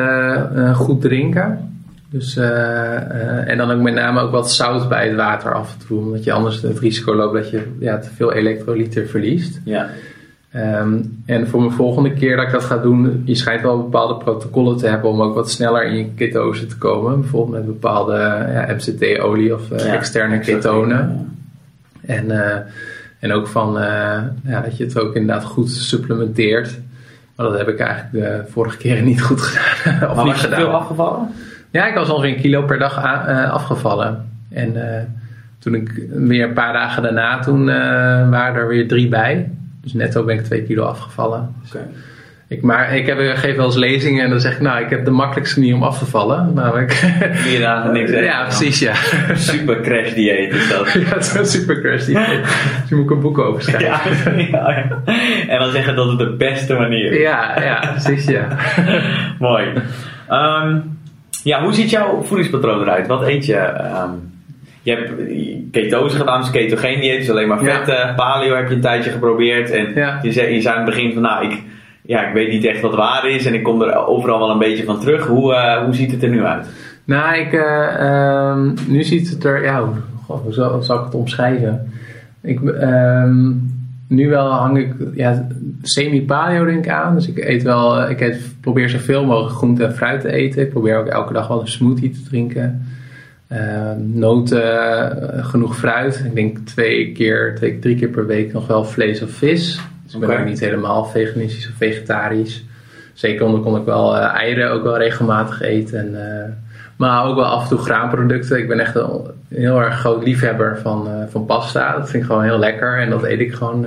goed 0.74 1.00
drinken. 1.00 1.70
Dus, 2.10 2.36
en 2.36 3.56
dan 3.56 3.70
ook 3.70 3.80
met 3.80 3.94
name 3.94 4.20
ook 4.20 4.30
wat 4.30 4.50
zout 4.50 4.88
bij 4.88 5.06
het 5.06 5.16
water 5.16 5.54
af 5.54 5.72
en 5.72 5.86
toe. 5.86 5.98
Omdat 5.98 6.24
je 6.24 6.32
anders 6.32 6.62
het 6.62 6.78
risico 6.78 7.14
loopt 7.14 7.34
dat 7.34 7.50
je 7.50 7.62
ja, 7.78 7.98
te 7.98 8.10
veel 8.10 8.32
elektrolyten 8.32 9.08
verliest. 9.08 9.60
ja. 9.64 9.88
Um, 10.56 11.22
en 11.26 11.48
voor 11.48 11.60
mijn 11.60 11.72
volgende 11.72 12.12
keer 12.12 12.36
dat 12.36 12.46
ik 12.46 12.52
dat 12.52 12.64
ga 12.64 12.76
doen, 12.76 13.22
je 13.24 13.34
schijnt 13.34 13.62
wel 13.62 13.82
bepaalde 13.82 14.16
protocollen 14.16 14.76
te 14.76 14.86
hebben 14.86 15.10
om 15.10 15.22
ook 15.22 15.34
wat 15.34 15.50
sneller 15.50 15.84
in 15.84 15.96
je 15.96 16.10
ketose 16.14 16.66
te 16.66 16.78
komen. 16.78 17.20
Bijvoorbeeld 17.20 17.56
met 17.56 17.66
bepaalde 17.66 18.16
ja, 18.52 18.74
MCT-olie 18.74 19.54
of 19.54 19.68
ja, 19.68 19.76
externe 19.76 20.38
ketonen. 20.38 21.28
Ja. 22.00 22.14
En, 22.14 22.24
uh, 22.24 22.56
en 23.18 23.32
ook 23.32 23.46
van 23.46 23.72
ja, 24.44 24.60
dat 24.64 24.76
je 24.76 24.84
het 24.84 24.98
ook 24.98 25.14
inderdaad 25.14 25.44
goed 25.44 25.70
supplementeert. 25.70 26.80
Maar 27.36 27.46
dat 27.46 27.58
heb 27.58 27.68
ik 27.68 27.78
eigenlijk 27.78 28.12
de 28.12 28.50
vorige 28.50 28.76
keren 28.76 29.04
niet 29.12 29.22
goed 29.22 29.40
gedaan. 29.40 30.10
of 30.10 30.16
maar 30.16 30.24
niet 30.24 30.32
was 30.32 30.42
je 30.42 30.48
gedaan. 30.48 30.60
veel 30.60 30.74
afgevallen? 30.74 31.28
Ja, 31.70 31.86
ik 31.86 31.94
was 31.94 32.10
ongeveer 32.10 32.34
een 32.34 32.40
kilo 32.40 32.62
per 32.62 32.78
dag 32.78 32.98
afgevallen. 33.50 34.30
En 34.50 34.74
toen 35.58 35.74
ik 35.74 36.06
weer 36.10 36.44
een 36.44 36.52
paar 36.54 36.72
dagen 36.72 37.02
daarna, 37.02 37.38
toen 37.38 37.64
waren 38.30 38.54
er 38.54 38.68
weer 38.68 38.88
drie 38.88 39.08
bij. 39.08 39.50
Dus 39.82 39.92
netto 39.92 40.24
ben 40.24 40.38
ik 40.38 40.44
twee 40.44 40.62
kilo 40.62 40.84
afgevallen. 40.84 41.54
Dus 41.62 41.74
okay. 41.74 41.86
ik, 42.48 42.62
maar 42.62 42.96
ik 42.96 43.06
heb, 43.06 43.18
geef 43.18 43.56
wel 43.56 43.64
eens 43.64 43.76
lezingen 43.76 44.24
en 44.24 44.30
dan 44.30 44.40
zeg 44.40 44.52
ik, 44.52 44.60
nou, 44.60 44.84
ik 44.84 44.90
heb 44.90 45.04
de 45.04 45.10
makkelijkste 45.10 45.58
manier 45.58 45.74
om 45.74 45.82
af 45.82 45.98
te 45.98 46.06
vallen. 46.06 46.54
Namelijk... 46.54 46.92
Vier 47.32 47.60
dagen 47.60 47.92
niks 47.92 48.10
eten. 48.10 48.24
Ja, 48.24 48.42
precies, 48.42 48.78
ja. 48.78 48.94
Super 49.34 49.80
crash 49.80 50.14
dieet 50.14 50.54
is 50.54 50.68
dat. 50.68 50.92
ja, 50.92 50.98
het 51.00 51.22
is 51.22 51.34
een 51.34 51.46
super 51.46 51.80
crash 51.80 52.04
dieet. 52.04 52.26
dus 52.26 52.88
je 52.88 52.94
moet 52.94 53.10
een 53.10 53.20
boek 53.20 53.38
over 53.38 53.62
schrijven. 53.62 54.38
Ja, 54.38 54.46
ja, 54.50 54.70
ja. 54.70 55.14
En 55.48 55.58
dan 55.58 55.70
zeggen 55.70 55.96
dat 55.96 56.08
het 56.08 56.18
de 56.18 56.34
beste 56.36 56.74
manier 56.74 57.12
is. 57.12 57.20
Ja, 57.20 57.62
ja, 57.62 57.90
precies, 57.90 58.26
ja. 58.26 58.46
Mooi. 59.38 59.66
Um, 60.30 60.98
ja, 61.42 61.62
hoe 61.62 61.72
ziet 61.72 61.90
jouw 61.90 62.22
voedingspatroon 62.22 62.80
eruit? 62.80 63.06
Wat 63.06 63.22
eet 63.22 63.46
je? 63.46 63.58
Um, 64.02 64.31
je 64.82 64.90
hebt 64.90 65.10
ketose 65.70 66.16
gedaan, 66.16 66.40
dus 66.40 66.50
ketogeen 66.50 67.00
dieet, 67.00 67.18
dus 67.18 67.30
alleen 67.30 67.48
maar 67.48 67.58
vetten. 67.58 67.96
Ja. 67.96 68.12
Paleo 68.12 68.54
heb 68.54 68.68
je 68.68 68.74
een 68.74 68.80
tijdje 68.80 69.10
geprobeerd. 69.10 69.70
En 69.70 69.92
ja. 69.94 70.18
je, 70.22 70.32
zei, 70.32 70.54
je 70.54 70.60
zei 70.60 70.76
aan 70.76 70.84
het 70.84 70.94
begin 70.94 71.12
van, 71.12 71.22
nou, 71.22 71.44
ik, 71.44 71.62
ja, 72.02 72.26
ik 72.26 72.34
weet 72.34 72.48
niet 72.48 72.64
echt 72.64 72.80
wat 72.80 72.94
waar 72.94 73.28
is. 73.28 73.46
En 73.46 73.54
ik 73.54 73.62
kom 73.62 73.82
er 73.82 74.06
overal 74.06 74.38
wel 74.38 74.50
een 74.50 74.58
beetje 74.58 74.84
van 74.84 75.00
terug. 75.00 75.26
Hoe, 75.26 75.52
uh, 75.52 75.84
hoe 75.84 75.94
ziet 75.94 76.10
het 76.10 76.22
er 76.22 76.28
nu 76.28 76.44
uit? 76.44 76.68
Nou, 77.04 77.36
ik, 77.36 77.52
uh, 77.52 78.50
um, 78.50 78.74
nu 78.88 79.02
ziet 79.02 79.30
het 79.30 79.44
er, 79.44 79.64
ja, 79.64 79.88
goh, 80.26 80.42
hoe 80.42 80.52
zal, 80.52 80.82
zal 80.82 80.98
ik 80.98 81.04
het 81.04 81.14
omschrijven? 81.14 81.92
Ik, 82.42 82.60
um, 82.60 83.70
nu 84.08 84.28
wel 84.28 84.50
hang 84.50 84.78
ik 84.78 84.94
ja, 85.14 85.46
semi-paleo 85.82 86.64
denk 86.64 86.84
ik 86.84 86.90
aan. 86.90 87.14
Dus 87.14 87.28
ik 87.28 87.38
eet 87.38 87.62
wel, 87.62 88.10
ik 88.10 88.20
eet, 88.20 88.54
probeer 88.60 88.88
zoveel 88.88 89.24
mogelijk 89.24 89.56
groente 89.56 89.84
en 89.84 89.94
fruit 89.94 90.20
te 90.20 90.32
eten. 90.32 90.62
Ik 90.62 90.70
probeer 90.70 90.98
ook 90.98 91.06
elke 91.06 91.32
dag 91.32 91.48
wel 91.48 91.60
een 91.60 91.68
smoothie 91.68 92.10
te 92.10 92.22
drinken. 92.22 92.86
Uh, 93.52 93.90
noten, 93.96 94.62
uh, 95.34 95.44
genoeg 95.44 95.76
fruit. 95.76 96.22
Ik 96.24 96.34
denk 96.34 96.58
twee 96.58 97.12
keer, 97.12 97.54
twee, 97.54 97.78
drie 97.78 97.96
keer 97.96 98.08
per 98.08 98.26
week 98.26 98.52
nog 98.52 98.66
wel 98.66 98.84
vlees 98.84 99.22
of 99.22 99.30
vis. 99.30 99.80
Dus 100.04 100.14
ik 100.14 100.20
ben 100.20 100.40
ook 100.40 100.44
niet 100.44 100.60
helemaal 100.60 101.04
veganistisch 101.04 101.68
of 101.68 101.74
vegetarisch. 101.76 102.64
Zeker 103.12 103.46
omdat 103.46 103.62
kon 103.62 103.76
ik 103.76 103.84
wel 103.84 104.16
uh, 104.16 104.22
eieren 104.22 104.70
ook 104.70 104.82
wel 104.82 104.98
regelmatig 104.98 105.60
eten. 105.60 105.98
En, 105.98 106.40
eh, 106.40 106.50
maar 106.96 107.24
ook 107.24 107.34
wel 107.34 107.44
af 107.44 107.62
en 107.62 107.68
toe 107.68 107.78
graanproducten. 107.78 108.58
Ik 108.58 108.68
ben 108.68 108.80
echt 108.80 108.94
een 108.94 109.20
heel 109.48 109.80
erg 109.80 109.98
groot 109.98 110.24
liefhebber 110.24 110.78
van, 110.78 111.08
uh, 111.08 111.24
van 111.28 111.44
pasta. 111.44 111.96
Dat 111.96 112.10
vind 112.10 112.22
ik 112.22 112.28
gewoon 112.28 112.44
heel 112.44 112.58
lekker. 112.58 112.98
En 112.98 113.10
dat 113.10 113.22
eet 113.22 113.40
ik 113.40 113.54
gewoon, 113.54 113.86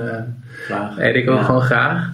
graag. 0.64 0.98
eet 0.98 1.14
ik 1.14 1.30
ook 1.30 1.38
ja. 1.38 1.44
gewoon 1.44 1.62
graag. 1.62 2.10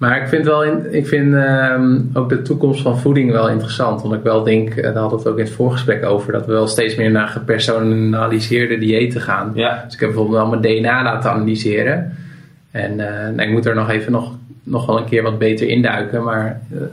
Maar 0.00 0.22
ik 0.22 0.28
vind, 0.28 0.44
wel 0.44 0.64
in, 0.64 0.94
ik 0.94 1.06
vind 1.06 1.34
um, 1.34 2.10
ook 2.14 2.28
de 2.28 2.42
toekomst 2.42 2.82
van 2.82 2.98
voeding 2.98 3.30
wel 3.30 3.48
interessant. 3.48 4.02
Want 4.02 4.14
ik 4.14 4.22
wel 4.22 4.42
denk, 4.42 4.82
daar 4.82 4.94
hadden 4.94 5.10
we 5.10 5.16
het 5.16 5.26
ook 5.26 5.38
in 5.38 5.44
het 5.44 5.54
voorgesprek 5.54 6.04
over, 6.04 6.32
dat 6.32 6.46
we 6.46 6.52
wel 6.52 6.66
steeds 6.66 6.94
meer 6.94 7.10
naar 7.10 7.28
gepersonaliseerde 7.28 8.78
diëten 8.78 9.20
gaan. 9.20 9.50
Ja. 9.54 9.82
Dus 9.84 9.94
ik 9.94 10.00
heb 10.00 10.08
bijvoorbeeld 10.08 10.36
wel 10.36 10.48
mijn 10.48 10.62
DNA 10.62 11.02
laten 11.02 11.30
analyseren. 11.30 12.16
En 12.70 12.90
uh, 12.90 13.06
nou, 13.08 13.42
ik 13.42 13.50
moet 13.50 13.66
er 13.66 13.74
nog 13.74 13.90
even 13.90 14.12
nog, 14.12 14.34
nog 14.62 14.86
wel 14.86 14.98
een 14.98 15.04
keer 15.04 15.22
wat 15.22 15.38
beter 15.38 15.68
induiken. 15.68 16.22
Maar 16.22 16.60
uh, 16.72 16.80
er 16.80 16.88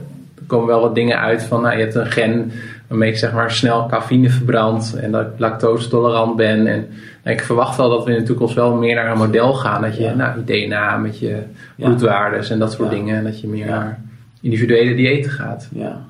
komen 0.46 0.66
wel 0.66 0.80
wat 0.80 0.94
dingen 0.94 1.18
uit 1.18 1.42
van, 1.42 1.62
nou, 1.62 1.76
je 1.76 1.82
hebt 1.82 1.94
een 1.94 2.10
gen 2.10 2.52
waarmee 2.86 3.10
ik 3.10 3.18
zeg 3.18 3.32
maar 3.32 3.50
snel 3.50 3.86
cafeïne 3.86 4.30
verbrand 4.30 4.98
en 5.00 5.10
dat 5.10 5.22
ik 5.22 5.28
lactose 5.36 5.88
tolerant 5.88 6.36
ben. 6.36 6.66
En 6.66 6.88
ik 7.28 7.40
verwacht 7.40 7.76
wel 7.76 7.90
dat 7.90 8.04
we 8.04 8.10
in 8.10 8.18
de 8.18 8.24
toekomst 8.24 8.54
wel 8.54 8.74
meer 8.74 8.94
naar 8.94 9.10
een 9.10 9.18
model 9.18 9.52
gaan. 9.52 9.82
Dat 9.82 9.96
je 9.96 10.02
ja. 10.02 10.14
nou, 10.14 10.42
je 10.44 10.66
DNA 10.66 10.96
met 10.96 11.18
je 11.18 11.42
bloedwaardes 11.76 12.50
en 12.50 12.58
dat 12.58 12.72
soort 12.72 12.90
dingen. 12.90 13.16
En 13.16 13.24
dat 13.24 13.40
je 13.40 13.48
meer 13.48 13.66
naar 13.66 14.00
individuele 14.40 14.94
diëten 14.94 15.30
gaat. 15.30 15.68
Ja, 15.72 16.00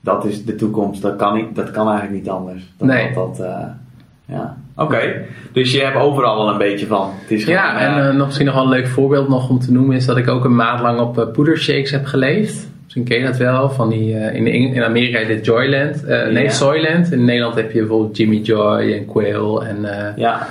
dat 0.00 0.24
is 0.24 0.44
de 0.44 0.54
toekomst. 0.54 1.02
Dat 1.02 1.16
kan, 1.16 1.48
dat 1.54 1.70
kan 1.70 1.88
eigenlijk 1.88 2.18
niet 2.22 2.30
anders. 2.30 2.72
Dat, 2.76 2.88
nee. 2.88 3.12
Dat, 3.12 3.36
dat, 3.36 3.46
uh, 3.46 3.64
ja. 4.24 4.56
Oké, 4.74 4.94
okay. 4.94 5.26
dus 5.52 5.72
je 5.72 5.80
hebt 5.80 5.96
overal 5.96 6.36
wel 6.36 6.48
een 6.48 6.58
beetje 6.58 6.86
van. 6.86 7.10
Het 7.20 7.30
is 7.30 7.44
ja, 7.44 7.78
gewoon, 7.78 7.98
en 7.98 8.06
uh, 8.06 8.16
nog, 8.16 8.26
misschien 8.26 8.46
nog 8.46 8.54
wel 8.54 8.64
een 8.64 8.70
leuk 8.70 8.88
voorbeeld 8.88 9.28
nog 9.28 9.48
om 9.48 9.58
te 9.58 9.72
noemen 9.72 9.96
is 9.96 10.06
dat 10.06 10.16
ik 10.16 10.28
ook 10.28 10.44
een 10.44 10.54
maand 10.54 10.80
lang 10.80 11.00
op 11.00 11.30
poedershakes 11.32 11.90
heb 11.90 12.04
geleefd. 12.04 12.68
Misschien 12.90 13.08
ken 13.08 13.18
je 13.18 13.30
dat 13.30 13.36
wel. 13.36 13.70
Van 13.70 13.88
die, 13.88 14.14
uh, 14.14 14.34
in, 14.34 14.46
in 14.46 14.82
Amerika 14.82 15.18
heet 15.18 15.28
het 15.28 15.44
Joyland. 15.44 16.04
Uh, 16.08 16.26
nee. 16.26 16.50
Soyland. 16.50 17.12
In 17.12 17.24
Nederland 17.24 17.54
heb 17.54 17.72
je 17.72 17.78
bijvoorbeeld 17.78 18.16
Jimmy 18.16 18.36
Joy 18.36 18.92
en 18.92 19.06
Quail. 19.06 19.64
En, 19.64 19.78
uh, 19.82 20.16
ja. 20.16 20.46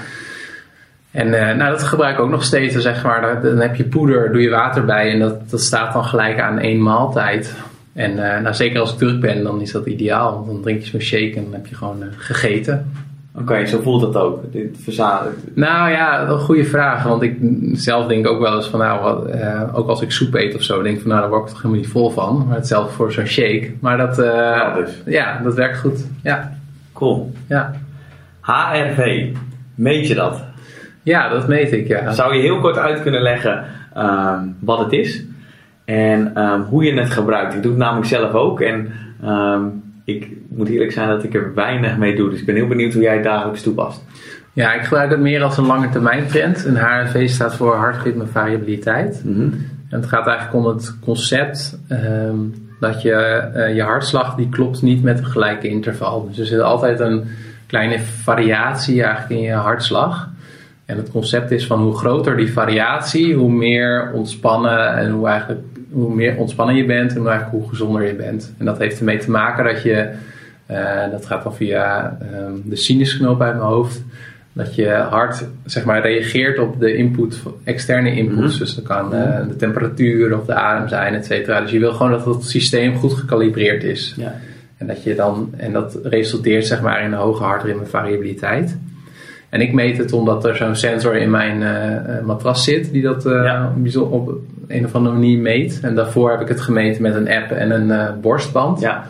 En 1.11 1.29
nou, 1.29 1.57
dat 1.57 1.83
gebruik 1.83 2.15
ik 2.15 2.21
ook 2.21 2.29
nog 2.29 2.43
steeds. 2.43 2.75
Zeg 2.75 3.03
maar, 3.03 3.41
dan 3.41 3.57
heb 3.57 3.75
je 3.75 3.83
poeder, 3.83 4.31
doe 4.31 4.41
je 4.41 4.49
water 4.49 4.85
bij. 4.85 5.11
En 5.11 5.19
dat, 5.19 5.49
dat 5.49 5.61
staat 5.61 5.93
dan 5.93 6.03
gelijk 6.05 6.39
aan 6.39 6.59
één 6.59 6.81
maaltijd. 6.81 7.55
En 7.93 8.15
nou, 8.15 8.53
zeker 8.53 8.79
als 8.79 8.91
ik 8.91 8.97
druk 8.97 9.19
ben, 9.19 9.43
dan 9.43 9.61
is 9.61 9.71
dat 9.71 9.85
ideaal. 9.85 10.33
Want 10.33 10.47
dan 10.47 10.61
drink 10.61 10.81
je 10.81 10.89
zo'n 10.89 10.99
shake 11.01 11.33
en 11.35 11.43
dan 11.43 11.53
heb 11.53 11.67
je 11.67 11.75
gewoon 11.75 12.03
gegeten. 12.17 12.91
Oké. 13.41 13.65
Zo 13.65 13.79
voelt 13.81 14.01
dat 14.01 14.15
ook. 14.15 14.51
Dit 14.51 14.77
verzamelen. 14.83 15.33
Nou 15.53 15.89
ja, 15.91 16.27
een 16.27 16.39
goede 16.39 16.65
vraag. 16.65 17.03
Want 17.03 17.21
ik 17.21 17.37
zelf 17.73 18.07
denk 18.07 18.27
ook 18.27 18.39
wel 18.41 18.55
eens 18.55 18.67
van, 18.67 18.79
nou, 18.79 19.01
wat, 19.01 19.25
eh, 19.25 19.61
ook 19.73 19.87
als 19.89 20.01
ik 20.01 20.11
soep 20.11 20.33
eet 20.33 20.55
of 20.55 20.61
zo, 20.61 20.81
denk 20.81 20.95
ik 20.95 21.01
van, 21.01 21.09
nou, 21.09 21.21
daar 21.21 21.29
word 21.29 21.41
ik 21.43 21.47
toch 21.49 21.57
helemaal 21.61 21.81
niet 21.81 21.91
vol 21.91 22.09
van. 22.09 22.45
Maar 22.47 22.55
hetzelfde 22.55 22.93
voor 22.93 23.11
zo'n 23.11 23.25
shake. 23.25 23.71
Maar 23.79 23.97
dat, 23.97 24.15
Ja, 24.15 24.73
dus. 24.75 25.01
ja, 25.05 25.39
dat 25.43 25.55
werkt 25.55 25.79
goed. 25.79 26.05
Ja, 26.23 26.51
Cool. 26.93 27.31
ja. 27.47 27.73
HRV, 28.41 29.25
meet 29.75 30.07
je 30.07 30.15
dat? 30.15 30.43
ja 31.03 31.29
dat 31.29 31.47
meet 31.47 31.71
ik, 31.71 31.87
ja. 31.87 32.11
Zou 32.11 32.35
je 32.35 32.41
heel 32.41 32.59
kort 32.59 32.77
uit 32.77 33.01
kunnen 33.01 33.21
leggen 33.21 33.63
ehm, 33.93 34.43
wat 34.59 34.79
het 34.79 34.91
is 34.91 35.23
en 35.85 36.31
ehm, 36.35 36.61
hoe 36.61 36.83
je 36.83 36.99
het 36.99 37.09
gebruikt? 37.09 37.53
Ik 37.53 37.61
doe 37.61 37.71
het 37.71 37.81
namelijk 37.81 38.07
zelf 38.07 38.33
ook 38.33 38.61
en 38.61 38.91
ehm, 39.23 39.61
ik 40.03 40.27
moet 40.59 40.69
eerlijk 40.69 40.91
zijn 40.91 41.07
dat 41.07 41.23
ik 41.23 41.33
er 41.33 41.53
weinig 41.53 41.97
mee 41.97 42.15
doe. 42.15 42.29
Dus 42.29 42.39
ik 42.39 42.45
ben 42.45 42.55
heel 42.55 42.67
benieuwd 42.67 42.93
hoe 42.93 43.01
jij 43.01 43.13
het 43.13 43.23
dagelijks 43.23 43.61
toepast. 43.61 44.03
Ja, 44.53 44.73
ik 44.73 44.81
gebruik 44.81 45.09
het 45.09 45.19
meer 45.19 45.43
als 45.43 45.57
een 45.57 45.65
lange 45.65 45.89
termijn 45.89 46.27
trend. 46.27 46.65
Een 46.65 46.77
HRV 46.77 47.29
staat 47.29 47.55
voor 47.55 47.75
hartritme 47.75 48.25
variabiliteit. 48.25 49.21
En 49.89 49.99
het 49.99 50.05
gaat 50.05 50.27
eigenlijk 50.27 50.57
om 50.57 50.73
het 50.73 50.97
concept 50.99 51.79
ehm, 51.87 52.37
dat 52.79 53.01
je, 53.01 53.13
eh, 53.13 53.75
je 53.75 53.81
hartslag 53.81 54.35
die 54.35 54.49
klopt 54.49 54.81
niet 54.81 55.03
met 55.03 55.19
een 55.19 55.25
gelijke 55.25 55.67
interval. 55.67 56.27
Dus 56.27 56.39
er 56.39 56.45
zit 56.45 56.59
altijd 56.59 56.99
een 56.99 57.23
kleine 57.67 57.99
variatie 57.99 59.03
eigenlijk 59.03 59.41
in 59.41 59.47
je 59.47 59.53
hartslag. 59.53 60.29
En 60.85 60.97
het 60.97 61.11
concept 61.11 61.51
is 61.51 61.67
van 61.67 61.81
hoe 61.81 61.97
groter 61.97 62.37
die 62.37 62.51
variatie, 62.51 63.35
hoe 63.35 63.51
meer 63.51 64.11
ontspannen 64.13 64.93
en 64.97 65.11
hoe, 65.11 65.27
eigenlijk, 65.27 65.61
hoe 65.91 66.15
meer 66.15 66.37
ontspannen 66.37 66.75
je 66.75 66.85
bent 66.85 67.11
en 67.11 67.17
hoe, 67.17 67.29
eigenlijk 67.29 67.59
hoe 67.59 67.69
gezonder 67.69 68.07
je 68.07 68.15
bent. 68.15 68.53
En 68.57 68.65
dat 68.65 68.77
heeft 68.77 68.99
ermee 68.99 69.17
te 69.17 69.31
maken 69.31 69.63
dat 69.63 69.81
je, 69.83 70.09
eh, 70.69 71.11
dat 71.11 71.25
gaat 71.25 71.43
dan 71.43 71.55
via 71.55 72.17
ehm, 72.21 72.53
de 72.63 72.75
sinusknoop 72.75 73.41
uit 73.41 73.55
mijn 73.55 73.67
hoofd, 73.67 74.03
dat 74.53 74.75
je 74.75 74.89
hart 74.89 75.45
zeg 75.65 75.85
maar, 75.85 76.01
reageert 76.01 76.59
op 76.59 76.79
de 76.79 76.95
input, 76.95 77.39
externe 77.63 78.15
inputs. 78.15 78.57
Dus 78.57 78.75
dat 78.75 78.85
kan 78.85 79.13
eh, 79.13 79.47
de 79.47 79.55
temperatuur 79.55 80.37
of 80.39 80.45
de 80.45 80.53
adem 80.53 80.87
zijn, 80.87 81.13
et 81.13 81.25
cetera. 81.25 81.61
Dus 81.61 81.71
je 81.71 81.79
wil 81.79 81.91
gewoon 81.93 82.11
dat 82.11 82.25
het 82.25 82.43
systeem 82.43 82.95
goed 82.95 83.13
gekalibreerd 83.13 83.83
is. 83.83 84.13
Ja. 84.17 84.35
En 84.77 84.87
dat, 84.87 85.03
je 85.03 85.15
dan, 85.15 85.53
en 85.57 85.73
dat 85.73 85.99
resulteert 86.03 86.65
zeg 86.65 86.81
maar 86.81 87.03
in 87.03 87.11
een 87.11 87.17
hoge 87.19 87.43
hartritme 87.43 87.85
variabiliteit. 87.85 88.77
En 89.49 89.61
ik 89.61 89.73
meet 89.73 89.97
het 89.97 90.13
omdat 90.13 90.45
er 90.45 90.55
zo'n 90.55 90.75
sensor 90.75 91.15
in 91.15 91.29
mijn 91.29 91.63
eh, 91.63 92.25
matras 92.25 92.63
zit 92.63 92.91
die 92.91 93.01
dat 93.01 93.23
Ja. 93.23 93.73
op 93.99 94.31
een 94.67 94.85
of 94.85 94.95
andere 94.95 95.15
manier 95.15 95.39
meet. 95.39 95.79
En 95.81 95.95
daarvoor 95.95 96.31
heb 96.31 96.41
ik 96.41 96.47
het 96.47 96.61
gemeten 96.61 97.01
met 97.01 97.15
een 97.15 97.29
app 97.29 97.51
en 97.51 97.71
een 97.71 98.19
borstband. 98.21 98.79
Ja, 98.79 99.07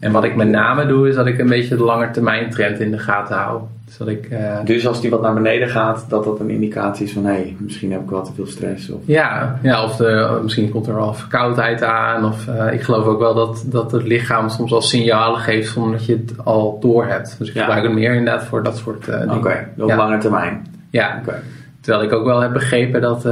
En 0.00 0.12
wat 0.12 0.24
ik 0.24 0.36
met 0.36 0.48
name 0.48 0.86
doe 0.86 1.08
is 1.08 1.14
dat 1.14 1.26
ik 1.26 1.38
een 1.38 1.48
beetje 1.48 1.76
de 1.76 1.82
langetermijn 1.82 2.50
trend 2.50 2.80
in 2.80 2.90
de 2.90 2.98
gaten 2.98 3.36
hou. 3.36 3.60
Dus 3.84 3.96
dat 3.96 4.08
ik, 4.08 4.26
eh, 4.26 4.58
dus 4.64 4.86
als 4.86 5.00
die 5.00 5.10
wat 5.10 5.22
naar 5.22 5.34
beneden 5.34 5.68
gaat, 5.68 6.04
dat 6.08 6.24
dat 6.24 6.40
een 6.40 6.50
indicatie 6.50 7.06
is 7.06 7.12
van 7.12 7.24
hé, 7.24 7.32
hey, 7.32 7.56
misschien 7.58 7.92
heb 7.92 8.02
ik 8.02 8.10
wel 8.10 8.22
te 8.22 8.32
veel 8.34 8.46
stress. 8.46 8.90
Of... 8.90 9.00
Ja, 9.04 9.58
ja 9.62 9.84
of 9.84 9.96
de, 9.96 10.40
misschien 10.42 10.70
komt 10.70 10.86
er 10.86 10.94
wel 10.94 11.14
verkoudheid 11.14 11.82
aan. 11.82 12.24
Of 12.24 12.48
eh, 12.48 12.72
ik 12.72 12.82
geloof 12.82 13.04
ook 13.04 13.18
wel 13.18 13.34
dat, 13.34 13.64
dat 13.66 13.92
het 13.92 14.02
lichaam 14.02 14.48
soms 14.48 14.72
al 14.72 14.82
signalen 14.82 15.40
geeft 15.40 15.72
zonder 15.72 15.92
dat 15.92 16.06
je 16.06 16.12
het 16.12 16.34
al 16.44 16.78
door 16.80 17.06
hebt. 17.06 17.34
Dus 17.38 17.48
ik 17.48 17.54
Ja. 17.54 17.60
gebruik 17.60 17.84
het 17.84 17.92
meer 17.92 18.14
inderdaad 18.14 18.44
voor 18.44 18.62
dat 18.62 18.76
soort 18.76 19.08
eh, 19.08 19.20
dingen. 19.20 19.36
Oké, 19.36 19.68
op 19.78 19.88
ja. 19.88 19.96
lange 19.96 20.18
termijn. 20.18 20.66
Ja, 20.90 21.18
Oké. 21.26 21.42
terwijl 21.80 22.04
ik 22.04 22.12
ook 22.12 22.24
wel 22.24 22.40
heb 22.40 22.52
begrepen 22.52 23.00
dat, 23.00 23.22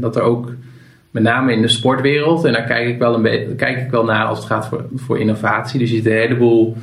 dat 0.00 0.16
er 0.16 0.22
ook 0.22 0.50
met 1.16 1.24
name 1.24 1.52
in 1.52 1.62
de 1.62 1.68
sportwereld, 1.68 2.44
en 2.44 2.52
daar 2.52 2.64
kijk 2.64 2.88
ik 2.88 2.98
wel, 2.98 3.14
een 3.14 3.56
kijk 3.56 3.78
ik 3.78 3.90
wel 3.90 4.04
naar 4.04 4.24
als 4.24 4.38
het 4.38 4.46
gaat 4.46 4.68
voor, 4.68 4.84
voor 4.94 5.18
innovatie. 5.18 5.78
Dus 5.78 5.90
je 5.90 5.96
ziet 5.96 6.06
een 6.06 6.12
heleboel 6.12 6.76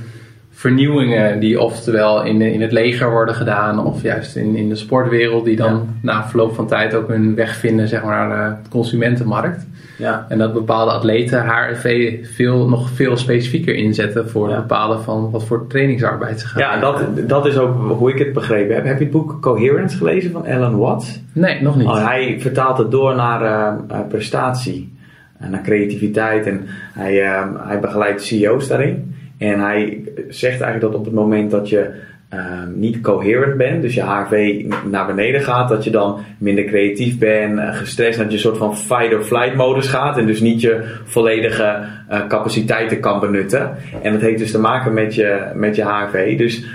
vernieuwingen 0.54 1.40
die 1.40 1.62
oftewel 1.62 2.24
in, 2.24 2.38
de- 2.40 2.54
in 2.54 2.62
het 2.62 2.72
leger 2.72 3.12
worden 3.12 3.36
gedaan 3.36 3.86
of 3.86 4.02
juist 4.02 4.36
in, 4.36 4.56
in 4.56 4.70
de 4.70 4.76
sportwereld 4.76 5.46
die 5.46 5.56
dan 5.56 5.74
Ja. 5.74 5.82
na 6.02 6.28
verloop 6.28 6.56
van 6.56 6.68
tijd 6.68 6.96
ook 6.96 7.08
hun 7.08 7.36
weg 7.36 7.56
vinden 7.56 7.88
zeg 7.88 8.04
maar, 8.04 8.28
naar 8.28 8.60
de 8.64 8.70
consumentenmarkt. 8.70 9.66
Ja. 9.98 10.26
En 10.30 10.38
dat 10.38 10.54
bepaalde 10.54 10.92
atleten 10.92 11.46
HRV 11.46 12.16
veel, 12.36 12.70
nog 12.70 12.90
veel 12.90 13.18
specifieker 13.18 13.76
inzetten 13.76 14.30
voor 14.30 14.50
Ja. 14.50 14.56
het 14.56 14.68
bepalen 14.68 15.02
van 15.04 15.32
wat 15.32 15.44
voor 15.46 15.68
trainingsarbeid 15.68 16.40
ze 16.40 16.48
gaan 16.48 16.62
Ja, 16.62 16.80
dat, 16.80 17.04
dat 17.30 17.46
is 17.46 17.58
ook 17.58 17.98
hoe 17.98 18.10
ik 18.12 18.18
het 18.20 18.34
begrepen 18.34 18.76
heb. 18.76 18.86
Heb 18.86 18.98
je 18.98 19.04
het 19.04 19.14
boek 19.14 19.42
Coherence 19.42 19.98
gelezen 19.98 20.32
van 20.32 20.46
Alan 20.48 20.78
Watts? 20.78 21.22
Nee, 21.34 21.62
nog 21.62 21.76
niet. 21.76 21.88
Oh, 21.88 22.06
hij 22.08 22.36
vertaalt 22.40 22.78
het 22.78 22.92
door 22.92 23.16
naar 23.16 23.42
eh, 23.42 23.74
eh, 24.00 24.08
prestatie, 24.10 24.98
en 25.40 25.52
naar 25.52 25.62
creativiteit 25.62 26.46
en 26.46 26.62
hij, 26.94 27.22
eh, 27.22 27.42
hij 27.68 27.80
begeleidt 27.80 28.24
CEO's 28.24 28.68
daarin. 28.68 29.16
En 29.38 29.60
hij 29.60 30.04
zegt 30.30 30.62
eigenlijk 30.62 30.82
dat 30.82 30.96
op 30.96 31.06
het 31.06 31.14
moment 31.14 31.52
dat 31.52 31.70
je 31.70 31.92
eh, 32.34 32.40
niet 32.76 33.02
coherent 33.02 33.58
bent, 33.58 33.82
dus 33.82 33.94
je 33.94 34.02
HRV 34.02 34.66
naar 34.90 35.06
beneden 35.06 35.42
gaat, 35.42 35.70
dat 35.70 35.84
je 35.84 35.90
dan 35.90 36.20
minder 36.38 36.64
creatief 36.64 37.18
bent, 37.18 37.60
eh, 37.60 37.76
gestrest, 37.76 38.18
dat 38.18 38.28
je 38.28 38.34
een 38.34 38.40
soort 38.40 38.58
van 38.58 38.78
fight-or-flight 38.78 39.56
modus 39.56 39.88
gaat 39.88 40.18
en 40.18 40.26
dus 40.26 40.40
niet 40.40 40.62
je 40.62 40.84
volledige 41.04 41.80
eh, 42.08 42.28
capaciteiten 42.28 43.00
kan 43.00 43.20
benutten. 43.20 43.76
En 44.02 44.12
dat 44.12 44.22
heeft 44.22 44.38
dus 44.38 44.52
te 44.52 44.60
maken 44.60 44.94
met 44.94 45.16
je, 45.16 45.52
met 45.56 45.76
je 45.76 45.84
HRV. 45.84 46.38
Dus 46.38 46.66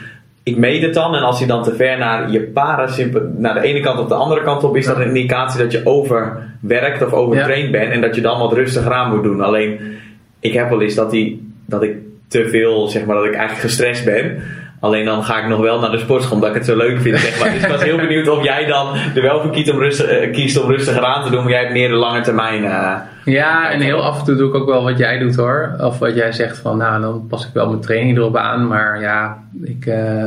ik 0.42 0.56
meet 0.56 0.82
het 0.82 0.94
dan 0.94 1.14
en 1.14 1.22
als 1.22 1.38
je 1.38 1.46
dan 1.46 1.62
te 1.62 1.74
ver 1.74 1.98
naar 1.98 2.30
je 2.30 2.40
parasympath 2.40 3.38
naar 3.38 3.54
de 3.54 3.60
ene 3.60 3.80
kant 3.80 3.98
of 4.00 4.08
de 4.08 4.14
andere 4.14 4.42
kant 4.42 4.64
op 4.64 4.76
is 4.76 4.86
dat 4.86 4.96
een 4.96 5.06
indicatie 5.06 5.60
dat 5.60 5.72
je 5.72 5.86
overwerkt 5.86 7.04
of 7.04 7.12
overtraind 7.12 7.70
bent 7.70 7.92
en 7.92 8.00
dat 8.00 8.14
je 8.14 8.20
dan 8.20 8.38
wat 8.38 8.52
rustiger 8.52 8.92
aan 8.92 9.14
moet 9.14 9.22
doen. 9.22 9.40
Alleen 9.40 9.80
ik 10.40 10.52
heb 10.52 10.68
wel 10.68 10.82
eens 10.82 10.94
dat, 10.94 11.10
die, 11.10 11.52
dat 11.66 11.82
ik 11.82 11.96
te 12.28 12.48
veel, 12.48 12.88
zeg 12.88 13.04
maar, 13.04 13.16
dat 13.16 13.24
ik 13.24 13.34
eigenlijk 13.34 13.60
gestrest 13.60 14.04
ben. 14.04 14.42
Alleen 14.80 15.04
dan 15.04 15.24
ga 15.24 15.38
ik 15.38 15.48
nog 15.48 15.60
wel 15.60 15.80
naar 15.80 15.90
de 15.90 15.98
sportschool 15.98 16.34
omdat 16.34 16.48
ik 16.48 16.54
het 16.54 16.64
zo 16.66 16.76
leuk 16.76 17.00
vind. 17.00 17.18
Zeg 17.18 17.40
maar. 17.40 17.52
Dus 17.52 17.62
ik 17.62 17.68
was 17.68 17.82
heel 17.82 17.96
benieuwd 17.96 18.28
of 18.28 18.44
jij 18.44 18.66
dan 18.66 18.94
er 19.14 19.22
wel 19.22 19.40
voor 19.40 19.50
kiest 19.50 19.70
om, 19.72 19.78
rustig, 19.78 20.06
eh, 20.06 20.62
om 20.62 20.70
rustiger 20.70 21.04
aan 21.04 21.24
te 21.24 21.30
doen, 21.30 21.42
maar 21.42 21.52
jij 21.52 21.60
hebt 21.60 21.72
meer 21.72 21.88
de 21.88 21.94
lange 21.94 22.20
termijn. 22.20 22.64
eh, 22.64 22.94
Ja, 23.24 23.70
en 23.70 23.80
heel 23.80 24.02
af 24.02 24.18
en 24.18 24.24
toe 24.24 24.36
doe 24.36 24.48
ik 24.48 24.54
ook 24.54 24.68
wel 24.68 24.82
wat 24.82 24.98
jij 24.98 25.18
doet 25.18 25.36
hoor. 25.36 25.74
Of 25.80 25.98
wat 25.98 26.14
jij 26.14 26.32
zegt 26.32 26.58
van, 26.58 26.76
nou 26.76 27.00
dan 27.00 27.26
pas 27.28 27.46
ik 27.46 27.52
wel 27.52 27.68
mijn 27.68 27.80
training 27.80 28.16
erop 28.16 28.36
aan. 28.36 28.66
Maar 28.66 29.00
ja, 29.00 29.38
ik 29.62 29.86
eh, 29.86 30.22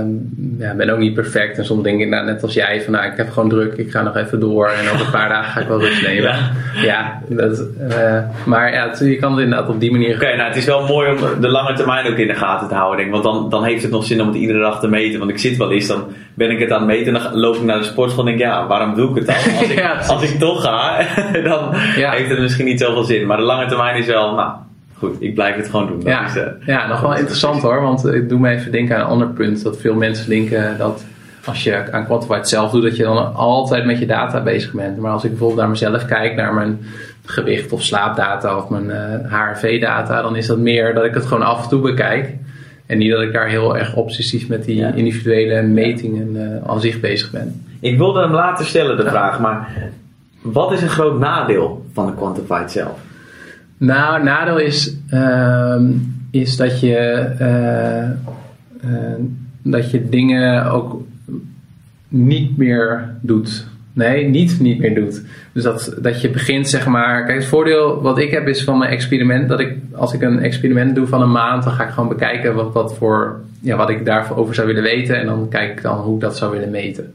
ja, 0.58 0.74
ben 0.76 0.90
ook 0.90 0.98
niet 1.00 1.14
perfect. 1.14 1.58
En 1.58 1.66
soms 1.66 1.84
denk 1.84 2.02
ik 2.02 2.10
nou, 2.10 2.26
net 2.26 2.44
als 2.44 2.54
jij 2.54 2.82
van, 2.82 2.94
nou 2.94 3.06
ik 3.06 3.18
heb 3.18 3.30
gewoon 3.32 3.50
druk. 3.50 3.74
Ik 3.74 3.92
ga 3.92 4.02
nog 4.02 4.16
even 4.16 4.40
door. 4.40 4.68
En 4.68 4.90
over 4.94 5.06
een 5.06 5.12
paar 5.12 5.30
dagen 5.30 5.52
ga 5.52 5.60
ik 5.60 5.68
wel 5.68 5.80
rust 5.80 6.02
nemen. 6.08 6.24
Ja. 6.24 6.38
Ja, 6.84 7.20
dat, 7.30 7.64
eh, 7.90 8.18
maar 8.46 8.74
ja, 8.74 8.90
het- 8.90 9.00
je 9.00 9.16
kan 9.16 9.32
het 9.32 9.42
inderdaad 9.44 9.70
op 9.70 9.80
die 9.80 9.92
manier... 9.92 10.16
Oké, 10.16 10.36
nou 10.36 10.48
het 10.48 10.56
is 10.58 10.66
wel 10.66 10.88
mooi 10.88 11.10
om 11.12 11.42
de 11.42 11.50
lange 11.50 11.74
termijn 11.74 12.08
ook 12.12 12.18
in 12.18 12.28
de 12.28 12.34
gaten 12.36 12.68
te 12.68 12.74
houden. 12.74 12.98
Denk, 12.98 13.16
ik. 13.16 13.22
want 13.22 13.36
dan, 13.36 13.50
dan 13.50 13.64
heeft 13.64 13.82
het 13.84 13.92
nog 13.92 14.06
zin 14.06 14.22
om 14.22 14.28
het 14.28 14.36
iedere 14.36 14.60
dag 14.60 14.80
te 14.80 14.88
meten. 14.88 15.20
Want 15.20 15.32
ik 15.32 15.40
zit 15.40 15.58
wel 15.58 15.72
eens, 15.72 15.88
dan 15.88 16.04
ben 16.34 16.50
ik 16.50 16.60
het 16.60 16.72
aan 16.72 16.78
het 16.78 16.88
meten 16.88 17.16
en 17.16 17.22
dan 17.24 17.40
loop 17.40 17.56
ik 17.56 17.62
naar 17.64 17.78
de 17.78 17.84
sportschool 17.84 18.24
en 18.28 18.38
denk 18.38 18.40
ja, 18.40 18.68
waarom 18.68 18.96
doe 18.96 19.10
ik 19.10 19.16
het 19.16 19.26
dan? 19.26 19.36
Als 19.60 19.70
ik, 19.70 19.78
Ja, 19.78 19.94
als 20.08 20.24
ik 20.32 20.40
toch 20.40 20.62
ga, 20.64 20.98
dan 21.50 21.76
Ja. 21.96 22.12
heeft 22.12 22.30
het 22.30 22.40
misschien 22.40 22.66
niet 22.66 22.80
zoveel 22.80 23.04
zin. 23.04 23.28
Maar 23.28 23.38
de 23.38 23.44
lange 23.44 23.66
termijn 23.66 23.96
is 23.98 24.06
wel, 24.06 24.36
nou 24.36 24.52
goed, 24.98 25.16
ik 25.20 25.34
blijf 25.34 25.56
het 25.56 25.70
gewoon 25.70 25.88
doen. 25.88 26.02
Ja, 26.04 26.26
is, 26.26 26.36
eh, 26.36 26.44
ja, 26.66 26.88
nog 26.88 27.02
wel 27.02 27.14
is 27.14 27.20
interessant 27.20 27.62
hoor. 27.62 27.82
Want 27.82 28.06
ik 28.06 28.30
doe 28.30 28.40
me 28.40 28.50
even 28.50 28.72
denken 28.72 28.96
aan 28.96 29.02
een 29.02 29.08
ander 29.08 29.28
punt. 29.28 29.64
Dat 29.64 29.78
veel 29.78 29.96
mensen 29.96 30.30
denken 30.30 30.78
dat 30.78 31.04
als 31.46 31.64
je 31.64 31.92
aan 31.92 32.06
Quantified 32.06 32.48
zelf 32.50 32.72
doet, 32.72 32.84
dat 32.84 32.96
je 32.98 33.04
dan 33.04 33.36
altijd 33.36 33.86
met 33.86 34.00
je 34.00 34.06
data 34.06 34.42
bezig 34.42 34.72
bent. 34.72 34.98
Maar 34.98 35.12
als 35.12 35.24
ik 35.24 35.30
bijvoorbeeld 35.30 35.60
naar 35.60 35.70
mezelf 35.70 36.06
kijk, 36.06 36.36
naar 36.36 36.54
mijn 36.54 36.80
gewicht 37.26 37.72
of 37.72 37.82
slaapdata 37.84 38.58
of 38.58 38.70
mijn 38.70 38.92
eh, 38.92 39.32
HRV-data, 39.34 40.22
dan 40.22 40.36
is 40.36 40.48
dat 40.48 40.58
meer 40.58 40.94
dat 40.94 41.04
ik 41.04 41.14
het 41.14 41.26
gewoon 41.26 41.44
af 41.44 41.64
en 41.64 41.70
toe 41.70 41.82
bekijk. 41.82 42.34
En 42.92 42.98
niet 42.98 43.12
dat 43.12 43.22
ik 43.22 43.34
daar 43.34 43.48
heel 43.48 43.78
erg 43.78 43.96
obsessief 43.96 44.48
met 44.48 44.66
die 44.66 44.76
Ja. 44.76 44.94
individuele 44.94 45.62
metingen 45.62 46.36
eh, 46.64 46.70
aan 46.70 46.82
zich 46.82 47.00
bezig 47.00 47.32
ben. 47.32 47.64
Ik 47.80 47.98
wilde 47.98 48.22
hem 48.22 48.32
later 48.32 48.66
stellen, 48.66 48.98
de 48.98 49.06
vraag, 49.10 49.40
maar 49.40 49.70
wat 50.42 50.72
is 50.72 50.82
een 50.82 50.90
groot 50.90 51.20
nadeel 51.20 51.86
van 51.94 52.06
de 52.06 52.14
Quantified 52.16 52.72
zelf? 52.72 53.00
Nou, 53.78 54.24
nadeel 54.24 54.60
is, 54.60 54.96
ehm, 55.10 55.92
is 56.32 56.56
dat 56.58 56.80
je, 56.80 56.96
eh, 56.96 58.04
eh, 58.04 58.10
dat 59.62 59.92
je 59.92 60.10
dingen 60.10 60.72
ook 60.72 61.02
niet 62.08 62.58
meer 62.58 63.10
doet. 63.22 63.68
Nee, 63.94 64.28
niet 64.28 64.60
niet 64.60 64.80
meer 64.80 64.96
doet. 64.96 65.22
Dus 65.52 65.64
dat, 65.64 65.98
dat 66.02 66.22
je 66.22 66.30
begint, 66.30 66.70
zeg 66.70 66.88
maar. 66.88 67.26
Kijk, 67.26 67.38
het 67.38 67.48
voordeel 67.48 68.02
wat 68.02 68.18
ik 68.18 68.32
heb 68.32 68.48
is 68.48 68.64
van 68.64 68.78
mijn 68.78 68.92
experiment. 68.92 69.50
Dat 69.50 69.60
ik, 69.60 69.76
als 69.96 70.14
ik 70.14 70.22
een 70.22 70.40
experiment 70.40 70.96
doe 70.96 71.08
van 71.08 71.22
een 71.22 71.32
maand, 71.32 71.64
dan 71.64 71.74
ga 71.74 71.84
ik 71.84 71.90
gewoon 71.90 72.10
bekijken 72.10 72.56
wat, 72.56 72.74
wat, 72.74 72.96
voor, 72.98 73.40
ja, 73.62 73.76
wat 73.76 73.90
ik 73.90 74.06
daarover 74.06 74.56
zou 74.56 74.68
willen 74.68 74.84
weten. 74.84 75.20
En 75.20 75.26
dan 75.26 75.48
kijk 75.50 75.72
ik 75.72 75.82
dan 75.82 75.98
hoe 75.98 76.16
ik 76.16 76.22
dat 76.22 76.38
zou 76.38 76.52
willen 76.52 76.70
meten. 76.70 77.14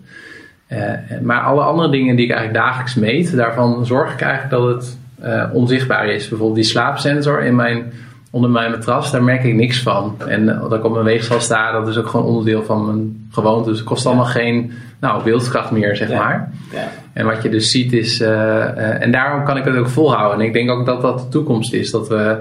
Eh, 0.66 0.93
maar 1.23 1.40
alle 1.40 1.62
andere 1.62 1.90
dingen 1.90 2.16
die 2.16 2.24
ik 2.24 2.31
eigenlijk 2.31 2.65
dagelijks 2.65 2.94
meet, 2.94 3.36
daarvan 3.36 3.86
zorg 3.86 4.12
ik 4.12 4.20
eigenlijk 4.20 4.51
dat 4.51 4.74
het 4.74 4.98
eh, 5.20 5.51
onzichtbaar 5.53 6.09
is. 6.09 6.28
Bijvoorbeeld 6.28 6.59
die 6.59 6.69
slaapsensor 6.69 7.43
in 7.43 7.55
mijn, 7.55 7.93
onder 8.37 8.51
mijn 8.51 8.71
matras, 8.71 9.11
daar 9.11 9.23
merk 9.23 9.45
ik 9.45 9.55
niks 9.55 9.83
van. 9.83 10.15
En 10.27 10.47
dat 10.47 10.73
ik 10.73 10.85
op 10.85 10.93
mijn 10.93 11.05
weegschaal 11.05 11.41
sta, 11.41 11.73
dat 11.73 11.89
is 11.89 11.97
ook 11.97 12.07
gewoon 12.07 12.27
onderdeel 12.27 12.63
van 12.63 12.87
mijn 12.87 13.29
gewoonte. 13.31 13.69
Dus 13.69 13.79
het 13.79 13.89
kost 13.89 14.07
allemaal 14.07 14.25
geen 14.25 14.73
nou, 15.01 15.25
wilskracht 15.25 15.71
meer, 15.71 15.97
zeg 15.97 16.09
maar. 16.13 16.53
Ja. 16.73 16.89
En 17.13 17.27
wat 17.27 17.43
je 17.43 17.49
dus 17.49 17.71
ziet 17.71 17.93
is, 17.93 18.21
eh, 18.21 18.63
eh, 18.63 19.03
en 19.03 19.11
daarom 19.11 19.45
kan 19.45 19.57
ik 19.57 19.65
het 19.65 19.77
ook 19.77 19.89
volhouden. 19.89 20.41
En 20.41 20.47
ik 20.47 20.53
denk 20.53 20.71
ook 20.71 20.87
dat 20.87 21.01
dat 21.03 21.19
de 21.19 21.29
toekomst 21.29 21.73
is. 21.73 21.91
Dat 21.91 22.09
we 22.09 22.37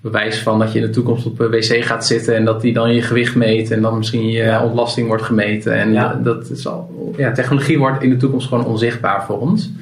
bewijs 0.00 0.38
van 0.38 0.58
dat 0.58 0.72
je 0.72 0.78
in 0.78 0.84
de 0.84 0.90
toekomst 0.90 1.26
op 1.26 1.40
een 1.40 1.50
wc 1.50 1.84
gaat 1.84 2.06
zitten 2.06 2.36
en 2.36 2.44
dat 2.44 2.60
die 2.60 2.72
dan 2.72 2.94
je 2.94 3.02
gewicht 3.02 3.34
meet 3.34 3.70
en 3.70 3.82
dan 3.82 3.98
misschien 3.98 4.28
je 4.28 4.60
ontlasting 4.62 5.06
wordt 5.06 5.22
gemeten. 5.22 5.72
En 5.74 5.92
Ja. 5.92 6.20
dat 6.22 6.50
is 6.50 6.66
al, 6.66 7.14
ja, 7.16 7.32
technologie 7.32 7.78
wordt 7.78 8.02
in 8.02 8.10
de 8.10 8.16
toekomst 8.16 8.48
gewoon 8.48 8.64
onzichtbaar 8.64 9.24
voor 9.24 9.40
ons. 9.40 9.72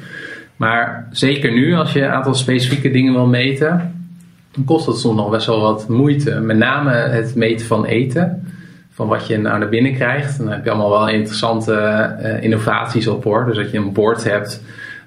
Maar 0.56 1.08
zeker 1.10 1.52
nu, 1.52 1.74
als 1.74 1.92
je 1.92 2.02
een 2.02 2.10
aantal 2.10 2.34
specifieke 2.34 2.90
dingen 2.90 3.12
wil 3.12 3.26
meten, 3.26 3.95
dan 4.56 4.64
kost 4.64 4.86
het 4.86 4.96
soms 4.98 5.16
nog 5.16 5.30
best 5.30 5.46
wel 5.46 5.60
wat 5.60 5.88
moeite. 5.88 6.40
Met 6.40 6.56
name 6.56 6.90
het 6.90 7.34
meten 7.34 7.66
van 7.66 7.84
eten. 7.84 8.46
Van 8.90 9.08
wat 9.08 9.26
je 9.26 9.38
nou 9.38 9.58
naar 9.58 9.68
binnen 9.68 9.94
krijgt. 9.94 10.38
Dan 10.38 10.48
heb 10.48 10.64
je 10.64 10.70
allemaal 10.70 10.90
wel 10.90 11.08
interessante 11.08 11.74
eh, 11.74 12.42
innovaties 12.42 13.06
op 13.06 13.24
hoor. 13.24 13.44
Dus 13.46 13.56
dat 13.56 13.70
je 13.70 13.78
een 13.78 13.92
bord 13.92 14.24
hebt. 14.24 14.62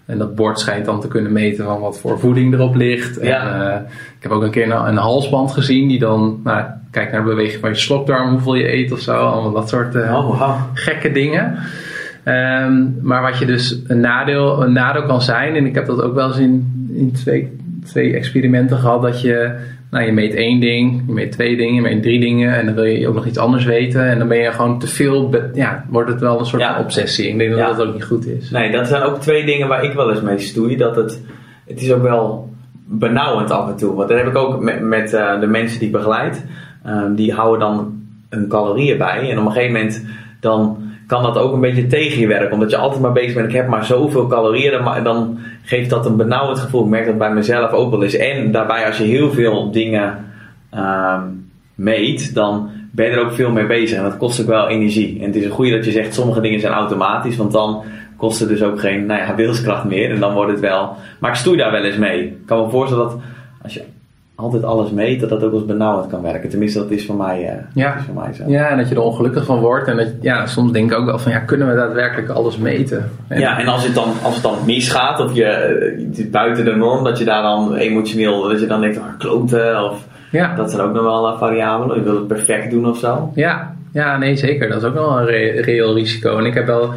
En 0.06 0.18
dat 0.18 0.36
bord 0.36 0.60
schijnt 0.60 0.86
dan 0.86 1.02
te 1.02 1.08
kunnen 1.08 1.32
meten 1.32 1.66
van 1.66 1.80
wat 1.80 2.00
voor 2.00 2.20
voeding 2.20 2.54
erop 2.54 2.76
ligt. 2.76 3.18
En, 3.18 3.28
Ja. 3.28 3.72
eh, 3.74 3.82
ik 4.18 4.24
heb 4.24 4.32
ook 4.32 4.44
een 4.44 4.52
keer 4.52 4.72
een, 4.72 4.88
een 4.88 4.98
halsband 4.98 5.52
gezien 5.52 5.88
die 5.88 6.00
dan 6.00 6.40
nou, 6.44 6.64
kijkt 6.92 7.12
naar 7.12 7.22
de 7.24 7.28
beweging 7.30 7.60
van 7.62 7.70
je 7.70 7.76
slokdarm, 7.76 8.30
hoeveel 8.32 8.56
je 8.56 8.74
eet 8.74 8.92
of 8.92 9.00
zo. 9.00 9.12
Allemaal 9.14 9.52
dat 9.52 9.70
soort 9.70 9.96
eh, 9.96 10.14
Oh, 10.16 10.62
gekke 10.74 11.12
dingen. 11.12 11.56
Ehm, 12.24 12.84
maar 13.02 13.22
wat 13.22 13.38
je 13.38 13.46
dus 13.46 13.82
een 13.88 14.00
nadeel, 14.00 14.64
een 14.64 14.74
nadeel 14.74 15.04
kan 15.06 15.22
zijn, 15.22 15.56
en 15.56 15.66
ik 15.66 15.76
heb 15.76 15.86
dat 15.86 16.02
ook 16.02 16.16
wel 16.16 16.28
eens 16.28 16.38
in, 16.38 16.88
in 16.94 17.12
twee, 17.12 17.59
twee 17.86 18.14
experimenten 18.16 18.78
gehad, 18.78 19.02
dat 19.02 19.22
je, 19.22 19.56
nou, 19.92 20.06
je 20.06 20.12
meet 20.12 20.34
één 20.34 20.60
ding, 20.60 21.04
je 21.08 21.14
meet 21.14 21.32
twee 21.32 21.58
dingen, 21.58 21.74
je 21.74 21.82
meet 21.82 22.02
drie 22.02 22.20
dingen, 22.20 22.54
en 22.56 22.66
dan 22.66 22.76
wil 22.76 22.84
je 22.84 23.08
ook 23.08 23.16
nog 23.16 23.26
iets 23.26 23.38
anders 23.38 23.66
weten, 23.66 24.06
en 24.06 24.20
dan 24.20 24.28
ben 24.28 24.38
je 24.38 24.52
gewoon 24.52 24.80
te 24.80 24.88
veel, 24.88 25.36
ja, 25.54 25.86
wordt 25.90 26.10
het 26.10 26.20
wel 26.20 26.40
een 26.40 26.46
soort 26.46 26.62
Ja. 26.62 26.74
van 26.74 26.84
obsessie. 26.84 27.28
Ik 27.28 27.38
denk 27.38 27.50
dat 27.50 27.60
Ja. 27.60 27.74
dat 27.74 27.88
ook 27.88 27.94
niet 27.94 28.04
goed 28.04 28.28
is. 28.28 28.50
Nee, 28.50 28.72
dat 28.72 28.88
zijn 28.88 29.02
ook 29.02 29.20
twee 29.20 29.46
dingen 29.46 29.68
waar 29.68 29.84
ik 29.84 29.94
wel 29.94 30.10
eens 30.12 30.22
mee 30.22 30.38
stoei. 30.40 30.78
Dat 30.78 30.96
het, 30.96 31.22
het 31.68 31.82
is 31.82 31.92
ook 31.92 32.02
wel 32.02 32.50
benauwend 32.86 33.52
af 33.52 33.70
en 33.70 33.76
toe. 33.76 33.96
Want 33.96 34.10
dat 34.10 34.18
heb 34.18 34.28
ik 34.28 34.36
ook 34.38 34.62
met, 34.64 34.82
met 34.82 35.14
eh, 35.14 35.40
de 35.40 35.48
mensen 35.48 35.80
die 35.80 35.88
ik 35.88 35.94
begeleid. 35.94 36.46
Ehm, 36.86 37.14
die 37.16 37.34
houden 37.34 37.60
dan 37.60 38.02
hun 38.30 38.48
calorieën 38.48 38.98
bij. 38.98 39.30
En 39.32 39.40
op 39.40 39.46
een 39.46 39.52
gegeven 39.52 39.74
moment 39.74 40.06
dan 40.40 40.78
kan 41.10 41.24
dat 41.24 41.38
ook 41.38 41.54
een 41.54 41.62
beetje 41.62 41.88
tegen 41.88 42.20
je 42.20 42.28
werken. 42.28 42.52
Omdat 42.52 42.70
je 42.70 42.78
altijd 42.78 43.02
maar 43.02 43.12
bezig 43.12 43.34
bent. 43.34 43.48
Ik 43.48 43.56
heb 43.56 43.68
maar 43.68 43.86
zoveel 43.86 44.28
calorieën. 44.28 44.72
Dan, 44.72 45.04
dan 45.04 45.40
geeft 45.64 45.90
dat 45.90 46.06
een 46.06 46.16
benauwend 46.16 46.60
gevoel. 46.60 46.84
Ik 46.84 46.90
merk 46.90 47.06
dat 47.06 47.18
bij 47.18 47.34
mezelf 47.34 47.72
ook 47.72 47.92
wel 47.92 48.04
eens. 48.04 48.16
En 48.16 48.52
daarbij 48.52 48.86
als 48.86 48.98
je 48.98 49.04
heel 49.04 49.32
veel 49.32 49.72
dingen 49.72 50.26
ehm, 50.70 51.22
meet. 51.76 52.34
Dan 52.34 52.70
ben 52.92 53.06
je 53.06 53.12
er 53.12 53.24
ook 53.24 53.32
veel 53.32 53.52
mee 53.52 53.66
bezig. 53.66 53.98
En 53.98 54.04
dat 54.04 54.18
kost 54.18 54.42
ook 54.42 54.48
wel 54.48 54.68
energie. 54.68 55.20
En 55.20 55.26
het 55.26 55.36
is 55.36 55.46
een 55.46 55.52
goede 55.52 55.72
dat 55.72 55.86
je 55.86 55.92
zegt 55.92 56.14
sommige 56.14 56.42
dingen 56.42 56.60
zijn 56.60 56.74
automatisch. 56.74 57.38
Want 57.38 57.52
dan 57.52 57.84
kost 58.18 58.40
het 58.40 58.50
dus 58.50 58.64
ook 58.64 58.80
geen 58.80 59.06
nou 59.06 59.20
ja, 59.20 59.36
wilskracht 59.36 59.84
meer. 59.84 60.12
En 60.12 60.20
dan 60.20 60.34
wordt 60.34 60.52
het 60.52 60.60
wel... 60.60 60.96
Maar 61.20 61.32
ik 61.32 61.38
stoei 61.38 61.58
daar 61.58 61.72
wel 61.72 61.84
eens 61.84 61.98
mee. 61.98 62.24
Ik 62.24 62.46
kan 62.46 62.64
me 62.64 62.70
voorstellen 62.70 63.06
dat 63.06 63.20
als 63.62 63.74
je 63.74 63.84
altijd 64.40 64.64
alles 64.64 64.92
meet, 64.92 65.20
dat 65.20 65.30
dat 65.30 65.44
ook 65.44 65.54
als 65.54 65.66
benauwend 65.66 66.10
kan 66.12 66.22
werken. 66.22 66.50
Tenminste, 66.50 66.80
dat 66.80 66.90
is 66.90 67.06
voor 67.06 67.16
mij, 67.16 67.60
Ja. 67.74 67.90
dat 67.92 68.00
is 68.00 68.06
voor 68.06 68.24
mij 68.24 68.34
zo. 68.34 68.44
Ja, 68.48 68.70
en 68.70 68.78
dat 68.78 68.90
je 68.90 68.96
er 68.96 69.02
ongelukkig 69.02 69.46
van 69.46 69.60
wordt. 69.60 69.88
En 69.88 69.98
dat, 69.98 70.08
ja, 70.22 70.46
soms 70.46 70.72
denk 70.72 70.92
ik 70.92 70.98
ook 70.98 71.06
wel 71.06 71.20
van, 71.20 71.32
ja, 71.32 71.40
kunnen 71.40 71.68
we 71.70 71.76
daadwerkelijk 71.76 72.30
alles 72.30 72.58
meten? 72.58 73.10
En- 73.28 73.40
Ja, 73.40 73.60
en 73.60 73.68
als 73.68 73.84
het 73.86 73.96
dan, 73.96 74.08
als 74.24 74.34
het 74.34 74.44
dan 74.44 74.56
misgaat, 74.66 75.20
of 75.20 75.34
je, 75.34 75.44
eh, 75.46 76.32
buiten 76.32 76.66
de 76.66 76.76
norm, 76.76 77.04
dat 77.04 77.18
je 77.20 77.26
daar 77.26 77.42
dan 77.42 77.76
emotioneel, 77.76 78.48
dat 78.48 78.60
je 78.60 78.68
dan 78.68 78.82
denkt, 78.82 78.98
ah, 78.98 79.04
kloten, 79.18 79.84
of 79.84 80.08
ja. 80.32 80.56
dat 80.56 80.72
zijn 80.72 80.82
ook 80.88 80.94
nog 80.94 81.04
wel 81.04 81.28
eh, 81.28 81.38
variabelen. 81.40 81.96
Je 81.98 82.04
wil 82.04 82.16
het 82.16 82.28
perfect 82.28 82.72
doen 82.72 82.88
of 82.90 82.98
zo. 82.98 83.32
Ja, 83.36 83.74
ja, 83.94 84.18
nee, 84.18 84.36
zeker. 84.36 84.70
Dat 84.70 84.82
is 84.82 84.88
ook 84.88 84.94
wel 84.94 85.18
een 85.20 85.26
re- 85.26 85.62
reëel 85.62 85.94
risico. 85.96 86.38
En 86.38 86.46
ik 86.46 86.54
heb 86.54 86.66
wel 86.66 86.94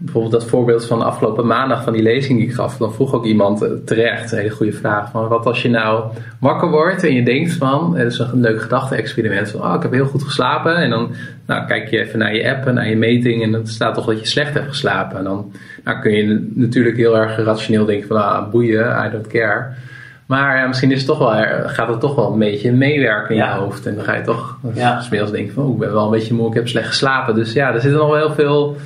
bijvoorbeeld 0.00 0.32
dat 0.32 0.46
voorbeeld 0.46 0.86
van 0.86 1.02
afgelopen 1.02 1.46
maandag 1.46 1.84
van 1.84 1.92
die 1.92 2.02
lezing 2.02 2.38
die 2.38 2.48
ik 2.48 2.54
gaf. 2.54 2.76
Dan 2.76 2.92
vroeg 2.94 3.14
ook 3.14 3.24
iemand 3.24 3.62
eh, 3.62 3.70
terecht, 3.84 4.32
een 4.32 4.38
hele 4.38 4.50
goede 4.50 4.72
vraag, 4.72 5.10
van 5.10 5.28
wat 5.28 5.46
als 5.46 5.62
je 5.62 5.68
nou 5.70 6.04
wakker 6.40 6.70
wordt 6.70 7.04
en 7.04 7.14
je 7.14 7.22
denkt 7.24 7.52
van, 7.52 7.96
het 7.96 8.12
is 8.12 8.18
een 8.18 8.40
leuk 8.40 8.62
gedachte-experiment, 8.62 9.50
van 9.50 9.60
oh, 9.60 9.74
ik 9.74 9.82
heb 9.82 9.92
heel 9.92 10.06
goed 10.06 10.22
geslapen. 10.22 10.76
En 10.76 10.90
dan 10.90 11.10
nou, 11.46 11.66
kijk 11.66 11.88
je 11.88 11.98
even 11.98 12.18
naar 12.18 12.34
je 12.34 12.50
app 12.50 12.66
en 12.66 12.74
naar 12.74 12.88
je 12.88 12.96
meting 12.96 13.42
en 13.42 13.52
dan 13.52 13.66
staat 13.66 13.94
toch 13.94 14.06
dat 14.06 14.20
je 14.20 14.26
slecht 14.26 14.54
hebt 14.54 14.68
geslapen. 14.68 15.18
En 15.18 15.24
dan 15.24 15.52
nou, 15.84 16.00
kun 16.00 16.12
je 16.12 16.50
natuurlijk 16.54 16.96
heel 16.96 17.16
erg 17.16 17.36
rationeel 17.36 17.84
denken 17.84 18.08
van, 18.08 18.16
ah, 18.16 18.50
boeien, 18.50 19.06
I 19.06 19.10
don't 19.10 19.26
care. 19.26 19.66
Maar 20.26 20.56
ja, 20.58 20.66
misschien 20.66 20.90
is 20.90 20.98
het 20.98 21.06
toch 21.06 21.18
wel, 21.18 21.30
gaat 21.68 21.88
het 21.88 22.00
toch 22.00 22.14
wel 22.14 22.32
een 22.32 22.38
beetje 22.38 22.72
meewerken 22.72 23.34
in 23.34 23.40
Ja. 23.40 23.54
je 23.54 23.60
hoofd. 23.60 23.86
En 23.86 23.94
dan 23.94 24.04
ga 24.04 24.14
je 24.14 24.22
toch 24.22 24.58
Ja. 24.74 25.00
smiddags 25.00 25.32
denken 25.32 25.54
van, 25.54 25.64
oh, 25.64 25.72
ik 25.72 25.78
ben 25.78 25.92
wel 25.92 26.04
een 26.04 26.10
beetje 26.10 26.34
moe, 26.34 26.48
ik 26.48 26.54
heb 26.54 26.68
slecht 26.68 26.86
geslapen. 26.86 27.34
Dus 27.34 27.52
ja, 27.52 27.74
er 27.74 27.80
zitten 27.80 28.00
nog 28.00 28.08
wel 28.08 28.18
heel 28.18 28.34
veel 28.34 28.76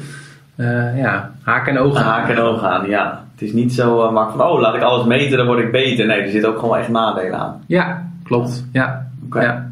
eh, 0.57 0.99
ja, 0.99 1.31
haken 1.43 1.77
en 1.77 1.79
ogen 1.79 2.03
Haken 2.03 2.35
en 2.35 2.43
ogen 2.43 2.71
aan, 2.71 2.89
ja. 2.89 3.25
Het 3.33 3.43
is 3.43 3.53
niet 3.53 3.73
zo 3.73 4.07
uh, 4.07 4.13
makkelijk 4.13 4.43
van, 4.43 4.57
oh, 4.57 4.61
laat 4.61 4.75
ik 4.75 4.83
alles 4.83 5.07
meten, 5.07 5.37
dan 5.37 5.47
word 5.47 5.59
ik 5.59 5.73
beter. 5.73 6.07
Nee, 6.07 6.21
er 6.21 6.31
zitten 6.31 6.51
ook 6.51 6.59
gewoon 6.59 6.79
echt 6.79 6.89
nadelen 6.89 7.39
aan. 7.39 7.65
Ja, 7.67 8.03
klopt. 8.25 8.69
Ja. 8.73 9.07
Oké. 9.25 9.41
ja. 9.41 9.71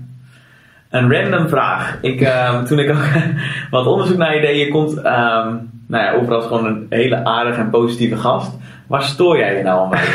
Een 0.91 1.13
random 1.13 1.49
vraag. 1.49 1.99
Ik, 2.01 2.21
ehm, 2.21 2.65
toen 2.67 2.79
ik 2.79 2.91
ook 2.91 3.05
wat 3.71 3.87
onderzoek 3.87 4.17
naar 4.17 4.35
je 4.35 4.41
deed, 4.41 4.59
je 4.59 4.69
komt 4.69 5.03
ehm, 5.03 5.55
nou 5.87 6.05
ja, 6.05 6.13
overal 6.13 6.41
gewoon 6.41 6.67
een 6.67 6.87
hele 6.89 7.25
aardige 7.25 7.61
en 7.61 7.71
positieve 7.71 8.17
gast. 8.17 8.59
Waar 8.87 9.03
stoor 9.03 9.39
jij 9.39 9.57
je 9.57 9.63
nou 9.63 9.95
aan? 9.95 10.01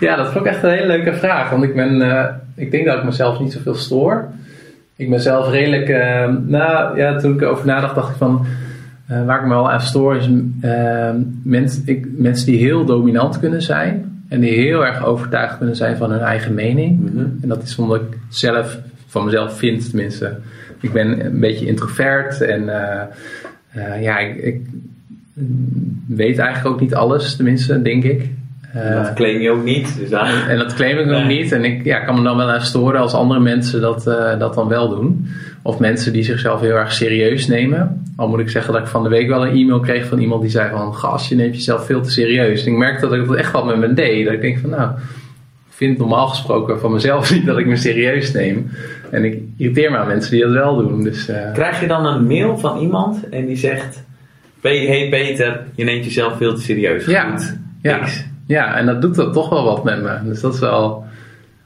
Ja, 0.00 0.16
dat 0.16 0.32
vond 0.32 0.46
ik 0.46 0.52
echt 0.52 0.62
een 0.62 0.70
hele 0.70 0.86
leuke 0.86 1.14
vraag. 1.14 1.50
Want 1.50 1.62
ik 1.62 1.74
ben, 1.74 2.02
eh, 2.02 2.24
ik 2.54 2.70
denk 2.70 2.86
dat 2.86 2.98
ik 2.98 3.04
mezelf 3.04 3.40
niet 3.40 3.52
zoveel 3.52 3.74
stoor. 3.74 4.28
Ik 4.96 5.10
ben 5.10 5.20
zelf 5.20 5.50
redelijk, 5.50 5.88
eh, 5.88 6.28
nou 6.46 6.96
ja, 6.96 7.16
toen 7.16 7.34
ik 7.34 7.40
erover 7.40 7.66
nadacht, 7.66 7.94
dacht 7.94 8.10
ik 8.10 8.16
van, 8.16 8.46
eh, 9.08 9.24
waar 9.24 9.38
ik 9.38 9.46
me 9.46 9.54
wel 9.54 9.70
aan 9.70 9.80
stoor 9.80 10.16
is 10.16 10.28
eh, 10.60 11.10
mens, 11.42 11.80
ik, 11.84 12.06
mensen 12.16 12.46
die 12.46 12.58
heel 12.58 12.84
dominant 12.84 13.38
kunnen 13.38 13.62
zijn. 13.62 14.22
En 14.28 14.40
die 14.40 14.52
heel 14.52 14.86
erg 14.86 15.04
overtuigd 15.04 15.58
kunnen 15.58 15.76
zijn 15.76 15.96
van 15.96 16.10
hun 16.10 16.20
eigen 16.20 16.54
mening. 16.54 17.00
Mhm. 17.00 17.18
En 17.42 17.48
dat 17.48 17.62
is 17.62 17.78
omdat 17.78 18.00
ik 18.00 18.18
zelf, 18.28 18.78
van 19.06 19.24
mezelf 19.24 19.58
vind 19.58 19.88
tenminste. 19.88 20.36
Ik 20.80 20.92
ben 20.92 21.26
een 21.26 21.40
beetje 21.40 21.66
introvert 21.66 22.40
en 22.40 22.68
eh, 22.68 23.02
eh, 23.68 24.02
ja, 24.02 24.18
ik, 24.18 24.36
ik 24.36 24.66
weet 26.06 26.38
eigenlijk 26.38 26.74
ook 26.74 26.80
niet 26.80 26.94
alles, 26.94 27.36
tenminste, 27.36 27.82
denk 27.82 28.04
ik. 28.04 28.30
Dat 28.72 29.12
claim 29.14 29.40
je 29.40 29.50
ook 29.50 29.64
niet. 29.64 29.96
Dus 29.98 30.10
daar, 30.10 30.48
en 30.48 30.58
dat 30.58 30.74
claim 30.74 30.98
ik 30.98 31.06
Nee. 31.06 31.24
niet. 31.24 31.52
En 31.52 31.64
ik 31.64 31.84
ja, 31.84 31.98
kan 31.98 32.14
me 32.14 32.22
dan 32.22 32.36
wel 32.36 32.50
aan 32.50 32.60
storen 32.60 33.00
als 33.00 33.12
andere 33.12 33.40
mensen 33.40 33.80
dat, 33.80 34.04
dat 34.38 34.54
dan 34.54 34.68
wel 34.68 34.88
doen. 34.88 35.28
Of 35.68 35.78
mensen 35.78 36.12
die 36.12 36.22
zichzelf 36.22 36.60
heel 36.60 36.74
erg 36.74 36.92
serieus 36.92 37.46
nemen. 37.46 38.04
Al 38.16 38.28
moet 38.28 38.40
ik 38.40 38.50
zeggen 38.50 38.72
dat 38.72 38.82
ik 38.82 38.88
van 38.88 39.02
de 39.02 39.08
week 39.08 39.28
wel 39.28 39.46
een 39.46 39.56
e-mail 39.56 39.80
kreeg 39.80 40.06
van 40.06 40.18
iemand 40.18 40.40
die 40.40 40.50
zei 40.50 40.70
van... 40.70 40.94
Gast, 40.94 41.28
je 41.28 41.34
neemt 41.34 41.54
jezelf 41.54 41.86
veel 41.86 42.00
te 42.00 42.10
serieus. 42.10 42.64
En 42.64 42.72
ik 42.72 42.78
merkte 42.78 43.08
dat 43.08 43.18
ik 43.18 43.26
dat 43.26 43.36
echt 43.36 43.52
wel 43.52 43.64
met 43.64 43.76
me 43.76 43.92
deed. 43.92 44.24
Dat 44.24 44.34
ik 44.34 44.40
denk 44.40 44.58
van 44.58 44.70
nou, 44.70 44.90
ik 44.90 45.74
vind 45.74 45.98
normaal 45.98 46.26
gesproken 46.26 46.80
van 46.80 46.92
mezelf 46.92 47.30
niet 47.34 47.46
dat 47.46 47.58
ik 47.58 47.66
me 47.66 47.76
serieus 47.76 48.32
neem. 48.32 48.70
En 49.10 49.24
ik 49.24 49.42
irriteer 49.56 49.90
me 49.90 49.96
aan 49.96 50.06
mensen 50.06 50.30
die 50.30 50.42
dat 50.42 50.52
wel 50.52 50.76
doen. 50.76 51.02
Dus 51.02 51.28
eh, 51.28 51.52
Krijg 51.52 51.80
je 51.80 51.86
dan 51.86 52.06
een 52.06 52.26
mail 52.26 52.58
van 52.58 52.78
iemand 52.78 53.28
en 53.28 53.46
die 53.46 53.56
zegt: 53.56 54.04
Hey 54.60 55.06
Peter, 55.10 55.66
je 55.74 55.84
neemt 55.84 56.04
jezelf 56.04 56.36
veel 56.36 56.54
te 56.54 56.62
serieus. 56.62 57.04
Ja. 57.04 57.30
Goed. 57.30 57.56
ja, 57.82 57.96
Niks. 57.96 58.24
ja, 58.46 58.76
en 58.76 58.86
dat 58.86 59.02
doet 59.02 59.14
dat 59.14 59.32
toch 59.32 59.48
wel 59.48 59.64
wat 59.64 59.84
met 59.84 60.02
me. 60.02 60.18
Dus 60.24 60.40
dat 60.40 60.54
is 60.54 60.60
wel... 60.60 61.04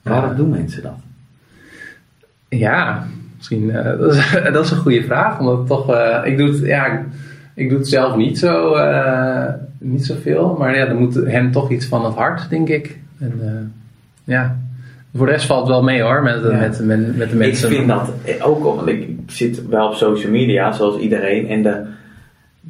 Waarom 0.02 0.36
doen 0.36 0.50
mensen 0.50 0.82
dat? 0.82 0.96
Ja, 2.48 3.06
misschien. 3.42 3.70
eh, 3.70 3.84
dat, 3.98 4.14
is, 4.14 4.38
dat 4.52 4.64
is 4.64 4.70
een 4.70 4.76
goede 4.76 5.02
vraag. 5.04 5.38
Omdat 5.38 5.66
toch. 5.66 5.92
eh, 5.94 6.20
ik, 6.24 6.38
doe 6.38 6.48
het, 6.48 6.58
ja, 6.58 6.86
ik- 6.86 7.04
ik 7.54 7.68
doe 7.68 7.78
het 7.78 7.88
zelf 7.88 8.16
niet 8.16 8.38
zo. 8.38 8.74
eh, 8.74 9.44
niet 9.78 10.06
zoveel. 10.06 10.56
Maar 10.58 10.76
ja, 10.76 10.86
dan 10.86 10.96
moet 10.96 11.14
hem 11.14 11.52
toch 11.52 11.70
iets 11.70 11.86
van 11.86 12.04
het 12.04 12.14
hart, 12.14 12.50
denk 12.50 12.68
ik. 12.68 12.98
En 13.18 13.72
ja. 14.24 14.56
Voor 15.16 15.26
de 15.26 15.32
rest 15.32 15.46
valt 15.46 15.60
het 15.60 15.68
wel 15.68 15.82
mee 15.82 16.02
hoor. 16.02 16.22
Met, 16.22 16.40
Ja. 16.50 16.56
met, 16.58 16.80
met, 16.84 17.16
met 17.16 17.30
de 17.30 17.36
mensen. 17.36 17.70
Ik 17.70 17.76
vind 17.76 17.88
dat 17.88 18.12
ook, 18.42 18.64
want 18.64 18.88
ik 18.88 19.08
zit 19.26 19.68
wel 19.68 19.86
op 19.88 19.94
social 19.94 20.32
media, 20.32 20.72
zoals 20.72 20.98
iedereen. 20.98 21.48
En 21.48 21.62
de, 21.62 21.82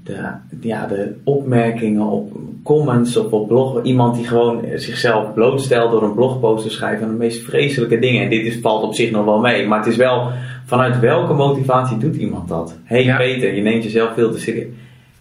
de, 0.05 0.19
ja, 0.61 0.87
de 0.87 1.15
opmerkingen 1.25 2.07
op 2.07 2.33
comments 2.63 3.17
of 3.17 3.33
op 3.33 3.49
blog. 3.49 3.83
Iemand 3.83 4.15
die 4.17 4.27
gewoon 4.27 4.65
zichzelf 4.75 5.35
blootstelt 5.35 5.91
door 5.91 6.03
een 6.03 6.15
blogpost 6.15 6.65
te 6.65 6.71
schrijven. 6.71 7.01
van 7.01 7.09
de 7.11 7.17
meest 7.17 7.45
vreselijke 7.45 7.99
dingen. 7.99 8.23
En 8.23 8.31
dit 8.31 8.47
is, 8.47 8.59
valt 8.61 8.83
op 8.83 8.95
zich 8.95 9.11
nog 9.11 9.25
wel 9.25 9.41
mee. 9.41 9.67
Maar 9.67 9.79
het 9.79 9.89
is 9.89 9.97
wel, 9.97 10.31
vanuit 10.73 11.01
welke 11.01 11.33
motivatie 11.33 11.99
doet 11.99 12.17
iemand 12.17 12.49
dat? 12.49 12.77
hey 12.85 13.05
Ja. 13.05 13.17
Peter, 13.17 13.55
je 13.55 13.63
neemt 13.63 13.83
jezelf 13.83 14.15
veel 14.15 14.33
te 14.33 14.39
serieus. 14.41 14.67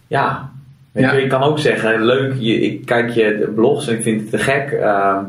Ja, 0.06 0.50
weet 0.92 1.04
Ja. 1.04 1.12
je, 1.12 1.20
je 1.20 1.26
kan 1.26 1.42
ook 1.42 1.58
zeggen, 1.58 2.04
leuk, 2.04 2.34
je, 2.38 2.60
ik 2.60 2.86
kijk 2.86 3.10
je 3.10 3.52
blogs 3.54 3.88
en 3.88 3.94
ik 3.96 4.02
vind 4.02 4.20
het 4.20 4.30
te 4.30 4.38
gek. 4.38 4.70
ehm, 4.70 5.24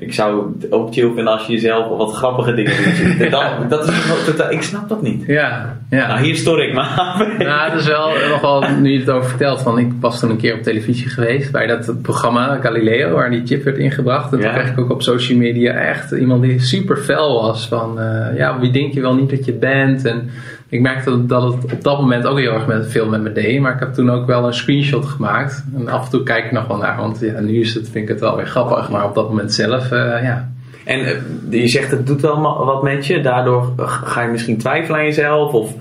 Ik 0.00 0.14
zou 0.14 0.52
het 0.60 0.72
ook 0.72 0.92
chill 0.92 1.06
vinden 1.14 1.26
als 1.32 1.46
je 1.46 1.52
jezelf 1.52 1.96
wat 1.96 2.12
grappige 2.14 2.54
dingen 2.54 2.72
doet. 2.76 3.30
dat, 3.30 3.70
dat 3.70 3.88
is 3.88 4.48
ik 4.50 4.62
snap 4.62 4.88
dat 4.88 5.02
niet. 5.02 5.24
Ja, 5.26 5.76
ja. 5.90 6.06
Nou, 6.08 6.20
hier 6.20 6.34
stoor 6.36 6.62
ik 6.62 6.74
me 6.74 6.80
aan. 6.98 7.18
Nou, 7.38 7.70
het 7.70 7.80
is 7.80 7.86
wel 7.86 8.10
nog 8.28 8.40
wel, 8.40 8.64
nu 8.80 8.92
je 8.92 8.98
het 8.98 9.10
over 9.10 9.28
vertelt, 9.28 9.60
van 9.60 9.78
ik 9.78 9.92
was 10.00 10.20
toen 10.20 10.30
een 10.30 10.36
keer 10.36 10.54
op 10.54 10.62
televisie 10.62 11.08
geweest 11.08 11.52
bij 11.52 11.66
dat 11.66 12.02
programma 12.02 12.58
Galileo, 12.60 13.14
waar 13.14 13.30
die 13.30 13.46
chip 13.46 13.64
werd 13.64 13.78
ingebracht. 13.78 14.32
En 14.32 14.38
Ja. 14.38 14.44
toen 14.44 14.54
kreeg 14.54 14.70
ik 14.70 14.78
ook 14.80 14.90
op 14.90 15.02
social 15.02 15.38
media 15.38 15.72
echt 15.72 16.10
iemand 16.10 16.42
die 16.42 16.60
super 16.60 16.96
fel 16.96 17.42
was 17.42 17.68
van, 17.68 18.00
eh, 18.00 18.36
ja, 18.36 18.58
wie 18.58 18.70
denk 18.70 18.94
je 18.94 19.00
wel 19.00 19.14
niet 19.14 19.30
dat 19.30 19.44
je 19.44 19.52
bent? 19.52 20.04
En 20.04 20.30
ik 20.68 20.80
merkte 20.80 21.10
dat, 21.10 21.28
dat 21.28 21.42
het 21.42 21.72
op 21.72 21.82
dat 21.82 22.00
moment 22.00 22.26
ook 22.26 22.38
heel 22.38 22.52
erg 22.52 22.66
met, 22.66 22.90
veel 22.90 23.08
met 23.08 23.22
me 23.22 23.32
deed, 23.32 23.60
maar 23.60 23.74
ik 23.74 23.80
heb 23.80 23.94
toen 23.94 24.10
ook 24.10 24.26
wel 24.26 24.46
een 24.46 24.54
screenshot 24.54 25.06
gemaakt. 25.06 25.64
En 25.76 25.88
af 25.88 26.04
en 26.04 26.10
toe 26.10 26.22
kijk 26.22 26.44
ik 26.44 26.52
nog 26.52 26.66
wel 26.66 26.76
naar, 26.76 26.96
want 26.96 27.20
ja, 27.20 27.40
nu 27.40 27.60
is 27.60 27.74
het, 27.74 27.88
vind 27.88 28.04
ik 28.04 28.08
het 28.08 28.20
wel 28.20 28.36
weer 28.36 28.46
grappig, 28.46 28.90
maar 28.90 29.04
op 29.04 29.14
dat 29.14 29.28
moment 29.28 29.54
zelf, 29.54 29.90
eh, 29.90 30.22
ja. 30.22 30.48
En 30.84 31.04
eh, 31.04 31.14
je 31.50 31.68
zegt 31.68 31.90
het 31.90 32.06
doet 32.06 32.20
wel 32.20 32.64
wat 32.64 32.82
met 32.82 33.06
je. 33.06 33.20
Daardoor 33.20 33.72
ga 33.76 34.22
je 34.22 34.30
misschien 34.30 34.58
twijfelen 34.58 34.98
aan 34.98 35.04
jezelf. 35.04 35.52
Of, 35.52 35.74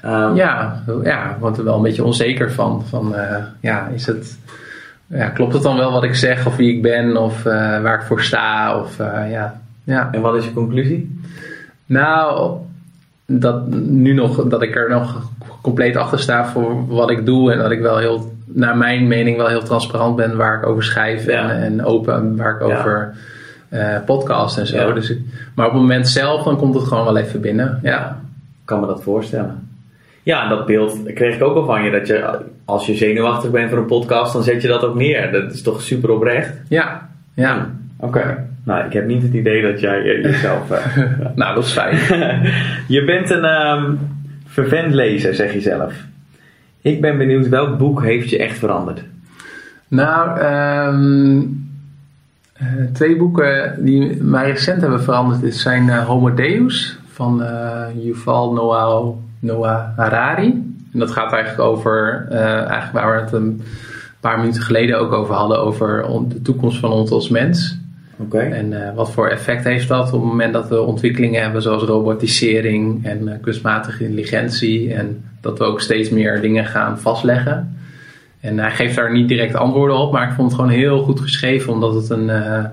ehm, 0.00 0.34
Ja, 0.34 0.82
ja, 1.02 1.36
word 1.40 1.58
er 1.58 1.64
wel 1.64 1.76
een 1.76 1.82
beetje 1.82 2.04
onzeker 2.04 2.52
van. 2.52 2.84
van 2.86 3.14
eh, 3.14 3.36
ja, 3.60 3.86
is 3.94 4.06
het, 4.06 4.38
ja, 5.06 5.28
klopt 5.28 5.52
het 5.52 5.62
dan 5.62 5.76
wel 5.76 5.92
wat 5.92 6.04
ik 6.04 6.14
zeg 6.14 6.46
of 6.46 6.56
wie 6.56 6.74
ik 6.76 6.82
ben 6.82 7.16
of 7.16 7.42
waar 7.42 7.94
ik 7.94 8.06
voor 8.06 8.22
sta? 8.22 8.78
Of, 8.80 8.96
ja. 9.30 9.60
Ja. 9.84 10.08
En 10.12 10.20
wat 10.20 10.36
is 10.36 10.44
je 10.44 10.52
conclusie? 10.52 11.20
Nou, 11.86 12.56
dat, 13.38 13.66
nu 13.74 14.12
nog, 14.12 14.44
dat 14.48 14.62
ik 14.62 14.76
er 14.76 14.88
nog 14.90 15.22
compleet 15.62 15.96
achter 15.96 16.18
sta 16.18 16.46
voor 16.46 16.86
wat 16.86 17.10
ik 17.10 17.26
doe 17.26 17.52
en 17.52 17.58
dat 17.58 17.70
ik 17.70 17.80
wel 17.80 17.98
heel, 17.98 18.32
naar 18.46 18.76
mijn 18.76 19.08
mening, 19.08 19.36
wel 19.36 19.46
heel 19.48 19.62
transparant 19.62 20.16
ben 20.16 20.36
waar 20.36 20.56
ik 20.58 20.66
over 20.66 20.82
schrijf 20.82 21.26
Ja. 21.26 21.50
en, 21.50 21.62
en 21.62 21.84
open 21.84 22.36
waar 22.36 22.54
ik 22.60 22.66
Ja. 22.68 22.78
over 22.78 23.14
eh 23.68 23.96
podcast 24.06 24.58
en 24.58 24.66
zo. 24.66 24.76
Ja. 24.88 24.92
Dus, 24.92 25.10
ik- 25.10 25.20
maar 25.54 25.66
op 25.66 25.72
het 25.72 25.80
moment 25.80 26.08
zelf, 26.08 26.42
dan 26.42 26.56
komt 26.56 26.74
het 26.74 26.84
gewoon 26.84 27.04
wel 27.04 27.16
even 27.16 27.40
binnen. 27.40 27.78
Ja. 27.82 28.18
Ik 28.60 28.66
kan 28.66 28.80
me 28.80 28.86
dat 28.86 29.02
voorstellen. 29.02 29.68
Ja, 30.22 30.48
dat 30.48 30.66
beeld 30.66 31.12
kreeg 31.14 31.34
ik 31.34 31.42
ook 31.42 31.56
al 31.56 31.64
van 31.64 31.82
je. 31.82 31.90
Dat 31.90 32.06
je, 32.06 32.38
als 32.64 32.86
je 32.86 32.94
zenuwachtig 32.94 33.50
bent 33.50 33.70
voor 33.70 33.78
een 33.78 33.86
podcast, 33.86 34.32
dan 34.32 34.42
zet 34.42 34.62
je 34.62 34.68
dat 34.68 34.84
ook 34.84 34.94
neer. 34.94 35.32
Dat 35.32 35.52
is 35.52 35.62
toch 35.62 35.82
super 35.82 36.10
oprecht? 36.10 36.52
Ja. 36.68 37.08
ja. 37.34 37.70
Oké. 37.96 38.48
Nou, 38.70 38.84
ik 38.86 38.92
heb 38.92 39.06
niet 39.06 39.22
het 39.22 39.32
idee 39.32 39.62
dat 39.62 39.80
jij 39.80 39.98
eh, 39.98 40.22
jezelf... 40.22 40.70
eh, 40.70 40.96
Nou, 41.40 41.54
dat 41.54 41.64
is 41.64 41.72
fijn. 41.72 41.96
je 42.96 43.04
bent 43.04 43.30
een 43.30 43.44
ehm 43.44 43.94
vervent 44.46 44.94
lezer, 44.94 45.34
zeg 45.34 45.52
je 45.52 45.60
zelf. 45.60 45.94
Ik 46.80 47.00
ben 47.00 47.18
benieuwd, 47.18 47.48
welk 47.48 47.78
boek 47.78 48.02
heeft 48.02 48.30
je 48.30 48.38
echt 48.38 48.58
veranderd? 48.58 49.02
Nou, 49.88 50.38
ehm, 50.38 51.40
eh, 52.52 52.66
twee 52.92 53.16
boeken 53.16 53.84
die 53.84 54.22
mij 54.22 54.50
recent 54.50 54.80
hebben 54.80 55.02
veranderd 55.02 55.42
is, 55.42 55.62
zijn 55.62 55.90
Homo 55.90 56.34
Deus 56.34 56.98
van 57.12 57.42
eh, 57.42 57.86
Yuval 57.94 58.52
Noah, 58.52 59.16
Noah 59.40 59.96
Harari. 59.96 60.74
En 60.92 60.98
dat 60.98 61.10
gaat 61.10 61.32
eigenlijk 61.32 61.68
over, 61.68 62.26
eigenlijk 62.30 62.92
waar 62.92 63.14
we 63.16 63.20
het 63.20 63.32
een 63.32 63.62
paar 64.20 64.38
minuten 64.38 64.62
geleden 64.62 64.98
ook 64.98 65.12
over 65.12 65.34
hadden, 65.34 65.60
over 65.60 66.04
de 66.28 66.42
toekomst 66.42 66.78
van 66.78 66.90
ons 66.90 67.10
als 67.10 67.28
mens. 67.28 67.79
Oké. 68.20 68.38
En 68.38 68.86
eh, 68.86 68.94
wat 68.94 69.12
voor 69.12 69.28
effect 69.28 69.64
heeft 69.64 69.88
dat 69.88 70.12
op 70.12 70.20
het 70.20 70.30
moment 70.30 70.52
dat 70.52 70.68
we 70.68 70.80
ontwikkelingen 70.80 71.42
hebben 71.42 71.62
zoals 71.62 71.82
robotisering 71.82 73.06
en 73.06 73.28
eh, 73.28 73.34
kunstmatige 73.40 74.04
intelligentie 74.04 74.94
en 74.94 75.24
dat 75.40 75.58
we 75.58 75.64
ook 75.64 75.80
steeds 75.80 76.10
meer 76.10 76.40
dingen 76.40 76.64
gaan 76.64 77.00
vastleggen. 77.00 77.76
En 78.40 78.58
hij 78.58 78.70
geeft 78.70 78.96
daar 78.96 79.12
niet 79.12 79.28
direct 79.28 79.54
antwoorden 79.54 79.96
op, 79.96 80.12
maar 80.12 80.28
ik 80.28 80.34
vond 80.34 80.50
het 80.50 80.60
gewoon 80.60 80.76
heel 80.76 81.02
goed 81.02 81.20
geschreven 81.20 81.72
omdat 81.72 81.94
het 81.94 82.10
een, 82.10 82.30
eh, 82.30 82.64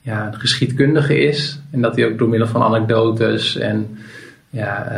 ja, 0.00 0.26
een 0.26 0.40
geschiedkundige 0.40 1.18
is 1.18 1.60
en 1.70 1.80
dat 1.80 1.96
hij 1.96 2.06
ook 2.06 2.18
door 2.18 2.28
middel 2.28 2.48
van 2.48 2.62
anekdotes 2.62 3.56
en 3.56 3.98
ja, 4.50 4.88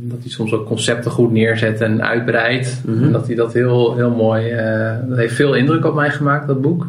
dat 0.00 0.18
hij 0.20 0.30
soms 0.30 0.52
ook 0.52 0.66
concepten 0.66 1.10
goed 1.10 1.32
neerzet 1.32 1.80
en 1.80 2.02
uitbreidt. 2.02 2.82
Mhm. 2.86 3.04
En 3.04 3.12
dat 3.12 3.26
hij 3.26 3.36
dat 3.36 3.52
heel, 3.52 3.96
heel 3.96 4.10
mooi, 4.10 4.50
eh, 4.50 4.96
dat 5.08 5.18
heeft 5.18 5.34
veel 5.34 5.54
indruk 5.54 5.84
op 5.84 5.94
mij 5.94 6.10
gemaakt, 6.10 6.46
dat 6.46 6.60
boek. 6.60 6.86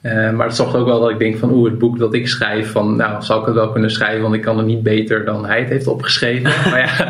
Eh, 0.00 0.30
maar 0.30 0.46
het 0.46 0.56
zorgt 0.56 0.74
ook 0.74 0.86
wel 0.86 1.00
dat 1.00 1.10
ik 1.10 1.18
denk 1.18 1.36
van 1.36 1.50
oeh, 1.52 1.70
het 1.70 1.78
boek 1.78 1.98
dat 1.98 2.14
ik 2.14 2.28
schrijf, 2.28 2.70
van 2.72 2.96
nou 2.96 3.22
zal 3.22 3.40
ik 3.40 3.46
het 3.46 3.54
wel 3.54 3.70
kunnen 3.72 3.90
schrijven, 3.90 4.22
want 4.22 4.34
ik 4.34 4.40
kan 4.40 4.56
het 4.56 4.66
niet 4.66 4.82
beter 4.82 5.24
dan 5.24 5.46
hij 5.46 5.58
het 5.60 5.68
heeft 5.68 5.86
opgeschreven. 5.86 6.50
maar 6.70 6.78
ja, 6.80 7.06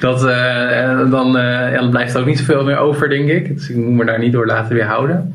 dat, 0.00 0.24
eh, 0.26 1.10
dan, 1.10 1.36
eh, 1.38 1.72
ja, 1.72 1.78
dan 1.80 1.90
blijft 1.90 2.14
er 2.14 2.20
ook 2.20 2.26
niet 2.26 2.38
zoveel 2.38 2.64
meer 2.64 2.76
over, 2.78 3.08
denk 3.08 3.28
ik. 3.28 3.54
Dus 3.54 3.70
ik 3.70 3.76
moet 3.76 3.94
me 3.96 4.04
daar 4.04 4.18
niet 4.18 4.32
door 4.32 4.46
laten 4.46 4.74
weerhouden. 4.74 5.34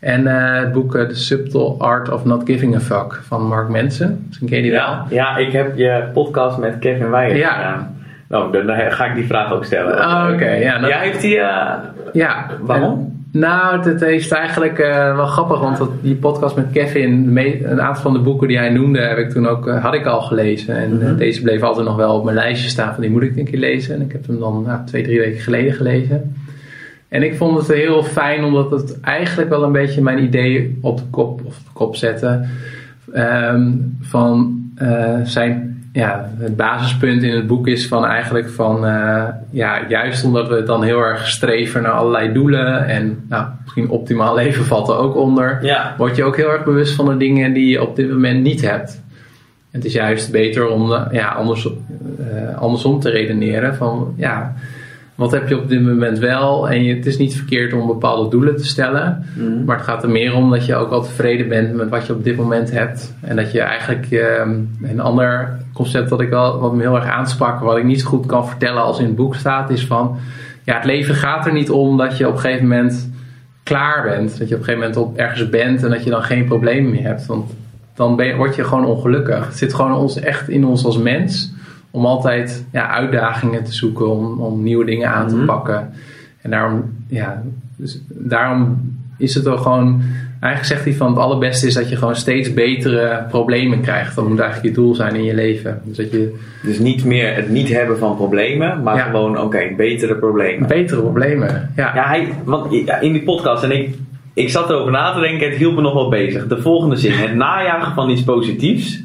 En 0.00 0.26
het 0.26 0.72
boek 0.72 0.92
The 0.96 1.14
Subtle 1.14 1.74
Art 1.78 2.10
of 2.10 2.24
Not 2.24 2.42
Giving 2.44 2.74
a 2.74 2.80
Fuck 2.80 3.20
van 3.26 3.46
Mark 3.46 3.68
Manson. 3.68 4.24
Misschien 4.26 4.48
ken 4.48 4.56
je 4.56 4.62
die 4.62 4.72
wel. 4.72 4.80
Ja, 4.80 5.06
ja, 5.10 5.36
ik 5.36 5.52
heb 5.52 5.76
je 5.76 6.04
podcast 6.12 6.58
met 6.58 6.78
Kevin 6.78 7.10
Weijer 7.10 7.36
Ja. 7.36 7.52
gedaan. 7.54 7.96
Nou, 8.28 8.66
dan, 8.66 8.76
ga 8.92 9.04
ik 9.06 9.14
die 9.14 9.26
vraag 9.26 9.52
ook 9.52 9.64
stellen. 9.64 9.98
Oh, 9.98 10.30
oké, 10.32 10.50
ja, 10.50 10.78
dat- 10.78 10.88
Jij 10.88 10.98
heeft 11.00 11.20
die... 11.20 11.40
Ja. 12.12 12.46
Waarom? 12.60 13.21
Nou, 13.32 13.88
het, 13.88 14.00
heeft 14.00 14.32
eigenlijk 14.32 14.78
eh, 14.78 15.16
wel 15.16 15.26
grappig, 15.26 15.60
want 15.60 15.76
dat, 15.76 15.90
die 16.02 16.14
podcast 16.14 16.56
met 16.56 16.66
Kevin, 16.72 17.36
een 17.62 17.80
aantal 17.80 18.02
van 18.02 18.12
de 18.12 18.18
boeken 18.18 18.48
die 18.48 18.58
hij 18.58 18.70
noemde, 18.70 19.00
heb 19.00 19.18
ik 19.18 19.30
toen 19.30 19.46
ook, 19.48 19.66
eh, 19.68 19.84
had 19.84 19.94
ik 19.94 20.06
al 20.06 20.20
gelezen. 20.20 20.76
En 20.76 21.00
eh, 21.00 21.06
Mhm. 21.08 21.16
deze 21.16 21.42
bleef 21.42 21.62
altijd 21.62 21.86
nog 21.86 21.96
wel 21.96 22.14
op 22.14 22.24
mijn 22.24 22.36
lijstje 22.36 22.68
staan 22.68 22.92
van 22.92 23.02
die 23.02 23.10
moet 23.10 23.22
ik 23.22 23.36
een 23.36 23.44
keer 23.44 23.58
lezen. 23.58 23.94
En 23.94 24.00
ik 24.00 24.12
heb 24.12 24.26
hem 24.26 24.38
dan 24.38 24.62
nou, 24.66 24.84
twee, 24.86 25.02
drie 25.02 25.18
weken 25.18 25.40
geleden 25.40 25.72
gelezen. 25.72 26.34
En 27.08 27.22
ik 27.22 27.36
vond 27.36 27.58
het 27.58 27.76
heel 27.76 28.02
fijn, 28.02 28.44
omdat 28.44 28.70
het 28.70 29.00
eigenlijk 29.00 29.50
wel 29.50 29.62
een 29.62 29.72
beetje 29.72 30.02
mijn 30.02 30.22
idee 30.22 30.78
op 30.80 30.96
de 30.98 31.04
kop, 31.10 31.40
of 31.44 31.56
de 31.56 31.70
kop 31.72 31.96
zette. 31.96 32.40
Ehm, 33.12 33.70
van 34.00 34.60
zijn, 35.24 35.81
ja, 35.92 36.30
het 36.38 36.56
basispunt 36.56 37.22
in 37.22 37.34
het 37.34 37.46
boek 37.46 37.66
is 37.66 37.88
van 37.88 38.04
eigenlijk 38.04 38.50
van, 38.50 38.86
eh, 38.86 39.24
ja, 39.50 39.88
juist 39.88 40.24
omdat 40.24 40.48
we 40.48 40.62
dan 40.62 40.82
heel 40.82 41.00
erg 41.00 41.28
streven 41.28 41.82
naar 41.82 41.92
allerlei 41.92 42.32
doelen 42.32 42.86
en 42.86 43.24
nou, 43.28 43.46
misschien 43.62 43.88
optimaal 43.88 44.34
leven 44.42 44.64
valt 44.64 44.88
er 44.88 44.96
ook 44.96 45.16
onder, 45.16 45.64
Ja. 45.64 45.94
word 45.98 46.16
je 46.16 46.24
ook 46.24 46.36
heel 46.36 46.50
erg 46.50 46.64
bewust 46.64 46.94
van 46.94 47.06
de 47.06 47.16
dingen 47.16 47.52
die 47.52 47.68
je 47.68 47.82
op 47.82 47.96
dit 47.96 48.10
moment 48.10 48.42
niet 48.42 48.60
hebt. 48.60 49.00
Het 49.70 49.84
is 49.84 49.92
juist 49.92 50.30
beter 50.30 50.68
om 50.68 50.92
eh, 50.92 51.02
ja, 51.10 51.28
anders, 51.28 51.68
eh, 52.18 52.58
andersom 52.58 53.00
te 53.00 53.10
redeneren 53.10 53.74
van, 53.74 54.14
ja, 54.16 54.54
wat 55.22 55.32
heb 55.32 55.48
je 55.48 55.58
op 55.58 55.68
dit 55.68 55.82
moment 55.82 56.18
wel? 56.18 56.68
En 56.68 56.84
je, 56.84 56.94
het 56.94 57.06
is 57.06 57.18
niet 57.18 57.36
verkeerd 57.36 57.72
om 57.72 57.86
bepaalde 57.86 58.30
doelen 58.30 58.56
te 58.56 58.66
stellen. 58.66 59.24
Mhm. 59.36 59.64
Maar 59.64 59.76
het 59.76 59.84
gaat 59.84 60.02
er 60.02 60.10
meer 60.10 60.34
om 60.34 60.50
dat 60.50 60.66
je 60.66 60.74
ook 60.74 60.90
al 60.90 61.02
tevreden 61.02 61.48
bent 61.48 61.74
met 61.74 61.88
wat 61.88 62.06
je 62.06 62.12
op 62.12 62.24
dit 62.24 62.36
moment 62.36 62.70
hebt. 62.70 63.14
En 63.20 63.36
dat 63.36 63.52
je 63.52 63.60
eigenlijk 63.60 64.10
ehm, 64.10 64.54
een 64.82 65.00
ander 65.00 65.56
concept 65.72 66.08
dat 66.08 66.20
ik 66.20 66.28
wel, 66.28 66.60
wat 66.60 66.74
me 66.74 66.80
heel 66.80 66.96
erg 66.96 67.06
aansprak, 67.06 67.60
wat 67.60 67.76
ik 67.76 67.84
niet 67.84 68.00
zo 68.00 68.08
goed 68.08 68.26
kan 68.26 68.48
vertellen 68.48 68.82
als 68.82 68.98
in 68.98 69.04
het 69.04 69.16
boek 69.16 69.34
staat, 69.34 69.70
is 69.70 69.86
van 69.86 70.16
ja, 70.64 70.74
het 70.74 70.84
leven 70.84 71.14
gaat 71.14 71.46
er 71.46 71.52
niet 71.52 71.70
om 71.70 71.96
dat 71.96 72.16
je 72.16 72.28
op 72.28 72.34
een 72.34 72.40
gegeven 72.40 72.68
moment 72.68 73.10
klaar 73.62 74.02
bent. 74.02 74.38
Dat 74.38 74.48
je 74.48 74.54
op 74.54 74.60
een 74.60 74.66
gegeven 74.66 74.80
moment 74.80 74.96
op 74.96 75.16
ergens 75.16 75.48
bent 75.48 75.82
en 75.82 75.90
dat 75.90 76.04
je 76.04 76.10
dan 76.10 76.22
geen 76.22 76.44
problemen 76.44 76.90
meer 76.90 77.02
hebt. 77.02 77.26
Want 77.26 77.50
dan 77.94 78.16
ben 78.16 78.26
je, 78.26 78.36
word 78.36 78.54
je 78.54 78.64
gewoon 78.64 78.84
ongelukkig. 78.84 79.46
Het 79.46 79.56
zit 79.56 79.74
gewoon 79.74 79.94
ons, 79.94 80.20
echt 80.20 80.48
in 80.48 80.64
ons 80.64 80.84
als 80.84 80.98
mens 80.98 81.52
om 81.94 82.06
altijd 82.06 82.64
ja, 82.72 82.88
uitdagingen 82.90 83.64
te 83.64 83.72
zoeken, 83.72 84.10
om, 84.10 84.40
om 84.40 84.62
nieuwe 84.62 84.84
dingen 84.84 85.08
aan 85.08 85.28
te 85.28 85.36
Mhm. 85.36 85.44
pakken. 85.46 85.90
En 86.42 86.50
daarom, 86.50 86.84
ja, 87.08 87.42
dus 87.76 88.00
daarom 88.08 88.80
is 89.18 89.34
het 89.34 89.44
wel 89.44 89.56
gewoon. 89.58 90.02
Eigenlijk 90.40 90.72
zegt 90.72 90.84
hij 90.84 90.94
van 90.98 91.08
het 91.12 91.18
allerbeste 91.18 91.66
is 91.66 91.74
dat 91.74 91.88
je 91.88 91.96
gewoon 91.96 92.16
steeds 92.16 92.54
betere 92.54 93.24
problemen 93.28 93.80
krijgt. 93.80 94.14
Dat 94.16 94.28
moet 94.28 94.38
eigenlijk 94.40 94.74
je 94.74 94.80
doel 94.82 94.94
zijn 94.94 95.14
in 95.14 95.24
je 95.24 95.34
leven. 95.34 95.80
Dus 95.84 95.96
dat 95.96 96.10
je 96.10 96.34
Dus 96.62 96.78
niet 96.78 97.04
meer 97.04 97.34
het 97.34 97.48
niet 97.50 97.68
hebben 97.68 97.98
van 97.98 98.16
problemen, 98.16 98.82
maar 98.82 98.96
Ja. 98.96 99.02
gewoon, 99.02 99.40
oké, 99.40 99.58
betere 99.76 100.14
problemen. 100.14 100.68
betere 100.68 101.00
problemen. 101.00 101.70
Ja, 101.76 101.92
Ja, 101.94 102.06
hij, 102.08 102.28
want 102.44 102.72
in 103.00 103.12
die 103.12 103.22
podcast, 103.22 103.62
en 103.64 103.70
ik, 103.70 103.94
ik 104.34 104.50
zat 104.50 104.70
erover 104.70 104.92
na 104.92 105.12
te 105.14 105.20
denken, 105.20 105.48
het 105.48 105.58
hielp 105.58 105.74
me 105.74 105.80
nog 105.80 105.94
wel 105.94 106.08
bezig. 106.08 106.46
De 106.46 106.60
volgende 106.62 106.96
zin, 106.96 107.12
het 107.12 107.34
najagen 107.34 107.94
van 107.94 108.10
iets 108.10 108.22
positiefs 108.22 109.02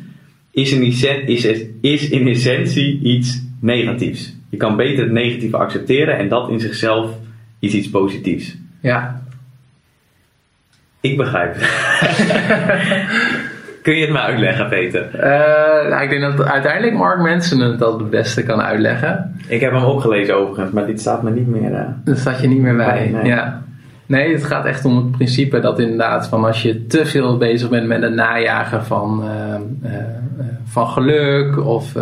is 0.57 0.71
in, 0.71 0.81
is, 1.27 1.45
is 1.81 2.09
in 2.09 2.27
essentie 2.27 2.99
iets 3.01 3.41
negatiefs. 3.61 4.35
Je 4.49 4.57
kan 4.57 4.75
beter 4.75 5.03
het 5.03 5.11
negatieve 5.11 5.57
accepteren 5.57 6.17
en 6.17 6.29
dat 6.29 6.49
in 6.49 6.59
zichzelf 6.59 7.11
is 7.59 7.73
iets 7.73 7.89
positiefs. 7.89 8.57
ja. 8.81 9.21
Ik 11.01 11.17
begrijp 11.17 11.55
het. 11.57 11.63
Kun 13.83 13.95
je 13.95 14.01
het 14.01 14.11
me 14.11 14.19
uitleggen, 14.19 14.67
Peter? 14.69 15.15
Eh, 15.15 15.89
nou, 15.89 16.03
ik 16.03 16.09
denk 16.09 16.21
dat 16.21 16.45
uiteindelijk 16.47 16.93
Mark 16.93 17.19
Manson 17.19 17.59
het 17.59 17.79
dat 17.79 17.99
het 17.99 18.09
beste 18.09 18.43
kan 18.43 18.61
uitleggen. 18.61 19.35
Ik 19.47 19.59
heb 19.59 19.71
hem 19.71 19.83
ook 19.83 20.01
gelezen 20.01 20.35
overigens, 20.35 20.71
maar 20.71 20.85
dit 20.85 20.99
staat 20.99 21.23
me 21.23 21.31
niet 21.31 21.47
meer... 21.47 21.73
eh, 21.73 21.85
Daar 22.03 22.17
staat 22.17 22.41
je 22.41 22.47
niet 22.47 22.61
meer 22.61 22.75
bij. 22.75 22.99
Nee, 22.99 23.11
nee. 23.11 23.25
Ja. 23.25 23.61
Nee, 24.07 24.33
het 24.33 24.43
gaat 24.43 24.65
echt 24.65 24.85
om 24.85 24.95
het 24.95 25.11
principe 25.11 25.59
dat 25.59 25.79
inderdaad 25.79 26.27
van 26.27 26.45
als 26.45 26.61
je 26.61 26.85
te 26.85 27.05
veel 27.05 27.37
bezig 27.37 27.69
bent 27.69 27.87
met 27.87 28.01
het 28.01 28.13
najagen 28.13 28.85
van, 28.85 29.23
eh, 29.23 29.53
eh, 29.53 29.99
eh, 29.99 30.05
van 30.65 30.87
geluk 30.87 31.65
of 31.65 31.93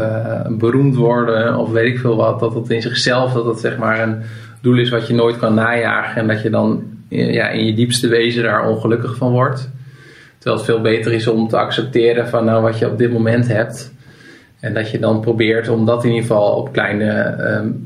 beroemd 0.49 0.95
worden 0.95 1.57
of 1.57 1.71
weet 1.71 1.87
ik 1.87 1.99
veel 1.99 2.15
wat, 2.15 2.39
dat 2.39 2.53
het 2.53 2.69
in 2.69 2.81
zichzelf 2.81 3.33
dat 3.33 3.45
het 3.45 3.59
zeg 3.59 3.77
maar 3.77 3.99
een 3.99 4.17
doel 4.61 4.77
is 4.77 4.89
wat 4.89 5.07
je 5.07 5.13
nooit 5.13 5.37
kan 5.37 5.53
najagen 5.53 6.21
en 6.21 6.27
dat 6.27 6.41
je 6.41 6.49
dan 6.49 6.83
ja, 7.07 7.49
in 7.49 7.65
je 7.65 7.73
diepste 7.73 8.07
wezen 8.07 8.43
daar 8.43 8.69
ongelukkig 8.69 9.15
van 9.15 9.31
wordt. 9.31 9.69
Terwijl 10.37 10.55
het 10.55 10.65
veel 10.65 10.81
beter 10.81 11.13
is 11.13 11.27
om 11.27 11.47
te 11.47 11.57
accepteren 11.57 12.27
van 12.27 12.45
nou, 12.45 12.61
wat 12.61 12.79
je 12.79 12.91
op 12.91 12.97
dit 12.97 13.11
moment 13.11 13.47
hebt. 13.47 13.93
En 14.59 14.73
dat 14.73 14.89
je 14.91 14.99
dan 14.99 15.19
probeert 15.19 15.69
om 15.69 15.85
dat 15.85 16.03
in 16.03 16.09
ieder 16.09 16.25
geval 16.25 16.55
op 16.55 16.71
kleine 16.71 17.37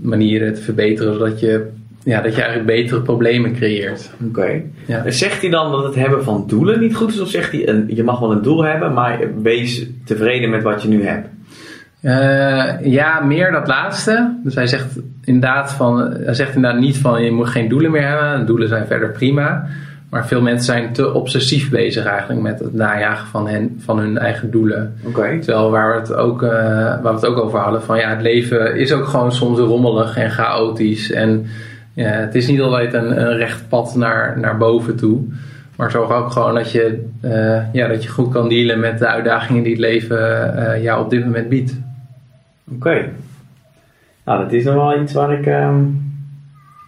manieren 0.02 0.54
te 0.54 0.62
verbeteren, 0.62 1.14
zodat 1.14 1.40
je, 1.40 1.68
ja, 2.10 2.22
dat 2.22 2.36
je 2.36 2.42
eigenlijk 2.42 2.72
betere 2.72 3.02
problemen 3.02 3.54
creëert. 3.54 4.12
Oké. 4.28 4.62
Ja. 4.86 5.12
Zegt 5.12 5.42
hij 5.42 5.50
dan 5.50 5.72
dat 5.72 5.84
het 5.84 5.96
hebben 5.96 6.24
van 6.24 6.44
doelen 6.48 6.80
niet 6.80 6.96
goed 6.96 7.14
is? 7.14 7.20
Of 7.20 7.30
zegt 7.30 7.52
hij, 7.52 7.68
een, 7.68 7.86
je 7.88 8.04
mag 8.04 8.20
wel 8.20 8.32
een 8.32 8.42
doel 8.42 8.64
hebben, 8.64 8.94
maar 8.94 9.20
wees 9.42 9.88
tevreden 10.06 10.50
met 10.50 10.64
wat 10.64 10.82
je 10.82 10.88
nu 10.88 11.06
hebt? 11.06 11.28
Eh, 12.02 12.92
ja, 12.92 13.20
meer 13.20 13.52
dat 13.52 13.68
laatste. 13.68 14.40
Dus 14.44 14.56
hij 14.56 14.68
zegt 14.68 15.00
inderdaad 15.24 15.74
van, 15.74 16.12
hij 16.12 16.34
zegt 16.34 16.56
inderdaad 16.56 16.80
niet 16.80 16.98
van 16.98 17.24
je 17.24 17.32
moet 17.32 17.48
geen 17.48 17.68
doelen 17.68 17.92
meer 17.92 18.08
hebben. 18.08 18.46
Doelen 18.46 18.68
zijn 18.68 18.88
verder 18.88 19.12
prima. 19.12 19.68
Maar 20.10 20.28
veel 20.28 20.42
mensen 20.42 20.66
zijn 20.66 20.94
te 20.94 21.14
obsessief 21.14 21.70
bezig 21.70 22.06
eigenlijk 22.06 22.42
met 22.42 22.60
het 22.60 22.74
najagen 22.74 23.28
van, 23.28 23.48
hen, 23.48 23.76
van 23.80 24.00
hun 24.00 24.18
eigen 24.18 24.52
doelen. 24.52 24.96
Oké. 25.06 25.40
Terwijl 25.40 25.72
waar 25.72 25.94
we, 25.94 26.00
het 26.00 26.14
ook, 26.14 26.44
eh, 26.44 26.50
waar 26.50 27.02
we 27.02 27.10
het 27.10 27.26
ook 27.26 27.38
over 27.38 27.60
hadden, 27.60 27.82
van 27.82 27.98
ja, 27.98 28.10
het 28.10 28.22
leven 28.22 28.76
is 28.76 28.92
ook 28.92 29.06
gewoon 29.06 29.32
soms 29.32 29.60
rommelig 29.60 30.18
en 30.18 30.32
chaotisch. 30.32 31.12
En 31.12 31.46
het 32.06 32.36
is 32.36 32.48
niet 32.48 32.62
altijd 32.62 32.94
een, 32.94 33.22
een 33.22 33.38
recht 33.38 33.70
pad 33.70 33.96
naar, 33.96 34.40
naar 34.40 34.58
boven 34.58 34.96
toe. 34.96 35.22
Maar 35.80 35.92
zorg 35.92 36.12
ook 36.12 36.32
gewoon 36.32 36.54
dat 36.54 36.72
je, 36.72 37.08
eh, 37.22 37.74
ja, 37.74 37.88
dat 37.88 38.04
je 38.04 38.10
goed 38.10 38.32
kan 38.32 38.50
dealen 38.50 38.80
met 38.80 39.00
de 39.00 39.08
uitdagingen 39.08 39.64
die 39.64 39.72
het 39.72 39.82
leven 39.82 40.56
eh, 40.58 40.84
jou 40.84 41.04
op 41.04 41.10
dit 41.10 41.26
moment 41.26 41.50
biedt. 41.50 41.80
Oké. 42.76 43.10
Nou, 44.26 44.44
dat 44.44 44.52
is 44.52 44.64
nog 44.64 44.76
wel 44.76 45.02
iets 45.02 45.14
waar 45.14 45.34
ik 45.40 45.46
ehm, 45.46 45.84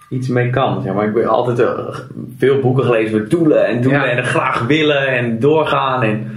iets 0.10 0.28
mee 0.28 0.50
kan. 0.50 0.82
Zeg 0.82 0.94
maar 0.94 1.08
ik 1.08 1.16
heb 1.16 1.26
altijd 1.26 1.60
eh, 1.60 2.00
veel 2.38 2.60
boeken 2.60 2.84
gelezen 2.84 3.20
met 3.20 3.30
doelen 3.30 3.66
en 3.66 3.82
doelen 3.82 4.02
Ja. 4.02 4.08
en 4.08 4.18
er 4.18 4.24
graag 4.24 4.66
willen 4.66 5.08
en 5.08 5.40
doorgaan. 5.40 6.04
En, 6.04 6.32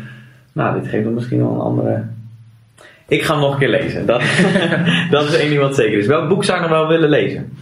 nou, 0.53 0.81
dit 0.81 0.91
geeft 0.91 1.05
dan 1.05 1.15
misschien 1.15 1.39
wel 1.39 1.55
een 1.55 1.61
andere... 1.61 2.03
Ik 3.09 3.23
ga 3.23 3.33
hem 3.33 3.43
nog 3.43 3.53
een 3.53 3.59
keer 3.59 3.69
lezen. 3.69 4.07
Dat, 4.07 4.23
dat 5.11 5.25
is 5.25 5.39
één 5.39 5.49
ding 5.49 5.61
wat 5.61 5.75
zeker 5.75 5.99
is. 5.99 6.07
Welk 6.07 6.29
boek 6.29 6.45
zou 6.45 6.63
ik 6.63 6.69
nog 6.69 6.79
wel 6.79 6.89
willen 6.89 7.09
lezen? 7.09 7.53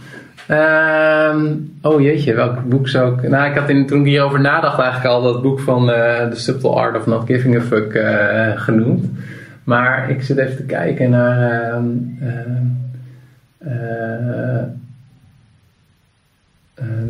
Ehm, 0.47 1.55
oh 1.81 2.01
jeetje, 2.01 2.33
welk 2.33 2.63
boek 2.69 2.87
zou 2.87 3.13
ik... 3.13 3.29
Nou, 3.29 3.49
ik 3.49 3.57
had 3.57 3.69
in, 3.69 3.87
toen 3.87 3.99
ik 3.99 4.05
hierover 4.05 4.41
nadacht 4.41 4.79
eigenlijk 4.79 5.13
al 5.13 5.21
dat 5.21 5.41
boek 5.41 5.59
van 5.59 5.91
eh 5.91 6.27
The 6.27 6.39
Subtle 6.39 6.69
Art 6.69 6.97
of 6.97 7.05
Not 7.05 7.25
Giving 7.25 7.55
a 7.57 7.61
Fuck 7.61 7.93
eh, 7.93 8.51
genoemd. 8.55 9.05
Maar 9.63 10.09
ik 10.09 10.21
zit 10.21 10.37
even 10.37 10.55
te 10.55 10.63
kijken 10.63 11.09
naar... 11.09 11.73
ehm, 11.73 11.85
eh, 13.57 14.63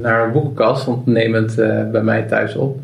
naar 0.02 0.24
een 0.24 0.32
boekenkast, 0.32 0.86
want 0.86 1.06
nemen 1.06 1.44
het 1.44 1.56
bij 1.92 2.04
mij 2.04 2.24
thuis 2.24 2.56
op. 2.56 2.80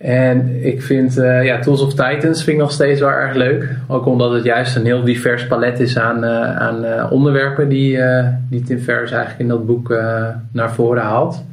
En 0.00 0.64
ik 0.64 0.82
vind, 0.82 1.18
eh, 1.18 1.44
ja, 1.44 1.58
Tools 1.58 1.80
of 1.80 1.90
Titans 1.90 2.44
vind 2.44 2.56
ik 2.56 2.62
nog 2.62 2.72
steeds 2.72 3.00
wel 3.00 3.10
erg 3.10 3.34
leuk. 3.34 3.68
Ook 3.88 4.06
omdat 4.06 4.32
het 4.32 4.44
juist 4.44 4.76
een 4.76 4.84
heel 4.84 5.04
divers 5.04 5.46
palet 5.46 5.80
is 5.80 5.98
aan, 5.98 6.24
eh, 6.24 6.56
aan 6.56 6.84
eh, 6.84 7.12
onderwerpen 7.12 7.68
die, 7.68 7.98
die 8.50 8.62
Tim 8.62 8.78
Ferriss 8.78 9.12
eigenlijk 9.12 9.42
in 9.42 9.48
dat 9.48 9.66
boek 9.66 9.88
naar 10.52 10.72
voren 10.72 11.02
haalt. 11.02 11.44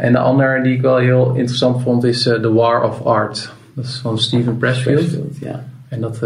En 0.00 0.12
de 0.12 0.18
ander 0.18 0.62
die 0.62 0.74
ik 0.74 0.80
wel 0.80 0.96
heel 0.96 1.34
interessant 1.34 1.82
vond 1.82 2.04
is 2.04 2.22
The 2.22 2.52
War 2.52 2.82
of 2.82 3.04
Art. 3.04 3.52
Dat 3.74 3.84
is 3.84 3.98
van 4.02 4.18
Steven 4.18 4.56
Pressfield. 4.56 5.18
Ja. 5.40 5.60
En 5.88 6.00
dat, 6.00 6.20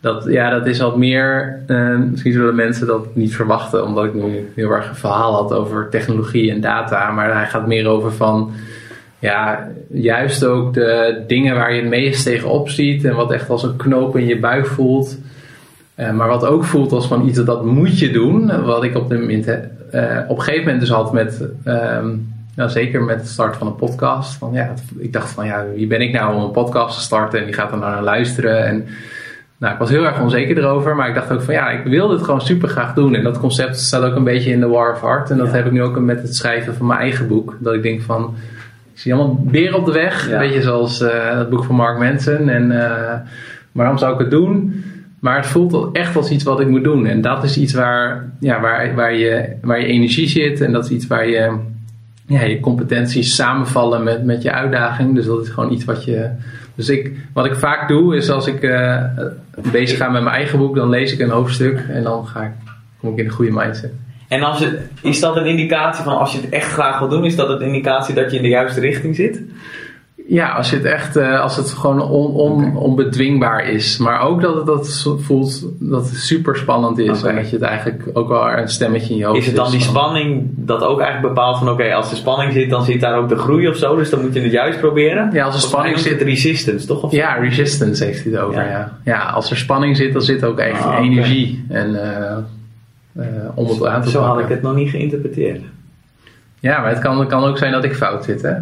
dat, 0.00 0.24
ja, 0.28 0.50
dat 0.50 0.66
is 0.66 0.78
wat 0.78 0.96
meer. 0.96 1.58
misschien 2.10 2.32
zullen 2.32 2.54
mensen 2.54 2.86
dat 2.86 3.16
niet 3.16 3.36
verwachten, 3.36 3.84
omdat 3.84 4.04
ik 4.04 4.14
nu 4.14 4.52
heel 4.54 4.70
erg 4.70 4.88
een 4.88 4.94
verhaal 4.94 5.32
had 5.34 5.52
over 5.52 5.88
technologie 5.88 6.50
en 6.50 6.60
data. 6.60 7.10
Maar 7.10 7.34
hij 7.34 7.46
gaat 7.46 7.66
meer 7.66 7.86
over 7.86 8.12
van. 8.12 8.52
Ja, 9.22 9.68
juist 9.90 10.44
ook 10.44 10.74
de 10.74 11.22
dingen 11.26 11.54
waar 11.54 11.74
je 11.74 11.80
het 11.80 11.90
meest 11.90 12.24
tegenop 12.24 12.68
ziet 12.68 13.04
en 13.04 13.14
wat 13.14 13.32
echt 13.32 13.50
als 13.50 13.62
een 13.62 13.76
knoop 13.76 14.16
in 14.16 14.26
je 14.26 14.38
buik 14.38 14.66
voelt. 14.66 15.18
Eh, 15.94 16.10
maar 16.12 16.28
wat 16.28 16.44
ook 16.46 16.64
voelt 16.64 16.92
als 16.92 17.06
van 17.06 17.28
iets 17.28 17.44
dat, 17.44 17.64
moet 17.64 17.98
je 17.98 18.10
doen. 18.10 18.64
Wat 18.64 18.84
ik 18.84 18.96
op, 18.96 19.08
de, 19.08 19.68
eh, 19.90 20.18
op 20.28 20.36
een 20.36 20.42
gegeven 20.42 20.64
moment 20.64 20.80
dus 20.80 20.90
had 20.90 21.12
met, 21.12 21.44
ehm, 21.64 22.08
nou, 22.56 22.70
zeker 22.70 23.02
met 23.02 23.16
het 23.16 23.28
start 23.28 23.56
van 23.56 23.66
een 23.66 23.76
podcast. 23.76 24.34
Van, 24.34 24.52
ja, 24.52 24.72
ik 24.98 25.12
dacht 25.12 25.30
van 25.30 25.46
ja, 25.46 25.64
wie 25.74 25.86
ben 25.86 26.00
ik 26.00 26.12
nou 26.12 26.34
om 26.36 26.42
een 26.42 26.50
podcast 26.50 26.96
te 26.96 27.02
starten 27.02 27.38
en 27.38 27.44
die 27.44 27.54
gaat 27.54 27.72
er 27.72 27.78
nou 27.78 27.92
naar 27.92 28.02
luisteren. 28.02 28.64
En 28.66 28.84
nou, 29.58 29.72
ik 29.72 29.78
was 29.78 29.90
heel 29.90 30.04
erg 30.04 30.20
onzeker 30.20 30.58
erover, 30.58 30.96
maar 30.96 31.08
ik 31.08 31.14
dacht 31.14 31.30
ook 31.32 31.42
van 31.42 31.54
ja, 31.54 31.70
ik 31.70 31.84
wil 31.84 32.08
dit 32.08 32.22
gewoon 32.22 32.40
super 32.40 32.68
graag 32.68 32.94
doen. 32.94 33.14
En 33.14 33.22
dat 33.22 33.38
concept 33.38 33.78
staat 33.80 34.02
ook 34.02 34.16
een 34.16 34.24
beetje 34.24 34.50
in 34.52 34.60
de 34.60 34.68
War 34.68 34.92
of 34.92 35.02
Art. 35.04 35.30
En 35.30 35.36
dat 35.38 35.46
Ja. 35.46 35.52
heb 35.52 35.66
ik 35.66 35.72
nu 35.72 35.82
ook 35.82 35.98
met 36.00 36.22
het 36.22 36.36
schrijven 36.36 36.74
van 36.74 36.86
mijn 36.86 37.00
eigen 37.00 37.28
boek. 37.28 37.56
Dat 37.60 37.74
ik 37.74 37.82
denk 37.82 38.02
van, 38.02 38.34
ik 38.92 38.98
zie 38.98 39.14
allemaal 39.14 39.38
beren 39.44 39.78
op 39.78 39.84
de 39.84 39.92
weg. 39.92 40.28
Ja. 40.28 40.32
Een 40.32 40.48
beetje 40.48 40.62
zoals 40.62 41.00
eh 41.00 41.38
het 41.38 41.50
boek 41.50 41.64
van 41.64 41.74
Mark 41.74 41.98
Manson. 41.98 42.48
En, 42.48 42.84
eh, 42.84 43.14
waarom 43.72 43.98
zou 43.98 44.12
ik 44.12 44.18
het 44.18 44.30
doen? 44.30 44.84
Maar 45.20 45.36
het 45.36 45.46
voelt 45.46 45.96
echt 45.96 46.16
als 46.16 46.30
iets 46.30 46.44
wat 46.44 46.60
ik 46.60 46.68
moet 46.68 46.84
doen. 46.84 47.06
En 47.06 47.20
dat 47.20 47.44
is 47.44 47.56
iets 47.56 47.72
waar, 47.72 48.30
ja, 48.40 48.60
waar, 48.60 48.94
waar, 48.94 49.14
je, 49.14 49.56
waar 49.62 49.80
je 49.80 49.86
energie 49.86 50.28
zit. 50.28 50.60
En 50.60 50.72
dat 50.72 50.84
is 50.84 50.90
iets 50.90 51.06
waar 51.06 51.28
je, 51.28 51.56
ja, 52.26 52.42
je 52.42 52.60
competenties 52.60 53.34
samenvallen 53.34 54.02
met, 54.02 54.24
met 54.24 54.42
je 54.42 54.52
uitdaging. 54.52 55.14
Dus 55.14 55.26
dat 55.26 55.42
is 55.42 55.48
gewoon 55.48 55.72
iets 55.72 55.84
wat 55.84 56.04
je. 56.04 56.30
Dus 56.74 56.88
ik, 56.88 57.12
wat 57.32 57.46
ik 57.46 57.54
vaak 57.54 57.88
doe, 57.88 58.16
is 58.16 58.30
als 58.30 58.46
ik 58.46 58.62
eh, 58.62 59.04
bezig 59.72 59.98
ga 59.98 60.08
met 60.08 60.22
mijn 60.22 60.34
eigen 60.34 60.58
boek, 60.58 60.74
dan 60.74 60.88
lees 60.88 61.12
ik 61.12 61.20
een 61.20 61.30
hoofdstuk 61.30 61.84
en 61.88 62.02
dan 62.02 62.26
ga 62.26 62.42
ik, 62.42 62.52
kom 63.00 63.12
ik 63.12 63.18
in 63.18 63.24
de 63.24 63.30
goede 63.30 63.52
mindset. 63.52 63.92
En 64.32 64.42
als 64.42 64.58
je, 64.58 64.78
is 65.02 65.20
dat 65.20 65.36
een 65.36 65.46
indicatie 65.46 66.04
van 66.04 66.18
als 66.18 66.32
je 66.32 66.40
het 66.40 66.48
echt 66.48 66.72
graag 66.72 66.98
wil 66.98 67.08
doen, 67.08 67.24
is 67.24 67.36
dat 67.36 67.48
een 67.48 67.60
indicatie 67.60 68.14
dat 68.14 68.30
je 68.30 68.36
in 68.36 68.42
de 68.42 68.48
juiste 68.48 68.80
richting 68.80 69.16
zit? 69.16 69.40
Ja, 70.28 70.48
als 70.52 70.70
je 70.70 70.76
het 70.76 70.84
echt, 70.84 71.16
eh, 71.16 71.40
als 71.40 71.56
het 71.56 71.70
gewoon 71.70 72.00
on, 72.00 72.34
on, 72.34 72.76
onbedwingbaar 72.76 73.68
is. 73.68 73.98
Maar 73.98 74.20
ook 74.20 74.40
dat 74.40 74.54
het 74.54 74.66
dat 74.66 75.06
voelt 75.20 75.66
dat 75.78 76.10
het 76.10 76.18
super 76.18 76.56
spannend 76.56 76.98
is. 76.98 77.22
En 77.22 77.34
dat 77.34 77.50
je 77.50 77.56
het 77.56 77.64
eigenlijk 77.64 78.10
ook 78.12 78.28
wel 78.28 78.52
een 78.52 78.68
stemmetje 78.68 79.12
in 79.12 79.18
je 79.18 79.24
hoofd 79.24 79.38
Is 79.38 79.46
het 79.46 79.56
dan 79.56 79.70
die 79.70 79.80
spanning 79.80 80.50
dat 80.54 80.82
ook 80.82 81.00
eigenlijk 81.00 81.34
bepaalt 81.34 81.58
van 81.58 81.70
oké, 81.70 81.94
als 81.94 82.10
er 82.10 82.16
spanning 82.16 82.52
zit, 82.52 82.70
dan 82.70 82.84
zit 82.84 83.00
daar 83.00 83.18
ook 83.18 83.28
de 83.28 83.36
groei 83.36 83.68
of 83.68 83.76
zo. 83.76 83.96
Dus 83.96 84.10
dan 84.10 84.20
moet 84.20 84.34
je 84.34 84.40
het 84.40 84.52
juist 84.52 84.80
proberen. 84.80 85.30
Ja, 85.32 85.44
als 85.44 85.54
er 85.54 85.60
spanning 85.60 85.98
zit. 85.98 86.12
het 86.12 86.22
resistance, 86.22 86.86
toch? 86.86 87.02
Of 87.02 87.12
Ja, 87.12 87.32
resistance 87.32 88.04
heeft 88.04 88.24
hij 88.24 88.32
het 88.32 88.42
over. 88.42 88.62
Ja. 88.64 88.70
Ja. 88.70 88.98
Ja. 89.04 89.18
als 89.18 89.50
er 89.50 89.56
spanning 89.56 89.96
zit, 89.96 90.12
dan 90.12 90.22
zit 90.22 90.44
ook 90.44 90.58
echt 90.58 90.84
Ah, 90.84 91.04
energie. 91.04 91.64
En 91.68 92.16
eh, 92.16 92.36
om 93.54 93.68
het 93.68 93.86
aan 93.86 94.02
te 94.02 94.10
Zo 94.10 94.22
had 94.22 94.38
ik 94.38 94.48
het 94.48 94.62
nog 94.62 94.74
niet 94.74 94.90
geïnterpreteerd. 94.90 95.62
Ja, 96.60 96.80
maar 96.80 96.90
het 96.90 96.98
kan, 96.98 97.18
het 97.20 97.28
kan 97.28 97.44
ook 97.44 97.58
zijn 97.58 97.72
dat 97.72 97.84
ik 97.84 97.94
fout 97.94 98.24
zit, 98.24 98.42
hè? 98.42 98.54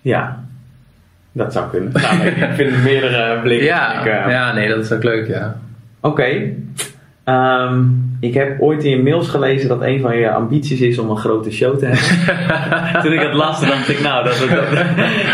Ja, 0.00 0.44
dat 1.32 1.52
zou 1.52 1.70
kunnen. 1.70 1.92
Nou, 1.92 2.26
ik 2.26 2.54
vind 2.54 2.70
het 2.70 2.82
meerdere 2.82 3.40
blikken. 3.42 3.66
Ja, 3.66 4.00
Ik, 4.00 4.06
eh, 4.06 4.30
ja, 4.30 4.52
nee, 4.52 4.68
dat 4.68 4.84
is 4.84 4.92
ook 4.92 5.02
leuk, 5.02 5.28
ja. 5.28 5.56
Oké. 6.00 6.52
Ehm, 7.24 7.82
ik 8.20 8.34
heb 8.34 8.60
ooit 8.60 8.84
in 8.84 8.90
je 8.90 9.02
mails 9.02 9.28
gelezen 9.28 9.68
dat 9.68 9.82
een 9.82 10.00
van 10.00 10.16
je 10.16 10.30
ambities 10.30 10.80
is 10.80 10.98
om 10.98 11.10
een 11.10 11.16
grote 11.16 11.50
show 11.50 11.78
te 11.78 11.86
hebben. 11.86 13.02
Toen 13.02 13.12
ik 13.12 13.20
het 13.20 13.32
las, 13.32 13.60
dacht 13.60 13.88
ik, 13.88 14.00
nou, 14.00 14.24
dat, 14.24 14.38
dat, 14.38 14.84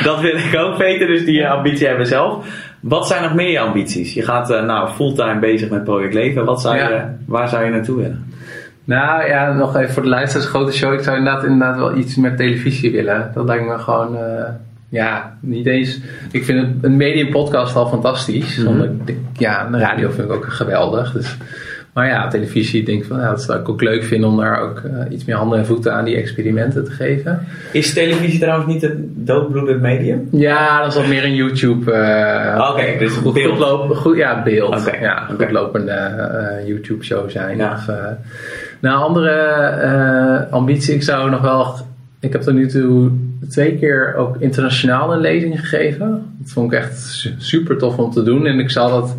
dat 0.04 0.20
wil 0.20 0.36
ik 0.36 0.56
ook 0.56 0.76
weten. 0.76 1.06
Dus 1.06 1.24
die 1.24 1.42
eh, 1.42 1.50
ambitie 1.50 1.86
hebben 1.86 2.04
we 2.04 2.10
zelf. 2.10 2.46
Wat 2.80 3.06
zijn 3.06 3.22
nog 3.22 3.34
meer 3.34 3.50
je 3.50 3.60
ambities? 3.60 4.14
Je 4.14 4.22
gaat 4.22 4.50
eh, 4.50 4.64
nou 4.64 4.88
fulltime 4.88 5.38
bezig 5.38 5.70
met 5.70 5.84
Project 5.84 6.14
Leven. 6.14 6.44
Wat 6.44 6.60
zou 6.60 6.76
je, 6.76 6.82
Ja. 6.82 7.16
waar 7.26 7.48
zou 7.48 7.64
je 7.64 7.70
naartoe 7.70 7.96
willen? 7.96 8.24
Nou 8.84 9.26
ja, 9.28 9.52
nog 9.52 9.76
even 9.76 9.92
voor 9.94 10.02
de 10.02 10.08
luisteraars, 10.08 10.48
grote 10.48 10.72
show. 10.72 10.92
Ik 10.92 11.00
zou 11.00 11.16
inderdaad, 11.16 11.44
inderdaad 11.44 11.76
wel 11.76 11.96
iets 11.96 12.16
met 12.16 12.36
televisie 12.36 12.92
willen. 12.92 13.30
Dat 13.34 13.44
lijkt 13.46 13.66
me 13.66 13.78
gewoon, 13.78 14.16
eh, 14.16 14.44
ja, 14.88 15.36
niet 15.40 15.66
eens. 15.66 16.00
Ik 16.30 16.44
vind 16.44 16.60
het, 16.66 16.84
een 16.84 16.96
medium 16.96 17.30
podcast 17.30 17.76
al 17.76 17.88
fantastisch. 17.88 18.56
Mhm. 18.56 18.82
Ik 19.04 19.16
ja, 19.36 19.68
de 19.70 19.78
radio 19.78 20.10
vind 20.10 20.28
ik 20.28 20.32
ook 20.34 20.44
geweldig. 20.48 21.12
Dus, 21.12 21.36
maar 21.92 22.06
ja, 22.06 22.28
televisie, 22.28 22.84
denk 22.84 23.00
ik 23.02 23.06
van, 23.08 23.18
ja, 23.18 23.30
dat 23.30 23.42
zou 23.42 23.60
ik 23.60 23.68
ook 23.68 23.82
leuk 23.82 24.04
vinden 24.04 24.28
om 24.30 24.36
daar 24.36 24.60
ook 24.60 24.78
eh, 24.84 25.12
iets 25.12 25.24
meer 25.24 25.36
handen 25.36 25.58
en 25.58 25.66
voeten 25.66 25.94
aan 25.94 26.04
die 26.04 26.16
experimenten 26.16 26.84
te 26.84 26.90
geven. 26.90 27.46
Is 27.72 27.92
televisie 27.94 28.40
trouwens 28.40 28.72
niet 28.72 28.82
een 28.82 29.12
doodbloedend 29.16 29.80
medium? 29.80 30.28
Ja, 30.30 30.78
dat 30.82 30.88
is 30.88 30.94
wat 30.98 31.06
meer 31.06 31.24
een 31.24 31.34
YouTube. 31.34 31.92
eh, 31.92 32.68
Oké, 32.70 32.98
dus 32.98 33.12
goed, 33.12 33.32
beeld. 33.34 33.50
goed 33.50 33.58
lopen, 33.58 33.96
goed, 33.96 34.16
ja, 34.16 34.42
beeld. 34.42 34.90
Ja, 35.00 35.28
oké. 35.32 35.42
goed 35.44 35.52
lopende 35.52 35.90
eh, 35.92 36.66
YouTube 36.68 37.04
show 37.04 37.30
zijn. 37.30 37.56
Ja. 37.56 37.72
Of, 37.72 37.90
nou, 38.80 38.98
andere 39.02 40.46
ambitie, 40.50 40.94
ik 40.94 41.02
zou 41.02 41.30
nog 41.30 41.40
wel. 41.40 41.74
Ik 42.20 42.32
heb 42.32 42.42
tot 42.42 42.54
nu 42.54 42.66
toe 42.68 43.10
twee 43.48 43.78
keer 43.78 44.14
ook 44.16 44.36
internationaal 44.38 45.12
een 45.12 45.20
lezing 45.20 45.60
gegeven. 45.60 46.08
Dat 46.38 46.50
vond 46.52 46.72
ik 46.72 46.78
echt 46.78 46.98
su- 46.98 47.34
super 47.38 47.78
tof 47.78 47.96
om 47.96 48.10
te 48.10 48.22
doen. 48.22 48.46
En 48.46 48.58
ik 48.58 48.70
zou 48.70 48.90
dat, 48.90 49.16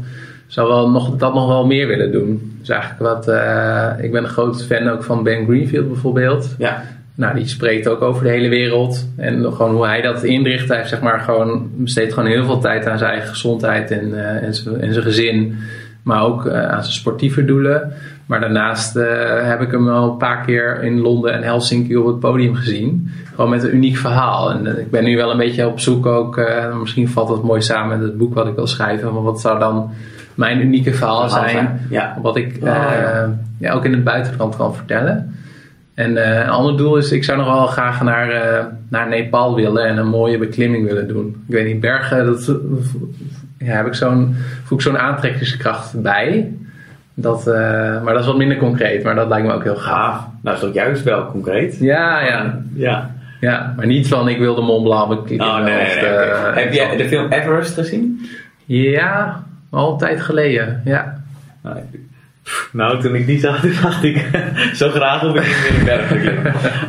zou 0.51 0.67
wel 0.67 0.89
nog, 0.89 1.15
dat 1.15 1.33
nog 1.33 1.47
wel 1.47 1.65
meer 1.65 1.87
willen 1.87 2.11
doen. 2.11 2.55
Dus 2.59 2.69
eigenlijk 2.69 3.01
wat. 3.01 3.27
eh, 3.27 3.89
ik 4.01 4.11
ben 4.11 4.23
een 4.23 4.29
groot 4.29 4.65
fan 4.65 4.87
ook 4.87 5.03
van 5.03 5.23
Ben 5.23 5.45
Greenfield 5.45 5.87
bijvoorbeeld. 5.87 6.55
Ja. 6.57 6.83
Nou, 7.15 7.35
die 7.35 7.47
spreekt 7.47 7.87
ook 7.87 8.01
over 8.01 8.23
de 8.23 8.29
hele 8.29 8.49
wereld. 8.49 9.07
En 9.17 9.53
gewoon 9.53 9.71
hoe 9.71 9.85
hij 9.85 10.01
dat 10.01 10.23
inricht. 10.23 10.67
Hij 10.67 10.77
heeft 10.77 10.89
zeg 10.89 11.01
maar 11.01 11.19
gewoon, 11.19 11.69
besteedt 11.73 12.13
gewoon 12.13 12.29
heel 12.29 12.45
veel 12.45 12.59
tijd 12.59 12.87
aan 12.87 12.97
zijn 12.97 13.11
eigen 13.11 13.29
gezondheid 13.29 13.91
en, 13.91 14.13
eh, 14.13 14.43
en, 14.43 14.55
zijn, 14.55 14.81
en 14.81 14.93
zijn 14.93 15.05
gezin. 15.05 15.57
Maar 16.03 16.23
ook 16.23 16.49
aan 16.49 16.83
zijn 16.83 16.95
sportieve 16.95 17.45
doelen. 17.45 17.93
Maar 18.25 18.39
daarnaast 18.39 18.93
heb 19.43 19.61
ik 19.61 19.71
hem 19.71 19.89
al 19.89 20.11
een 20.11 20.17
paar 20.17 20.45
keer 20.45 20.83
in 20.83 20.99
Londen 20.99 21.33
en 21.33 21.43
Helsinki 21.43 21.97
op 21.97 22.05
het 22.05 22.19
podium 22.19 22.55
gezien. 22.55 23.11
Gewoon 23.35 23.49
met 23.49 23.63
een 23.63 23.75
uniek 23.75 23.97
verhaal. 23.97 24.51
En 24.51 24.79
ik 24.79 24.91
ben 24.91 25.03
nu 25.03 25.15
wel 25.15 25.31
een 25.31 25.37
beetje 25.37 25.67
op 25.67 25.79
zoek 25.79 26.05
ook. 26.05 26.41
misschien 26.79 27.09
valt 27.09 27.29
het 27.29 27.43
mooi 27.43 27.61
samen 27.61 27.97
met 27.97 28.07
het 28.07 28.17
boek 28.17 28.33
wat 28.33 28.47
ik 28.47 28.55
wil 28.55 28.67
schrijven. 28.67 29.13
Maar 29.13 29.23
wat 29.23 29.41
zou 29.41 29.59
dan 29.59 29.91
mijn 30.35 30.61
unieke 30.61 30.93
verhaal 30.93 31.29
zijn? 31.29 31.79
Ja. 31.89 32.17
Wat 32.21 32.35
ik 32.35 32.57
oh, 32.59 32.65
ja. 32.65 33.29
ja. 33.57 33.73
ook 33.73 33.85
in 33.85 33.91
het 33.91 34.03
buitenland 34.03 34.55
kan 34.55 34.75
vertellen. 34.75 35.35
En 35.93 36.11
uh, 36.11 36.37
een 36.39 36.49
ander 36.49 36.77
doel 36.77 36.97
is, 36.97 37.11
ik 37.11 37.23
zou 37.23 37.37
nog 37.37 37.47
wel 37.47 37.67
graag 37.67 38.01
naar, 38.01 38.29
uh, 38.29 38.65
naar 38.89 39.07
Nepal 39.07 39.55
willen 39.55 39.85
en 39.85 39.97
een 39.97 40.07
mooie 40.07 40.37
beklimming 40.37 40.87
willen 40.87 41.07
doen. 41.07 41.43
Ik 41.47 41.53
weet 41.53 41.65
niet, 41.65 41.79
bergen, 41.79 42.25
dat, 42.25 42.55
ja, 43.57 43.75
heb 43.75 43.85
ik 43.85 43.93
zo'n, 43.93 44.35
voel 44.63 44.77
ik 44.77 44.83
zo'n 44.83 44.97
aantrekkingskracht 44.97 46.01
bij. 46.01 46.51
Dat, 47.13 47.47
uh, 47.47 47.53
maar 48.03 48.13
dat 48.13 48.19
is 48.19 48.25
wat 48.25 48.37
minder 48.37 48.57
concreet, 48.57 49.03
maar 49.03 49.15
dat 49.15 49.27
lijkt 49.27 49.47
me 49.47 49.53
ook 49.53 49.63
heel 49.63 49.75
gaaf. 49.75 50.15
Ah, 50.15 50.23
nou 50.41 50.55
is 50.55 50.61
dat 50.61 50.73
juist 50.73 51.03
wel 51.03 51.25
concreet. 51.25 51.77
Ja, 51.79 52.19
ja. 52.19 52.61
ja. 52.73 53.11
Ja, 53.39 53.73
maar 53.75 53.85
niet 53.85 54.07
van 54.07 54.27
ik 54.27 54.37
wil 54.37 54.55
de 54.55 54.61
Mont 54.61 54.83
Blanc 54.83 55.09
beklimmen. 55.09 55.47
Oh, 55.47 55.63
nee, 55.63 55.75
nee, 55.75 55.95
nee, 55.95 56.13
okay. 56.13 56.63
Heb 56.63 56.73
jij 56.73 56.97
de 56.97 57.07
film 57.07 57.31
Everest 57.31 57.73
gezien? 57.73 58.29
Ja, 58.65 59.43
al 59.71 59.91
een 59.91 59.97
tijd 59.97 60.21
geleden, 60.21 60.81
ja. 60.85 61.23
Nou, 61.63 61.77
nou, 62.71 63.01
toen 63.01 63.15
ik 63.15 63.25
die 63.25 63.39
zag, 63.39 63.61
dacht 63.81 64.03
ik 64.03 64.25
zo 64.73 64.89
graag 64.89 65.21
wil 65.21 65.35
ik 65.35 65.43
niet 65.43 65.55
meer 65.63 65.79
in 65.79 65.85
berg 65.85 66.11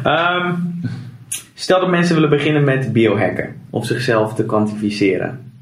um, 0.06 0.70
stel 1.54 1.80
dat 1.80 1.90
mensen 1.90 2.14
willen 2.14 2.30
beginnen 2.30 2.64
met 2.64 2.92
biohacken, 2.92 3.54
of 3.70 3.86
zichzelf 3.86 4.34
te 4.34 4.44
kwantificeren. 4.44 5.52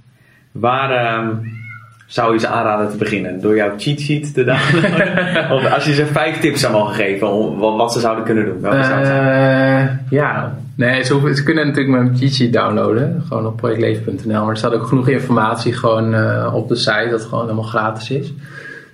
Waar 0.53 1.19
um, 1.19 1.59
zou 2.07 2.33
je 2.33 2.39
ze 2.39 2.49
aanraden 2.49 2.91
te 2.91 2.97
beginnen? 2.97 3.41
Door 3.41 3.57
jouw 3.57 3.79
cheat 3.79 4.01
sheet 4.01 4.35
te 4.35 4.45
downloaden? 4.45 5.51
of 5.57 5.73
als 5.73 5.85
je 5.85 5.95
ze 5.95 6.07
vijf 6.07 6.41
tips 6.41 6.61
zou 6.61 6.73
mogen 6.73 6.95
geven, 6.95 7.59
wat 7.59 7.93
ze 7.93 8.01
zouden 8.01 8.25
kunnen 8.25 8.45
doen? 8.45 8.61
Welke 8.61 8.77
uh, 8.77 9.89
ja, 10.11 10.55
nee, 10.81 11.05
ze, 11.05 11.33
ze, 11.35 11.43
kunnen 11.43 11.67
natuurlijk 11.67 11.99
mijn 11.99 12.17
cheat 12.17 12.53
downloaden, 12.53 13.23
gewoon 13.29 13.47
op 13.47 13.57
projectleven.nl. 13.57 14.41
Maar 14.41 14.51
er 14.51 14.57
staat 14.57 14.75
ook 14.75 14.87
genoeg 14.87 15.09
informatie 15.09 15.73
gewoon 15.73 16.15
uh, 16.15 16.53
op 16.55 16.69
de 16.69 16.77
site, 16.77 17.09
dat 17.11 17.25
gewoon 17.25 17.45
helemaal 17.45 17.65
gratis 17.65 18.11
is. 18.11 18.33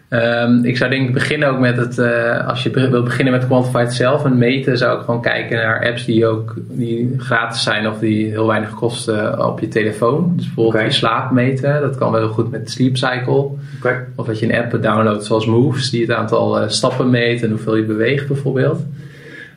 Um, 0.08 0.64
ik 0.64 0.76
zou 0.76 0.90
denk 0.90 1.08
ik 1.08 1.14
beginnen 1.14 1.48
ook 1.48 1.58
met 1.58 1.76
het, 1.76 1.98
uh, 1.98 2.48
als 2.48 2.62
je 2.62 2.70
wilt 2.70 3.04
beginnen 3.04 3.34
met 3.34 3.46
Quantified 3.46 3.92
zelf 3.92 4.24
en 4.24 4.38
meten, 4.38 4.78
zou 4.78 4.98
ik 4.98 5.04
gewoon 5.04 5.22
kijken 5.22 5.56
naar 5.56 5.86
apps 5.86 6.04
die 6.04 6.26
ook 6.26 6.54
die 6.68 7.14
gratis 7.18 7.62
zijn 7.62 7.88
of 7.88 7.98
die 7.98 8.26
heel 8.26 8.46
weinig 8.46 8.74
kosten 8.74 9.46
op 9.46 9.60
je 9.60 9.68
telefoon. 9.68 10.32
Dus 10.36 10.44
bijvoorbeeld 10.44 10.74
okay. 10.74 10.86
je 10.86 10.92
slaap 10.92 11.30
meten, 11.30 11.80
dat 11.80 11.96
kan 11.96 12.10
wel 12.10 12.20
heel 12.20 12.32
goed 12.32 12.50
met 12.50 12.70
Sleep 12.70 12.96
Cycle. 12.96 13.48
Okay. 13.78 14.04
Of 14.14 14.26
dat 14.26 14.38
je 14.38 14.46
een 14.46 14.62
app 14.62 14.82
downloadt 14.82 15.24
zoals 15.24 15.46
Moves, 15.46 15.90
die 15.90 16.00
het 16.00 16.10
aantal 16.10 16.62
uh, 16.62 16.68
stappen 16.68 17.10
meet 17.10 17.42
en 17.42 17.50
hoeveel 17.50 17.76
je 17.76 17.84
beweegt 17.84 18.28
bijvoorbeeld. 18.28 18.84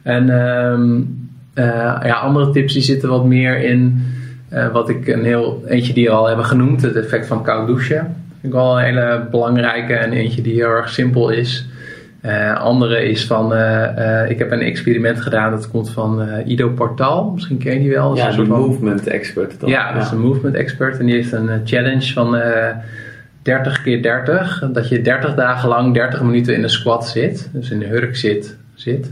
En 0.04 0.30
um, 0.30 0.98
uh, 0.98 1.29
ja, 1.56 2.14
andere 2.14 2.50
tips 2.50 2.74
die 2.74 2.82
zitten 2.82 3.10
wat 3.10 3.26
meer 3.26 3.58
in 3.58 4.04
wat 4.74 4.90
ik 4.90 5.08
een 5.08 5.24
heel, 5.24 5.64
eentje 5.68 5.94
die 5.94 6.06
we 6.06 6.12
al 6.12 6.28
hebben 6.28 6.46
genoemd, 6.46 6.82
het 6.82 6.96
effect 6.96 7.28
van 7.28 7.44
koud 7.44 7.68
douchen 7.68 8.16
vind 8.42 8.54
ik 8.54 8.60
wel 8.60 8.80
een 8.80 8.86
hele 8.86 9.28
belangrijke 9.32 9.94
en 9.94 10.12
eentje 10.12 10.42
die 10.42 10.54
heel 10.54 10.70
erg 10.70 10.90
simpel 10.90 11.30
is. 11.30 11.68
Uh, 12.26 12.56
andere 12.56 13.04
is 13.04 13.26
van, 13.26 13.54
uh, 13.54 13.86
uh, 13.98 14.30
ik 14.30 14.40
heb 14.40 14.52
een 14.52 14.62
experiment 14.62 15.22
gedaan, 15.22 15.52
dat 15.52 15.70
komt 15.70 15.90
van 15.90 16.28
Ido 16.46 16.70
Portal. 16.70 17.32
Misschien 17.34 17.58
ken 17.58 17.74
je 17.74 17.80
die 17.80 17.90
wel. 17.90 18.16
Ja, 18.16 18.38
een 18.38 18.48
movement 18.48 19.08
expert. 19.08 19.60
Toch? 19.60 19.70
Ja, 19.70 19.94
dat 19.94 20.04
is 20.04 20.12
een 20.12 20.20
movement 20.20 20.56
expert. 20.56 21.00
En 21.00 21.06
die 21.06 21.16
heeft 21.16 21.32
een 21.32 21.62
challenge 21.64 22.14
van 22.14 22.42
30 23.42 23.82
keer 23.82 24.02
30. 24.02 24.70
Dat 24.74 24.90
je 24.90 25.02
30 25.02 25.36
dagen 25.36 25.70
lang 25.70 25.94
30 25.94 26.22
minuten 26.22 26.56
in 26.56 26.62
de 26.62 26.68
squat 26.68 27.08
zit. 27.08 27.50
Dus 27.54 27.70
in 27.70 27.80
de 27.80 27.86
hurk 27.86 28.16
zit. 28.16 28.58
zit. 28.74 29.12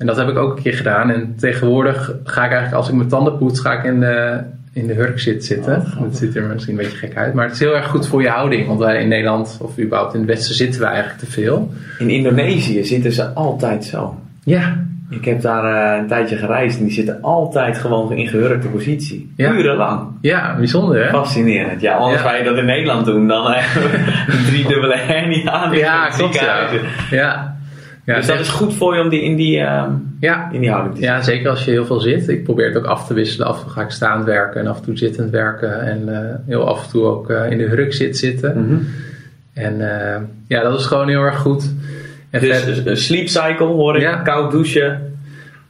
En 0.00 0.06
dat 0.06 0.16
heb 0.16 0.28
ik 0.28 0.38
ook 0.38 0.56
een 0.56 0.62
keer 0.62 0.74
gedaan. 0.74 1.10
En 1.10 1.34
tegenwoordig 1.38 2.14
ga 2.24 2.44
ik 2.44 2.50
eigenlijk, 2.50 2.74
als 2.74 2.88
ik 2.88 2.94
mijn 2.94 3.08
tanden 3.08 3.38
poets, 3.38 3.60
ga 3.60 3.72
ik 3.72 3.84
in 3.84 4.00
de 4.00 4.40
in 4.72 4.86
de 4.86 4.94
hurk 4.94 5.18
zit 5.18 5.44
zitten. 5.44 5.76
Oh, 5.76 6.02
dat 6.02 6.16
ziet 6.16 6.36
er 6.36 6.42
misschien 6.42 6.78
een 6.78 6.84
beetje 6.84 6.96
gek 6.96 7.16
uit. 7.16 7.34
Maar 7.34 7.44
het 7.44 7.54
is 7.54 7.60
heel 7.60 7.76
erg 7.76 7.86
goed 7.86 8.06
voor 8.08 8.22
je 8.22 8.28
houding. 8.28 8.66
Want 8.66 8.78
wij 8.78 9.02
in 9.02 9.08
Nederland, 9.08 9.58
of 9.62 9.78
überhaupt 9.78 10.14
in 10.14 10.20
het 10.20 10.28
Westen, 10.28 10.54
zitten 10.54 10.80
we 10.80 10.86
eigenlijk 10.86 11.18
te 11.18 11.26
veel. 11.26 11.72
In 11.98 12.10
Indonesië 12.10 12.84
zitten 12.84 13.12
ze 13.12 13.24
altijd 13.24 13.84
zo. 13.84 14.20
Ja. 14.44 14.88
Ik 15.10 15.24
heb 15.24 15.40
daar 15.40 15.94
uh, 15.94 16.00
een 16.00 16.06
tijdje 16.06 16.36
gereisd 16.36 16.78
en 16.78 16.84
die 16.84 16.92
zitten 16.92 17.22
altijd 17.22 17.78
gewoon 17.78 18.12
in 18.12 18.28
gehurkte 18.28 18.68
positie. 18.68 19.32
Ja. 19.36 19.52
Urenlang. 19.52 20.08
Ja, 20.20 20.56
bijzonder 20.56 21.04
hè? 21.04 21.10
Fascinerend. 21.10 21.80
Ja, 21.80 21.96
anders 21.96 22.22
ja. 22.22 22.34
je 22.34 22.44
dat 22.44 22.56
in 22.56 22.64
Nederland 22.64 23.06
doen, 23.06 23.28
dan 23.28 23.46
hebben 23.52 23.90
we 23.90 23.96
een 24.32 24.44
driedubbele 24.44 24.96
hernia 24.96 25.50
aan. 25.50 25.76
Ja, 25.76 26.08
klopt 26.08 26.40
ja. 26.40 26.68
ja. 27.10 27.58
Ja, 28.04 28.16
dus 28.16 28.26
dat 28.26 28.40
is 28.40 28.48
goed 28.48 28.74
voor 28.74 28.94
je 28.94 29.02
om 29.02 29.08
die 29.08 29.22
in 29.22 29.36
die, 29.36 29.58
uh, 29.58 29.84
ja. 30.20 30.50
in 30.52 30.60
die 30.60 30.70
houding 30.70 30.94
te 30.94 31.00
Ja, 31.00 31.22
zeker 31.22 31.50
als 31.50 31.64
je 31.64 31.70
heel 31.70 31.86
veel 31.86 32.00
zit. 32.00 32.28
Ik 32.28 32.44
probeer 32.44 32.66
het 32.66 32.76
ook 32.76 32.84
af 32.84 33.06
te 33.06 33.14
wisselen. 33.14 33.46
Af 33.46 33.56
en 33.58 33.62
toe 33.62 33.72
ga 33.72 33.82
ik 33.82 33.90
staand 33.90 34.24
werken 34.24 34.60
en 34.60 34.66
af 34.66 34.78
en 34.78 34.84
toe 34.84 34.96
zittend 34.96 35.30
werken. 35.30 35.80
En 35.80 36.08
uh, 36.08 36.18
heel 36.46 36.68
af 36.68 36.84
en 36.84 36.90
toe 36.90 37.04
ook 37.04 37.30
uh, 37.30 37.50
in 37.50 37.58
de 37.58 37.64
hurk 37.64 37.92
zit 37.92 38.18
zitten. 38.18 38.58
Mm 38.58 38.68
-hmm. 38.68 38.86
En 39.54 39.78
ja, 40.46 40.62
dat 40.62 40.78
is 40.78 40.86
gewoon 40.86 41.08
heel 41.08 41.22
erg 41.22 41.38
goed. 41.38 41.74
En 42.30 42.40
dus 42.40 42.84
een 42.84 42.96
sleep 42.96 43.28
cycle 43.28 43.66
hoor 43.66 43.96
ik. 43.96 44.02
Ja. 44.02 44.16
Koud 44.16 44.50
douchen. 44.50 45.18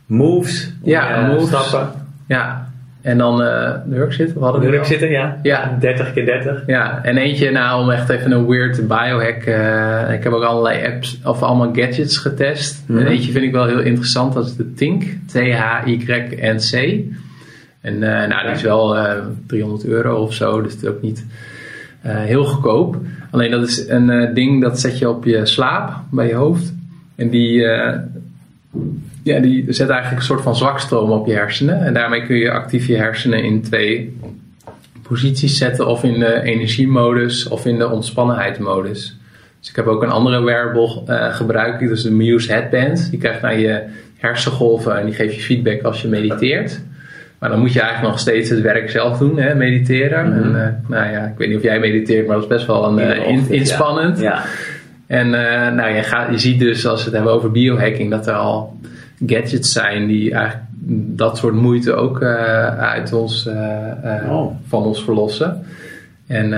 Moves. 0.06 0.72
Ja, 0.82 1.26
moves. 1.26 1.48
Stappen. 1.48 1.90
Ja, 2.28 2.69
en 3.02 3.18
dan 3.18 3.42
uh, 3.42 3.72
de 3.86 3.94
hurk 3.94 4.12
zitten. 4.12 4.38
We 4.38 4.42
hadden 4.42 4.60
de 4.60 4.66
hurk 4.66 4.84
zitten, 4.84 5.10
ja. 5.10 5.38
ja. 5.42 5.76
30 5.80 6.12
keer 6.12 6.24
30. 6.24 6.62
Ja, 6.66 7.04
en 7.04 7.16
eentje 7.16 7.50
nou 7.50 7.82
om 7.82 7.90
echt 7.90 8.08
even 8.08 8.32
een 8.32 8.46
weird 8.46 8.88
biohack. 8.88 9.46
Uh, 9.46 10.12
ik 10.12 10.22
heb 10.22 10.32
ook 10.32 10.42
allerlei 10.42 10.86
apps 10.86 11.20
of 11.24 11.42
allemaal 11.42 11.74
gadgets 11.74 12.16
getest. 12.16 12.82
Mm 12.86 12.96
-hmm. 12.96 13.06
En 13.06 13.12
eentje 13.12 13.32
vind 13.32 13.44
ik 13.44 13.52
wel 13.52 13.66
heel 13.66 13.80
interessant. 13.80 14.32
Dat 14.32 14.46
is 14.46 14.56
de 14.56 14.72
Tink. 14.72 15.02
T-H-Y-N-C. 15.26 16.72
En 17.80 17.94
uh, 17.94 18.00
nou, 18.00 18.42
die 18.42 18.50
is 18.50 18.62
wel 18.62 18.96
300 19.46 19.86
euro 19.86 20.22
of 20.22 20.34
zo. 20.34 20.62
Dus 20.62 20.72
het 20.72 20.82
is 20.82 20.88
ook 20.88 21.02
niet 21.02 21.24
heel 22.00 22.44
goedkoop. 22.44 22.96
Alleen 23.30 23.50
dat 23.50 23.68
is 23.68 23.88
een 23.88 24.34
ding 24.34 24.62
dat 24.62 24.80
zet 24.80 24.98
je 24.98 25.08
op 25.08 25.24
je 25.24 25.46
slaap 25.46 25.92
bij 26.10 26.26
je 26.26 26.34
hoofd. 26.34 26.74
En 27.16 27.30
die 27.30 27.66
ja, 29.22 29.40
die 29.40 29.64
zet 29.68 29.88
eigenlijk 29.88 30.20
een 30.20 30.26
soort 30.26 30.42
van 30.42 30.56
zwakstroom 30.56 31.10
op 31.10 31.26
je 31.26 31.32
hersenen. 31.32 31.84
En 31.84 31.94
daarmee 31.94 32.26
kun 32.26 32.36
je 32.36 32.50
actief 32.50 32.86
je 32.86 32.96
hersenen 32.96 33.44
in 33.44 33.62
twee 33.62 34.18
posities 35.02 35.58
zetten. 35.58 35.86
Of 35.86 36.04
in 36.04 36.18
de 36.18 36.42
energiemodus 36.42 37.48
of 37.48 37.66
in 37.66 37.78
de 37.78 37.90
ontspannenheidsmodus. 37.90 39.18
Dus 39.60 39.68
ik 39.70 39.76
heb 39.76 39.86
ook 39.86 40.02
een 40.02 40.10
andere 40.10 40.44
wearable 40.44 41.02
uh, 41.08 41.34
gebruikt. 41.34 41.80
Dat 41.80 41.90
is 41.90 42.02
de 42.02 42.10
Muse 42.10 42.52
Headband. 42.52 43.10
Die 43.10 43.18
krijgt 43.18 43.42
naar 43.42 43.58
je 43.58 43.82
hersengolven 44.16 44.98
en 44.98 45.04
die 45.04 45.14
geeft 45.14 45.34
je 45.34 45.40
feedback 45.40 45.82
als 45.82 46.02
je 46.02 46.08
mediteert. 46.08 46.80
Maar 47.38 47.50
dan 47.50 47.58
moet 47.58 47.72
je 47.72 47.80
eigenlijk 47.80 48.10
nog 48.10 48.20
steeds 48.20 48.48
het 48.50 48.60
werk 48.60 48.90
zelf 48.90 49.18
doen, 49.18 49.38
hè, 49.38 49.54
mediteren. 49.54 50.26
Mm 50.26 50.32
-hmm. 50.32 50.54
En, 50.54 50.80
uh, 50.84 50.90
nou 50.90 51.12
ja, 51.12 51.24
ik 51.24 51.38
weet 51.38 51.48
niet 51.48 51.56
of 51.56 51.62
jij 51.62 51.78
mediteert, 51.78 52.26
maar 52.26 52.34
dat 52.34 52.44
is 52.44 52.50
best 52.50 52.66
wel 52.66 52.84
een, 52.84 52.98
uh, 52.98 53.28
in, 53.28 53.44
inspannend. 53.48 54.20
Ja. 54.20 54.24
ja. 54.24 54.44
En 55.06 55.30
nou, 55.74 55.94
je, 55.94 56.02
gaat, 56.02 56.30
je 56.30 56.38
ziet 56.38 56.58
dus, 56.58 56.86
als 56.86 56.98
we 56.98 57.04
het 57.04 57.14
hebben 57.14 57.32
over 57.32 57.50
biohacking, 57.50 58.10
dat 58.10 58.26
er 58.26 58.34
al 58.34 58.78
gadgets 59.26 59.72
zijn 59.72 60.06
die 60.06 60.32
eigenlijk 60.32 60.68
dat 61.16 61.38
soort 61.38 61.54
moeite 61.54 61.92
ook 61.92 62.20
uh, 62.20 62.78
uit 62.78 63.12
ons, 63.12 63.46
uh, 63.46 64.30
oh. 64.30 64.54
van 64.66 64.82
ons 64.82 65.04
verlossen. 65.04 65.64
En 66.26 66.48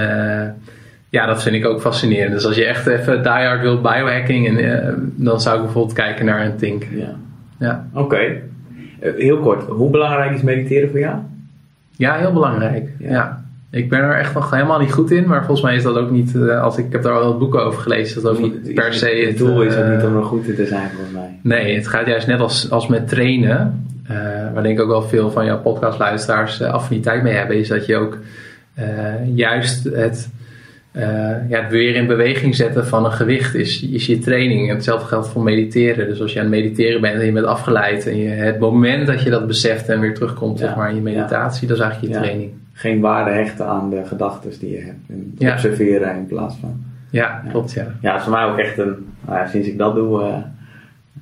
ja, 1.09 1.27
dat 1.27 1.43
vind 1.43 1.57
ik 1.57 1.67
ook 1.67 1.81
fascinerend. 1.81 2.33
Dus 2.33 2.47
als 2.47 2.57
je 2.57 2.65
echt 2.65 2.87
even 2.87 3.23
diehard 3.23 3.61
wilt 3.61 3.83
biohacking, 3.83 4.59
en, 4.59 5.13
dan 5.17 5.41
zou 5.41 5.57
ik 5.57 5.63
bijvoorbeeld 5.63 5.95
kijken 5.95 6.25
naar 6.25 6.45
een 6.45 6.57
Tink. 6.57 6.87
Ja. 6.91 7.15
ja. 7.59 7.87
Oké. 7.93 8.03
Okay. 8.03 8.43
heel 8.99 9.39
kort, 9.39 9.63
hoe 9.63 9.91
belangrijk 9.91 10.35
is 10.35 10.43
mediteren 10.43 10.91
voor 10.91 10.99
jou? 10.99 11.17
Ja, 11.97 12.17
heel 12.17 12.33
belangrijk. 12.33 12.89
ja. 12.99 13.11
ja. 13.11 13.42
Ik 13.75 13.89
ben 13.89 14.01
er 14.01 14.19
echt 14.19 14.35
nog 14.35 14.51
helemaal 14.51 14.79
niet 14.79 14.93
goed 14.93 15.11
in, 15.11 15.27
maar 15.27 15.45
volgens 15.45 15.67
mij 15.67 15.77
is 15.77 15.83
dat 15.83 15.97
ook 15.97 16.11
niet, 16.11 16.35
uh, 16.35 16.63
als 16.63 16.79
ik, 16.79 16.87
ik 16.87 16.93
heb 16.93 17.03
daar 17.03 17.13
al 17.13 17.39
boeken 17.39 17.65
over 17.65 17.81
gelezen, 17.81 18.23
dat 18.23 18.33
ook 18.33 18.41
niet 18.41 18.75
per 18.75 18.95
se 18.95 19.25
het, 19.27 19.39
doel 19.39 19.63
is 19.63 19.77
ook 19.77 19.87
niet 19.87 20.03
om 20.05 20.17
er 20.17 20.23
goed 20.23 20.47
in 20.47 20.55
te 20.55 20.67
zijn 20.67 20.91
volgens 20.91 21.13
mij. 21.13 21.39
Nee, 21.43 21.75
het 21.75 21.89
gaat 21.89 22.07
juist 22.07 22.27
net 22.27 22.41
als, 22.41 22.71
als 22.71 22.87
met 22.87 23.09
trainen, 23.09 23.85
uh, 24.11 24.17
waar 24.55 24.63
denk 24.63 24.79
ik 24.79 24.85
ook 24.85 24.91
wel 24.91 25.03
veel 25.03 25.31
van 25.31 25.45
jouw 25.45 25.61
podcastluisteraars 25.61 26.61
uh, 26.61 26.73
affiniteit 26.73 27.23
mee 27.23 27.35
hebben, 27.35 27.57
is 27.57 27.69
dat 27.69 27.87
je 27.87 27.97
ook 27.97 28.19
juist 29.35 29.85
het, 29.85 30.31
ja, 31.49 31.63
het 31.63 31.71
weer 31.71 31.95
in 31.95 32.07
beweging 32.07 32.57
zetten 32.57 32.87
van 32.87 33.05
een 33.05 33.13
gewicht 33.13 33.55
is, 33.55 33.83
is 33.83 34.07
je 34.07 34.19
training. 34.19 34.69
En 34.69 34.75
hetzelfde 34.75 35.07
geldt 35.07 35.29
voor 35.29 35.43
mediteren. 35.43 36.09
Dus 36.09 36.21
als 36.21 36.33
je 36.33 36.39
aan 36.39 36.45
het 36.45 36.55
mediteren 36.55 37.01
bent 37.01 37.21
en 37.21 37.27
je 37.27 37.33
bent 37.33 37.47
afgeleid 37.47 38.07
en 38.07 38.17
je, 38.17 38.29
het 38.29 38.59
moment 38.59 39.07
dat 39.07 39.23
je 39.23 39.31
dat 39.31 39.47
beseft 39.47 39.89
en 39.89 40.01
weer 40.01 40.15
terugkomt 40.15 40.59
ja, 40.59 40.67
zeg 40.67 40.77
maar, 40.77 40.89
in 40.89 40.95
je 40.95 41.01
meditatie, 41.01 41.63
ja. 41.63 41.69
dat 41.69 41.77
is 41.77 41.83
eigenlijk 41.83 42.13
je 42.13 42.19
ja. 42.19 42.25
training 42.25 42.62
geen 42.73 43.01
waarde 43.01 43.31
hechten 43.31 43.67
aan 43.67 43.91
de 43.91 44.05
gedachten 44.05 44.59
die 44.59 44.71
je 44.71 44.81
hebt. 44.81 45.09
En 45.09 45.35
ja. 45.39 45.53
observeren 45.53 46.17
in 46.17 46.27
plaats 46.27 46.57
van. 46.57 46.85
Ja, 47.11 47.43
klopt, 47.51 47.73
ja. 47.73 47.87
Ja, 48.01 48.11
het 48.11 48.19
is 48.19 48.23
voor 48.23 48.33
mij 48.33 48.45
ook 48.45 48.59
echt 48.59 48.79
een. 48.79 49.07
Nou 49.27 49.39
ja, 49.39 49.47
sinds 49.47 49.69
ik 49.69 49.79
dat 49.79 49.95
doe, 49.95 50.23
uh, 50.23 50.37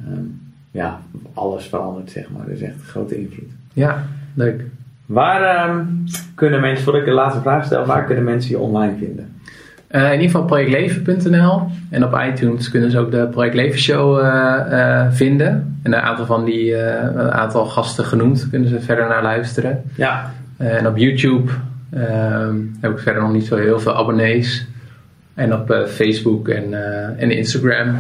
um, 0.09 0.40
ja, 0.70 1.01
alles 1.35 1.66
verandert, 1.66 2.10
zeg 2.10 2.31
maar. 2.31 2.47
Dus 2.47 2.60
echt 2.60 2.74
een 2.74 2.81
grote 2.81 3.20
invloed. 3.20 3.51
Ja, 3.72 4.02
leuk. 4.35 4.64
Waar 5.06 5.68
um, 5.68 6.05
kunnen 6.35 6.60
mensen, 6.60 6.85
voordat 6.85 7.02
ik 7.02 7.09
de 7.09 7.14
laatste 7.14 7.40
vraag 7.40 7.64
stel, 7.64 7.86
waar 7.86 8.05
kunnen 8.05 8.24
mensen 8.24 8.51
je 8.51 8.59
online 8.59 8.97
vinden? 8.98 9.35
Uh, 9.90 10.05
in 10.05 10.12
ieder 10.12 10.27
geval 10.27 10.44
projectleven.nl. 10.44 11.62
En 11.90 12.05
op 12.05 12.20
iTunes 12.28 12.70
kunnen 12.70 12.90
ze 12.90 12.98
ook 12.98 13.10
de 13.10 13.27
Project 13.27 13.55
Leven 13.55 13.78
Show 13.78 14.18
uh, 14.20 15.06
vinden. 15.10 15.78
En 15.82 15.93
een 15.93 16.01
aantal 16.01 16.27
van 16.27 16.44
die 16.44 16.77
aantal 17.31 17.66
gasten 17.66 18.05
genoemd 18.05 18.51
kunnen 18.51 18.68
ze 18.68 18.81
verder 18.81 19.09
naar 19.09 19.22
luisteren. 19.22 19.82
Ja. 19.94 20.32
En 20.61 20.87
op 20.87 20.97
YouTube 20.97 21.51
ehm, 21.91 22.57
heb 22.81 22.91
ik 22.91 22.99
verder 22.99 23.23
nog 23.23 23.32
niet 23.32 23.47
zo 23.47 23.57
heel 23.57 23.81
veel 23.81 23.95
abonnees. 23.95 24.66
En 25.35 25.55
op 25.55 25.87
Facebook 25.89 26.49
en, 26.49 26.74
en 27.19 27.31
Instagram. 27.31 27.97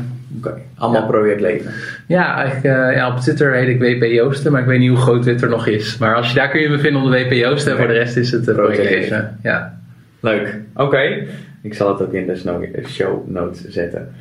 Allemaal 0.76 1.00
ja. 1.00 1.06
Project 1.06 1.40
Leven. 1.40 1.72
Ja, 2.06 2.36
eigenlijk 2.36 2.94
ja, 2.94 3.08
op 3.08 3.20
Twitter 3.20 3.54
heet 3.54 3.68
ik 3.68 3.78
WP 3.78 4.04
Joosten, 4.04 4.52
maar 4.52 4.60
ik 4.60 4.66
weet 4.66 4.78
niet 4.78 4.88
hoe 4.88 4.98
groot 4.98 5.22
Twitter 5.22 5.48
nog 5.48 5.66
is. 5.66 5.98
Maar 5.98 6.14
als 6.14 6.28
je 6.28 6.34
daar 6.34 6.50
kun 6.50 6.60
je 6.60 6.68
me 6.68 6.78
vinden 6.78 7.02
onder 7.02 7.24
WP 7.24 7.32
Joosten. 7.32 7.72
En 7.72 7.78
voor 7.78 7.86
de 7.86 7.92
rest 7.92 8.16
is 8.16 8.30
het 8.30 8.44
Project 8.44 8.90
Leven. 8.90 9.38
Ja. 9.42 9.78
Leuk. 10.20 10.58
Oké. 10.74 11.26
Ik 11.62 11.74
zal 11.74 11.88
het 11.88 12.02
ook 12.02 12.12
in 12.12 12.26
de 12.26 12.82
show 12.86 13.28
notes 13.28 13.68
zetten. 13.68 14.14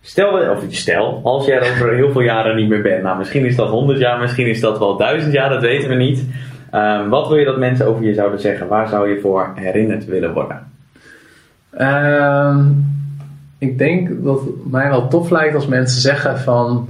Stel, 0.00 0.50
of 0.50 0.64
stel, 0.68 1.20
als 1.22 1.46
jij 1.46 1.56
er 1.56 1.72
over 1.72 1.94
heel 1.94 2.12
veel 2.12 2.20
jaren 2.20 2.56
niet 2.56 2.68
meer 2.68 2.82
bent. 2.82 3.02
Nou, 3.02 3.18
misschien 3.18 3.44
is 3.44 3.56
dat 3.56 3.68
100 3.68 3.98
jaar, 3.98 4.20
misschien 4.20 4.46
is 4.46 4.60
dat 4.60 4.78
wel 4.78 4.96
1000 4.96 5.32
jaar, 5.32 5.48
dat 5.48 5.62
weten 5.62 5.88
we 5.88 5.94
niet. 5.94 6.24
Um, 6.74 7.08
wat 7.08 7.28
wil 7.28 7.36
je 7.36 7.44
dat 7.44 7.58
mensen 7.58 7.86
over 7.86 8.04
je 8.04 8.14
zouden 8.14 8.40
zeggen? 8.40 8.68
Waar 8.68 8.88
zou 8.88 9.08
je 9.08 9.20
voor 9.20 9.52
herinnerd 9.54 10.04
willen 10.04 10.32
worden? 10.32 10.70
Um, 11.80 12.84
ik 13.58 13.78
denk 13.78 14.24
dat 14.24 14.40
het 14.40 14.70
mij 14.70 14.88
wel 14.88 15.08
tof 15.08 15.30
lijkt 15.30 15.54
als 15.54 15.66
mensen 15.66 16.00
zeggen 16.00 16.38
van... 16.38 16.88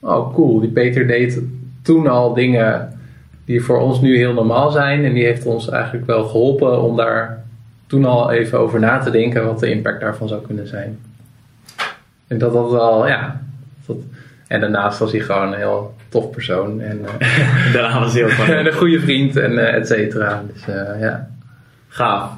Oh, 0.00 0.34
cool, 0.34 0.60
die 0.60 0.70
Peter 0.70 1.06
deed 1.06 1.42
toen 1.82 2.06
al 2.06 2.34
dingen 2.34 2.98
die 3.44 3.62
voor 3.62 3.80
ons 3.80 4.00
nu 4.00 4.16
heel 4.16 4.32
normaal 4.32 4.70
zijn. 4.70 5.04
En 5.04 5.12
die 5.12 5.24
heeft 5.24 5.46
ons 5.46 5.68
eigenlijk 5.68 6.06
wel 6.06 6.24
geholpen 6.24 6.82
om 6.82 6.96
daar 6.96 7.44
toen 7.86 8.04
al 8.04 8.30
even 8.30 8.58
over 8.58 8.80
na 8.80 8.98
te 8.98 9.10
denken 9.10 9.46
wat 9.46 9.60
de 9.60 9.70
impact 9.70 10.00
daarvan 10.00 10.28
zou 10.28 10.46
kunnen 10.46 10.68
zijn. 10.68 10.98
En 12.26 12.38
dat 12.38 12.52
dat 12.52 12.70
wel, 12.70 13.06
ja. 13.06 13.40
Dat, 13.86 13.96
en 14.48 14.60
daarnaast 14.60 14.98
was 14.98 15.12
hij 15.12 15.20
gewoon 15.20 15.52
een 15.52 15.58
heel 15.58 15.94
tof 16.08 16.30
persoon. 16.30 16.80
En, 16.80 16.98
uh, 16.98 17.72
Daarna 17.74 18.00
was 18.00 18.14
hij 18.14 18.24
ook 18.24 18.30
gewoon 18.30 18.66
een 18.66 18.72
goede 18.72 19.00
vriend 19.00 19.36
en 19.36 19.52
uh, 19.52 19.74
et 19.74 19.86
cetera. 19.86 20.42
Dus 20.52 20.68
uh, 20.68 21.00
ja. 21.00 21.28
Gaaf. 21.88 22.30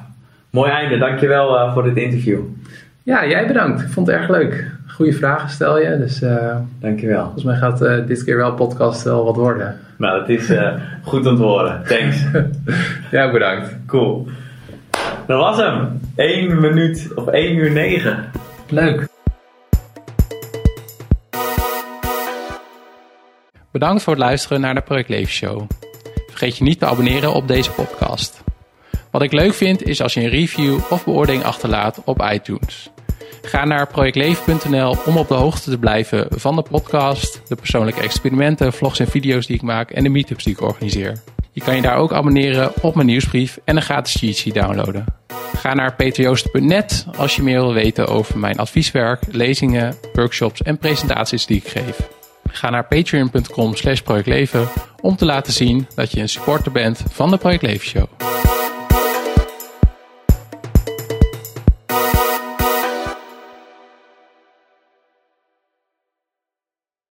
Mooi 0.49 0.71
einde. 0.71 0.97
Dankjewel 0.97 1.71
voor 1.71 1.83
dit 1.83 1.97
interview. 1.97 2.39
Ja, 3.03 3.27
jij 3.27 3.47
bedankt. 3.47 3.81
Ik 3.81 3.89
vond 3.89 4.07
het 4.07 4.15
erg 4.15 4.29
leuk. 4.29 4.71
Goede 4.87 5.13
vragen 5.13 5.49
stel 5.49 5.79
je. 5.79 5.97
Dus, 5.97 6.23
Dankjewel. 6.79 7.23
Volgens 7.23 7.43
mij 7.43 7.55
gaat 7.55 8.07
dit 8.07 8.23
keer 8.23 8.37
wel 8.37 8.53
podcast 8.53 9.03
wel 9.03 9.25
wat 9.25 9.35
worden. 9.35 9.79
Nou, 9.97 10.19
dat 10.19 10.29
is 10.29 10.51
goed 11.03 11.25
om 11.25 11.35
te 11.35 11.41
horen. 11.41 11.81
Thanks. 11.87 12.25
ja, 13.11 13.31
bedankt. 13.31 13.75
Cool. 13.87 14.27
Dat 15.27 15.39
was 15.39 15.57
hem. 15.57 15.99
1 16.15 16.61
minuut 16.61 17.11
of 17.15 17.27
1 17.27 17.55
uur 17.55 17.71
9. 17.71 18.17
Leuk. 18.69 19.10
Bedankt 23.71 24.03
voor 24.03 24.13
het 24.13 24.21
luisteren 24.21 24.61
naar 24.61 24.73
de 24.73 24.81
Project 24.81 25.09
Leven 25.09 25.31
Show. 25.31 25.69
Vergeet 26.27 26.57
je 26.57 26.63
niet 26.63 26.79
te 26.79 26.85
abonneren 26.85 27.33
op 27.33 27.47
deze 27.47 27.71
podcast. 27.71 28.43
Wat 29.11 29.21
ik 29.21 29.31
leuk 29.31 29.53
vind 29.53 29.83
is 29.83 30.01
als 30.01 30.13
je 30.13 30.21
een 30.21 30.29
review 30.29 30.79
of 30.89 31.03
beoordeling 31.03 31.43
achterlaat 31.43 32.01
op 32.05 32.27
iTunes. 32.31 32.89
Ga 33.41 33.65
naar 33.65 33.87
projectleven.nl 33.87 34.97
om 35.05 35.17
op 35.17 35.27
de 35.27 35.33
hoogte 35.33 35.69
te 35.69 35.77
blijven 35.77 36.27
van 36.29 36.55
de 36.55 36.61
podcast, 36.61 37.41
de 37.47 37.55
persoonlijke 37.55 38.01
experimenten, 38.01 38.73
vlogs 38.73 38.99
en 38.99 39.07
video's 39.07 39.45
die 39.45 39.55
ik 39.55 39.61
maak 39.61 39.91
en 39.91 40.03
de 40.03 40.09
meetups 40.09 40.43
die 40.43 40.53
ik 40.53 40.61
organiseer. 40.61 41.21
Je 41.51 41.61
kan 41.61 41.75
je 41.75 41.81
daar 41.81 41.97
ook 41.97 42.13
abonneren 42.13 42.71
op 42.81 42.95
mijn 42.95 43.07
nieuwsbrief 43.07 43.59
en 43.65 43.75
een 43.75 43.81
gratis 43.81 44.15
cheat 44.15 44.35
sheet 44.35 44.53
downloaden. 44.53 45.05
Ga 45.55 45.73
naar 45.73 45.95
peterjoosten.net 45.95 47.05
als 47.17 47.35
je 47.35 47.43
meer 47.43 47.59
wil 47.59 47.73
weten 47.73 48.07
over 48.07 48.37
mijn 48.37 48.57
advieswerk, 48.57 49.23
lezingen, 49.29 49.95
workshops 50.13 50.61
en 50.61 50.77
presentaties 50.77 51.45
die 51.45 51.57
ik 51.57 51.67
geef. 51.67 52.20
Ga 52.51 52.69
naar 52.69 52.87
patreon.com 52.87 53.75
slash 53.75 53.99
projectleven 53.99 54.67
om 55.01 55.15
te 55.15 55.25
laten 55.25 55.53
zien 55.53 55.87
dat 55.95 56.11
je 56.11 56.19
een 56.19 56.29
supporter 56.29 56.71
bent 56.71 57.03
van 57.09 57.29
de 57.29 57.37
Project 57.37 57.61
Leven 57.61 57.87
Show. 57.87 58.50